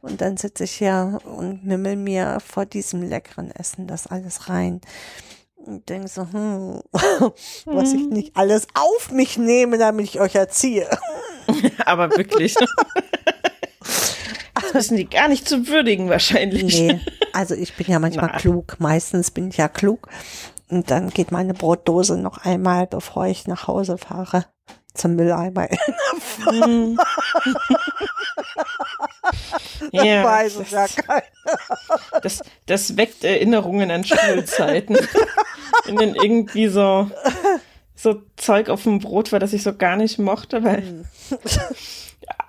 [0.01, 4.81] Und dann sitze ich hier und nimmel mir vor diesem leckeren Essen das alles rein.
[5.65, 6.81] Und denke so, hm,
[7.65, 10.87] was ich nicht alles auf mich nehme, damit ich euch erziehe.
[11.85, 12.55] Aber wirklich.
[14.53, 16.79] Das wissen die gar nicht zu würdigen wahrscheinlich.
[16.79, 16.99] Nee,
[17.33, 18.37] also ich bin ja manchmal Na.
[18.37, 18.75] klug.
[18.79, 20.07] Meistens bin ich ja klug.
[20.69, 24.45] Und dann geht meine Brotdose noch einmal, bevor ich nach Hause fahre,
[24.95, 25.67] zum Mülleimer.
[26.51, 26.97] Mhm.
[29.91, 31.23] ja, Weiß es ja das, keiner.
[32.21, 34.97] das, das weckt Erinnerungen an Schulzeiten.
[35.85, 37.09] Wenn dann irgendwie so,
[37.95, 41.05] so Zeug auf dem Brot war, das ich so gar nicht mochte, weil Hm.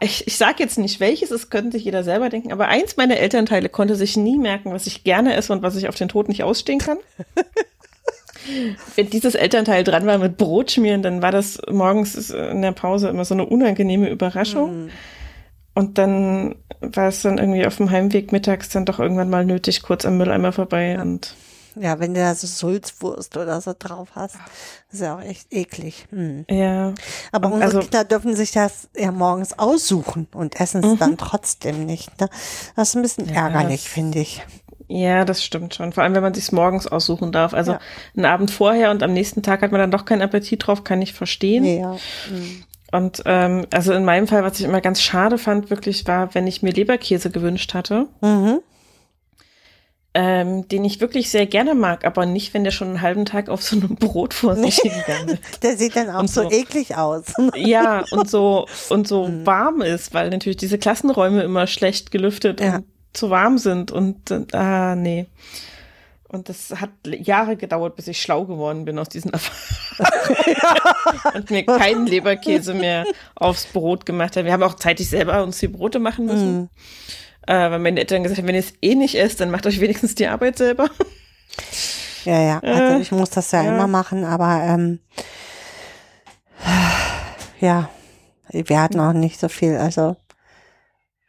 [0.01, 3.17] ich, ich sage jetzt nicht welches, es könnte sich jeder selber denken, aber eins meiner
[3.19, 6.29] Elternteile konnte sich nie merken, was ich gerne esse und was ich auf den Tod
[6.29, 6.99] nicht ausstehen kann.
[8.95, 13.25] Wenn dieses Elternteil dran war mit Brotschmieren, dann war das morgens in der Pause immer
[13.25, 14.89] so eine unangenehme Überraschung.
[15.75, 19.83] Und dann war es dann irgendwie auf dem Heimweg mittags dann doch irgendwann mal nötig,
[19.83, 21.35] kurz am Mülleimer vorbei und
[21.79, 24.37] Ja, wenn du da so Sulzwurst oder so drauf hast,
[24.91, 26.07] ist ja auch echt eklig.
[26.11, 26.47] Hm.
[26.49, 26.95] ja.
[27.33, 31.85] Aber unsere also- Kinder dürfen sich das ja morgens aussuchen und essen es dann trotzdem
[31.85, 32.19] nicht.
[32.21, 32.31] Ne?
[32.75, 34.43] Das ist ein bisschen Ja, ärgerlich, finde ich.
[34.89, 35.93] Ja, das stimmt schon.
[35.93, 37.55] Vor allem, wenn man sich morgens aussuchen darf.
[37.55, 37.81] Also Ja.
[38.17, 41.03] einen Abend vorher und am nächsten Tag hat man dann doch keinen Appetit drauf, kann
[41.03, 41.65] ich verstehen.
[41.65, 41.97] Ja.
[42.29, 42.65] Hm.
[42.93, 46.47] Und ähm, also in meinem Fall, was ich immer ganz schade fand, wirklich war, wenn
[46.47, 48.61] ich mir Leberkäse gewünscht hatte, Mhm.
[50.15, 53.49] ähm, den ich wirklich sehr gerne mag, aber nicht, wenn der schon einen halben Tag
[53.51, 55.43] auf so einem Brot vor sich hingegangen ist.
[55.63, 56.45] Der sieht dann auch so.
[56.45, 56.51] so.
[56.51, 57.25] eklig aus.
[57.57, 62.77] Ja, und so, und so warm ist, weil natürlich diese Klassenräume immer schlecht gelüftet Ja.
[62.77, 62.85] und
[63.17, 65.27] zu warm sind und äh, ah, nee.
[66.29, 70.57] Und das hat Jahre gedauert, bis ich schlau geworden bin aus diesen Erfahrungen
[71.35, 73.05] und mir keinen Leberkäse mehr
[73.37, 74.47] aufs Brot gemacht habe.
[74.47, 76.69] Wir haben auch zeitig selber uns die Brote machen müssen.
[77.47, 79.81] Äh, weil meine Eltern gesagt haben, wenn ihr es eh nicht esst, dann macht euch
[79.81, 80.91] wenigstens die Arbeit selber.
[82.25, 82.59] Ja, ja.
[82.59, 83.73] Also Äh, ich muss das ja, ja.
[83.73, 84.99] immer machen, aber ähm,
[87.61, 87.89] ja,
[88.51, 90.17] wir hatten auch nicht so viel, also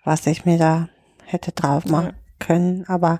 [0.03, 0.89] was ich mir da
[1.27, 3.19] hätte drauf machen können, aber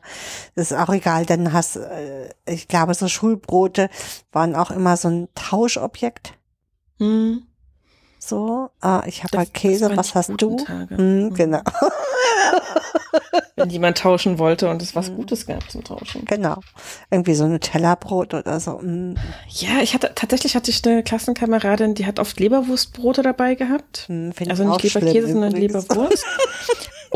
[0.56, 3.90] das ist auch egal, denn hast, äh, ich glaube, so Schulbrote
[4.32, 6.34] waren auch immer so ein Tauschobjekt.
[7.00, 7.44] Hm.
[8.20, 10.58] So, ah, ich habe halt Käse, was hast du?
[10.58, 10.98] Tage.
[10.98, 11.62] Hm, genau,
[13.56, 15.16] Wenn jemand tauschen wollte und es was Mhm.
[15.16, 16.26] Gutes gab zum Tauschen.
[16.26, 16.60] genau.
[17.10, 18.80] Irgendwie so ein Tellerbrot oder so.
[18.80, 19.16] hm,
[19.50, 24.06] Ja, ich hatte tatsächlich hatte ich eine Klassenkameradin, die hat oft Leberwurstbrote dabei gehabt.
[24.08, 25.88] hm, Also ich nicht Leberkäse, sondern übrigens.
[25.88, 26.26] Leberwurst.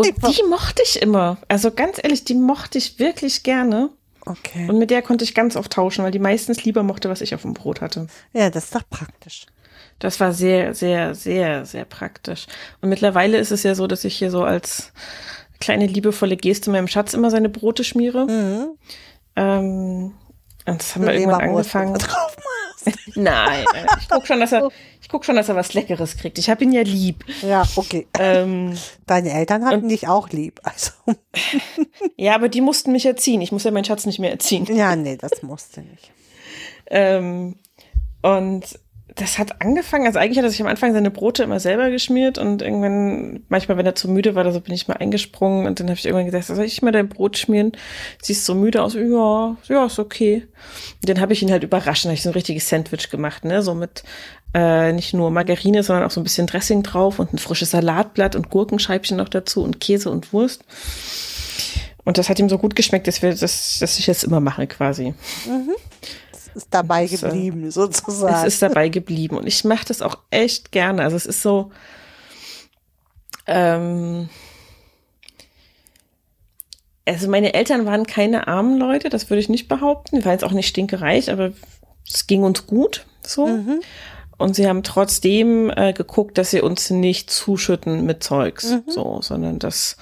[0.09, 1.37] Und die mochte ich immer.
[1.47, 3.89] Also ganz ehrlich, die mochte ich wirklich gerne.
[4.25, 4.67] Okay.
[4.69, 7.33] Und mit der konnte ich ganz oft tauschen, weil die meistens lieber mochte, was ich
[7.33, 8.07] auf dem Brot hatte.
[8.33, 9.45] Ja, das ist doch praktisch.
[9.99, 12.47] Das war sehr, sehr, sehr, sehr praktisch.
[12.81, 14.91] Und mittlerweile ist es ja so, dass ich hier so als
[15.59, 18.25] kleine liebevolle Geste meinem Schatz immer seine Brote schmiere.
[18.25, 18.67] Mhm.
[19.35, 20.13] Ähm,
[20.65, 21.93] und das haben wir irgendwann angefangen.
[21.93, 22.60] drauf machst.
[23.15, 23.65] Nein,
[23.99, 24.69] ich guck schon, dass er,
[25.01, 26.37] ich guck schon, dass er was Leckeres kriegt.
[26.37, 27.25] Ich habe ihn ja lieb.
[27.41, 28.07] Ja, okay.
[28.19, 30.59] Ähm, Deine Eltern hatten dich auch lieb.
[30.63, 30.91] Also,
[32.17, 33.41] ja, aber die mussten mich erziehen.
[33.41, 34.65] Ich muss ja meinen Schatz nicht mehr erziehen.
[34.65, 36.11] ja, nee, das musste nicht.
[36.93, 37.55] Ähm,
[38.21, 38.63] und
[39.15, 42.37] das hat angefangen, also eigentlich hat er sich am Anfang seine Brote immer selber geschmiert
[42.37, 45.87] und irgendwann, manchmal, wenn er zu müde war, so bin ich mal eingesprungen und dann
[45.87, 47.73] habe ich irgendwann gesagt, soll ich mal dein Brot schmieren?
[48.21, 50.47] Siehst so müde aus, ja, ja, ist okay.
[51.01, 53.61] Und dann habe ich ihn halt überrascht, habe ich so ein richtiges Sandwich gemacht, ne,
[53.61, 54.03] so mit
[54.53, 58.35] äh, nicht nur Margarine, sondern auch so ein bisschen Dressing drauf und ein frisches Salatblatt
[58.35, 60.63] und Gurkenscheibchen noch dazu und Käse und Wurst.
[62.03, 64.67] Und das hat ihm so gut geschmeckt, dass wir das, dass ich das immer mache
[64.67, 65.13] quasi.
[66.55, 68.47] Ist dabei äh, geblieben, sozusagen.
[68.47, 71.03] Es ist dabei geblieben und ich mache das auch echt gerne.
[71.03, 71.71] Also es ist so,
[73.47, 74.29] ähm,
[77.05, 80.17] also meine Eltern waren keine armen Leute, das würde ich nicht behaupten.
[80.17, 81.51] Die waren jetzt auch nicht stinkereich, aber
[82.07, 83.45] es ging uns gut so.
[84.37, 89.59] Und sie haben trotzdem äh, geguckt, dass sie uns nicht zuschütten mit Zeugs, so, sondern
[89.59, 89.97] dass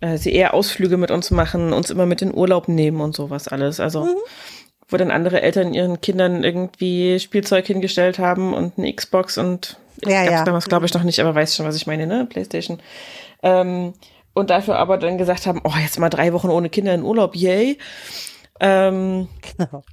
[0.00, 3.48] äh, sie eher Ausflüge mit uns machen, uns immer mit in Urlaub nehmen und sowas
[3.48, 3.80] alles.
[3.80, 4.08] Also
[4.88, 10.22] wo dann andere Eltern ihren Kindern irgendwie Spielzeug hingestellt haben und eine Xbox und Ja,
[10.24, 10.44] gab's ja.
[10.44, 12.26] damals glaube ich noch nicht, aber weiß schon, was ich meine, ne?
[12.26, 12.80] Playstation.
[13.42, 13.94] Ähm,
[14.34, 17.36] und dafür aber dann gesagt haben, oh, jetzt mal drei Wochen ohne Kinder in Urlaub,
[17.36, 17.78] yay.
[18.60, 19.82] Ähm, Genau.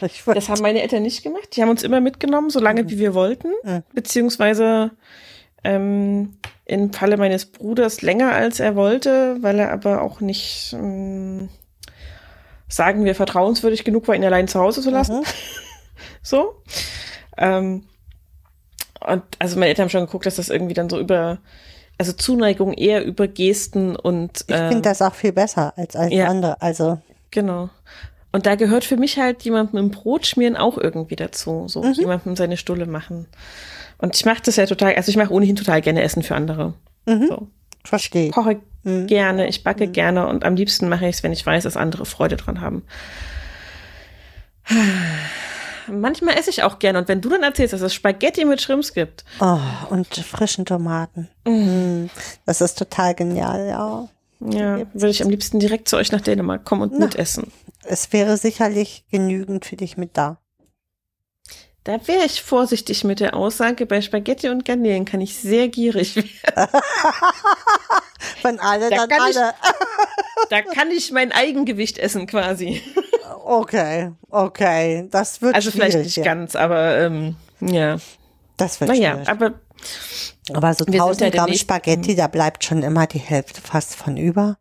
[0.00, 1.54] Das haben meine Eltern nicht gemacht.
[1.54, 3.48] Die haben uns immer mitgenommen, so lange wie wir wollten.
[3.62, 3.82] Mhm.
[3.92, 4.92] Beziehungsweise
[5.62, 11.50] ähm, im Falle meines Bruders länger als er wollte, weil er aber auch nicht, ähm,
[12.70, 15.18] sagen wir, vertrauenswürdig genug war, ihn allein zu Hause zu lassen.
[15.18, 15.24] Mhm.
[16.22, 16.62] So.
[17.36, 17.84] Ähm,
[19.06, 21.38] und also meine Eltern haben schon geguckt, dass das irgendwie dann so über,
[21.98, 26.14] also Zuneigung eher über Gesten und ich ähm, finde das auch viel besser als alles
[26.14, 26.28] ja.
[26.28, 26.60] andere.
[26.60, 27.00] Also,
[27.30, 27.70] Genau.
[28.32, 31.64] Und da gehört für mich halt jemandem im Brot schmieren auch irgendwie dazu.
[31.68, 31.92] So Mhm.
[31.94, 33.26] jemandem seine Stulle machen.
[33.98, 36.74] Und ich mache das ja total, also ich mache ohnehin total gerne Essen für andere.
[37.06, 37.26] Mhm.
[37.28, 37.48] So.
[37.84, 38.30] Verstehe.
[38.30, 39.06] Koche Mhm.
[39.08, 42.06] gerne, ich backe gerne und am liebsten mache ich es, wenn ich weiß, dass andere
[42.06, 42.82] Freude dran haben.
[45.88, 48.94] Manchmal esse ich auch gerne und wenn du dann erzählst, dass es Spaghetti mit Shrimps
[48.94, 49.58] gibt, Oh,
[49.90, 51.28] und frischen Tomaten.
[51.46, 52.08] Mhm.
[52.46, 54.08] Das ist total genial, ja.
[54.40, 57.06] ja, würde ich am liebsten direkt zu euch nach Dänemark kommen und Na.
[57.06, 57.50] mitessen.
[57.84, 60.38] Es wäre sicherlich genügend für dich mit da.
[61.84, 66.16] Da wäre ich vorsichtig mit der Aussage, bei Spaghetti und Garnelen kann ich sehr gierig
[66.16, 66.68] werden.
[68.42, 69.54] Wenn alle, Da dann kann ich- alle.
[70.48, 72.82] Da kann ich mein Eigengewicht essen quasi.
[73.44, 75.06] Okay, okay.
[75.10, 76.24] Das wird Also vielleicht nicht ja.
[76.24, 77.98] ganz, aber ähm, ja.
[78.56, 79.28] Das wird Naja, schwierig.
[79.28, 79.52] aber
[80.52, 83.94] Aber so wir sind 1000 ja Gramm Spaghetti, da bleibt schon immer die Hälfte fast
[83.94, 84.56] von über.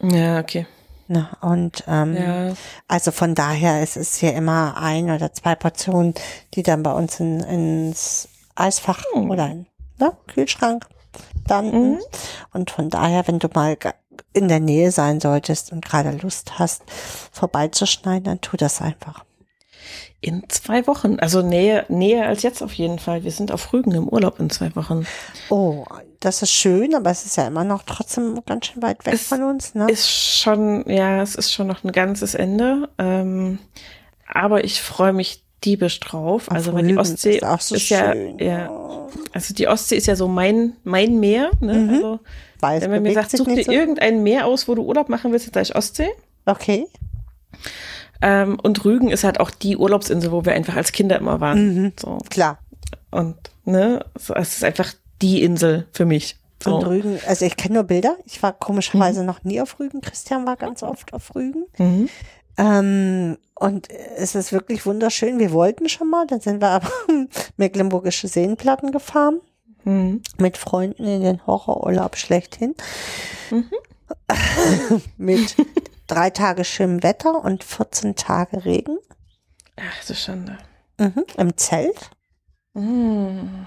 [0.00, 0.66] ja, okay.
[1.12, 1.28] Ne?
[1.42, 2.54] Und ähm, Ja.
[2.88, 6.14] also von daher es ist hier immer ein oder zwei Portionen,
[6.54, 9.30] die dann bei uns in, ins Eisfach Hm.
[9.30, 9.66] oder in
[9.98, 10.86] ne, Kühlschrank
[11.46, 11.92] landen.
[11.92, 11.98] Mhm.
[12.54, 13.76] Und von daher, wenn du mal
[14.32, 16.82] in der Nähe sein solltest und gerade Lust hast,
[17.32, 19.24] vorbeizuschneiden, dann tu das einfach.
[20.22, 21.18] In zwei Wochen.
[21.18, 23.24] Also näher, näher als jetzt auf jeden Fall.
[23.24, 25.04] Wir sind auf Rügen im Urlaub in zwei Wochen.
[25.50, 25.84] Oh,
[26.22, 29.26] das ist schön, aber es ist ja immer noch trotzdem ganz schön weit weg Es
[29.26, 29.90] von uns, ne?
[29.90, 32.88] Ist schon, ja, es ist schon noch ein ganzes Ende.
[32.96, 33.58] Ähm,
[34.26, 36.48] aber ich freue mich diebisch drauf.
[36.48, 38.38] Auf also weil die Ostsee ist auch so ja, schön.
[38.38, 38.70] ja,
[39.32, 41.50] also die Ostsee ist ja so mein, mein Meer.
[41.60, 41.74] Ne?
[41.74, 42.18] Mhm.
[42.60, 43.72] Also wenn man mir sagt, such dir so.
[43.72, 46.10] irgendein Meer aus, wo du Urlaub machen willst, dann sage ich Ostsee.
[46.46, 46.86] Okay.
[48.20, 51.74] Ähm, und Rügen ist halt auch die Urlaubsinsel, wo wir einfach als Kinder immer waren.
[51.74, 51.92] Mhm.
[51.98, 52.18] So.
[52.30, 52.58] Klar.
[53.10, 56.36] Und ne, es ist einfach die Insel für mich.
[56.62, 56.76] So.
[56.76, 58.16] Und Rügen, also ich kenne nur Bilder.
[58.24, 60.00] Ich war komischerweise noch nie auf Rügen.
[60.00, 61.64] Christian war ganz oft auf Rügen.
[61.78, 62.08] Mhm.
[62.56, 65.38] Ähm, und es ist wirklich wunderschön.
[65.38, 66.90] Wir wollten schon mal, dann sind wir aber
[67.56, 69.40] mecklenburgische Seenplatten gefahren.
[69.84, 70.22] Mhm.
[70.38, 72.74] Mit Freunden in den Horrorurlaub schlechthin.
[73.50, 73.70] Mhm.
[75.16, 75.56] mit
[76.06, 78.98] drei Tage schönem Wetter und 14 Tage Regen.
[79.76, 80.58] Ach, du Schande.
[80.98, 81.24] Mhm.
[81.36, 82.10] Im Zelt.
[82.74, 83.66] Mhm.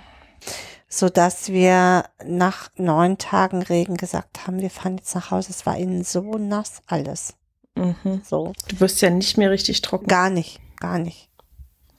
[1.00, 5.50] So dass wir nach neun Tagen Regen gesagt haben, wir fahren jetzt nach Hause.
[5.52, 7.34] Es war innen so nass alles.
[7.76, 8.22] Mhm.
[8.26, 10.08] So Du wirst ja nicht mehr richtig trocken.
[10.08, 11.30] gar nicht, gar nicht.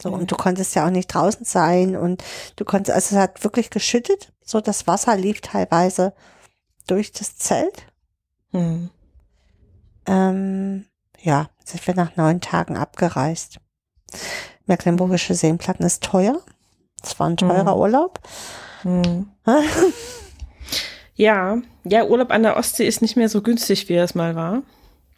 [0.00, 0.15] So Mhm.
[0.20, 2.23] und du konntest ja auch nicht draußen sein und
[2.57, 4.33] du konntest, also es hat wirklich geschüttet.
[4.44, 6.12] So das Wasser lief teilweise
[6.86, 7.86] durch das Zelt.
[8.52, 8.91] Hm.
[10.07, 10.86] Ähm,
[11.20, 13.58] ja, sind wir nach neun Tagen abgereist.
[14.66, 16.41] Mecklenburgische Seenplatten ist teuer.
[17.02, 17.81] Es war ein teurer Mhm.
[17.81, 18.20] Urlaub.
[18.86, 19.26] Hm.
[21.15, 24.36] Ja, ja, Urlaub an der Ostsee ist nicht mehr so günstig, wie er es mal
[24.36, 24.62] war.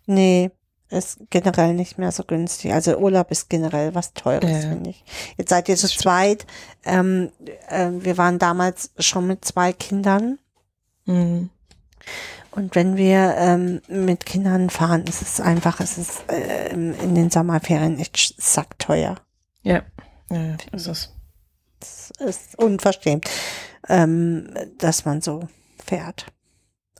[0.07, 0.51] Nee,
[0.91, 2.73] ist generell nicht mehr so günstig.
[2.73, 4.71] Also Urlaub ist generell was Teures, Ja.
[4.71, 5.05] finde ich.
[5.37, 6.47] Jetzt seid ihr zu zweit.
[6.85, 7.31] Ähm,
[7.69, 10.39] ähm, wir waren damals schon mit zwei Kindern.
[11.07, 11.51] Hm.
[12.53, 17.31] Und wenn wir ähm, mit Kindern fahren, ist es einfach, es ist äh, in den
[17.31, 19.17] Sommerferien echt sackteuer.
[19.63, 19.83] Ja,
[20.31, 21.13] ja, ja, ist es.
[21.81, 23.29] Es ist unverschämt,
[23.89, 25.49] ähm, dass man so
[25.85, 26.27] fährt.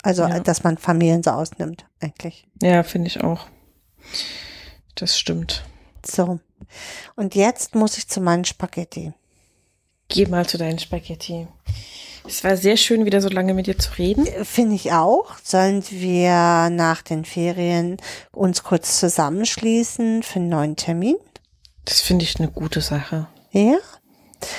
[0.03, 0.41] Also, Ja.
[0.41, 2.47] dass man Familien so ausnimmt, eigentlich.
[2.63, 3.47] Ja, finde ich auch.
[4.95, 5.65] Das stimmt.
[6.07, 6.41] So.
[7.17, 9.13] Und jetzt muss ich zu meinen Spaghetti.
[10.09, 11.47] Geh mal zu deinen Spaghetti.
[12.27, 14.27] Es war sehr schön, wieder so lange mit dir zu reden.
[14.27, 15.37] Äh, Finde ich auch.
[15.43, 17.97] Sollen wir nach den Ferien
[18.33, 21.17] uns kurz zusammenschließen für einen neuen Termin?
[21.85, 23.29] Das finde ich eine gute Sache.
[23.51, 23.79] Ja,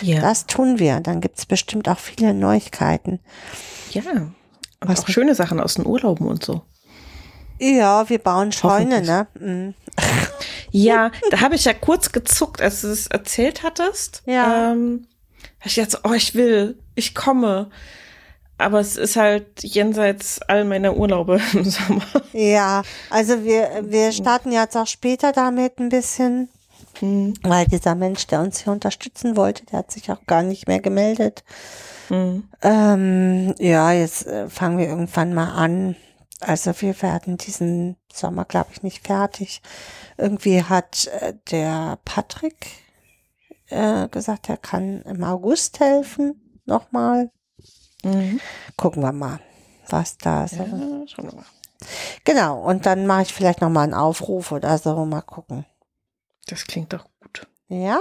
[0.02, 0.20] Ja.
[0.22, 1.00] das tun wir.
[1.00, 3.20] Dann gibt es bestimmt auch viele Neuigkeiten.
[3.92, 4.02] ja.
[4.12, 6.62] Und Was auch mit- schöne Sachen aus den Urlauben und so.
[7.60, 9.28] Ja, wir bauen Scheune, ne?
[9.40, 9.74] Mhm.
[10.72, 14.22] Ja, da habe ich ja kurz gezuckt, als du es erzählt hattest.
[14.28, 14.72] Ja.
[14.72, 15.08] Ähm,
[15.60, 17.72] hab ich jetzt, oh, ich will, ich komme.
[18.60, 22.04] Aber es ist halt jenseits all meiner Urlaube im Sommer.
[22.34, 26.50] Ja, also wir, wir starten jetzt auch später damit ein bisschen,
[27.00, 30.68] Hm, weil dieser Mensch, der uns hier unterstützen wollte, der hat sich auch gar nicht
[30.68, 31.44] mehr gemeldet.
[32.10, 35.96] hm, Ähm, ja, jetzt äh, fangen wir irgendwann mal an.
[36.42, 39.62] Also wir werden diesen Sommer, glaube ich, nicht fertig.
[40.18, 42.68] Irgendwie hat äh, der Patrick
[43.68, 46.60] äh, gesagt, er kann im August helfen.
[46.66, 47.30] Nochmal.
[48.04, 48.40] Mhm.
[48.78, 49.40] Gucken wir mal,
[49.90, 50.58] was da so.
[50.64, 51.46] Ja, schauen wir mal.
[52.26, 55.06] Genau, und dann mache ich vielleicht nochmal einen Aufruf oder so.
[55.06, 55.66] Mal gucken.
[56.50, 57.48] Das klingt doch gut.
[57.68, 58.00] Ja?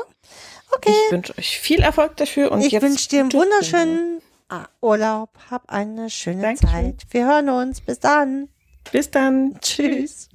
[0.70, 0.90] Okay.
[1.06, 5.30] Ich wünsche euch viel Erfolg dafür und Ich jetzt wünsche dir einen wunderschönen ah, Urlaub.
[5.50, 6.70] Hab eine schöne Dankeschön.
[6.70, 7.06] Zeit.
[7.10, 7.80] Wir hören uns.
[7.82, 8.48] Bis dann.
[8.90, 9.58] Bis dann.
[9.60, 10.27] Tschüss.